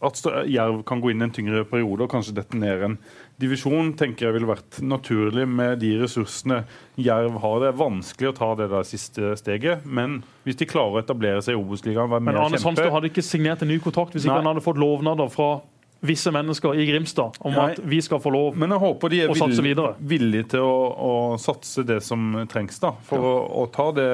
At 0.05 0.22
Jerv 0.47 0.84
kan 0.88 1.01
gå 1.01 1.12
inn 1.12 1.24
i 1.24 1.28
en 1.28 1.34
tyngre 1.34 1.64
periode 1.68 2.05
og 2.05 2.12
kanskje 2.12 2.36
dette 2.38 2.60
ned 2.60 2.86
en 2.86 2.99
divisjon, 3.40 3.94
tenker 3.98 4.28
jeg 4.28 4.36
ville 4.36 4.50
vært 4.50 4.82
naturlig 4.84 5.46
med 5.48 5.80
de 5.84 5.94
ressursene 6.02 6.62
Jerv 7.00 7.40
har. 7.44 7.58
Det 7.64 7.72
er 7.72 7.80
vanskelig 7.80 8.32
å 8.34 8.36
ta 8.36 8.52
det 8.60 8.70
der 8.74 8.88
siste 8.88 9.34
steget, 9.40 9.86
men 9.88 10.22
hvis 10.44 10.60
de 10.60 10.68
klarer 10.70 11.00
å 11.00 11.04
etablere 11.04 11.44
seg 11.46 11.56
i 11.56 11.60
Obos-ligaen, 11.60 12.12
Men 12.20 12.40
Arne 12.40 12.60
Sandstø 12.62 12.90
hadde 12.92 13.12
ikke 13.12 13.24
signert 13.26 13.64
en 13.64 13.72
ny 13.72 13.80
kontrakt 13.84 14.16
hvis 14.16 14.28
ikke 14.28 14.42
han 14.42 14.52
hadde 14.52 14.66
fått 14.66 14.82
lovnader 14.82 15.32
fra 15.32 15.54
visse 16.00 16.32
mennesker 16.32 16.78
i 16.80 16.86
Grimstad 16.88 17.40
om 17.44 17.56
Nei. 17.56 17.72
at 17.74 17.80
vi 17.84 18.00
skal 18.04 18.22
få 18.24 18.32
lov. 18.32 18.60
Men 18.60 18.72
jeg 18.76 18.84
håper 18.84 19.12
de 19.12 19.24
er 19.24 19.34
satse 19.34 19.48
villige, 19.60 19.70
videre. 19.74 19.96
villige 20.12 20.52
til 20.56 20.68
å, 20.68 20.76
å 20.96 21.16
satse 21.42 21.84
det 21.88 22.00
som 22.06 22.46
trengs 22.52 22.80
da, 22.80 22.94
for 23.08 23.26
å, 23.26 23.34
å 23.64 23.66
ta, 23.74 23.90
det, 23.96 24.12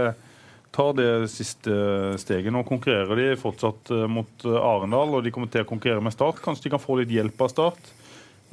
tar 0.76 0.96
det 0.98 1.10
siste 1.34 1.76
steget. 2.22 2.54
Nå 2.54 2.66
konkurrerer 2.68 3.22
de 3.22 3.28
fortsatt 3.42 3.94
eh, 3.94 4.08
mot 4.10 4.48
eh, 4.48 4.58
Arendal, 4.58 5.18
og 5.18 5.26
de 5.26 5.34
kommer 5.36 5.52
til 5.54 5.66
å 5.66 5.70
konkurrere 5.70 6.04
med 6.04 6.16
Start. 6.16 6.42
Kanskje 6.46 6.68
de 6.68 6.74
kan 6.74 6.82
få 6.82 6.98
litt 7.02 7.14
hjelp 7.14 7.46
av 7.46 7.54
Start. 7.54 7.94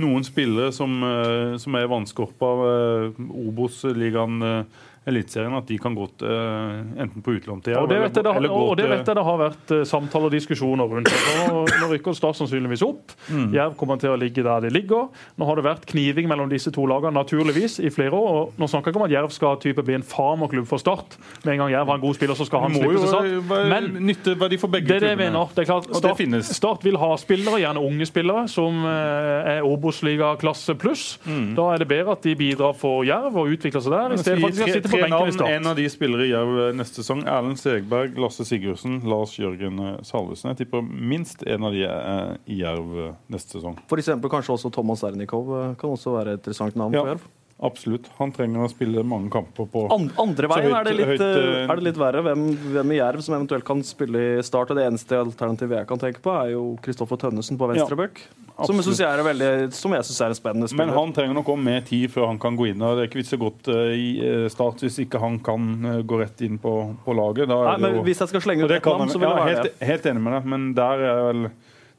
Noen 0.01 0.25
spillere 0.25 0.73
som, 0.73 0.95
eh, 1.05 1.59
som 1.61 1.75
er 1.77 1.91
vannskorpa 1.91 2.53
eh, 2.69 3.21
Obos-ligaen, 3.45 4.43
eh, 4.43 4.65
Eliteserien, 5.03 5.55
at 5.59 5.67
de 5.67 5.77
kan 5.83 5.97
gå 5.99 6.05
til, 6.15 6.31
eh, 6.31 7.03
enten 7.03 7.23
på 7.27 7.33
utlån 7.35 7.63
til 7.65 7.73
Jerv 7.75 7.91
eller, 7.91 8.07
det, 8.07 8.23
eller 8.23 8.53
gå 8.53 8.59
og 8.71 8.77
det 8.79 8.85
vet 8.87 9.09
jeg 9.11 9.17
det 9.19 9.25
har 9.27 9.39
vært 9.41 9.73
eh, 9.75 9.81
samtaler 9.89 10.29
og 10.29 10.35
diskusjoner 10.37 10.93
rundt. 10.93 11.11
Nå, 11.11 11.65
nå 11.67 11.89
rykker 11.91 12.15
Start 12.15 12.39
sannsynligvis 12.39 12.85
opp. 12.87 13.11
Mm. 13.27 13.49
Jerv 13.57 13.75
kommer 13.81 13.99
til 13.99 14.13
å 14.13 14.19
ligge 14.21 14.45
der 14.47 14.63
de 14.63 14.71
ligger. 14.71 15.09
Nå 15.41 15.49
har 15.49 15.59
det 15.59 15.65
vært 15.67 15.89
kniving 15.91 16.29
mellom 16.31 16.53
disse 16.53 16.71
to 16.71 16.85
lagene 16.87 17.17
naturligvis 17.17 17.81
i 17.83 17.91
flere 17.91 18.15
år. 18.15 18.31
og 18.39 18.61
Nå 18.63 18.69
snakker 18.71 18.93
jeg 18.93 18.95
ikke 18.95 19.03
om 19.03 19.07
at 19.09 19.15
Jerv 19.17 19.35
skal 19.35 19.59
type 19.65 19.83
bli 19.83 19.97
en 19.99 20.07
farmerklubb 20.07 20.69
for 20.71 20.79
Start. 20.79 21.19
Med 21.43 21.57
en 21.57 21.65
gang 21.65 21.75
Jerv 21.75 21.91
har 21.91 21.99
en 21.99 22.05
god 22.05 22.21
spiller, 22.21 22.39
så 22.39 22.47
skal 22.47 22.63
han 22.69 22.79
slippe 22.79 23.03
seg 23.03 23.11
satt. 23.11 23.51
Men 23.73 23.91
nytte 24.07 24.37
Men 24.39 24.57
for 24.63 24.77
begge 24.77 24.87
det 24.87 25.01
er 25.01 25.07
det 25.09 25.13
jeg 25.17 25.21
mener. 25.25 25.51
Det 25.51 25.65
er 25.65 25.71
klart, 25.73 25.91
Start. 25.99 26.23
Start 26.53 26.87
vil 26.87 27.01
ha 27.03 27.11
spillere, 27.19 27.59
gjerne 27.65 27.83
unge 27.83 28.07
spillere, 28.07 28.47
som 28.53 28.87
eh, 28.87 29.57
er 29.57 29.67
Obos-ligaklasse 29.67 30.79
pluss. 30.79 31.17
Mm. 31.27 31.57
Da 31.59 31.73
er 31.75 31.83
det 31.83 31.91
bedre 31.91 32.15
at 32.15 32.23
de 32.23 32.39
bidrar 32.39 32.79
for 32.79 33.03
Jerv 33.09 33.35
og 33.35 33.51
utvikler 33.57 33.83
seg 33.83 33.99
der, 33.99 34.15
i 34.15 34.23
stedet 34.23 34.39
for 34.39 34.53
at 34.53 34.55
de 34.55 34.63
skal 34.63 34.75
sitte 34.79 34.92
tre 34.93 35.09
navn, 35.11 35.43
En 35.49 35.67
av 35.73 35.77
de 35.77 35.89
spillere 35.93 36.27
i 36.29 36.31
Jerv 36.31 36.61
eh, 36.69 36.73
neste 36.79 37.03
sesong. 37.03 37.25
Erlend 37.27 37.59
Segberg, 37.61 38.17
Lasse 38.21 38.45
Sigurdsen, 38.49 39.01
Lars 39.09 39.35
Jørgen 39.41 39.79
eh, 39.83 39.93
Salvesen. 40.07 40.53
Jeg 40.53 40.63
tipper 40.65 40.83
minst 40.87 41.43
en 41.47 41.65
av 41.69 41.73
de 41.77 41.85
er 41.89 42.37
i 42.47 42.61
Jerv 42.63 42.97
eh, 43.09 43.13
neste 43.33 43.59
sesong. 43.59 43.79
For 43.91 44.01
eksempel 44.03 44.31
kanskje 44.33 44.55
også 44.57 44.71
Thomas 44.75 45.03
Ernikov 45.09 45.53
eh, 45.59 45.71
kan 45.81 45.95
også 45.97 46.17
være 46.19 46.37
et 46.37 46.43
interessant 46.43 46.77
navn 46.79 46.95
Ja. 46.97 47.03
for 47.07 47.15
Jerv. 47.17 47.31
Absolutt. 47.63 48.09
Han 48.19 48.33
trenger 48.35 48.65
å 48.65 48.69
spille 48.73 49.05
mange 49.07 49.31
kamper 49.31 49.69
på 49.71 49.85
An 49.95 50.09
andre 50.19 50.49
veien 50.51 50.67
høyt- 50.73 50.79
er 50.81 50.85
det 50.89 50.95
litt, 50.99 51.11
høyt, 51.13 51.21
eh, 51.23 51.71
er 51.71 51.77
det 51.79 51.85
litt 51.87 52.01
verre. 52.01 52.23
Hvem, 52.27 52.41
hvem 52.75 52.91
i 52.93 52.97
Jerv 52.99 53.23
som 53.23 53.37
eventuelt 53.37 53.65
kan 53.65 53.83
spille 53.87 54.19
i 54.39 54.43
Start? 54.43 54.73
Og 54.73 54.77
Det 54.81 54.87
eneste 54.91 55.15
alternativet 55.21 55.79
jeg 55.79 55.87
kan 55.87 55.99
tenke 56.03 56.21
på, 56.25 56.35
er 56.35 56.51
jo 56.57 56.77
Kristoffer 56.83 57.17
Tønnesen 57.23 57.57
på 57.61 57.69
venstrebøk. 57.71 58.19
som 58.67 58.77
jeg 58.77 58.85
syns 58.85 59.01
er, 59.01 59.23
veldig- 59.25 59.73
som 59.73 59.93
jeg 59.93 60.03
synes 60.03 60.21
er 60.21 60.27
en 60.27 60.35
spennende 60.35 60.69
spiller. 60.69 60.87
Men 60.87 60.95
han 60.99 61.13
trenger 61.13 61.35
nok 61.35 61.47
også 61.47 61.63
mer 61.63 61.81
tid 61.83 62.11
før 62.11 62.27
han 62.27 62.39
kan 62.39 62.57
gå 62.57 62.69
inn. 62.71 62.83
og 62.83 62.97
Det 62.99 63.03
er 63.05 63.09
ikke 63.09 63.23
vits 63.23 63.33
i 63.33 63.37
å 63.37 63.43
gå 63.47 63.53
eh, 63.69 63.95
i 63.95 64.21
eh, 64.45 64.49
start 64.49 64.77
hvis 64.83 64.99
ikke 65.07 65.21
han 65.21 65.39
kan 65.39 66.03
gå 66.07 66.19
rett 66.21 66.41
inn 66.43 66.59
på, 66.59 66.75
på 67.07 67.15
laget. 67.15 67.47
Nei, 67.49 67.77
men 67.79 67.95
jo, 67.95 68.03
Hvis 68.03 68.19
jeg 68.19 68.29
skal 68.29 68.41
slenge 68.41 68.65
ut 68.65 68.71
et 68.71 68.85
navn, 68.85 69.09
så 69.09 69.19
vil 69.19 69.29
ja, 69.29 69.35
det 69.35 69.43
være 69.43 69.55
helt, 69.55 69.79
det. 69.79 69.87
helt 69.89 70.03
enig 70.07 70.21
med 70.23 70.33
deg, 70.35 70.45
men 70.51 70.75
der, 70.75 70.99
er 70.99 71.33
vel, 71.33 71.51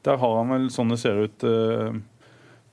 der 0.04 0.16
har 0.18 0.36
han 0.44 0.48
vel 0.50 0.68
sånn 0.68 0.90
det 0.90 0.98
ser 1.00 1.24
ut 1.24 1.38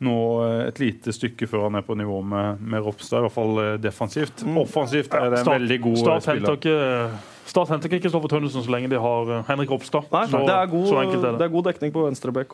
nå 0.01 0.15
eh, 0.45 0.67
et 0.71 0.79
lite 0.81 1.13
stykke 1.13 1.47
før 1.49 1.67
han 1.67 1.77
er 1.77 1.83
på 1.85 1.95
nivå 1.99 2.21
med, 2.25 2.61
med 2.61 2.81
Ropstad, 2.85 3.19
i 3.21 3.25
hvert 3.27 3.35
fall 3.35 3.59
eh, 3.61 3.75
defensivt. 3.83 4.41
Offensivt 4.57 5.13
er 5.13 5.29
det 5.29 5.39
en 5.41 5.45
Start- 5.45 5.59
veldig 5.59 5.77
god 5.83 5.97
Start 6.01 6.25
henter 6.31 6.57
spiller. 6.57 6.57
ikke 6.57 7.29
Start 7.51 7.71
henter 7.73 7.89
ikke 7.89 7.99
Kristoffer 8.05 8.31
Tønnesen 8.31 8.63
så 8.63 8.71
lenge 8.71 8.87
de 8.91 8.99
har 9.01 9.31
eh, 9.35 9.41
Henrik 9.49 9.71
Ropstad. 9.73 10.05
Nei, 10.13 10.23
så, 10.31 10.41
det, 10.47 10.55
er 10.55 10.69
god, 10.71 10.85
så 10.89 10.99
enkelt 11.01 11.21
er 11.25 11.31
det 11.35 11.39
det. 11.41 11.47
er 11.49 11.53
god 11.55 11.65
dekning 11.69 11.93
på 11.95 12.05
venstrebekk. 12.07 12.53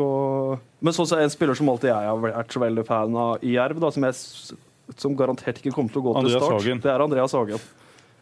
Men 0.82 0.96
sånn 0.96 1.10
som 1.12 1.22
en 1.22 1.34
spiller 1.34 1.60
som 1.60 1.70
alltid 1.72 1.92
jeg 1.92 2.12
har 2.12 2.24
vært 2.24 2.56
så 2.56 2.64
veldig 2.64 2.86
fan 2.88 3.18
av 3.24 3.44
i 3.46 3.54
Jerv, 3.58 3.80
da, 3.84 3.92
som, 3.94 4.08
jeg, 4.08 4.58
som 4.98 5.18
garantert 5.20 5.60
ikke 5.62 5.76
kommer 5.76 5.94
til 5.94 6.02
å 6.02 6.08
gå 6.10 6.16
til 6.24 6.34
start, 6.38 6.56
Hagen. 6.58 6.82
det 6.84 6.92
er 6.96 7.04
Andreas 7.06 7.36
Hagen. 7.38 7.62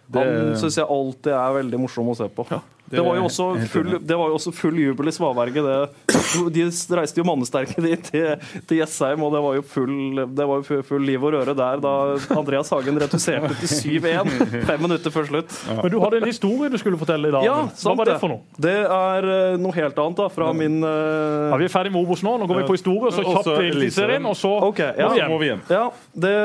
Det- 0.05 0.21
Han 0.25 0.57
syns 0.61 0.75
jeg 0.77 0.85
alltid 0.97 1.31
er 1.33 1.55
veldig 1.61 1.79
morsom 1.85 2.11
å 2.11 2.17
se 2.17 2.27
på. 2.29 2.45
Det, 2.89 3.01
var 3.01 3.17
jo 3.17 3.25
også 3.25 3.45
full, 3.71 3.95
det 4.01 4.17
var 4.17 4.29
jo 4.29 4.37
også 4.37 4.51
full 4.53 4.77
jubel 4.79 5.09
i 5.09 5.13
Svaberget. 5.15 5.65
Det. 5.65 6.19
De 6.53 6.65
reiste 6.99 7.21
jo 7.21 7.25
mannesterke 7.27 7.81
dit 7.81 8.03
til, 8.11 8.45
til 8.69 8.81
Jessheim, 8.81 9.23
og 9.25 9.33
det 9.33 9.41
var 9.45 9.57
jo 9.57 9.63
full, 9.65 10.21
det 10.37 10.47
var 10.51 10.61
jo 10.61 10.67
full, 10.67 10.83
full 10.85 11.07
liv 11.07 11.25
og 11.25 11.33
røre 11.33 11.55
der 11.57 11.81
da 11.83 11.95
Andreas 12.37 12.69
Hagen 12.73 12.99
reduserte 13.01 13.51
til 13.61 13.99
7-1 14.03 14.31
fem 14.69 14.85
minutter 14.85 15.13
før 15.13 15.29
slutt. 15.31 15.57
Men 15.81 15.91
du 15.93 15.99
hadde 16.03 16.21
en 16.21 16.29
historie 16.29 16.69
du 16.73 16.77
skulle 16.81 16.99
fortelle 17.01 17.31
i 17.31 17.35
dag. 17.35 17.47
Ja, 17.47 17.57
Hva 17.81 17.97
var 17.97 18.11
det 18.11 18.19
for 18.21 18.35
noe? 18.35 18.45
Det 18.61 18.77
er 18.85 19.29
eh, 19.33 19.57
noe 19.61 19.75
helt 19.75 19.99
annet 20.05 20.21
da, 20.21 20.29
fra 20.33 20.53
min 20.55 20.79
uh... 20.85 21.51
Ja, 21.51 21.59
vi 21.61 21.69
er 21.69 21.73
ferdig 21.73 21.93
med 21.95 22.03
Obos 22.05 22.23
nå. 22.25 22.37
Nå 22.41 22.49
går 22.49 22.63
vi 22.63 22.69
på 22.69 22.77
historie, 22.77 23.09
og 23.09 23.17
så 23.17 23.25
kjapt 23.25 23.51
til 23.51 23.69
Eliteserien, 23.73 24.29
og 24.29 24.37
så 24.39 24.53
okay, 24.69 24.93
ja. 25.01 25.29
må 25.31 25.41
vi 25.41 25.53
hjem. 25.53 25.65
Ja, 25.71 25.87
det 26.13 26.35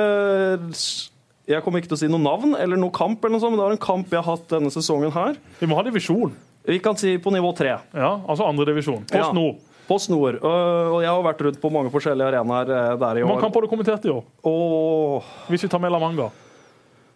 Jeg 1.51 1.64
kommer 1.64 1.82
ikke 1.82 1.90
til 1.92 1.98
å 1.98 2.01
si 2.05 2.09
noe 2.11 2.22
navn 2.22 2.55
eller 2.59 2.78
noe 2.78 2.92
kamp, 2.94 3.24
eller 3.24 3.34
noe 3.36 3.42
sånt, 3.42 3.55
men 3.57 3.61
det 3.62 3.66
var 3.66 3.74
en 3.76 3.82
kamp 3.82 4.12
jeg 4.14 4.20
har 4.22 4.28
hatt 4.36 4.46
denne 4.53 4.70
sesongen 4.70 5.11
her. 5.14 5.38
Vi 5.59 5.66
må 5.70 5.78
ha 5.78 5.82
divisjon. 5.86 6.32
Vi 6.68 6.78
kan 6.84 6.96
si 7.01 7.16
på 7.18 7.32
nivå 7.34 7.51
tre. 7.59 7.72
Ja, 7.96 8.11
altså 8.28 8.46
andredivisjon. 8.46 9.03
Post 9.09 9.16
Ja. 9.18 9.32
Nord. 9.34 9.59
Post 9.88 10.11
Nord. 10.12 10.36
Og 10.46 11.01
jeg 11.03 11.11
har 11.11 11.22
vært 11.26 11.40
rundt 11.42 11.59
på 11.62 11.70
mange 11.74 11.90
forskjellige 11.90 12.28
arenaer 12.30 12.68
øh, 12.70 12.92
der 13.01 13.18
i 13.18 13.24
år. 13.24 13.28
mange 13.32 13.42
kamper 13.42 13.59
har 13.61 13.66
du 13.66 13.72
kommentert 13.72 14.05
i 14.07 14.12
år? 14.12 14.22
Og 14.46 15.24
Hvis 15.51 15.64
vi 15.66 15.68
tar 15.72 15.82
med 15.82 15.90
La 15.90 15.98
Manga. 15.98 16.28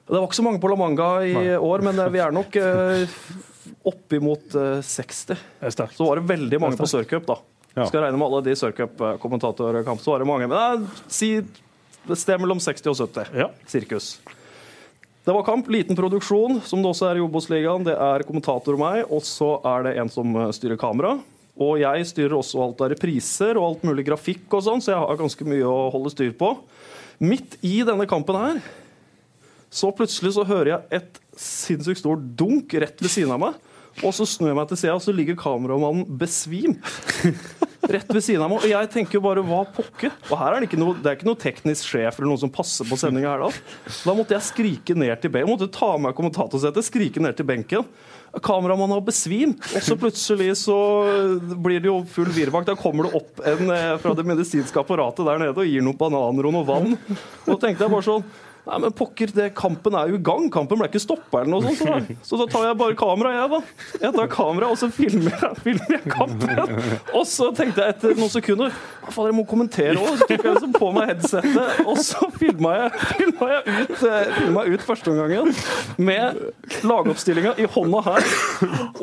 det 0.08 0.16
var 0.18 0.26
ikke 0.26 0.40
så 0.40 0.42
mange 0.42 0.58
på 0.60 0.68
La 0.72 0.76
Manga 0.80 1.10
i 1.22 1.34
år, 1.54 1.84
men 1.86 1.98
øh, 2.02 2.12
vi 2.12 2.18
er 2.24 2.34
nok 2.34 2.56
øh, 2.56 3.06
oppimot 3.86 4.54
øh, 4.58 4.82
60. 4.82 5.24
Det 5.30 5.36
er. 5.62 5.70
Så 5.70 6.04
var 6.08 6.16
det 6.18 6.28
veldig 6.28 6.60
mange 6.60 6.76
på 6.80 6.86
Sørcup, 6.90 7.26
da. 7.28 7.36
Ja. 7.76 7.86
Skal 7.90 8.04
regne 8.04 8.18
med 8.18 8.26
alle 8.26 8.42
de 8.46 8.54
Sørcup-kommentatorkamp, 8.58 10.00
så 10.02 10.12
var 10.14 10.18
det 10.22 10.26
mange. 10.30 10.46
Men 10.48 10.56
det 10.58 10.64
er, 10.64 11.06
si 11.10 11.30
et 12.12 12.20
sted 12.20 12.40
mellom 12.42 12.60
60 12.60 12.90
og 12.92 12.98
70. 13.00 13.36
Ja. 13.38 13.50
Sirkus. 13.70 14.16
Det 15.24 15.32
var 15.32 15.44
kamp, 15.46 15.70
liten 15.72 15.96
produksjon, 15.96 16.58
som 16.68 16.82
det 16.84 16.90
også 16.90 17.06
er 17.08 17.16
i 17.16 17.22
Obos-ligaen. 17.24 17.86
Det 17.86 17.94
er 17.96 18.26
kommentator 18.28 18.76
og 18.76 18.82
meg, 18.82 19.04
og 19.08 19.22
så 19.24 19.54
er 19.70 19.86
det 19.86 19.94
en 20.02 20.10
som 20.12 20.34
eh, 20.36 20.50
styrer 20.52 20.80
kamera. 20.80 21.14
Og 21.54 21.78
jeg 21.80 22.08
styrer 22.10 22.34
også 22.36 22.60
alt 22.60 22.82
av 22.84 22.90
repriser 22.92 23.56
og 23.56 23.68
alt 23.68 23.86
mulig 23.88 24.04
grafikk 24.08 24.52
og 24.52 24.64
sånn, 24.66 24.82
så 24.84 24.92
jeg 24.92 25.00
har 25.00 25.20
ganske 25.20 25.46
mye 25.48 25.64
å 25.64 25.88
holde 25.94 26.12
styr 26.12 26.34
på. 26.36 26.50
Midt 27.24 27.56
i 27.64 27.78
denne 27.86 28.08
kampen 28.10 28.36
her, 28.36 28.58
så 29.72 29.94
plutselig 29.94 30.34
så 30.36 30.44
hører 30.46 30.74
jeg 30.74 31.00
et 31.00 31.20
sinnssykt 31.40 32.02
stort 32.02 32.26
dunk 32.38 32.74
rett 32.82 33.00
ved 33.00 33.10
siden 33.10 33.32
av 33.34 33.40
meg. 33.42 33.56
Og 34.02 34.10
så 34.16 34.26
snur 34.28 34.50
jeg 34.50 34.58
meg 34.58 34.70
til 34.70 34.80
sida, 34.80 34.96
og 34.96 35.04
så 35.04 35.14
ligger 35.14 35.38
kameramannen 35.38 36.08
besvimt 36.18 36.82
rett 37.90 38.10
ved 38.14 38.24
siden 38.24 38.42
av 38.44 38.50
meg. 38.50 38.64
Og 38.64 38.70
jeg 38.70 38.90
tenker 38.92 39.18
jo 39.18 39.22
bare 39.24 39.44
hva 39.44 39.62
pokker? 39.76 40.12
Og 40.30 40.38
her 40.40 40.54
er 40.54 40.62
det 40.62 40.70
ikke 40.70 40.80
noe, 40.80 40.96
det 40.98 41.10
er 41.10 41.18
ikke 41.18 41.28
noe 41.28 41.40
teknisk 41.40 41.90
sjef 41.92 42.18
eller 42.18 42.30
noen 42.32 42.42
som 42.46 42.52
passer 42.52 42.88
på 42.88 42.98
sendinga 43.00 43.34
her 43.34 43.44
da. 43.44 43.50
Da 44.06 44.16
måtte 44.16 44.36
jeg 44.36 44.48
skrike 44.48 44.96
ned 44.98 45.14
til 45.22 45.32
benken. 45.32 45.44
Jeg 45.44 45.52
måtte 45.52 45.70
ta 45.74 45.92
av 45.94 46.02
meg 46.02 46.16
kommentatorsetet, 46.18 46.86
skrike 46.86 47.22
ned 47.22 47.36
til 47.38 47.48
benken. 47.48 47.88
Kameramannen 48.44 48.96
har 48.96 49.04
besvimt, 49.06 49.62
og 49.76 49.84
så 49.86 49.94
plutselig 49.98 50.56
så 50.64 50.78
blir 51.62 51.84
det 51.84 51.90
jo 51.90 52.00
full 52.10 52.32
virvakt. 52.34 52.66
Da 52.72 52.78
kommer 52.78 53.06
det 53.06 53.20
opp 53.20 53.44
en 53.46 53.70
eh, 53.70 53.92
fra 54.02 54.16
det 54.18 54.26
medisinske 54.26 54.80
apparatet 54.80 55.28
der 55.28 55.44
nede 55.44 55.54
og 55.54 55.70
gir 55.70 55.84
noen 55.84 56.00
bananer 56.00 56.48
og 56.48 56.56
noe 56.56 56.66
vann. 56.66 56.96
Og 57.44 57.52
da 57.52 57.60
tenkte 57.62 57.86
jeg 57.86 57.94
bare 57.94 58.08
sånn 58.08 58.26
Nei, 58.64 58.78
men 58.80 58.94
pokker, 58.96 59.28
det, 59.36 59.50
kampen 59.58 59.92
er 59.98 60.08
jo 60.08 60.16
i 60.16 60.22
gang. 60.24 60.46
Kampen 60.52 60.80
ble 60.80 60.88
ikke 60.88 61.02
stoppa 61.02 61.42
eller 61.42 61.60
noe 61.60 61.74
sånt. 61.76 61.82
Så, 61.84 61.88
da, 61.92 62.16
så 62.24 62.38
da 62.40 62.46
tar 62.48 62.62
jeg 62.70 62.78
bare 62.80 62.96
kamera, 62.96 63.32
jeg, 63.34 63.50
da. 63.52 63.98
Jeg 64.06 64.16
tar 64.16 64.30
kamera, 64.32 64.70
og 64.72 64.78
så 64.80 64.88
filmer 64.94 65.34
jeg, 65.36 65.58
filmer 65.66 65.96
jeg 65.98 66.04
kampen. 66.08 66.62
Og 67.12 67.26
så 67.28 67.50
tenkte 67.56 67.84
jeg 67.84 67.96
etter 67.96 68.14
noen 68.16 68.32
sekunder 68.32 68.72
faen, 69.04 69.28
jeg 69.28 69.36
må 69.36 69.44
kommentere 69.48 69.98
òg. 70.00 70.14
Så 70.16 70.28
tok 70.30 70.32
jeg 70.38 70.54
liksom 70.54 70.72
på 70.78 70.88
meg 70.96 71.10
headsetet, 71.12 71.82
og 71.84 72.00
så 72.00 72.30
filma 72.38 72.72
jeg, 72.78 73.02
jeg 73.20 73.34
ut, 73.34 73.94
eh, 74.08 74.32
filma 74.38 74.64
ut 74.64 74.86
førsteomgangen 74.88 75.52
med 76.08 76.40
lagoppstillinga 76.88 77.54
i 77.60 77.68
hånda 77.68 78.00
her, 78.08 78.32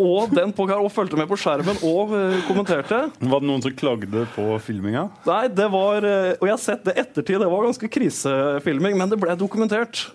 og 0.01 0.33
den 0.33 0.55
på 0.57 0.65
og 0.71 0.89
fulgte 0.93 1.19
med 1.19 1.29
på 1.29 1.37
skjermen 1.37 1.77
og 1.85 2.15
eh, 2.17 2.39
kommenterte. 2.47 3.03
Var 3.21 3.45
det 3.45 3.49
noen 3.51 3.61
som 3.61 3.77
klagde 3.77 4.25
på 4.33 4.47
filminga? 4.65 5.05
Nei, 5.27 5.43
det 5.53 5.67
var 5.73 6.05
eh, 6.07 6.33
Og 6.39 6.47
jeg 6.47 6.55
har 6.55 6.61
sett 6.63 6.85
det 6.87 6.97
ettertid, 6.97 7.37
det 7.43 7.49
var 7.51 7.67
ganske 7.67 7.89
krisefilming, 7.91 8.97
men 8.97 9.11
det 9.11 9.21
ble 9.21 9.35
dokumentert. 9.35 9.50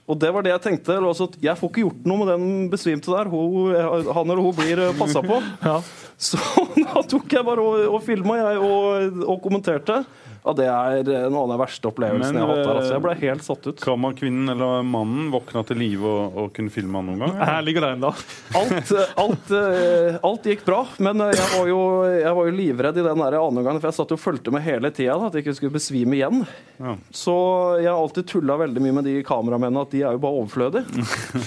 Og 0.07 0.19
det 0.23 0.31
var 0.35 0.45
det 0.47 0.53
jeg 0.55 0.65
tenkte. 0.65 0.97
Altså, 0.99 1.29
jeg 1.43 1.59
får 1.59 1.73
ikke 1.73 1.85
gjort 1.85 2.07
noe 2.09 2.23
med 2.23 2.31
den 2.33 2.47
besvimte 2.73 3.13
der. 3.13 3.31
Hun, 3.33 3.75
eh, 3.75 4.11
han 4.17 4.31
eller 4.31 4.43
hun 4.43 4.57
blir 4.57 4.85
passa 4.99 5.23
på. 5.25 5.41
Ja. 5.67 5.81
Så 6.17 6.39
da 6.81 7.03
tok 7.05 7.33
jeg 7.33 7.45
bare 7.45 7.61
og, 7.61 7.83
og 7.99 8.01
filma, 8.05 8.39
og, 8.57 9.21
og 9.27 9.43
kommenterte. 9.45 10.05
Ja, 10.47 10.53
det 10.55 10.67
er 10.71 11.27
noen 11.27 11.41
av 11.43 11.49
den 11.57 11.61
verste 11.65 11.89
opplevelsen 11.91 12.37
Men, 12.37 12.39
jeg 12.39 12.47
har 12.47 12.53
hatt 12.55 12.63
der. 12.63 12.77
Altså. 12.79 12.91
eh, 12.93 12.97
Jeg 12.97 13.03
ble 13.05 13.15
helt 13.25 13.45
satt 13.47 13.67
ut. 13.67 13.81
Kammerkvinnen 13.83 14.53
eller 14.55 14.85
mannen 14.87 15.29
våkna 15.35 15.65
til 15.67 15.81
live 15.83 16.07
og, 16.07 16.37
og 16.45 16.53
kunne 16.55 16.71
filme 16.71 17.01
han 17.01 17.09
noen 17.11 17.25
gang? 17.27 17.35
Her 17.51 17.65
ligger 17.67 17.87
det 17.87 17.91
ennå. 17.97 18.13
Alt, 18.61 18.93
alt, 19.25 19.51
eh, 19.59 20.19
alt 20.31 20.47
gikk 20.53 20.63
bra, 20.69 20.85
men 21.03 21.25
eh, 21.27 21.35
jeg 21.35 21.49
var 21.57 21.71
jo, 21.73 21.81
jeg 22.15 22.35
var 22.39 22.51
jo 22.53 22.57
livredd 22.61 23.01
i 23.03 23.07
den 23.09 23.25
der 23.27 23.39
andre 23.41 23.67
gangen, 23.67 23.83
for 23.83 23.91
jeg 23.91 23.99
satt 23.99 24.15
jo 24.15 24.21
og 24.21 24.23
fulgte 24.23 24.55
med 24.55 24.63
hele 24.65 24.93
tida, 24.95 25.19
at 25.27 25.35
jeg 25.35 25.45
ikke 25.45 25.57
skulle 25.59 25.77
besvime 25.77 26.17
igjen. 26.21 26.45
Ja. 26.79 26.95
Så 27.11 27.35
jeg 27.83 27.91
har 27.91 27.99
alltid 27.99 28.31
tulla 28.31 28.57
veldig 28.63 28.85
mye 28.87 28.97
med 29.01 29.11
de 29.11 29.17
kameramennene, 29.27 29.83
at 29.83 29.93
de 29.97 30.05
er 30.07 30.15
jo 30.17 30.23
bare 30.23 30.45
overflødige. 30.45 31.07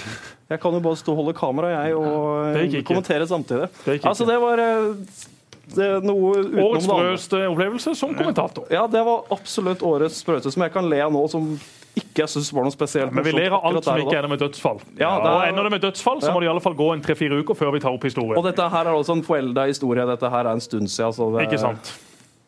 Jeg 0.50 0.58
kan 0.58 0.74
jo 0.74 0.80
bare 0.82 0.98
stå 0.98 1.12
og 1.14 1.18
holde 1.20 1.32
kamera, 1.38 1.68
jeg, 1.70 1.92
og 1.94 2.56
eh, 2.58 2.64
ikke. 2.66 2.80
kommentere 2.88 3.22
samtidig. 3.30 3.68
Det 3.84 3.94
gikk 4.00 4.08
Altså, 4.10 4.24
det 4.26 4.38
var 4.42 4.58
eh, 4.58 4.88
det, 4.98 5.28
noe 5.76 6.32
utenom 6.44 6.64
Årets 6.64 6.84
sprøeste 6.86 7.42
opplevelse 7.50 7.94
som 7.96 8.14
kommentator. 8.14 8.66
Ja, 8.70 8.86
det 8.86 9.04
var 9.04 9.24
absolutt 9.30 9.82
årets 9.82 10.22
sprøeste, 10.24 10.50
som 10.52 10.62
jeg 10.62 10.72
kan 10.72 10.88
le 10.90 11.00
av 11.04 11.12
nå, 11.12 11.28
som 11.30 11.58
ikke 11.96 12.22
jeg 12.22 12.28
syns 12.28 12.52
var 12.54 12.62
noe 12.64 12.70
spesielt. 12.74 13.12
Men 13.12 13.24
vi 13.24 13.32
ler 13.32 13.50
av 13.52 13.64
alt 13.66 13.84
som 13.84 13.98
ikke 13.98 14.16
ender 14.16 14.28
med 14.28 14.38
dødsfall. 14.40 14.78
Ja, 14.98 15.16
det 15.18 15.26
er- 15.26 15.36
Og 15.36 15.48
ender 15.48 15.62
det 15.64 15.70
med 15.72 15.82
dødsfall, 15.82 16.20
så 16.20 16.28
Ja. 16.28 16.32
må 16.34 16.40
det 16.40 16.46
i 16.46 16.50
alle 16.50 16.60
fall 16.60 16.74
gå 16.74 16.92
en 16.94 17.00
tre-fire 17.02 17.42
uker 17.42 17.54
før 17.54 17.72
vi 17.72 17.80
tar 17.80 17.90
opp 17.92 18.02
historien. 18.02 18.36
Og 18.38 18.44
dette 18.44 18.68
her 18.68 18.84
er 18.86 18.92
også 18.94 19.12
en 19.12 19.22
forelda 19.22 19.66
historie. 19.66 20.06
Dette 20.06 20.30
her 20.30 20.44
er 20.46 20.52
en 20.52 20.60
stund 20.60 20.88
siden. 20.88 21.12
Så 21.12 21.36
det, 21.38 21.48
Ikke 21.48 21.58
sant? 21.58 21.98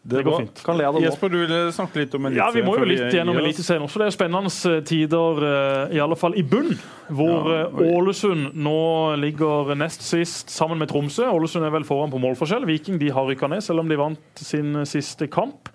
Det 0.03 0.17
Det 0.17 0.25
går 0.27 0.39
fint. 0.41 0.63
Kan 0.67 0.79
le 0.79 0.85
av 0.85 0.95
det 0.95 1.01
nå. 1.01 1.07
Jesper, 1.07 1.31
du 1.31 1.37
ville 1.39 1.73
snakke 1.73 2.01
litt 2.01 2.15
om 2.19 2.27
Ja, 2.35 2.51
Vi 2.51 2.63
må 2.67 2.75
jo 2.77 2.85
litt 2.85 3.15
gjennom. 3.15 3.37
Eliteserien 3.39 3.85
også. 3.87 4.01
Det 4.03 4.07
er 4.09 4.17
spennende 4.17 4.83
tider, 4.85 5.43
eh, 5.47 5.97
i 5.97 6.01
alle 6.03 6.17
fall 6.19 6.35
i 6.35 6.43
bunn. 6.43 6.75
Hvor 7.09 7.47
Ja, 7.47 7.67
eh, 7.69 7.95
Ålesund 7.95 8.55
nå 8.55 9.17
ligger 9.21 9.77
nest 9.77 10.03
sist 10.03 10.51
sammen 10.51 10.79
med 10.79 10.89
Tromsø. 10.89 11.23
Ålesund 11.31 11.65
er 11.65 11.71
vel 11.71 11.85
foran 11.85 12.11
på 12.11 12.19
målforskjell. 12.19 12.67
Viking 12.67 12.99
de 12.99 13.11
har 13.11 13.27
rykka 13.27 13.49
ned, 13.49 13.63
selv 13.63 13.81
om 13.81 13.89
de 13.89 13.97
vant 13.97 14.19
sin 14.35 14.75
siste 14.85 15.31
kamp. 15.31 15.69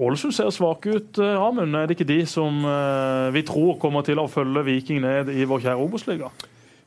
Ålesund 0.00 0.32
ser 0.32 0.48
svake 0.50 0.88
ut, 0.94 1.18
eh, 1.18 1.36
Amund. 1.36 1.76
Er 1.76 1.86
det 1.86 1.98
ikke 1.98 2.08
de 2.08 2.24
som 2.24 2.64
eh, 2.64 3.30
vi 3.32 3.42
tror 3.42 3.78
kommer 3.78 4.02
til 4.02 4.16
å 4.16 4.28
følge 4.30 4.64
Viking 4.64 5.02
ned 5.02 5.28
i 5.28 5.44
vår 5.44 5.60
kjære 5.60 5.78
Obos-liga? 5.78 6.30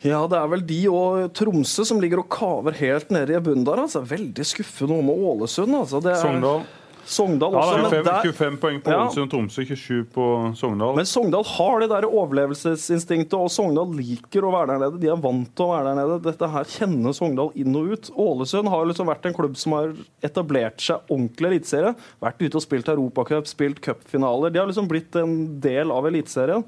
Ja, 0.05 0.21
det 0.29 0.37
er 0.37 0.47
vel 0.51 0.61
de 0.69 0.79
og 0.93 1.33
Tromsø 1.33 1.83
som 1.89 1.99
ligger 2.03 2.21
og 2.21 2.29
kaver 2.29 2.77
helt 2.77 3.09
nede 3.15 3.33
i 3.33 3.41
bunnen 3.41 3.65
der. 3.65 3.81
Altså. 3.87 4.03
Veldig 4.05 4.45
skuffende 4.45 4.99
om 5.01 5.09
Ålesund. 5.09 5.73
Altså. 5.81 6.01
Det 6.05 6.13
er, 6.13 6.21
Sogndal. 6.21 6.65
Sogndal 7.05 7.53
Ja, 7.53 7.59
også. 7.61 7.73
det 7.75 7.81
men, 7.81 7.91
25, 7.91 8.05
der, 8.05 8.21
25 8.33 8.55
poeng 8.61 8.77
på 8.81 8.89
Ja. 8.93 9.01
og 9.05 9.29
Tromsø 9.29 9.61
27 9.65 10.05
på 10.13 10.23
Sogndal. 10.57 10.95
men 10.97 11.05
Sogndal 11.05 11.43
har 11.45 11.79
det 11.83 11.89
der 11.91 12.07
overlevelsesinstinktet, 12.09 13.33
og 13.37 13.49
Sogndal 13.53 13.91
liker 13.97 14.41
å 14.47 14.53
være 14.53 14.67
der 14.73 14.79
nede. 14.85 14.99
De 15.03 15.07
er 15.13 15.19
vant 15.21 15.51
til 15.55 15.65
å 15.65 15.73
være 15.73 15.85
der 15.91 15.99
nede. 16.01 16.21
Dette 16.25 16.49
her 16.49 16.63
kjenner 16.63 17.13
Sogndal 17.13 17.51
inn 17.61 17.75
og 17.77 17.91
ut. 17.93 18.09
Ålesund 18.17 18.69
har 18.73 18.85
liksom 18.89 19.07
vært 19.09 19.25
en 19.29 19.37
klubb 19.37 19.57
som 19.57 19.73
har 19.77 19.93
etablert 20.25 20.81
seg 20.81 21.01
ordentlig 21.09 21.51
eliteserie. 21.53 21.95
Vært 22.21 22.41
ute 22.41 22.55
og 22.57 22.65
spilt 22.65 22.89
Europacup, 22.89 23.45
spilt 23.49 23.81
cupfinaler. 23.85 24.51
De 24.53 24.59
har 24.59 24.67
liksom 24.69 24.87
blitt 24.89 25.15
en 25.21 25.59
del 25.61 25.91
av 25.93 26.05
Eliteserien. 26.09 26.65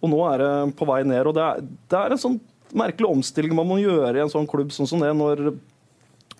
Og 0.00 0.08
nå 0.08 0.22
er 0.32 0.38
det 0.38 0.76
på 0.78 0.86
vei 0.88 1.02
ned. 1.04 1.26
og 1.26 1.34
Det 1.34 1.42
er, 1.42 1.60
det 1.90 1.98
er 1.98 2.10
en 2.14 2.18
sånn 2.22 2.40
merkelig 2.76 3.10
omstilling 3.10 3.54
man 3.56 3.68
må 3.68 3.80
gjøre 3.82 4.16
i 4.18 4.22
en 4.24 4.32
sånn 4.32 4.48
klubb 4.50 4.72
sånn 4.74 4.88
som 4.90 5.02
det, 5.02 5.12
når 5.16 5.52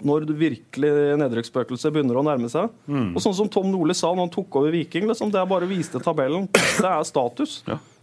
når 0.06 0.24
virkelig 0.32 0.90
nedrykksspøkelset 1.20 1.92
begynner 1.92 2.16
å 2.16 2.24
nærme 2.24 2.48
seg. 2.48 2.70
Mm. 2.88 3.10
Og 3.12 3.20
sånn 3.20 3.36
som 3.36 3.50
Tom 3.52 3.68
Nordli 3.68 3.92
sa 3.96 4.08
når 4.14 4.26
han 4.26 4.32
tok 4.32 4.56
over 4.60 4.72
Viking, 4.72 5.04
liksom, 5.10 5.28
det 5.32 5.40
er 5.40 5.48
bare 5.50 5.68
å 5.68 5.70
vise 5.70 5.92
til 5.92 6.04
tabellen. 6.04 6.46
Det 6.52 6.88
er 6.88 7.04
status. 7.04 7.58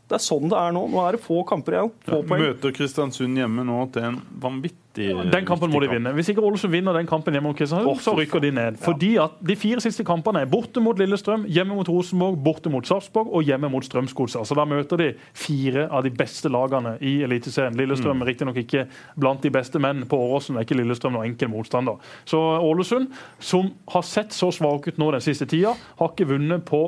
Det 0.08 0.16
er 0.16 0.24
sånn 0.24 0.47
det 0.47 0.55
er 0.55 0.72
nå. 0.72 0.86
Nå 0.88 1.01
er 1.03 1.18
det 1.18 1.24
få 1.24 1.41
kamper 1.47 1.76
igjen. 1.76 1.89
Få 2.08 2.22
poeng. 2.24 2.43
Møter 2.45 2.72
Kristiansund 2.76 3.36
hjemme 3.36 3.66
nå 3.68 3.80
til 3.91 4.05
en 4.08 4.20
vanvittig 4.39 5.10
Den 5.34 5.45
kampen 5.45 5.70
må 5.74 5.82
de 5.84 5.89
vinne. 5.91 6.14
Hvis 6.16 6.30
ikke 6.32 6.41
Ålesund 6.47 6.72
vinner 6.72 6.95
den 6.95 7.10
kampen 7.10 7.36
hjemme 7.36 7.51
mot 7.51 7.58
Kristiansund, 7.60 7.89
oh, 7.91 7.99
så 8.01 8.14
rykker 8.16 8.41
de 8.45 8.53
ned. 8.55 8.78
Fordi 8.82 9.12
at 9.22 9.36
De 9.45 9.58
fire 9.60 9.84
siste 9.84 10.05
kampene 10.08 10.45
er 10.45 10.49
borte 10.49 10.80
mot 10.82 10.97
Lillestrøm, 10.97 11.43
hjemme 11.51 11.76
mot 11.76 11.89
Rosenborg, 11.91 12.38
borte 12.45 12.72
mot 12.72 12.88
Sarpsborg 12.88 13.34
og 13.36 13.43
hjemme 13.45 13.70
mot 13.74 13.84
Strømsgodset. 13.86 14.47
Så 14.47 14.58
da 14.58 14.64
møter 14.70 15.01
de 15.01 15.10
fire 15.36 15.89
av 15.91 16.05
de 16.08 16.14
beste 16.16 16.49
lagene 16.49 16.95
i 17.03 17.18
Eliteserien. 17.28 17.76
Lillestrøm 17.78 18.24
er 18.24 18.32
riktignok 18.32 18.62
ikke 18.64 18.86
blant 19.20 19.43
de 19.43 19.51
beste, 19.53 19.82
men 19.84 20.05
på 20.08 20.20
Åråsen 20.30 20.55
er 20.55 20.64
ikke 20.64 20.80
Lillestrøm 20.80 21.18
noen 21.18 21.34
enkel 21.34 21.51
motstander. 21.51 21.99
Så 22.26 22.39
Ålesund, 22.39 23.12
som 23.43 23.74
har 23.91 24.08
sett 24.08 24.32
så 24.34 24.53
svak 24.55 24.88
ut 24.88 25.03
nå 25.03 25.12
den 25.18 25.28
siste 25.28 25.49
tida, 25.51 25.76
har 25.99 26.16
ikke 26.16 26.32
vunnet 26.32 26.66
på 26.66 26.86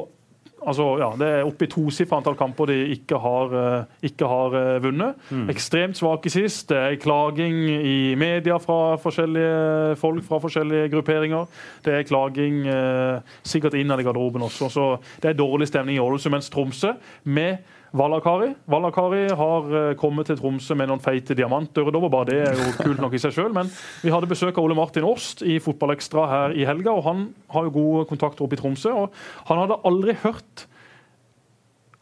Altså, 0.68 0.98
ja, 1.00 1.10
Det 1.18 1.28
er 1.28 1.48
oppe 1.48 1.66
i 1.66 1.72
tosifra 1.72 2.18
antall 2.20 2.36
kamper 2.36 2.66
de 2.72 2.78
ikke 2.96 3.20
har, 3.20 3.54
eh, 3.60 3.84
ikke 4.10 4.28
har 4.28 4.50
vunnet. 4.84 5.16
vunnet. 5.30 5.50
Ekstremt 5.50 5.98
svake 5.98 6.30
sist. 6.30 6.70
Det 6.70 6.78
er 6.78 6.96
klaging 7.02 7.56
i 7.70 8.16
media 8.16 8.58
fra 8.58 8.98
forskjellige 8.98 9.96
folk 9.98 10.24
fra 10.24 10.40
forskjellige 10.40 10.90
grupperinger. 10.92 11.48
Det 11.86 11.94
er 11.94 12.04
klaging 12.04 12.68
eh, 12.68 13.22
sikkert 13.44 13.74
innad 13.74 14.00
i 14.00 14.04
garderoben 14.04 14.42
også. 14.42 14.70
Så 14.70 15.00
det 15.22 15.30
er 15.30 15.40
dårlig 15.40 15.68
stemning 15.68 15.98
i 15.98 16.00
Ålesund. 16.00 16.32
Mens 16.32 16.50
Tromsø, 16.50 16.94
med 17.24 17.58
Valakari 17.98 18.52
Valakari 18.70 19.24
har 19.34 19.70
eh, 19.74 19.96
kommet 19.98 20.30
til 20.30 20.38
Tromsø 20.38 20.76
med 20.78 20.92
noen 20.92 21.02
feite 21.02 21.36
diamantdører. 21.38 21.96
Bare 22.10 22.30
det 22.30 22.40
er 22.46 22.58
jo 22.58 22.74
kult 22.78 23.02
nok 23.02 23.16
i 23.18 23.22
seg 23.22 23.34
sjøl. 23.34 23.54
Men 23.56 23.72
vi 24.04 24.14
hadde 24.14 24.30
besøk 24.30 24.58
av 24.58 24.68
Ole 24.68 24.78
Martin 24.78 25.08
Åst 25.08 25.42
i 25.42 25.58
Fotballekstra 25.64 26.26
her 26.30 26.58
i 26.58 26.68
helga. 26.70 26.94
og 26.94 27.08
Han 27.08 27.24
har 27.56 27.68
jo 27.68 27.76
gode 27.80 28.06
kontakter 28.12 28.46
oppe 28.46 28.58
i 28.58 28.62
Tromsø. 28.62 28.94
og 28.94 29.14
Han 29.50 29.64
hadde 29.64 29.80
aldri 29.90 30.18
hørt 30.24 30.68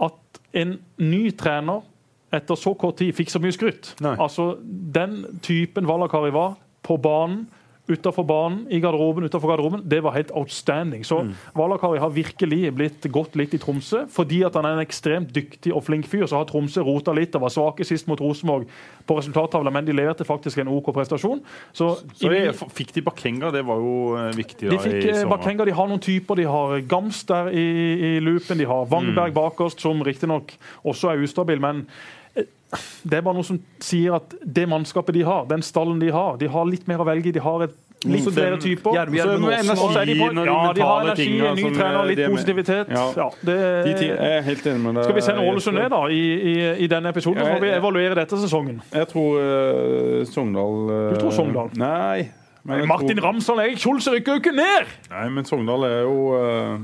at 0.04 0.42
en 0.58 0.78
ny 1.00 1.30
trener 1.38 1.86
etter 2.36 2.60
så 2.60 2.74
kort 2.76 3.00
tid 3.00 3.16
fikk 3.16 3.32
så 3.32 3.40
mye 3.40 3.56
skryt. 3.56 3.94
Nei. 4.04 4.18
Altså, 4.20 4.58
Den 4.62 5.40
typen 5.42 5.88
Valakari 5.88 6.34
var 6.36 6.58
på 6.84 6.98
banen, 7.00 7.48
utafor 7.88 8.26
banen, 8.28 8.66
i 8.70 8.80
garderoben, 8.84 9.24
utenfor 9.24 9.48
garderoben, 9.54 9.82
det 9.88 10.02
var 10.04 10.12
helt 10.12 10.32
outstanding. 10.36 11.04
Så 11.06 11.22
Mm. 11.24 11.34
Valakari 11.56 12.00
har 12.00 12.10
virkelig 12.10 12.74
blitt 12.76 13.02
godt 13.12 13.36
likt 13.36 13.54
i 13.54 13.58
Tromsø. 13.58 14.06
Fordi 14.10 14.44
at 14.46 14.54
han 14.56 14.66
er 14.66 14.74
en 14.80 14.86
ekstremt 14.86 15.32
dyktig 15.34 15.74
og 15.74 15.84
flink 15.84 16.06
fyr, 16.06 16.26
så 16.28 16.38
har 16.38 16.46
Tromsø 16.46 16.82
rota 16.84 17.12
litt 17.14 17.36
og 17.36 17.42
var 17.42 17.50
svake 17.50 17.86
sist 17.86 18.08
mot 18.08 18.20
Rosenborg 18.20 18.66
på 19.08 19.18
resultattavla, 19.18 19.72
men 19.72 19.86
de 19.86 19.94
leverte 19.94 20.26
faktisk 20.28 20.58
en 20.60 20.68
OK 20.68 20.92
prestasjon. 20.94 21.42
Så, 21.74 21.98
Så 22.14 22.30
i- 22.32 22.46
jeg, 22.46 22.54
fikk 22.56 22.92
de 22.94 23.02
Bakenga, 23.02 23.52
det 23.52 23.64
var 23.66 23.76
jo 23.78 24.16
viktig 24.36 24.70
da, 24.70 24.76
de 24.76 24.78
fikk 24.78 25.04
i 25.06 25.10
eh, 25.10 25.22
sommer. 25.22 25.38
Bakenga, 25.38 25.66
de 25.66 25.72
har 25.72 25.88
noen 25.88 26.00
typer. 26.00 26.36
De 26.36 26.44
har 26.44 26.82
Gams 26.82 27.24
der 27.24 27.48
i, 27.50 28.18
i 28.18 28.20
loopen. 28.20 28.58
De 28.58 28.66
har 28.66 28.86
Wangberg 28.86 29.34
bakerst, 29.34 29.80
som 29.82 30.02
riktignok 30.04 30.52
også 30.86 31.12
er 31.14 31.24
ustabil, 31.24 31.60
men 31.60 31.88
eh, 31.88 32.17
det 33.08 33.18
er 33.18 33.24
bare 33.24 33.38
noe 33.38 33.48
som 33.48 33.60
sier 33.80 34.18
at 34.18 34.34
det 34.44 34.68
mannskapet 34.68 35.16
de 35.16 35.24
har, 35.28 35.46
den 35.48 35.64
stallen 35.64 36.00
de 36.02 36.10
har, 36.12 36.38
de 36.42 36.50
har 36.52 36.66
litt 36.68 36.88
mer 36.90 37.00
å 37.04 37.06
velge 37.08 37.32
i. 37.32 37.36
De 37.38 37.44
har 37.44 37.64
et 37.64 37.76
litt 38.06 38.24
Så 38.24 38.32
flere 38.32 38.58
typer. 38.62 38.94
Gjermund 38.94 39.18
Så 39.18 39.28
Gjermund 39.28 39.52
også, 39.72 40.06
de 40.06 40.16
på- 40.20 40.46
ja, 40.46 40.74
de 40.74 40.82
har 40.82 41.02
energi, 41.02 41.40
en 41.40 41.56
ny 41.56 41.64
trener, 41.74 42.00
eh, 42.02 42.08
litt 42.16 42.32
positivitet. 42.32 42.90
Ja. 42.90 43.06
Ja, 43.16 43.30
det, 43.42 43.56
De 44.00 44.10
er 44.12 44.42
helt 44.42 44.66
enig 44.68 44.82
med 44.82 44.96
deg. 44.96 45.04
skal 45.04 45.16
vi 45.16 45.22
sende. 45.22 45.42
Ålesund 45.48 45.76
ned 45.76 45.90
da, 45.90 46.02
i, 46.08 46.24
i, 46.52 46.84
i 46.84 46.88
denne 46.88 47.10
episoden? 47.10 47.40
Så 47.42 47.54
får 47.54 47.62
vi 47.62 47.70
evaluere 47.70 48.16
dette 48.16 48.38
sesongen. 48.38 48.82
Jeg 48.94 49.08
tror 49.08 49.40
uh, 49.40 50.26
Sogndal 50.26 50.76
uh, 50.92 51.14
Du 51.14 51.20
tror 51.20 51.32
Sogndal? 51.32 51.70
Nei. 51.76 52.30
Men 52.68 52.88
Martin 52.88 53.16
tror, 53.16 53.30
Ramsdal 53.30 53.60
og 53.62 53.64
Erik 53.64 53.80
rykker 53.80 54.34
jo 54.34 54.40
ikke 54.42 54.56
ned! 54.56 54.90
nei, 55.10 55.30
men 55.30 55.46
Sogndal 55.48 55.86
er 55.88 56.02
jo 56.04 56.16
eh, 56.36 56.80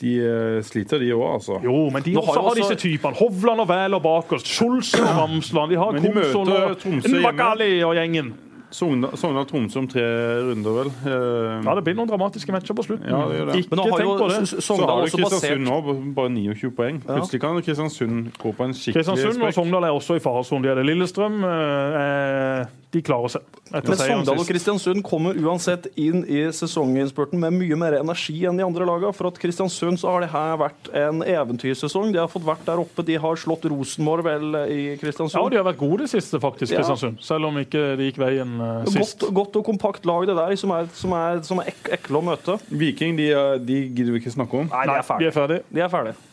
De 0.00 0.12
eh, 0.24 0.62
sliter, 0.64 0.98
de 1.02 1.10
òg, 1.12 1.34
altså. 1.36 1.58
Jo, 1.64 1.90
men 1.92 2.02
de 2.02 2.14
har 2.14 2.22
også 2.22 2.40
har 2.40 2.50
også- 2.50 2.60
disse 2.62 2.76
typene. 2.80 3.14
Hovland 3.20 3.60
og 3.60 3.68
Wæler 3.68 4.06
oss. 4.06 4.44
Skjolse 4.48 5.02
og 5.02 5.16
Ramsland. 5.18 5.70
De 5.70 5.76
har 5.76 5.92
Komsol 5.92 6.48
og. 6.48 6.86
Mbakali 7.20 7.82
og 7.84 7.94
gjengen. 7.94 8.32
Sogndal- 8.70 9.16
Sogndal-Tromsø 9.18 9.78
om 9.78 9.88
tre 9.90 10.02
runder, 10.46 10.70
vel. 10.70 10.90
Eh, 11.02 11.64
Ja, 11.66 11.74
det 11.74 11.82
blir 11.84 11.96
noen 11.98 12.08
dramatiske 12.08 12.52
matcher 12.54 12.74
på 12.78 12.84
slutten. 12.86 13.08
Ja, 13.10 13.26
det 13.26 13.46
det. 13.48 13.56
Ikke 13.64 13.70
Men 13.70 13.78
nå 13.80 13.82
har 13.90 13.98
tenk 13.98 14.06
jo 14.06 14.18
på 14.20 14.28
det. 14.30 14.62
Så 14.62 14.76
har 14.78 15.02
du 15.02 15.10
Kristiansund 15.10 15.64
nå, 15.66 16.14
bare 16.14 16.30
29 16.30 16.70
poeng. 16.70 17.00
Plutselig 17.02 17.40
kan 17.40 17.60
Kristiansund 17.62 18.30
gå 18.38 18.54
på 18.54 18.64
en 18.64 18.72
skikkelig 18.72 18.94
Kristiansund 19.04 19.42
og. 19.42 19.52
Sogndal 19.54 19.84
er 19.84 19.90
også 19.90 20.14
i 20.14 20.22
faresonen. 20.22 20.62
De 20.62 20.68
er 20.70 20.74
det. 20.76 20.86
Lillestrøm 20.86 21.42
eh, 21.44 22.64
de 22.92 23.02
klarer 23.02 23.28
seg. 23.28 23.42
Men 23.70 23.96
Sogndal 24.00 24.40
og. 24.42 24.46
Kristiansund 24.48 25.02
kommer 25.06 25.36
uansett 25.38 25.86
inn 26.00 26.24
i 26.26 26.42
sesonginnspurten 26.54 27.38
med 27.40 27.54
mye 27.54 27.78
mer 27.78 27.96
energi 28.00 28.40
enn 28.48 28.58
de 28.58 28.64
andre 28.66 28.86
lagene. 28.88 29.12
For 29.16 29.30
at 29.30 29.38
Kristiansund 29.40 30.00
så 30.02 30.10
har 30.10 30.24
det 30.24 30.30
her 30.32 30.56
vært 30.60 30.90
en 30.96 31.22
eventyrsesong. 31.22 32.10
De 32.14 32.20
har 32.22 32.30
fått 32.30 32.46
vært 32.46 32.64
der 32.66 32.82
oppe. 32.82 33.04
De 33.06 33.18
har 33.22 33.40
slått 33.40 33.68
Rosenborg 33.70 34.26
vel 34.26 34.58
i 34.66 34.80
Ja, 35.00 35.40
og 35.40 35.50
de 35.52 35.60
har 35.60 35.66
vært 35.66 35.80
gode 35.80 36.04
det 36.04 36.10
siste, 36.12 36.40
faktisk, 36.42 36.72
Ja. 36.72 36.80
Kristiansund. 36.82 37.20
Selv 37.24 37.50
om 37.50 37.58
ikke 37.60 37.96
det 37.98 38.10
gikk 38.10 38.20
veien 38.22 38.56
eh, 38.60 38.90
sist. 38.96 39.20
Godt, 39.20 39.34
godt 39.34 39.60
og 39.60 39.68
kompakt 39.70 40.08
lag 40.08 40.26
det 40.28 40.36
der, 40.36 40.56
som 40.60 40.74
er, 40.74 40.90
som 40.94 41.14
er, 41.16 41.42
som 41.46 41.62
er 41.62 41.70
ek 41.74 41.92
ekle 42.00 42.20
å 42.20 42.24
møte. 42.24 42.58
Viking 42.70 43.16
de, 43.18 43.30
de 43.64 43.84
gidder 43.88 44.12
vi 44.16 44.24
ikke 44.24 44.34
snakke 44.34 44.64
om. 44.64 44.70
Nei, 44.72 44.86
de 44.90 44.98
er 44.98 45.06
ferdige. 45.36 45.62
De 45.70 45.86
er 45.86 45.92
ferdige. 45.92 46.29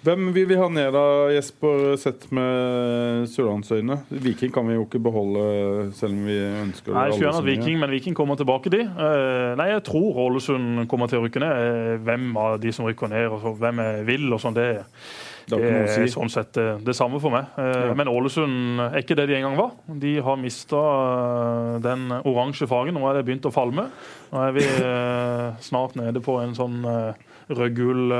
Hvem 0.00 0.30
vil 0.32 0.46
vi 0.48 0.56
ha 0.56 0.64
ned 0.72 0.94
da, 0.96 1.00
Jesper, 1.34 1.90
sett 2.00 2.22
med 2.32 3.26
sørlandsøyne? 3.28 3.98
Viking 4.24 4.52
kan 4.54 4.64
vi 4.70 4.78
jo 4.78 4.86
ikke 4.86 5.00
beholde 5.04 5.42
selv 5.98 6.14
om 6.16 6.22
vi 6.24 6.38
ønsker 6.40 6.94
Nei, 6.96 7.02
det 7.12 7.26
alle 7.28 7.44
Viking, 7.44 7.76
men 7.82 7.92
Viking 7.92 8.16
kommer 8.16 8.38
tilbake, 8.40 8.72
de. 8.72 8.80
Eh, 8.88 9.50
nei, 9.60 9.66
jeg 9.74 9.82
tror 9.90 10.16
Ålesund 10.24 10.86
kommer 10.88 11.10
til 11.12 11.20
å 11.20 11.26
rykke 11.26 11.42
ned. 11.44 11.52
Eh, 11.66 11.98
hvem 12.06 12.30
av 12.40 12.56
de 12.62 12.72
som 12.72 12.88
rykker 12.88 13.12
ned, 13.12 13.26
og 13.28 13.44
så, 13.44 13.52
hvem 13.60 13.82
jeg 13.84 14.06
vil 14.08 14.24
og 14.32 14.40
sånn, 14.40 14.56
det, 14.56 14.70
Det 15.50 15.58
det 15.60 15.68
er 15.82 15.92
si. 15.92 16.08
sånn 16.14 16.32
sett 16.32 16.52
det, 16.56 16.66
det 16.86 16.96
samme 16.96 17.20
for 17.20 17.36
meg. 17.36 17.52
Eh, 17.60 17.88
Ja. 17.90 17.94
Men 18.00 18.08
Ålesund 18.08 18.80
er 18.88 19.00
ikke 19.02 19.16
det 19.20 19.28
de 19.28 19.36
en 19.36 19.50
gang 19.50 19.56
var. 19.60 19.72
De 20.00 20.14
har 20.24 20.36
mista 20.40 20.80
den 21.84 22.08
oransje 22.24 22.68
fargen. 22.70 22.94
Nå 22.96 23.04
er 23.10 23.20
det 23.20 23.26
begynt 23.28 23.48
å 23.48 23.52
falme. 23.52 23.90
Nå 24.32 24.46
er 24.48 24.56
vi 24.56 24.64
eh, 24.64 25.50
snart 25.60 25.96
nede 26.00 26.24
på 26.24 26.40
en 26.40 26.54
sånn 26.56 26.80
rød-gul 27.50 28.12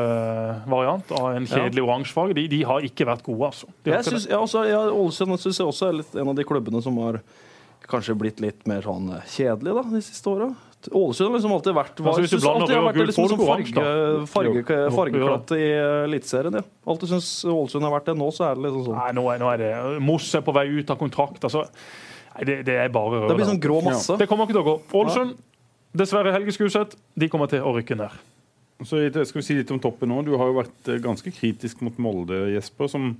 variant 0.70 1.12
av 1.16 1.30
en 1.34 1.46
kjedelig 1.48 1.84
oransje 1.84 2.16
farge. 2.16 2.36
De, 2.38 2.46
de 2.50 2.62
har 2.66 2.86
ikke 2.86 3.06
vært 3.08 3.22
gode, 3.26 3.52
altså. 3.52 3.70
Jeg 3.88 4.06
synes, 4.08 4.26
ja, 4.30 4.40
altså, 4.40 4.64
ja, 4.68 4.80
Ålesund 4.90 5.38
synes 5.38 5.60
jeg 5.62 5.70
også 5.70 5.90
er 5.90 6.00
litt, 6.00 6.18
en 6.18 6.32
av 6.32 6.36
de 6.38 6.46
klubbene 6.48 6.82
som 6.84 6.98
har 7.04 7.20
kanskje 7.90 8.16
blitt 8.18 8.40
litt 8.42 8.66
mer 8.70 8.84
sånn 8.86 9.08
eh, 9.16 9.30
kjedelig 9.30 9.76
da, 9.78 9.84
de 9.94 10.02
siste 10.04 10.30
åra. 10.30 10.50
Ålesund 10.96 11.28
har 11.28 11.34
liksom 11.36 11.54
alltid 11.56 11.76
vært 11.76 11.98
var, 12.00 12.20
Altså, 12.22 12.38
alltid 12.50 12.74
har 12.76 12.86
vært 12.86 13.00
liksom 13.10 13.26
sånn 13.32 13.42
farge, 13.42 13.88
farge, 14.32 14.78
fargeklatt 14.94 15.52
i 15.56 15.66
eh, 15.66 16.04
Eliteserien. 16.06 16.60
Ja. 16.60 16.64
Alltid 16.88 17.12
syns 17.12 17.28
Ålesund 17.50 17.84
har 17.84 17.94
vært 17.98 18.08
det. 18.08 18.16
Nå 18.20 18.30
så 18.36 18.46
er 18.48 18.56
det 18.56 18.64
liksom 18.68 18.86
sånn. 18.88 18.96
Nei, 19.00 19.10
nå 19.18 19.26
er, 19.32 19.42
nå 19.42 19.50
er 19.52 19.60
det 19.64 19.72
Moss 20.06 20.30
er 20.38 20.46
på 20.46 20.54
vei 20.56 20.66
ut 20.72 20.92
av 20.94 21.00
kontrakt. 21.00 21.44
Altså, 21.50 21.66
nei, 22.36 22.48
det, 22.48 22.60
det 22.70 22.78
er 22.86 22.94
bare 22.94 23.24
rør. 23.24 23.28
Det 23.32 23.38
blir 23.42 23.50
sånn 23.52 23.62
grå 23.62 23.80
masse. 23.84 24.16
Det 24.20 24.28
kommer 24.30 24.48
ikke 24.48 24.56
til 24.56 24.64
å 24.64 24.68
gå. 24.70 24.76
Ålesund 25.02 25.36
dessverre 26.00 26.32
Helge 26.32 26.54
Skuseth, 26.54 26.96
de 27.18 27.28
kommer 27.28 27.50
til 27.50 27.64
å 27.66 27.74
rykke 27.76 27.98
ned. 27.98 28.14
Så 28.86 29.00
skal 29.12 29.40
vi 29.40 29.44
si 29.44 29.54
litt 29.58 29.70
om 29.74 29.80
toppen 29.82 30.08
nå. 30.08 30.22
Du 30.24 30.32
har 30.40 30.48
jo 30.50 30.56
vært 30.60 30.88
eh, 30.88 31.00
ganske 31.04 31.32
kritisk 31.36 31.82
mot 31.84 31.98
Molde, 32.00 32.38
Jesper. 32.54 32.88
som 32.88 33.10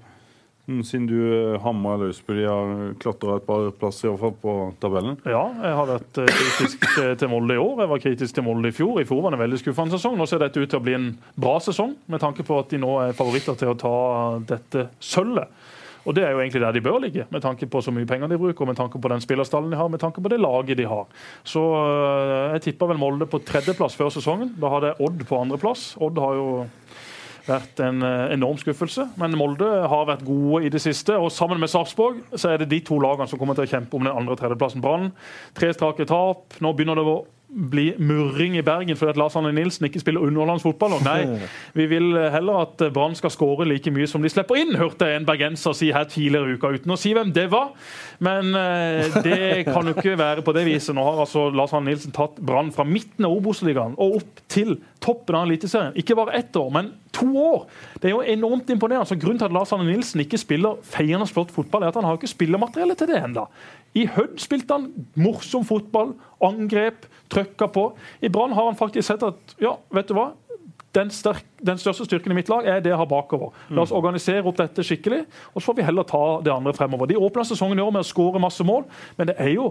mm, 0.67 0.83
siden 0.89 1.07
du 1.11 1.17
eh, 1.21 1.59
hamra 1.65 1.99
løs 2.01 2.21
på 2.25 2.37
de 2.39 2.47
har 2.49 2.95
klatra 3.03 3.37
et 3.41 3.47
par 3.49 3.67
plasser 3.81 4.09
i 4.09 4.13
hvert 4.15 4.23
fall 4.23 4.37
på 4.41 4.55
tabellen. 4.81 5.19
Ja, 5.29 5.43
jeg 5.61 5.75
har 5.81 5.91
vært 5.91 6.23
eh, 6.25 6.31
kritisk 6.33 6.87
til- 7.21 7.29
Molde 7.33 7.59
i 7.59 7.61
år. 7.61 7.75
Jeg 7.85 7.93
var 7.93 8.05
kritisk 8.07 8.35
til 8.39 8.47
Molde 8.47 8.73
i 8.73 8.77
fjor. 8.77 9.01
I 9.03 9.09
fjor 9.09 9.21
var 9.27 9.35
det 9.35 9.41
en 9.41 9.45
veldig 9.45 9.61
skuffende 9.61 9.99
sesong. 9.99 10.17
Nå 10.21 10.29
ser 10.31 10.41
dette 10.45 10.63
ut 10.65 10.71
til 10.73 10.81
å 10.81 10.85
bli 10.87 10.97
en 10.97 11.11
bra 11.37 11.59
sesong, 11.61 11.93
med 12.09 12.25
tanke 12.25 12.47
på 12.47 12.57
at 12.63 12.73
de 12.73 12.81
nå 12.81 12.95
er 13.05 13.17
favoritter 13.19 13.59
til 13.61 13.75
å 13.75 13.79
ta 13.85 13.95
dette 14.55 14.89
sølvet. 15.01 15.53
Og 16.05 16.17
det 16.17 16.25
er 16.25 16.33
jo 16.33 16.41
egentlig 16.41 16.63
der 16.63 16.77
de 16.77 16.85
bør 16.85 17.01
ligge, 17.03 17.27
med 17.31 17.43
tanke 17.45 17.69
på 17.71 17.83
så 17.85 17.93
mye 17.95 18.09
penger 18.09 18.31
de 18.31 18.39
bruker, 18.41 18.69
med 18.69 18.79
tanke 18.79 19.01
på 19.01 19.13
den 19.13 19.21
spillerstallen 19.25 19.73
de 19.73 19.81
har, 19.81 19.89
med 19.93 20.01
tanke 20.01 20.23
på 20.23 20.33
det 20.33 20.41
laget 20.41 20.79
de 20.79 20.89
har. 20.89 21.07
Så 21.45 21.61
øh, 21.61 22.53
jeg 22.55 22.63
tippa 22.69 22.89
vel 22.91 23.01
Molde 23.01 23.29
på 23.31 23.43
tredjeplass 23.45 23.97
før 23.99 24.13
sesongen. 24.15 24.55
Da 24.61 24.73
hadde 24.73 24.93
jeg 24.93 25.09
Odd 25.09 25.25
på 25.29 25.41
andreplass. 25.41 25.95
Odd 26.01 26.21
har 26.21 26.39
jo 26.39 26.49
vært 27.49 27.83
en 27.85 28.05
eh, 28.07 28.33
enorm 28.37 28.59
skuffelse, 28.61 29.07
men 29.21 29.37
Molde 29.39 29.69
har 29.91 30.09
vært 30.09 30.25
gode 30.27 30.65
i 30.67 30.73
det 30.73 30.83
siste. 30.83 31.17
og 31.17 31.33
Sammen 31.35 31.61
med 31.61 31.73
Sarpsborg 31.73 32.23
så 32.35 32.53
er 32.53 32.63
det 32.63 32.71
de 32.73 32.81
to 32.87 33.01
lagene 33.03 33.29
som 33.31 33.41
kommer 33.41 33.59
til 33.59 33.69
å 33.69 33.73
kjempe 33.75 33.97
om 33.97 34.07
den 34.07 34.15
andre- 34.15 34.37
og 34.37 34.41
tredjeplassen. 34.41 34.85
Brann, 34.85 35.11
tre 35.57 35.73
strake 35.77 36.07
tap. 36.09 36.61
Nå 36.61 36.75
begynner 36.77 36.99
det 36.99 37.07
å 37.07 37.21
bli 37.51 37.91
murring 37.99 38.57
i 38.59 38.63
Bergen 38.65 38.97
fordi 38.97 39.15
at 39.15 39.19
Lars 39.19 39.37
Arne 39.37 39.53
Nilsen 39.55 39.89
ikke 39.89 40.03
spiller 40.03 40.23
underlandsfotball. 40.27 40.99
Nei, 41.05 41.25
vi 41.79 41.87
vil 41.91 42.15
heller 42.33 42.65
at 42.65 42.85
Brann 42.95 43.17
skal 43.19 43.33
skåre 43.35 43.67
like 43.69 43.91
mye 43.95 44.09
som 44.11 44.23
de 44.23 44.31
slipper 44.33 44.61
inn, 44.61 44.77
hørte 44.79 45.09
jeg 45.09 45.21
en 45.21 45.29
bergenser 45.29 45.75
si 45.77 45.91
her 45.95 46.07
tidligere 46.11 46.53
i 46.55 46.59
uka, 46.59 46.73
uten 46.77 46.95
å 46.95 46.99
si 47.01 47.15
hvem 47.17 47.35
det 47.37 47.49
var. 47.53 47.73
Men 48.23 48.55
eh, 48.55 49.21
det 49.25 49.43
kan 49.71 49.89
jo 49.89 49.97
ikke 49.97 50.19
være 50.21 50.45
på 50.47 50.55
det 50.57 50.67
viset. 50.69 50.95
Nå 50.97 51.05
har 51.07 51.23
altså 51.25 51.49
Lars 51.55 51.75
Arne 51.77 51.91
Nilsen 51.91 52.15
tatt 52.17 52.39
Brann 52.39 52.73
fra 52.75 52.87
midten 52.87 53.27
av 53.27 53.35
Obos-ligaen 53.35 53.99
og 54.01 54.21
opp 54.21 54.43
til 54.51 54.77
toppen 55.01 55.39
av 55.39 55.49
Eliteserien. 55.49 55.97
Ikke 55.99 56.17
bare 56.19 56.37
ett 56.39 56.57
år, 56.57 56.71
men 56.75 56.93
to 57.17 57.29
år. 57.41 57.67
Det 58.01 58.11
er 58.11 58.15
jo 58.15 58.23
enormt 58.23 58.71
imponerende. 58.71 59.09
Så 59.09 59.19
Grunnen 59.21 59.41
til 59.41 59.49
at 59.49 59.55
Lars 59.55 59.73
Arne 59.75 59.89
Nilsen 59.89 60.23
ikke 60.23 60.41
spiller 60.41 60.81
feiende 60.87 61.29
flott 61.31 61.53
fotball, 61.55 61.85
er 61.85 61.93
at 61.93 61.99
han 61.99 62.07
har 62.09 62.19
ikke 62.19 62.31
spillermateriale 62.31 62.97
til 62.99 63.11
det 63.11 63.23
ennå. 63.25 63.47
I 63.99 64.07
Hødd 64.15 64.39
spilte 64.39 64.77
han 64.77 64.91
morsom 65.19 65.65
fotball, 65.67 66.15
angrep, 66.45 67.07
trøkka 67.33 67.69
på. 67.73 67.91
I 68.21 68.31
Brann 68.33 68.55
har 68.57 68.71
han 68.71 68.79
faktisk 68.79 69.09
sett 69.09 69.25
at 69.27 69.55
ja, 69.63 69.77
vet 69.95 70.09
du 70.11 70.17
hva? 70.19 70.31
Den, 70.97 71.11
sterk, 71.15 71.45
den, 71.63 71.79
største 71.79 72.05
styrken 72.09 72.33
i 72.35 72.39
mitt 72.41 72.49
lag 72.51 72.67
er 72.67 72.81
det 72.83 72.91
jeg 72.91 72.99
har 72.99 73.07
bakover. 73.07 73.53
La 73.71 73.85
oss 73.85 73.95
organisere 73.95 74.43
opp 74.43 74.59
dette 74.59 74.83
skikkelig, 74.83 75.23
og 75.55 75.61
så 75.61 75.69
får 75.69 75.79
vi 75.79 75.87
heller 75.87 76.09
ta 76.09 76.23
det 76.43 76.51
andre 76.51 76.75
fremover. 76.75 77.07
De 77.07 77.19
åpna 77.21 77.45
sesongen 77.47 77.79
i 77.79 77.85
år 77.85 77.93
med 77.95 78.03
å 78.03 78.09
skåre 78.09 78.43
masse 78.43 78.67
mål, 78.67 78.89
men 79.21 79.31
det 79.31 79.37
er 79.39 79.53
jo 79.55 79.69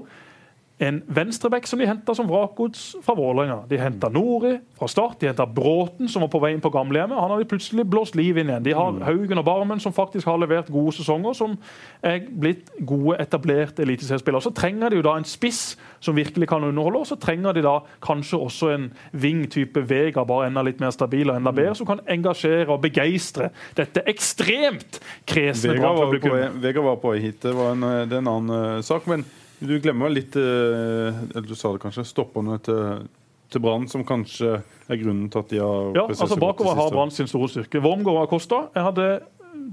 en 0.80 1.02
venstreback 1.12 1.68
som 1.68 1.80
de 1.80 1.88
henta 1.90 2.14
som 2.16 2.28
vrakgods 2.30 2.96
fra 3.04 3.14
Vålerenga. 3.18 3.66
De 3.68 3.78
henta 3.82 4.08
Nori 4.10 4.54
fra 4.80 4.88
start, 4.88 5.18
de 5.20 5.28
henta 5.28 5.44
Bråten, 5.46 6.08
som 6.08 6.24
var 6.24 6.32
på 6.32 6.40
vei 6.40 6.54
inn 6.56 6.64
på 6.64 6.72
gamlehjemmet. 6.72 7.20
Han 7.20 7.34
har 7.34 7.42
de 7.42 7.48
plutselig 7.52 7.84
blåst 7.92 8.16
liv 8.16 8.40
inn 8.40 8.48
igjen. 8.48 8.64
De 8.64 8.76
har 8.78 9.02
Haugen 9.04 9.42
og 9.42 9.46
Barmen, 9.48 9.82
som 9.84 9.96
faktisk 9.96 10.30
har 10.30 10.40
levert 10.40 10.72
gode 10.72 10.96
sesonger, 10.96 11.36
som 11.36 11.58
er 12.00 12.24
blitt 12.32 12.72
gode, 12.80 13.18
etablerte 13.20 13.84
eliteseriespillere. 13.84 14.46
Så 14.46 14.54
trenger 14.56 14.94
de 14.94 15.02
jo 15.02 15.04
da 15.10 15.18
en 15.20 15.28
spiss 15.28 15.76
som 16.00 16.16
virkelig 16.16 16.48
kan 16.48 16.64
underholde, 16.64 17.04
og 17.04 17.12
så 17.12 17.20
trenger 17.20 17.58
de 17.58 17.66
da 17.66 17.76
kanskje 18.06 18.40
også 18.40 18.72
en 18.78 18.88
ving-type 19.12 19.84
Vega, 19.90 20.24
bare 20.24 20.48
enda 20.48 20.64
litt 20.64 20.80
mer 20.80 20.96
stabil 20.96 21.28
og 21.28 21.42
enda 21.42 21.52
bedre, 21.56 21.76
som 21.76 21.90
kan 21.90 22.00
engasjere 22.08 22.72
og 22.72 22.80
begeistre 22.88 23.50
dette 23.76 24.06
ekstremt 24.08 25.02
kresne 25.28 25.76
Vega 25.76 25.92
var, 25.92 26.08
på 26.08 26.08
vei, 26.08 26.24
Brann-publikum. 26.24 26.64
Vegard 26.64 26.88
var 26.88 27.04
på 27.04 27.14
vei 27.14 27.22
hit. 27.28 27.44
Det 27.44 27.56
var 27.58 27.76
en, 27.76 27.84
eh, 27.84 28.02
det 28.08 28.16
er 28.16 28.24
en 28.24 28.34
annen 28.38 28.80
uh, 28.80 28.86
sak. 28.86 29.08
Men 29.12 29.28
du 29.60 29.76
glemmer 29.84 30.12
litt 30.12 30.36
eh, 30.40 31.16
eller 31.36 31.48
Du 31.48 31.56
sa 31.58 31.72
det 31.74 31.82
kanskje. 31.84 32.06
Stopperne 32.08 32.60
til, 32.64 33.08
til 33.52 33.64
Brann, 33.64 33.88
som 33.92 34.06
kanskje 34.08 34.60
er 34.62 35.02
grunnen 35.02 35.28
til 35.32 35.44
at 35.44 35.52
de 35.52 35.60
har 35.64 35.92
Ja, 35.98 36.06
altså 36.08 36.40
Bakover 36.40 36.78
har. 36.80 36.92
Brann 36.94 37.12
sin 37.12 37.28
store 37.30 37.50
styrke. 37.52 37.82
Wormgård 37.84 38.22
og 38.22 38.28
Acosta. 38.30 38.64
Jeg 38.78 38.88
hadde 38.92 39.10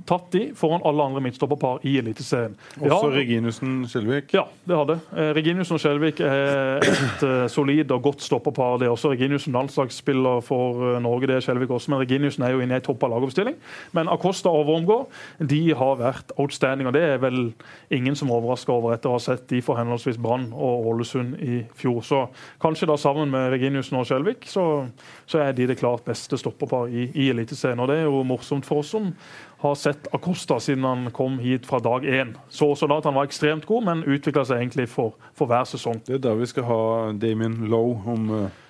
tatt 0.06 0.30
de 0.32 0.42
foran 0.56 0.84
alle 0.84 1.02
andre 1.02 1.20
midtstopperpar 1.24 1.84
i 1.86 1.96
Eliteserien. 2.00 2.56
Også 2.80 3.10
Reginussen 3.14 3.86
Skjelvik. 3.88 4.34
ja, 4.34 4.44
det 4.68 4.76
hadde. 4.76 4.98
Eh, 5.16 5.30
Reginusen 5.36 5.76
og 5.76 5.80
Skjelvik 5.80 6.20
er 6.20 6.84
et 6.84 7.24
eh, 7.26 7.46
solid 7.52 7.90
og 7.94 8.02
godt 8.02 8.22
stopperpar. 8.22 8.78
Det 8.80 8.88
er 8.88 8.94
også 8.94 9.10
Reginiussen 9.14 9.54
landslagsspiller 9.56 10.40
for 10.44 10.94
eh, 10.94 11.00
Norge, 11.02 11.26
det 11.30 11.36
er 11.36 11.46
Skjelvik 11.46 11.70
også, 11.70 11.90
men 11.92 12.02
Reginusen 12.02 12.44
er 12.44 12.54
jo 12.54 12.60
inne 12.64 12.76
i 12.76 12.80
en 12.80 12.86
topp 12.86 13.06
av 13.06 13.14
lagoppstilling. 13.14 13.56
Men 13.96 14.10
Acosta 14.12 14.52
og 14.52 14.66
Wormgård 14.68 15.06
de 15.38 15.62
har 15.76 15.98
vært 16.00 16.34
outstanding, 16.36 16.90
og 16.90 16.96
det 16.96 17.04
er 17.06 17.22
vel 17.22 17.52
ingen 17.90 18.16
som 18.18 18.30
overrasker 18.34 18.74
over 18.74 18.94
etter 18.96 19.10
å 19.10 19.16
ha 19.16 19.22
sett 19.22 19.46
de 19.50 19.62
for 19.64 19.78
henholdsvis 19.80 20.20
Brann 20.22 20.50
og 20.52 20.90
Ålesund 20.92 21.38
i 21.42 21.62
fjor. 21.78 22.02
Så 22.06 22.22
kanskje 22.62 22.90
da 22.90 22.98
sammen 23.00 23.32
med 23.32 23.50
Reginusen 23.54 23.98
og 24.00 24.06
Skjelvik, 24.08 24.46
så, 24.50 24.86
så 25.26 25.42
er 25.46 25.56
de 25.56 25.68
det 25.70 25.78
klart 25.80 26.06
beste 26.06 26.38
stopperpar 26.40 26.90
i, 26.90 27.08
i 27.14 27.30
Eliteserien. 27.32 27.80
Og 27.80 27.90
det 27.90 28.00
er 28.02 28.08
jo 28.10 28.24
morsomt 28.26 28.66
for 28.66 28.82
oss 28.82 28.94
som 28.94 29.12
har 29.62 29.74
sett 29.80 30.06
Acosta 30.14 30.58
siden 30.60 30.84
han 30.84 31.06
kom 31.16 31.38
hit 31.40 31.64
fra 31.66 31.78
dag 31.80 32.04
én. 32.04 32.34
Så 32.52 32.68
også 32.74 32.88
da 32.90 32.98
at 33.00 33.06
han 33.08 33.14
var 33.16 33.24
ekstremt 33.28 33.64
god, 33.66 33.84
men 33.88 34.02
utvikla 34.04 34.44
seg 34.44 34.60
egentlig 34.60 34.88
for, 34.92 35.14
for 35.34 35.48
hver 35.50 35.64
sesong. 35.64 36.02
Det 36.04 36.18
er 36.18 36.22
der 36.28 36.36
vi 36.36 36.46
skal 36.50 36.66
ha 36.68 36.78
Damien 37.16 37.62
Lowe 37.72 37.96
om 38.12 38.26
eh, 38.36 38.62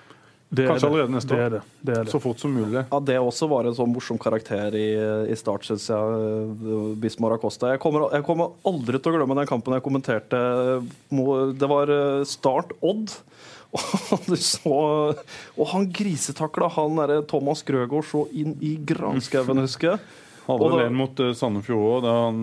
Det 0.49 0.63
Kanskje 0.69 0.79
det. 0.87 0.87
allerede 0.93 1.11
neste 1.17 1.33
det 1.33 1.37
år. 1.37 1.43
er 1.43 1.49
det. 1.57 1.61
det, 1.83 1.97
er 1.97 2.03
det. 2.07 2.11
så 2.13 2.21
fort 2.23 2.39
som 2.39 2.53
mulig. 2.55 2.85
Ja, 2.91 2.99
Det 3.03 3.17
også 3.19 3.49
var 3.51 3.67
en 3.67 3.75
sånn 3.75 3.91
morsom 3.91 4.17
karakter 4.17 4.77
i, 4.79 4.85
i 5.27 5.35
start, 5.35 5.65
syns 5.67 5.89
jeg. 5.91 5.97
eh, 5.99 6.93
Bismar 7.03 7.35
Acosta. 7.35 7.73
Jeg 7.75 7.81
kommer, 7.83 8.07
jeg 8.15 8.23
kommer 8.23 8.53
aldri 8.63 8.95
til 9.03 9.11
å 9.11 9.17
glemme 9.19 9.35
den 9.41 9.49
kampen 9.51 9.75
jeg 9.75 9.83
kommenterte. 9.83 10.39
Det 11.59 11.67
var 11.73 11.91
eh, 11.91 12.23
Start 12.31 12.71
Odd. 12.79 13.11
Og 14.15 14.23
du 14.31 14.37
så 14.39 14.77
Og 15.59 15.67
han 15.73 15.89
grisetakla 15.93 16.69
han 16.77 16.95
derre 17.01 17.19
Thomas 17.27 17.59
Grøgaard 17.67 18.07
så 18.07 18.23
inn 18.31 18.55
i 18.63 18.77
granskauen, 18.87 19.59
husker 19.65 19.91
jeg. 19.97 19.99
Hadde 20.47 20.71
vel 20.71 20.85
en 20.87 20.95
mot 20.95 21.19
uh, 21.19 21.33
Sandefjord 21.35 21.97
òg, 21.97 22.01
da 22.07 22.15
han 22.25 22.41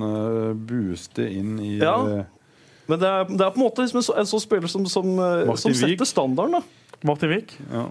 booste 0.68 0.94
buste 0.94 1.26
inn 1.31 1.59
i 1.60 1.78
Ja. 1.78 1.97
eh, 2.20 2.24
Men 2.89 2.98
det 3.01 3.09
er, 3.09 3.24
det 3.24 3.40
er 3.40 3.51
på 3.51 3.56
en 3.60 3.64
måte 3.64 3.81
liksom 3.85 3.97
en, 3.97 4.05
så, 4.05 4.14
en 4.20 4.26
sånn 4.28 4.43
spiller 4.44 4.68
som, 4.68 4.85
som, 4.86 5.06
eh, 5.18 5.55
som 5.56 5.72
setter 5.72 6.05
standarden. 6.05 6.60
da. 6.60 6.62
Martin 7.05 7.28
Wiik. 7.28 7.52
ja. 7.72 7.82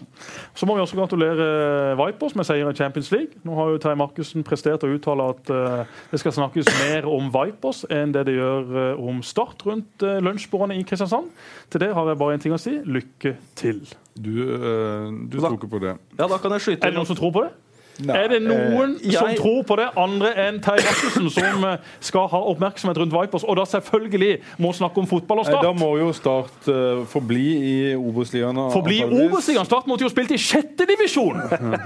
Så 0.56 0.66
må 0.66 0.74
vi 0.76 0.82
også 0.82 0.96
gratulere 0.98 1.96
Vipers 2.00 2.34
med 2.36 2.46
seier 2.46 2.66
i 2.70 2.74
Champions 2.74 3.12
League. 3.12 3.38
Nå 3.46 3.54
har 3.54 3.70
jo 3.70 3.78
Terje 3.78 3.98
Markussen 4.00 4.44
prestert 4.44 4.82
å 4.86 4.90
uttale 4.90 5.28
at 5.36 5.52
uh, 5.54 5.84
det 6.10 6.20
skal 6.22 6.34
snakkes 6.34 6.66
mer 6.80 7.06
om 7.06 7.30
Vipers 7.34 7.84
enn 7.94 8.14
det 8.16 8.24
det 8.26 8.34
gjør 8.40 8.72
uh, 8.74 9.04
om 9.06 9.22
Start 9.22 9.62
rundt 9.68 10.02
uh, 10.02 10.18
lunsjbordene 10.18 10.80
i 10.80 10.86
Kristiansand. 10.88 11.30
Til 11.70 11.84
det 11.86 11.92
har 11.94 12.10
jeg 12.10 12.18
bare 12.24 12.34
en 12.40 12.46
ting 12.48 12.56
å 12.58 12.62
si. 12.62 12.80
Lykke 12.82 13.36
til. 13.60 13.84
Du, 14.18 14.32
uh, 14.50 15.12
du 15.30 15.38
Da- 15.38 15.46
tror 15.46 15.60
ikke 15.60 15.70
på 15.76 15.84
det? 15.86 15.94
Ja, 16.18 16.26
da 16.28 16.38
kan 16.42 16.58
jeg 16.58 16.66
skyte 16.66 16.82
Er 16.82 16.90
det 16.90 16.98
noen 16.98 17.10
som 17.10 17.20
tror 17.20 17.34
på 17.38 17.46
det? 17.46 17.54
Er 18.02 18.28
det 18.32 18.40
noen 18.42 18.96
eh, 18.98 19.12
som 19.14 19.28
jeg- 19.30 19.38
tror 19.38 19.64
på 19.70 19.76
det, 19.78 19.88
andre 19.98 20.32
enn 20.48 20.60
Terje 20.64 20.84
Markussen, 20.88 21.30
som 21.30 21.66
eh, 21.70 21.78
skal 22.00 22.28
ha 22.32 22.40
oppmerksomhet 22.54 22.98
rundt 22.98 23.14
Vipers, 23.14 23.44
og 23.44 23.58
da 23.60 23.66
selvfølgelig 23.70 24.32
må 24.58 24.72
snakke 24.74 24.98
om 25.04 25.08
fotball 25.08 25.44
og 25.44 25.46
Start? 25.46 25.64
da 25.64 25.74
må 25.78 25.92
jo 26.00 26.12
Start 26.14 26.68
uh, 26.72 27.04
forbli 27.10 27.46
i 27.58 27.76
Obos-ligaen. 27.96 28.60
Forbli 28.74 29.02
i. 29.02 29.08
Obos-ligaen. 29.28 29.66
Start 29.70 29.88
måtte 29.88 30.06
jo 30.08 30.10
spilt 30.14 30.32
i 30.34 30.40
sjette 30.42 30.88
divisjon! 30.90 31.38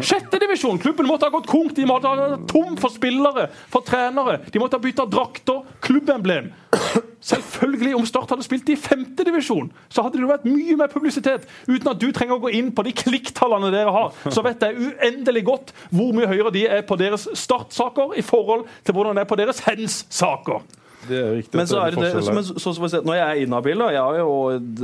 Sjette 0.01 0.39
divisjon! 0.39 0.79
Klubben 0.79 1.07
måtte 1.09 1.27
ha 1.27 1.33
gått 1.33 1.47
konk. 1.49 1.73
De 1.77 1.85
måtte 1.89 2.07
ha 2.07 2.37
tom 2.49 2.77
for 2.79 2.93
spillere, 2.93 3.49
for 3.73 3.83
trenere. 3.87 4.39
De 4.51 4.59
måtte 4.61 4.79
ha 4.79 4.83
bytta 4.83 5.05
drakter, 5.11 5.63
klubbemblem. 5.83 6.51
Selvfølgelig, 7.27 7.95
om 7.97 8.05
Start 8.07 8.31
hadde 8.31 8.45
spilt 8.45 8.69
i 8.71 8.77
femte 8.79 9.25
divisjon, 9.27 9.71
så 9.91 10.05
hadde 10.05 10.21
det 10.21 10.29
vært 10.29 10.47
mye 10.47 10.77
mer 10.79 10.91
publisitet. 10.91 11.47
Uten 11.67 11.91
at 11.91 11.99
du 11.99 12.07
trenger 12.15 12.37
å 12.37 12.43
gå 12.45 12.53
inn 12.55 12.71
på 12.75 12.85
de 12.87 12.93
klikktallene 12.95 13.71
dere 13.73 13.91
har, 13.91 14.15
så 14.31 14.43
vet 14.45 14.63
jeg 14.63 14.91
uendelig 14.91 15.43
godt 15.49 15.75
hvor 15.89 16.15
mye 16.15 16.29
høyere 16.29 16.53
de 16.55 16.65
er 16.79 16.85
på 16.87 16.99
deres 16.99 17.27
startsaker 17.35 18.15
i 18.15 18.25
forhold 18.25 18.67
til 18.87 18.95
hvordan 18.95 19.17
det 19.17 19.25
er 19.25 19.31
på 19.31 19.39
deres 19.39 19.63
hens-saker. 19.67 20.63
Det 21.07 21.17
er 21.17 21.31
riktig. 21.37 21.57
Men 21.57 21.67
så 21.67 21.79
er 21.79 21.95
det, 21.95 22.23
så, 22.23 22.33
men 22.33 22.43
så, 22.43 22.73
så. 22.73 23.01
Når 23.05 23.15
jeg 23.15 23.27
er 23.27 23.41
inhabil, 23.45 23.79
da 23.79 23.89
Jeg 23.93 24.01
har 24.01 24.17
jo 24.17 24.31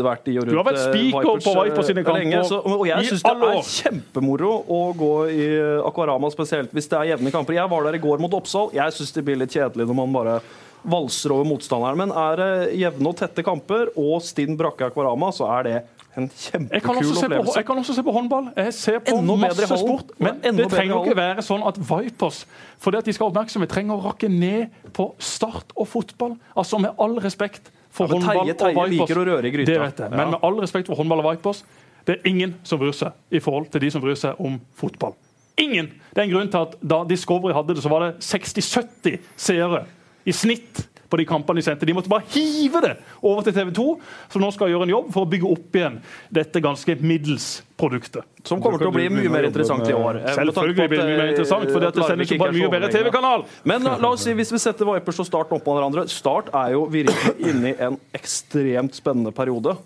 vært 0.05 0.27
i 0.31 0.35
og 0.37 0.45
rundt 0.45 0.53
Du 0.53 0.59
har 0.59 0.67
vært 0.67 0.79
spiker 0.79 1.09
speaker 1.09 1.29
Vipers, 1.29 1.47
på 1.47 1.65
Vipers 1.67 1.89
sine 1.89 2.03
eh, 2.03 2.05
kamper 2.07 2.21
lenge, 2.21 2.43
så, 2.47 2.59
og 2.63 2.83
jeg 2.87 3.09
syns 3.09 3.25
det 3.25 3.49
er 3.49 3.71
kjempemoro 3.73 4.51
å 4.77 4.81
gå 4.97 5.13
i 5.33 5.47
eh, 5.57 5.87
Aquarama, 5.89 6.31
spesielt 6.33 6.75
hvis 6.75 6.87
det 6.91 6.99
er 6.99 7.09
jevne 7.13 7.33
kamper. 7.33 7.57
Jeg 7.57 7.71
var 7.71 7.87
der 7.89 7.97
i 7.97 8.03
går 8.03 8.23
mot 8.23 8.37
Oppsal. 8.39 8.71
Jeg 8.77 8.95
syns 8.95 9.15
det 9.17 9.25
blir 9.27 9.41
litt 9.41 9.55
kjedelig 9.55 9.89
når 9.89 9.99
man 9.99 10.15
bare 10.15 10.37
valser 10.83 11.33
over 11.35 11.47
motstanderen. 11.47 11.97
Men 11.97 12.11
er 12.11 12.39
det 12.39 12.79
jevne 12.81 13.11
og 13.11 13.17
tette 13.19 13.43
kamper 13.45 13.91
og 13.99 14.21
stinn 14.25 14.57
brakke 14.59 14.89
akvarama, 14.89 15.31
så 15.35 15.47
er 15.57 15.67
det 15.67 15.75
en 16.13 16.27
kjempekul 16.29 16.99
opplevelse. 16.99 17.55
jeg 17.57 17.65
kan 17.65 17.79
også 17.81 17.95
se 17.97 18.03
på 18.05 18.13
håndball. 18.13 18.49
Jeg 18.55 18.73
ser 18.77 18.99
på 18.99 19.15
Enda 19.17 19.35
masse 19.47 19.67
sport. 19.67 20.11
Men 20.21 20.41
det 20.43 20.67
trenger 20.69 20.99
ikke 21.01 21.17
være 21.17 21.45
sånn 21.45 21.63
at 21.65 21.79
Vipers 21.79 22.43
for 22.77 22.93
det 22.93 23.01
at 23.01 23.07
de 23.09 23.15
skal 23.15 23.27
ha 23.27 23.31
oppmerksomhet, 23.33 23.71
trenger 23.71 23.97
å 23.97 24.03
rakke 24.03 24.29
ned 24.29 24.73
på 24.93 25.07
start 25.17 25.73
og 25.75 25.87
fotball. 25.89 26.35
Altså 26.55 26.79
Med 26.83 26.99
all 27.01 27.17
respekt 27.23 27.71
for 27.93 28.07
Ja, 28.07 28.17
håndball 28.17 28.45
teie, 28.45 28.57
teie, 28.59 28.77
og 28.77 28.89
Vipers. 28.89 29.65
Det 29.65 29.79
vet 29.79 29.99
jeg. 30.05 30.09
Men 30.09 30.19
Ja. 30.19 30.29
med 30.31 30.39
all 30.43 30.59
respekt 30.61 30.87
for 30.87 30.95
håndball 30.95 31.25
og 31.25 31.31
Vipers, 31.31 31.63
det 32.05 32.19
er 32.19 32.29
ingen 32.29 32.55
som 32.63 32.79
bryr 32.79 32.93
seg 32.93 33.13
i 33.31 33.39
forhold 33.39 33.71
til 33.71 33.81
de 33.81 33.89
som 33.89 34.01
bryr 34.01 34.15
seg 34.15 34.35
om 34.39 34.59
fotball. 34.75 35.15
Ingen! 35.57 35.91
Det 36.13 36.17
er 36.17 36.23
en 36.23 36.31
grunn 36.33 36.49
til 36.49 36.57
at 36.61 36.75
da 36.81 37.03
Discovery 37.03 37.53
hadde 37.53 37.75
det, 37.75 37.83
så 37.83 37.89
var 37.89 37.99
det 38.07 38.19
60-70 38.19 39.19
seere 39.37 39.85
i 40.25 40.35
snitt 40.35 40.87
på 41.13 41.17
de 41.17 41.25
kampene 41.29 41.61
de 41.61 41.65
sendte. 41.65 41.85
De 41.85 41.93
måtte 41.93 42.09
bare 42.09 42.25
hive 42.33 42.81
det 42.81 42.95
over 43.21 43.45
til 43.45 43.53
TV 43.53 43.69
2, 43.77 43.85
som 44.33 44.41
nå 44.41 44.49
skal 44.55 44.71
gjøre 44.71 44.87
en 44.87 44.93
jobb 44.95 45.11
for 45.13 45.27
å 45.27 45.29
bygge 45.29 45.51
opp 45.53 45.77
igjen 45.77 45.99
dette 46.33 46.61
ganske 46.63 46.95
middels 47.05 47.47
produktet. 47.77 48.25
Som 48.47 48.63
kommer 48.63 48.81
til 48.81 48.89
å 48.89 48.95
bli 48.95 49.05
mye 49.13 49.29
mer 49.29 49.45
interessant 49.45 49.85
i 49.85 49.93
år. 49.93 50.23
Eh, 50.23 50.39
Selvfølgelig 50.39 50.89
blir 50.89 51.03
det 51.03 51.07
mye 51.11 51.19
mer 51.21 51.33
interessant, 51.35 51.69
for 51.69 51.85
det 51.85 51.93
sender 51.99 52.25
ikke 52.25 52.39
bare 52.41 52.57
mye 52.57 52.71
bedre 52.73 52.91
TV-kanal. 52.95 53.45
Men 53.69 53.85
la, 53.85 53.95
la, 54.01 54.13
oss 54.15 54.25
si, 54.25 54.33
hvis 54.37 54.53
vi 54.55 54.61
setter 54.63 54.89
Vipers 54.89 55.21
og 55.21 55.29
Start 55.29 55.53
oppå 55.53 55.77
hverandre 55.77 56.07
Start 56.09 56.49
er 56.63 56.73
jo 56.73 56.87
virkelig 56.89 57.35
inne 57.51 57.73
i 57.73 57.77
en 57.91 57.99
ekstremt 58.17 58.97
spennende 58.97 59.35
periode. 59.35 59.77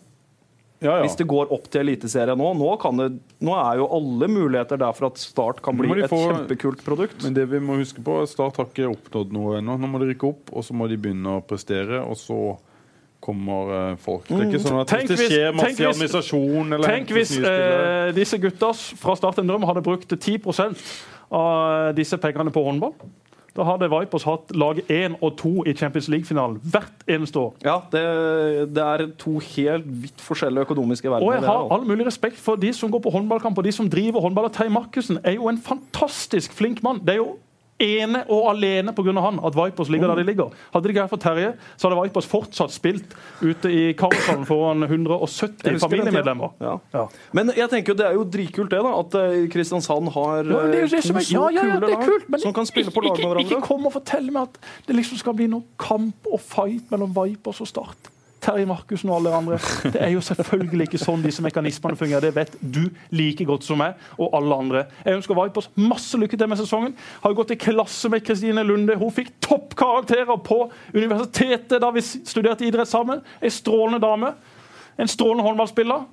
Ja, 0.80 1.00
ja. 1.00 1.06
Hvis 1.08 1.16
det 1.18 1.26
går 1.26 1.50
opp 1.56 1.64
til 1.74 1.82
Eliteserien 1.82 2.38
nå, 2.38 2.52
nå, 2.54 2.68
kan 2.82 3.00
det, 3.02 3.08
nå 3.42 3.56
er 3.58 3.80
jo 3.80 3.88
alle 3.98 4.28
muligheter 4.30 4.78
der 4.78 4.94
for 4.94 5.08
at 5.10 5.18
Start 5.18 5.62
kan 5.66 5.74
bli 5.80 5.90
et 6.04 6.10
få- 6.12 6.20
kjempekult 6.30 6.84
produkt. 6.86 7.24
Men 7.26 7.34
det 7.34 7.48
vi 7.50 7.58
må 7.66 7.80
huske 7.80 8.04
på, 8.06 8.20
Start 8.30 8.60
har 8.62 8.68
ikke 8.70 8.92
oppnådd 8.92 9.34
noe 9.34 9.58
ennå. 9.58 9.74
Nå 9.82 9.90
må 9.90 9.98
de 10.04 10.12
rykke 10.14 10.30
opp, 10.30 10.54
og 10.54 10.64
så 10.68 10.78
må 10.78 10.86
de 10.92 11.00
begynne 11.02 11.40
å 11.40 11.42
prestere, 11.42 12.04
og 12.06 12.14
så 12.22 12.38
kommer 13.26 13.72
eh, 13.92 13.96
folk. 13.98 14.28
Det 14.30 14.38
er 14.38 14.52
ikke 14.52 14.62
sånn 14.68 14.82
at 14.84 14.92
Tenk 14.94 15.10
hvis 15.10 15.24
det 15.24 15.30
skjer 15.34 15.56
masse 15.58 15.72
hvis- 15.74 15.88
administrasjon 15.90 16.74
eller 16.78 16.92
Tenk 16.94 17.10
hvis 17.18 17.32
eh, 17.42 18.12
disse 18.14 18.38
gutta 18.38 18.70
fra 19.02 19.16
Start 19.18 19.42
en 19.42 19.50
drøm 19.50 19.66
hadde 19.66 19.82
brukt 19.82 20.14
10 20.14 20.38
av 21.34 21.96
disse 21.98 22.22
pengene 22.22 22.54
på 22.54 22.62
håndball. 22.70 22.94
Da 23.58 23.66
hadde 23.66 23.90
Vipers 23.90 24.26
hatt 24.28 24.52
lag 24.54 24.80
1 24.86 25.18
og 25.18 25.32
2 25.40 25.52
i 25.66 25.74
Champions 25.78 26.08
League-finalen 26.14 26.60
hvert 26.62 27.08
eneste 27.10 27.42
år. 27.42 27.56
Ja, 27.66 27.80
det, 27.94 28.04
det 28.76 28.84
er 28.84 29.06
to 29.18 29.40
helt 29.42 29.88
vidt 30.04 30.22
forskjellige 30.22 30.68
økonomiske 30.70 31.10
verdener. 31.10 31.26
Og 31.26 31.34
jeg 31.34 31.48
har 31.48 31.74
all 31.74 31.88
mulig 31.90 32.06
respekt 32.06 32.38
for 32.38 32.60
de 32.62 32.70
som 32.74 32.94
går 32.94 33.02
på 33.08 33.16
håndballkamp, 33.16 33.58
og 33.58 33.66
de 33.66 33.74
som 33.74 33.90
driver 33.90 34.22
håndball. 34.22 34.52
Terje 34.54 34.74
Markussen 34.74 35.18
er 35.24 35.40
jo 35.40 35.50
en 35.50 35.58
fantastisk 35.58 36.54
flink 36.54 36.84
mann. 36.86 37.02
Det 37.02 37.18
er 37.18 37.24
jo 37.24 37.34
ene 37.84 38.24
og 38.34 38.50
alene 38.52 38.94
pga. 38.96 39.14
han 39.22 39.40
at 39.46 39.56
Vipers 39.58 39.90
ligger 39.94 40.12
der 40.12 40.22
de 40.22 40.26
ligger. 40.28 40.56
Hadde 40.74 40.88
det 40.88 40.96
ikke 40.96 41.06
vært 41.06 41.14
for 41.14 41.22
Terje, 41.22 41.52
så 41.78 41.88
hadde 41.88 42.00
Vipers 42.02 42.30
fortsatt 42.30 42.74
spilt 42.74 43.14
ute 43.42 43.72
i 43.72 43.94
Karlshallen 43.98 44.48
foran 44.50 44.84
170 44.88 45.80
familiemedlemmer. 45.84 46.58
Ja. 46.64 46.76
Ja. 46.94 47.06
Men 47.38 47.54
jeg 47.56 47.70
tenker 47.74 47.94
jo 47.94 48.00
det 48.02 48.10
er 48.10 48.18
jo 48.18 48.26
dritkult 48.38 48.74
det, 48.74 48.82
da. 48.82 48.96
At 48.98 49.18
eh, 49.22 49.48
Kristiansand 49.54 50.12
har 50.16 50.44
Ja, 50.44 50.66
det 50.68 50.82
er 50.82 50.86
jo 50.86 50.90
eh, 50.90 50.96
det 50.98 51.04
som 51.06 51.22
er, 51.22 51.30
ja, 51.30 51.48
ja, 51.54 51.70
ja, 51.74 51.80
det 51.84 51.94
er 51.94 52.04
kult, 52.04 52.28
men 52.34 52.44
som 52.44 52.56
kan 52.56 52.70
spille 52.70 52.94
på 52.94 53.06
lag 53.06 53.18
med 53.22 53.44
ikke, 53.46 53.58
ikke 53.58 53.64
kom 53.70 53.88
og 53.90 53.98
fortell 54.00 54.30
meg 54.34 54.50
at 54.50 54.62
det 54.88 54.98
liksom 54.98 55.22
skal 55.22 55.38
bli 55.38 55.50
noe 55.52 55.78
kamp 55.82 56.30
og 56.32 56.42
fight 56.42 56.94
mellom 56.94 57.14
Vipers 57.16 57.62
og 57.64 57.70
Start. 57.70 58.14
Terje 58.48 58.68
Markussen 58.70 59.10
og 59.12 59.18
alle 59.20 59.34
andre. 59.36 59.58
Det 59.84 60.00
er 60.00 60.14
jo 60.14 60.22
selvfølgelig 60.24 60.88
ikke 60.88 61.02
sånn 61.02 61.24
disse 61.26 61.44
mekanismene 61.44 62.00
fungerer. 62.00 62.24
Det 62.24 62.36
vet 62.36 62.54
du 62.62 62.86
like 63.12 63.44
godt 63.48 63.68
som 63.68 63.82
meg 63.82 63.98
og 64.16 64.36
alle 64.38 64.60
andre. 64.64 64.84
Jeg 65.04 65.20
ønsker 65.20 65.36
Vipers 65.36 65.68
masse 65.76 66.20
lykke 66.20 66.40
til 66.40 66.48
med 66.48 66.62
sesongen. 66.62 66.96
Har 67.24 67.36
gått 67.36 67.52
i 67.52 67.60
klasse 67.60 68.08
med 68.14 68.24
Kristine 68.24 68.64
Lunde. 68.64 68.96
Hun 68.96 69.12
fikk 69.12 69.34
toppkarakterer 69.44 70.40
på 70.48 70.62
universitetet 70.96 71.82
da 71.84 71.92
vi 71.92 72.06
studerte 72.08 72.68
idrett 72.68 72.88
sammen. 72.88 73.20
Ei 73.42 73.52
strålende 73.52 74.00
dame. 74.04 74.32
En 74.98 75.12
strålende 75.12 75.44
håndballspiller. 75.46 76.08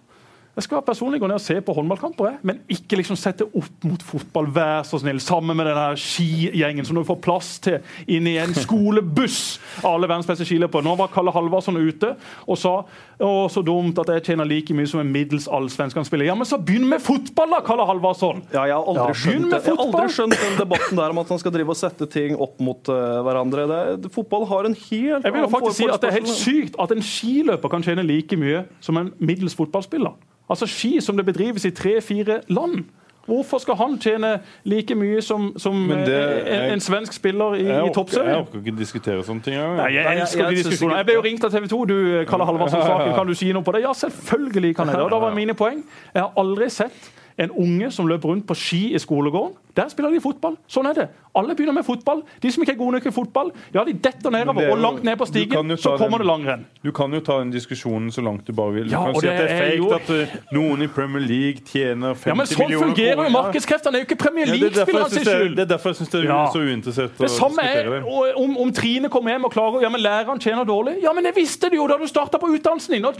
Jeg 0.54 0.68
skal 0.68 0.84
personlig 0.86 1.18
gå 1.18 1.26
ned 1.26 1.40
og 1.40 1.42
se 1.42 1.56
på 1.66 1.74
håndballkamper, 1.74 2.36
men 2.46 2.60
ikke 2.70 3.00
liksom 3.00 3.18
sette 3.18 3.46
opp 3.58 3.86
mot 3.88 4.02
fotball. 4.06 4.46
Vær 4.54 4.84
så 4.86 5.00
snill. 5.02 5.18
Sammen 5.22 5.58
med 5.58 5.66
den 5.66 5.80
her 5.80 5.98
skigjengen 5.98 6.86
som 6.86 6.94
du 6.94 7.02
får 7.08 7.18
plass 7.24 7.48
til 7.64 7.80
inn 8.06 8.28
i 8.30 8.36
en 8.38 8.54
skolebuss. 8.54 9.58
Alle 9.82 10.06
verdens 10.06 10.28
beste 10.30 10.46
skiløpere. 10.46 10.86
Nå 10.86 10.94
var 11.00 11.10
Kalle 11.10 11.34
Halvarsson 11.34 11.80
ute 11.80 12.12
og 12.46 12.60
sa 12.60 12.76
å, 13.22 13.46
så 13.52 13.62
dumt 13.66 13.98
at 14.02 14.10
jeg 14.10 14.24
tjener 14.30 14.48
like 14.48 14.74
mye 14.74 14.88
som 14.90 15.02
en 15.02 15.12
middels 15.14 15.46
allsvensk 15.46 15.98
kan 15.98 16.06
spille. 16.06 16.26
Ja, 16.26 16.34
men 16.38 16.48
så 16.48 16.58
begynn 16.58 16.86
med 16.90 17.02
fotball, 17.04 17.52
da, 17.54 17.60
Kalle 17.66 17.86
Halvarsson! 17.88 18.42
Ja, 18.54 18.64
jeg 18.70 18.76
har 18.76 18.88
aldri, 18.90 19.06
Ja, 19.06 19.18
skjønt, 19.22 19.54
jeg 19.54 19.64
har 19.68 19.82
aldri 19.86 20.04
skjønt 20.16 20.36
den 20.40 20.58
debatten 20.58 21.00
der 21.00 21.14
om 21.14 21.22
at 21.22 21.32
han 21.34 21.42
skal 21.42 21.54
drive 21.54 21.74
og 21.74 21.78
sette 21.78 22.08
ting 22.10 22.34
opp 22.34 22.58
mot 22.64 22.90
uh, 22.90 23.20
hverandre. 23.26 23.68
Det, 23.70 23.80
det, 24.04 24.12
fotball 24.14 24.48
har 24.50 24.70
en 24.70 24.76
helt 24.78 25.28
Jeg 25.28 25.36
vil 25.36 25.44
jo 25.44 25.52
faktisk 25.52 25.80
si 25.80 25.88
at 25.90 26.02
Det 26.02 26.10
er 26.10 26.18
helt 26.18 26.34
sykt 26.34 26.78
at 26.82 26.94
en 26.94 27.04
skiløper 27.04 27.72
kan 27.72 27.86
tjene 27.86 28.06
like 28.06 28.38
mye 28.40 28.64
som 28.84 28.98
en 29.00 29.12
middels 29.22 29.56
fotballspiller. 29.58 30.16
Altså 30.50 30.68
ski 30.68 30.98
som 31.00 31.16
det 31.16 31.24
bedrives 31.26 31.64
i 31.64 31.72
tre-fire 31.74 32.42
land. 32.52 32.84
Hvorfor 33.26 33.58
skal 33.62 33.74
han 33.80 33.98
tjene 33.98 34.40
like 34.64 34.94
mye 34.94 35.22
som, 35.22 35.52
som 35.58 35.88
det- 35.88 36.08
jeg, 36.08 36.42
en, 36.66 36.72
en 36.76 36.80
svensk 36.80 37.12
spiller 37.16 37.54
i, 37.56 37.64
i 37.64 37.92
toppserien? 37.94 38.28
jeg 38.28 38.38
orker 38.44 38.58
ikke 38.60 38.76
diskutere 38.78 39.24
sånne 39.24 39.42
ting. 39.42 39.54
Nei, 39.56 39.88
jeg 39.94 40.04
Nei, 40.04 40.12
jeg- 40.12 40.20
elsker 40.20 40.44
jeg 40.44 40.50
de 40.50 40.62
diskusjonene. 40.62 40.96
Jeg 41.00 41.06
ble 41.06 41.14
jo 41.14 41.22
ringt 41.24 41.44
av 41.44 41.50
TV 41.50 41.66
2. 41.72 41.84
Du, 41.88 41.96
Kalle 42.28 42.44
Halvorsen-saken, 42.44 43.14
kan 43.18 43.26
du 43.26 43.34
si 43.34 43.52
noe 43.52 43.62
på 43.64 43.72
det? 43.72 43.82
Ja, 43.86 43.92
selvfølgelig 43.96 44.76
kan 44.76 44.86
jeg 44.92 44.96
det. 44.96 45.04
Og 45.04 45.10
da 45.10 45.18
var 45.24 45.34
mine 45.34 45.54
poeng. 45.54 45.80
Jeg 46.14 46.22
har 46.22 46.32
aldri 46.36 46.68
sett 46.70 47.10
en 47.38 47.50
unge 47.50 47.90
som 47.90 48.06
løper 48.06 48.28
rundt 48.30 48.46
på 48.46 48.54
ski 48.54 48.94
i 48.94 48.98
skolegården. 48.98 49.56
Der 49.74 49.88
spiller 49.90 50.12
de 50.14 50.20
fotball. 50.22 50.54
Sånn 50.70 50.86
er 50.86 50.94
det. 50.94 51.04
Alle 51.34 51.56
begynner 51.58 51.74
med 51.74 51.82
fotball. 51.82 52.20
De 52.42 52.50
som 52.54 52.62
ikke 52.62 52.76
er 52.76 52.78
gode 52.78 52.92
nok 52.94 53.06
i 53.06 53.10
fotball, 53.10 53.48
ja, 53.74 53.82
de 53.82 53.92
detter 53.92 54.30
nedover. 54.30 54.62
er 54.62 54.70
Og 54.70 54.78
langt 54.78 55.02
ned 55.02 55.16
på 55.18 55.26
stigen, 55.26 55.72
så 55.76 55.96
kommer 55.98 56.18
den- 56.18 56.26
det 56.26 56.26
langrenn. 56.30 56.64
Du 56.84 56.92
kan 56.92 57.10
jo 57.12 57.18
ta 57.20 57.40
den 57.40 57.50
diskusjonen 57.50 58.12
så 58.14 58.22
langt 58.22 58.44
du 58.46 58.52
bare 58.52 58.72
vil. 58.72 58.84
Du 58.84 58.90
Ja, 58.90 59.04
kan 59.04 59.20
si 59.20 59.26
at 59.26 59.38
det 59.42 59.50
er 59.50 59.70
fake 59.70 59.76
jo- 59.76 59.90
at 59.94 60.10
uh, 60.10 60.26
noen 60.54 60.82
i 60.82 60.86
Premier 60.86 61.20
League 61.26 61.60
tjener 61.66 62.14
50 62.14 62.26
Ja, 62.30 62.34
men 62.34 62.46
sånn 62.46 62.58
millioner 62.68 62.86
fungerer 62.86 63.24
jo 63.24 63.30
markedskreftene. 63.30 63.92
Det 63.92 63.98
er 63.98 64.04
jo 64.04 64.14
ikke 64.14 64.22
Premier 64.22 64.46
er 64.46 64.54
League-spillerne 64.54 65.10
sin 65.10 65.24
skyld. 65.24 65.56
det 65.56 65.70
er 65.70 65.76
derfor 65.76 65.88
jeg 65.90 65.96
syns 65.96 66.10
det 66.10 66.24
er 66.24 66.46
så 66.54 66.62
uinteressert 66.62 67.10
å 67.18 67.18
Det 67.18 67.30
samme 67.30 67.62
er 67.62 68.02
om, 68.36 68.56
om 68.56 68.72
Trine 68.72 69.08
kommer 69.08 69.30
hjem 69.34 69.44
og 69.44 69.52
klager 69.52 69.82
ja, 69.82 69.88
men 69.88 70.00
læreren 70.00 70.38
tjener 70.38 70.64
dårlig. 70.64 71.02
Ja, 71.02 71.12
men 71.12 71.24
jeg 71.24 71.34
visste 71.34 71.68
det 71.68 71.74
jo 71.82 71.88
da 71.88 71.98
du 71.98 72.06
starta 72.06 72.38
på 72.38 72.46
utdannelsen 72.46 72.94
din! 72.94 73.04
Og, 73.04 73.14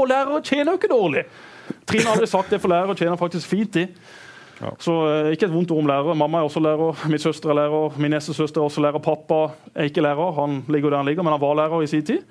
og 0.00 0.08
lærere 0.08 0.42
tjener 0.42 0.72
jo 0.72 0.78
ikke 0.82 0.90
dårlig. 0.90 1.24
Trine 1.86 2.06
har 2.08 2.16
aldri 2.16 2.30
sagt 2.30 2.52
det, 2.52 2.60
for 2.62 2.72
lærere 2.72 2.96
tjener 2.98 3.20
faktisk 3.20 3.50
fint, 3.50 3.76
i. 3.76 3.88
Ja. 4.60 4.70
Så 4.78 4.94
eh, 5.10 5.30
ikke 5.34 5.48
et 5.48 5.54
vondt 5.54 5.72
ord 5.74 5.82
om 5.82 5.88
lærere. 5.90 6.16
Mamma 6.18 6.40
er 6.40 6.48
også 6.48 6.62
lærer, 6.62 7.06
min 7.10 7.22
søster 7.22 7.50
er 7.50 7.58
lærer, 7.58 7.96
min 8.00 8.14
neste 8.14 8.34
søster 8.34 8.62
er 8.62 8.68
også 8.68 8.84
lærer. 8.84 9.02
Pappa 9.02 9.48
er 9.74 9.90
ikke 9.90 10.04
lærer, 10.04 10.36
han 10.38 10.62
ligger 10.68 10.94
der 10.94 11.02
han 11.02 11.10
ligger, 11.10 11.26
men 11.26 11.34
han 11.34 11.42
var 11.42 11.58
lærer 11.58 11.82
i 11.82 11.90
sin 11.90 12.04
tid. 12.06 12.22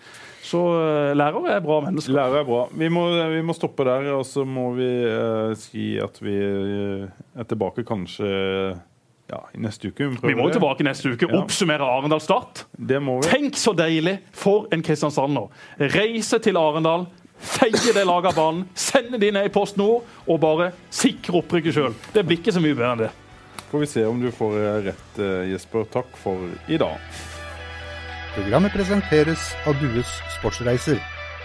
Så 0.43 0.59
eh, 0.59 1.11
lærere 1.17 1.57
er 1.57 1.59
bra 1.63 1.81
mennesker. 1.83 2.15
Lærere 2.15 2.43
er 2.43 2.47
bra. 2.47 2.63
Vi 2.71 2.89
må, 2.91 3.05
vi 3.31 3.43
må 3.43 3.55
stoppe 3.57 3.85
der, 3.87 4.09
og 4.15 4.25
så 4.27 4.45
må 4.47 4.71
vi 4.77 4.89
uh, 5.07 5.53
si 5.59 5.93
at 6.01 6.19
vi 6.23 6.35
er 6.35 7.47
tilbake 7.47 7.85
kanskje 7.87 8.27
ja, 9.31 9.39
i 9.55 9.61
neste 9.63 9.89
uke. 9.89 10.09
Vi, 10.11 10.33
Vi 10.33 10.35
må 10.37 10.49
tilbake 10.51 10.85
neste 10.85 11.13
uke. 11.13 11.29
Oppsummere 11.37 11.87
Arendal 11.87 12.21
Start. 12.21 12.65
Det 12.75 12.99
må 13.01 13.21
vi. 13.21 13.31
Tenk 13.31 13.59
så 13.59 13.73
deilig 13.77 14.17
for 14.35 14.67
en 14.75 14.83
kristiansander. 14.83 15.47
Reise 15.95 16.39
til 16.43 16.59
Arendal, 16.59 17.07
feie 17.43 17.93
det 17.95 18.05
laget 18.07 18.31
av 18.31 18.39
banen, 18.39 18.63
sende 18.75 19.19
de 19.21 19.31
ned 19.35 19.49
i 19.49 19.53
Post 19.53 19.77
Nord 19.79 20.07
og 20.27 20.39
bare 20.43 20.71
sikre 20.93 21.41
opprykket 21.41 21.75
sjøl. 21.75 21.97
Det 22.15 22.25
blir 22.25 22.39
ikke 22.39 22.55
så 22.55 22.63
mye 22.63 22.77
bedre 22.77 22.91
enn 22.93 23.03
det. 23.05 23.11
Får 23.71 23.81
vi 23.81 23.89
se 23.89 24.05
om 24.05 24.19
du 24.21 24.29
får 24.33 24.57
eh, 24.59 24.79
rett, 24.89 25.19
eh, 25.19 25.49
Jesper. 25.51 25.87
Takk 25.93 26.17
for 26.21 26.45
i 26.69 26.77
dag. 26.77 27.01
Programmet 28.33 28.73
presenteres 28.73 29.51
av 29.69 29.77
Dues 29.81 30.09
Sportsreiser, 30.37 31.01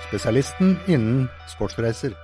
spesialisten 0.08 0.76
innen 0.88 1.26
sportsreiser. 1.52 2.16